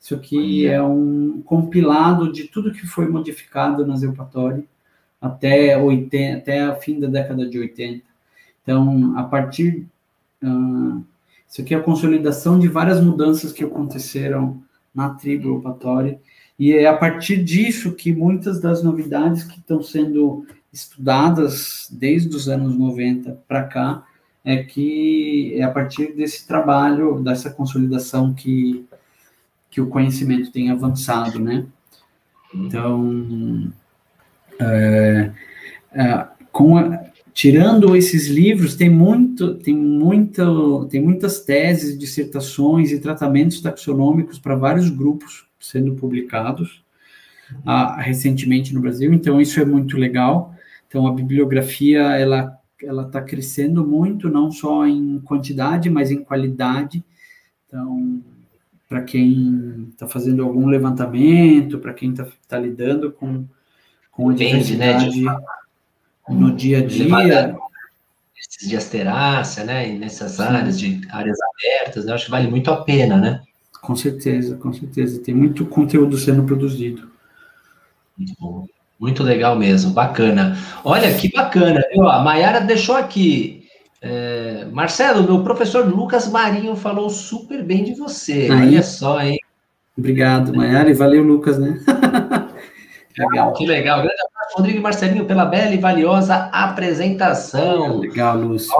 Isso 0.00 0.14
aqui 0.14 0.66
é 0.66 0.82
um 0.82 1.42
compilado 1.42 2.32
de 2.32 2.44
tudo 2.44 2.72
que 2.72 2.86
foi 2.86 3.06
modificado 3.06 3.86
na 3.86 3.96
Zeupatori 3.96 4.66
até, 5.20 5.76
80, 5.76 6.38
até 6.38 6.60
a 6.62 6.74
fim 6.74 6.98
da 6.98 7.06
década 7.06 7.48
de 7.48 7.58
80. 7.58 8.04
Então, 8.62 9.18
a 9.18 9.22
partir. 9.24 9.86
Uh, 10.42 11.04
isso 11.50 11.62
aqui 11.62 11.74
é 11.74 11.78
a 11.78 11.82
consolidação 11.82 12.60
de 12.60 12.68
várias 12.68 13.02
mudanças 13.02 13.52
que 13.52 13.64
aconteceram 13.64 14.62
na 14.94 15.10
tribo 15.10 15.56
Opatori, 15.56 16.20
e 16.56 16.72
é 16.72 16.86
a 16.86 16.96
partir 16.96 17.42
disso 17.42 17.92
que 17.92 18.12
muitas 18.12 18.60
das 18.60 18.84
novidades 18.84 19.42
que 19.42 19.58
estão 19.58 19.82
sendo 19.82 20.46
estudadas 20.72 21.88
desde 21.90 22.34
os 22.34 22.48
anos 22.48 22.76
90 22.76 23.42
para 23.46 23.64
cá, 23.64 24.06
é 24.44 24.62
que 24.62 25.54
é 25.56 25.62
a 25.62 25.70
partir 25.70 26.14
desse 26.14 26.46
trabalho, 26.46 27.20
dessa 27.22 27.50
consolidação 27.50 28.32
que, 28.32 28.86
que 29.70 29.80
o 29.80 29.88
conhecimento 29.88 30.50
tem 30.50 30.70
avançado, 30.70 31.38
né? 31.38 31.66
Então, 32.54 33.70
é, 34.58 35.30
é, 35.92 36.26
com 36.50 36.76
a, 36.76 37.10
tirando 37.32 37.96
esses 37.96 38.28
livros, 38.28 38.74
tem 38.74 38.90
muito, 38.90 39.54
tem 39.56 39.74
muito, 39.74 40.86
tem 40.90 41.02
muitas 41.02 41.40
teses, 41.40 41.98
dissertações 41.98 42.92
e 42.92 43.00
tratamentos 43.00 43.60
taxonômicos 43.60 44.38
para 44.38 44.54
vários 44.54 44.88
grupos 44.88 45.46
sendo 45.58 45.94
publicados 45.94 46.82
uh, 47.64 47.98
recentemente 47.98 48.74
no 48.74 48.80
Brasil. 48.80 49.12
Então 49.12 49.40
isso 49.40 49.60
é 49.60 49.64
muito 49.64 49.96
legal. 49.96 50.54
Então 50.90 51.06
a 51.06 51.12
bibliografia 51.12 52.00
ela 52.16 52.58
ela 52.82 53.06
está 53.06 53.20
crescendo 53.22 53.86
muito, 53.86 54.28
não 54.28 54.50
só 54.50 54.86
em 54.86 55.20
quantidade, 55.20 55.88
mas 55.88 56.10
em 56.10 56.24
qualidade. 56.24 57.04
Então 57.68 58.20
para 58.88 59.02
quem 59.02 59.88
está 59.92 60.08
fazendo 60.08 60.42
algum 60.42 60.66
levantamento, 60.66 61.78
para 61.78 61.94
quem 61.94 62.10
está 62.10 62.26
tá 62.48 62.58
lidando 62.58 63.12
com 63.12 63.46
com 64.10 64.30
a 64.30 64.32
Depende, 64.32 64.64
diversidade. 64.64 65.22
Né, 65.22 65.36
no 66.28 66.52
dia 66.56 66.78
a 66.78 66.86
dia. 66.86 67.56
Esses 68.36 68.68
de 68.68 68.76
asterácia, 68.76 69.64
né? 69.64 69.88
E 69.88 69.98
nessas 69.98 70.32
Sim. 70.32 70.42
áreas 70.42 70.78
de 70.78 71.00
áreas 71.10 71.38
abertas, 71.40 72.06
eu 72.06 72.14
acho 72.14 72.24
que 72.24 72.30
vale 72.30 72.48
muito 72.48 72.70
a 72.70 72.82
pena, 72.82 73.16
né? 73.16 73.42
Com 73.80 73.94
certeza, 73.94 74.56
com 74.56 74.72
certeza. 74.72 75.22
Tem 75.22 75.34
muito 75.34 75.64
conteúdo 75.66 76.16
sendo 76.16 76.42
produzido. 76.44 77.10
Muito 78.16 78.34
bom. 78.40 78.66
Muito 79.00 79.22
legal 79.22 79.56
mesmo, 79.56 79.92
bacana. 79.92 80.58
Olha 80.84 81.14
que 81.14 81.32
bacana, 81.32 81.82
viu? 81.90 82.06
A 82.06 82.20
Mayara 82.20 82.60
deixou 82.60 82.94
aqui. 82.94 83.64
É, 84.02 84.66
Marcelo, 84.70 85.22
meu 85.22 85.42
professor 85.42 85.86
Lucas 85.86 86.28
Marinho 86.28 86.76
falou 86.76 87.08
super 87.08 87.62
bem 87.62 87.82
de 87.82 87.94
você. 87.94 88.48
Aí. 88.50 88.68
Olha 88.68 88.82
só, 88.82 89.22
hein? 89.22 89.38
Obrigado, 89.96 90.54
Mayara, 90.54 90.90
e 90.90 90.94
valeu, 90.94 91.22
Lucas, 91.22 91.58
né? 91.58 91.80
legal. 93.18 93.52
Que 93.54 93.66
legal. 93.66 93.98
Grande 94.00 94.16
Rodrigo 94.54 94.78
e 94.78 94.82
Marcelinho, 94.82 95.24
pela 95.24 95.44
bela 95.46 95.72
e 95.72 95.78
valiosa 95.78 96.50
apresentação. 96.52 97.98
Legal, 98.00 98.36
Lúcio. 98.36 98.74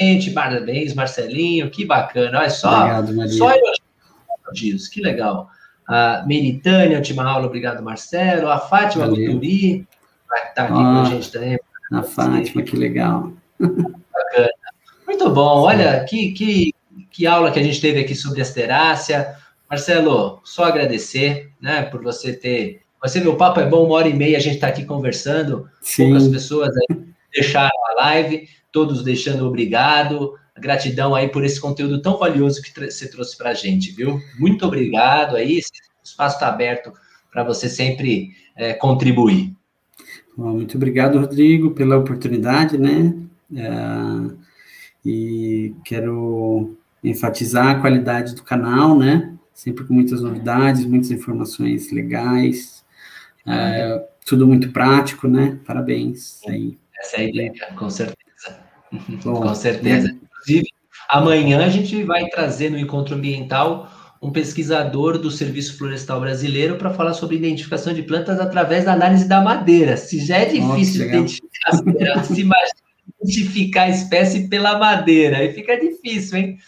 Gente, 0.00 0.30
parabéns, 0.30 0.94
Marcelinho, 0.94 1.70
que 1.70 1.84
bacana. 1.84 2.38
Olha 2.38 2.50
só. 2.50 2.78
Obrigado, 2.78 3.14
Maria. 3.14 3.32
Só 3.32 3.50
eu 3.50 3.62
que 4.92 5.00
legal. 5.00 5.48
A 5.92 6.24
Meritânia, 6.26 6.96
última 6.96 7.22
aula, 7.22 7.46
obrigado, 7.46 7.82
Marcelo. 7.82 8.48
A 8.48 8.58
Fátima 8.58 9.06
Guturi, 9.06 9.86
vai 10.26 10.48
estar 10.48 10.64
aqui 10.64 10.72
ah, 10.72 10.76
com 10.76 11.00
a 11.00 11.04
gente 11.04 11.30
também. 11.30 11.58
A 11.92 12.02
Fátima, 12.02 12.62
que 12.62 12.74
legal. 12.74 13.30
Bacana. 13.60 14.48
Muito 15.06 15.28
bom, 15.28 15.60
olha, 15.60 16.02
que, 16.04 16.32
que, 16.32 16.74
que 17.10 17.26
aula 17.26 17.50
que 17.50 17.60
a 17.60 17.62
gente 17.62 17.78
teve 17.78 18.00
aqui 18.00 18.14
sobre 18.14 18.40
asterácia. 18.40 19.36
Marcelo, 19.68 20.40
só 20.44 20.64
agradecer, 20.64 21.52
né, 21.60 21.82
por 21.82 22.02
você 22.02 22.32
ter. 22.32 22.80
Você 23.02 23.20
viu, 23.20 23.32
o 23.32 23.36
papo 23.36 23.60
é 23.60 23.66
bom, 23.66 23.84
uma 23.84 23.96
hora 23.96 24.08
e 24.08 24.14
meia 24.14 24.38
a 24.38 24.40
gente 24.40 24.54
está 24.54 24.68
aqui 24.68 24.86
conversando. 24.86 25.68
Sim. 25.82 26.04
Poucas 26.04 26.26
pessoas 26.26 26.70
aí 26.74 27.04
deixaram 27.34 27.70
a 27.90 28.04
live, 28.06 28.48
todos 28.72 29.04
deixando 29.04 29.46
obrigado. 29.46 30.38
Gratidão 30.58 31.14
aí 31.14 31.28
por 31.28 31.44
esse 31.44 31.60
conteúdo 31.60 32.02
tão 32.02 32.18
valioso 32.18 32.60
que 32.62 32.72
você 32.90 33.08
trouxe 33.08 33.36
para 33.36 33.50
a 33.50 33.54
gente, 33.54 33.90
viu? 33.92 34.20
Muito 34.38 34.66
obrigado 34.66 35.36
aí. 35.36 35.58
O 35.58 36.04
espaço 36.04 36.36
está 36.36 36.48
aberto 36.48 36.92
para 37.30 37.42
você 37.42 37.68
sempre 37.68 38.32
é, 38.54 38.74
contribuir. 38.74 39.54
Bom, 40.36 40.50
muito 40.50 40.76
obrigado, 40.76 41.18
Rodrigo, 41.18 41.70
pela 41.72 41.96
oportunidade, 41.96 42.76
né? 42.76 43.14
É, 43.54 44.34
e 45.04 45.74
quero 45.84 46.76
enfatizar 47.02 47.68
a 47.68 47.80
qualidade 47.80 48.34
do 48.34 48.42
canal, 48.42 48.98
né? 48.98 49.34
Sempre 49.52 49.84
com 49.84 49.94
muitas 49.94 50.20
novidades, 50.20 50.84
muitas 50.84 51.10
informações 51.10 51.90
legais, 51.90 52.84
é, 53.46 54.06
tudo 54.24 54.46
muito 54.46 54.70
prático, 54.70 55.28
né? 55.28 55.58
Parabéns 55.66 56.40
aí. 56.46 56.78
Essa 56.98 57.16
é 57.16 57.20
a 57.20 57.28
ideia, 57.28 57.52
com 57.76 57.90
certeza. 57.90 58.60
Bom, 59.24 59.42
com 59.42 59.54
certeza. 59.54 60.08
Né? 60.08 60.18
Inclusive, 60.42 60.68
amanhã 61.08 61.64
a 61.64 61.68
gente 61.68 62.02
vai 62.04 62.26
trazer 62.26 62.70
no 62.70 62.78
encontro 62.78 63.14
ambiental 63.14 63.90
um 64.20 64.30
pesquisador 64.30 65.18
do 65.18 65.30
Serviço 65.30 65.76
Florestal 65.76 66.20
Brasileiro 66.20 66.76
para 66.76 66.94
falar 66.94 67.12
sobre 67.12 67.36
identificação 67.36 67.92
de 67.92 68.02
plantas 68.02 68.38
através 68.38 68.84
da 68.84 68.92
análise 68.92 69.26
da 69.26 69.40
madeira. 69.40 69.96
Se 69.96 70.24
já 70.24 70.38
é 70.38 70.44
difícil 70.44 71.04
Nossa, 71.04 71.16
identificar, 71.16 72.24
se 72.24 72.40
imagina 72.40 72.82
identificar 73.20 73.82
a 73.82 73.88
espécie 73.88 74.48
pela 74.48 74.78
madeira, 74.78 75.38
aí 75.38 75.52
fica 75.52 75.78
difícil, 75.78 76.38
hein? 76.38 76.58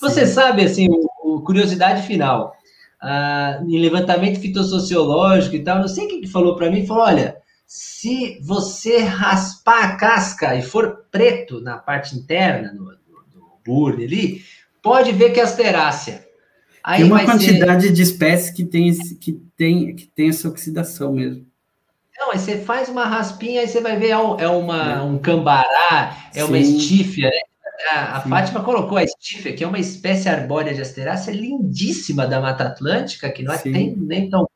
Você 0.00 0.26
Sim. 0.26 0.32
sabe, 0.32 0.62
assim, 0.64 0.88
o, 0.88 1.36
o 1.36 1.42
curiosidade 1.42 2.06
final, 2.06 2.52
ah, 3.00 3.60
em 3.66 3.78
levantamento 3.80 4.40
fitossociológico 4.40 5.54
e 5.54 5.62
tal, 5.62 5.78
não 5.78 5.88
sei 5.88 6.06
quem 6.08 6.20
que 6.20 6.28
falou 6.28 6.56
para 6.56 6.70
mim, 6.70 6.86
falou, 6.86 7.04
olha, 7.04 7.36
se 7.66 8.38
você 8.42 8.98
raspar 8.98 9.84
a 9.84 9.96
casca 9.96 10.54
e 10.56 10.62
for 10.62 11.06
preto 11.10 11.60
na 11.60 11.78
parte 11.78 12.16
interna, 12.16 12.72
no, 12.72 12.92
burne 13.64 14.04
ali, 14.04 14.42
pode 14.82 15.12
ver 15.12 15.32
que 15.32 15.40
é 15.40 15.42
asterácea. 15.42 16.24
Aí 16.82 16.98
tem 16.98 17.06
uma 17.06 17.24
quantidade 17.24 17.86
ser... 17.86 17.92
de 17.92 18.02
espécies 18.02 18.50
que 18.50 18.64
tem, 18.64 18.92
que, 19.18 19.32
tem, 19.56 19.96
que 19.96 20.06
tem 20.06 20.28
essa 20.28 20.48
oxidação 20.48 21.14
mesmo. 21.14 21.46
Não, 22.18 22.30
aí 22.30 22.38
você 22.38 22.58
faz 22.58 22.88
uma 22.88 23.06
raspinha, 23.06 23.62
aí 23.62 23.68
você 23.68 23.80
vai 23.80 23.96
ver, 23.96 24.08
é, 24.08 24.10
é 24.10 24.48
uma, 24.48 24.92
é. 24.92 25.00
um 25.00 25.18
cambará, 25.18 26.16
é 26.34 26.40
Sim. 26.40 26.48
uma 26.48 26.58
estífia, 26.58 27.28
né? 27.28 27.40
A, 27.90 28.18
a 28.18 28.20
Fátima 28.20 28.62
colocou 28.62 28.96
a 28.96 29.02
estífia, 29.02 29.52
que 29.52 29.64
é 29.64 29.66
uma 29.66 29.80
espécie 29.80 30.28
arbórea 30.28 30.72
de 30.72 30.80
asterácea 30.80 31.32
lindíssima 31.32 32.26
da 32.26 32.40
Mata 32.40 32.64
Atlântica, 32.64 33.30
que 33.30 33.42
não 33.42 33.52
é 33.52 33.60
nem, 33.64 33.96
nem, 33.96 34.30
tão, 34.30 34.48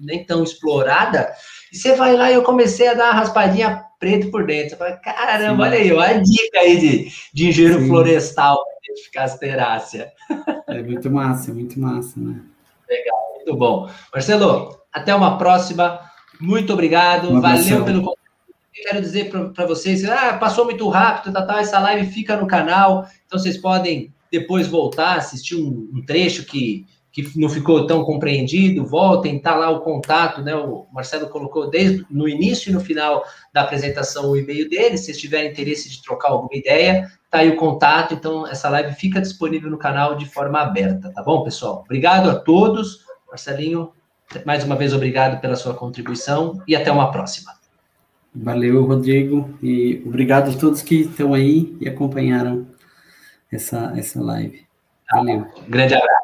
nem 0.00 0.24
tão 0.24 0.42
explorada. 0.42 1.30
E 1.72 1.76
você 1.76 1.94
vai 1.94 2.16
lá 2.16 2.30
e 2.30 2.34
eu 2.34 2.42
comecei 2.42 2.88
a 2.88 2.94
dar 2.94 3.12
uma 3.12 3.20
raspadinha 3.20 3.84
preto 4.04 4.30
por 4.30 4.44
dentro. 4.44 4.74
Eu 4.74 4.78
falei, 4.78 4.96
caramba, 4.96 5.64
Sim. 5.64 5.70
olha 5.70 5.78
aí, 5.78 5.92
olha 5.92 6.16
a 6.16 6.20
dica 6.20 6.60
aí 6.60 6.78
de, 6.78 7.12
de 7.32 7.48
engenheiro 7.48 7.80
Sim. 7.80 7.88
florestal 7.88 8.62
para 8.62 8.74
identificar 8.84 9.24
asterácea. 9.24 10.12
É 10.68 10.82
muito 10.82 11.10
massa, 11.10 11.54
muito 11.54 11.80
massa, 11.80 12.20
né? 12.20 12.42
Legal, 12.88 13.32
muito 13.34 13.56
bom. 13.56 13.88
Marcelo, 14.12 14.78
até 14.92 15.14
uma 15.14 15.38
próxima. 15.38 16.00
Muito 16.38 16.72
obrigado, 16.72 17.30
uma 17.30 17.40
valeu 17.40 17.84
pelo 17.84 18.02
convite. 18.02 18.20
Quero 18.74 19.00
dizer 19.00 19.30
para 19.30 19.66
vocês, 19.66 20.04
ah, 20.04 20.34
passou 20.34 20.64
muito 20.66 20.86
rápido, 20.88 21.32
tá, 21.32 21.46
tá, 21.46 21.60
essa 21.60 21.78
live 21.78 22.10
fica 22.10 22.36
no 22.36 22.46
canal, 22.46 23.08
então 23.24 23.38
vocês 23.38 23.56
podem 23.56 24.12
depois 24.30 24.66
voltar, 24.66 25.16
assistir 25.16 25.54
um, 25.54 25.88
um 25.94 26.04
trecho 26.04 26.44
que, 26.44 26.84
que 27.14 27.38
não 27.38 27.48
ficou 27.48 27.86
tão 27.86 28.02
compreendido, 28.02 28.84
voltem, 28.84 29.38
tá 29.38 29.54
lá 29.54 29.70
o 29.70 29.82
contato, 29.82 30.42
né? 30.42 30.52
O 30.56 30.84
Marcelo 30.92 31.28
colocou 31.28 31.70
desde 31.70 32.04
no 32.10 32.28
início 32.28 32.70
e 32.70 32.72
no 32.72 32.80
final 32.80 33.24
da 33.52 33.62
apresentação 33.62 34.30
o 34.30 34.36
e-mail 34.36 34.68
dele, 34.68 34.98
se 34.98 35.04
vocês 35.04 35.20
tiverem 35.20 35.48
interesse 35.48 35.88
de 35.88 36.02
trocar 36.02 36.30
alguma 36.30 36.56
ideia, 36.56 37.08
tá 37.30 37.38
aí 37.38 37.50
o 37.50 37.56
contato, 37.56 38.14
então 38.14 38.44
essa 38.48 38.68
live 38.68 38.96
fica 38.96 39.20
disponível 39.20 39.70
no 39.70 39.78
canal 39.78 40.16
de 40.16 40.26
forma 40.26 40.60
aberta, 40.60 41.12
tá 41.14 41.22
bom, 41.22 41.44
pessoal? 41.44 41.82
Obrigado 41.84 42.28
a 42.28 42.34
todos, 42.34 43.04
Marcelinho, 43.28 43.92
mais 44.44 44.64
uma 44.64 44.74
vez, 44.74 44.92
obrigado 44.92 45.40
pela 45.40 45.54
sua 45.54 45.72
contribuição 45.72 46.60
e 46.66 46.74
até 46.74 46.90
uma 46.90 47.12
próxima. 47.12 47.52
Valeu, 48.34 48.84
Rodrigo, 48.84 49.56
e 49.62 50.02
obrigado 50.04 50.50
a 50.50 50.58
todos 50.58 50.82
que 50.82 51.02
estão 51.02 51.32
aí 51.32 51.76
e 51.80 51.88
acompanharam 51.88 52.66
essa, 53.52 53.92
essa 53.96 54.20
live. 54.20 54.66
Valeu. 55.12 55.46
Grande 55.68 55.94
abraço. 55.94 56.23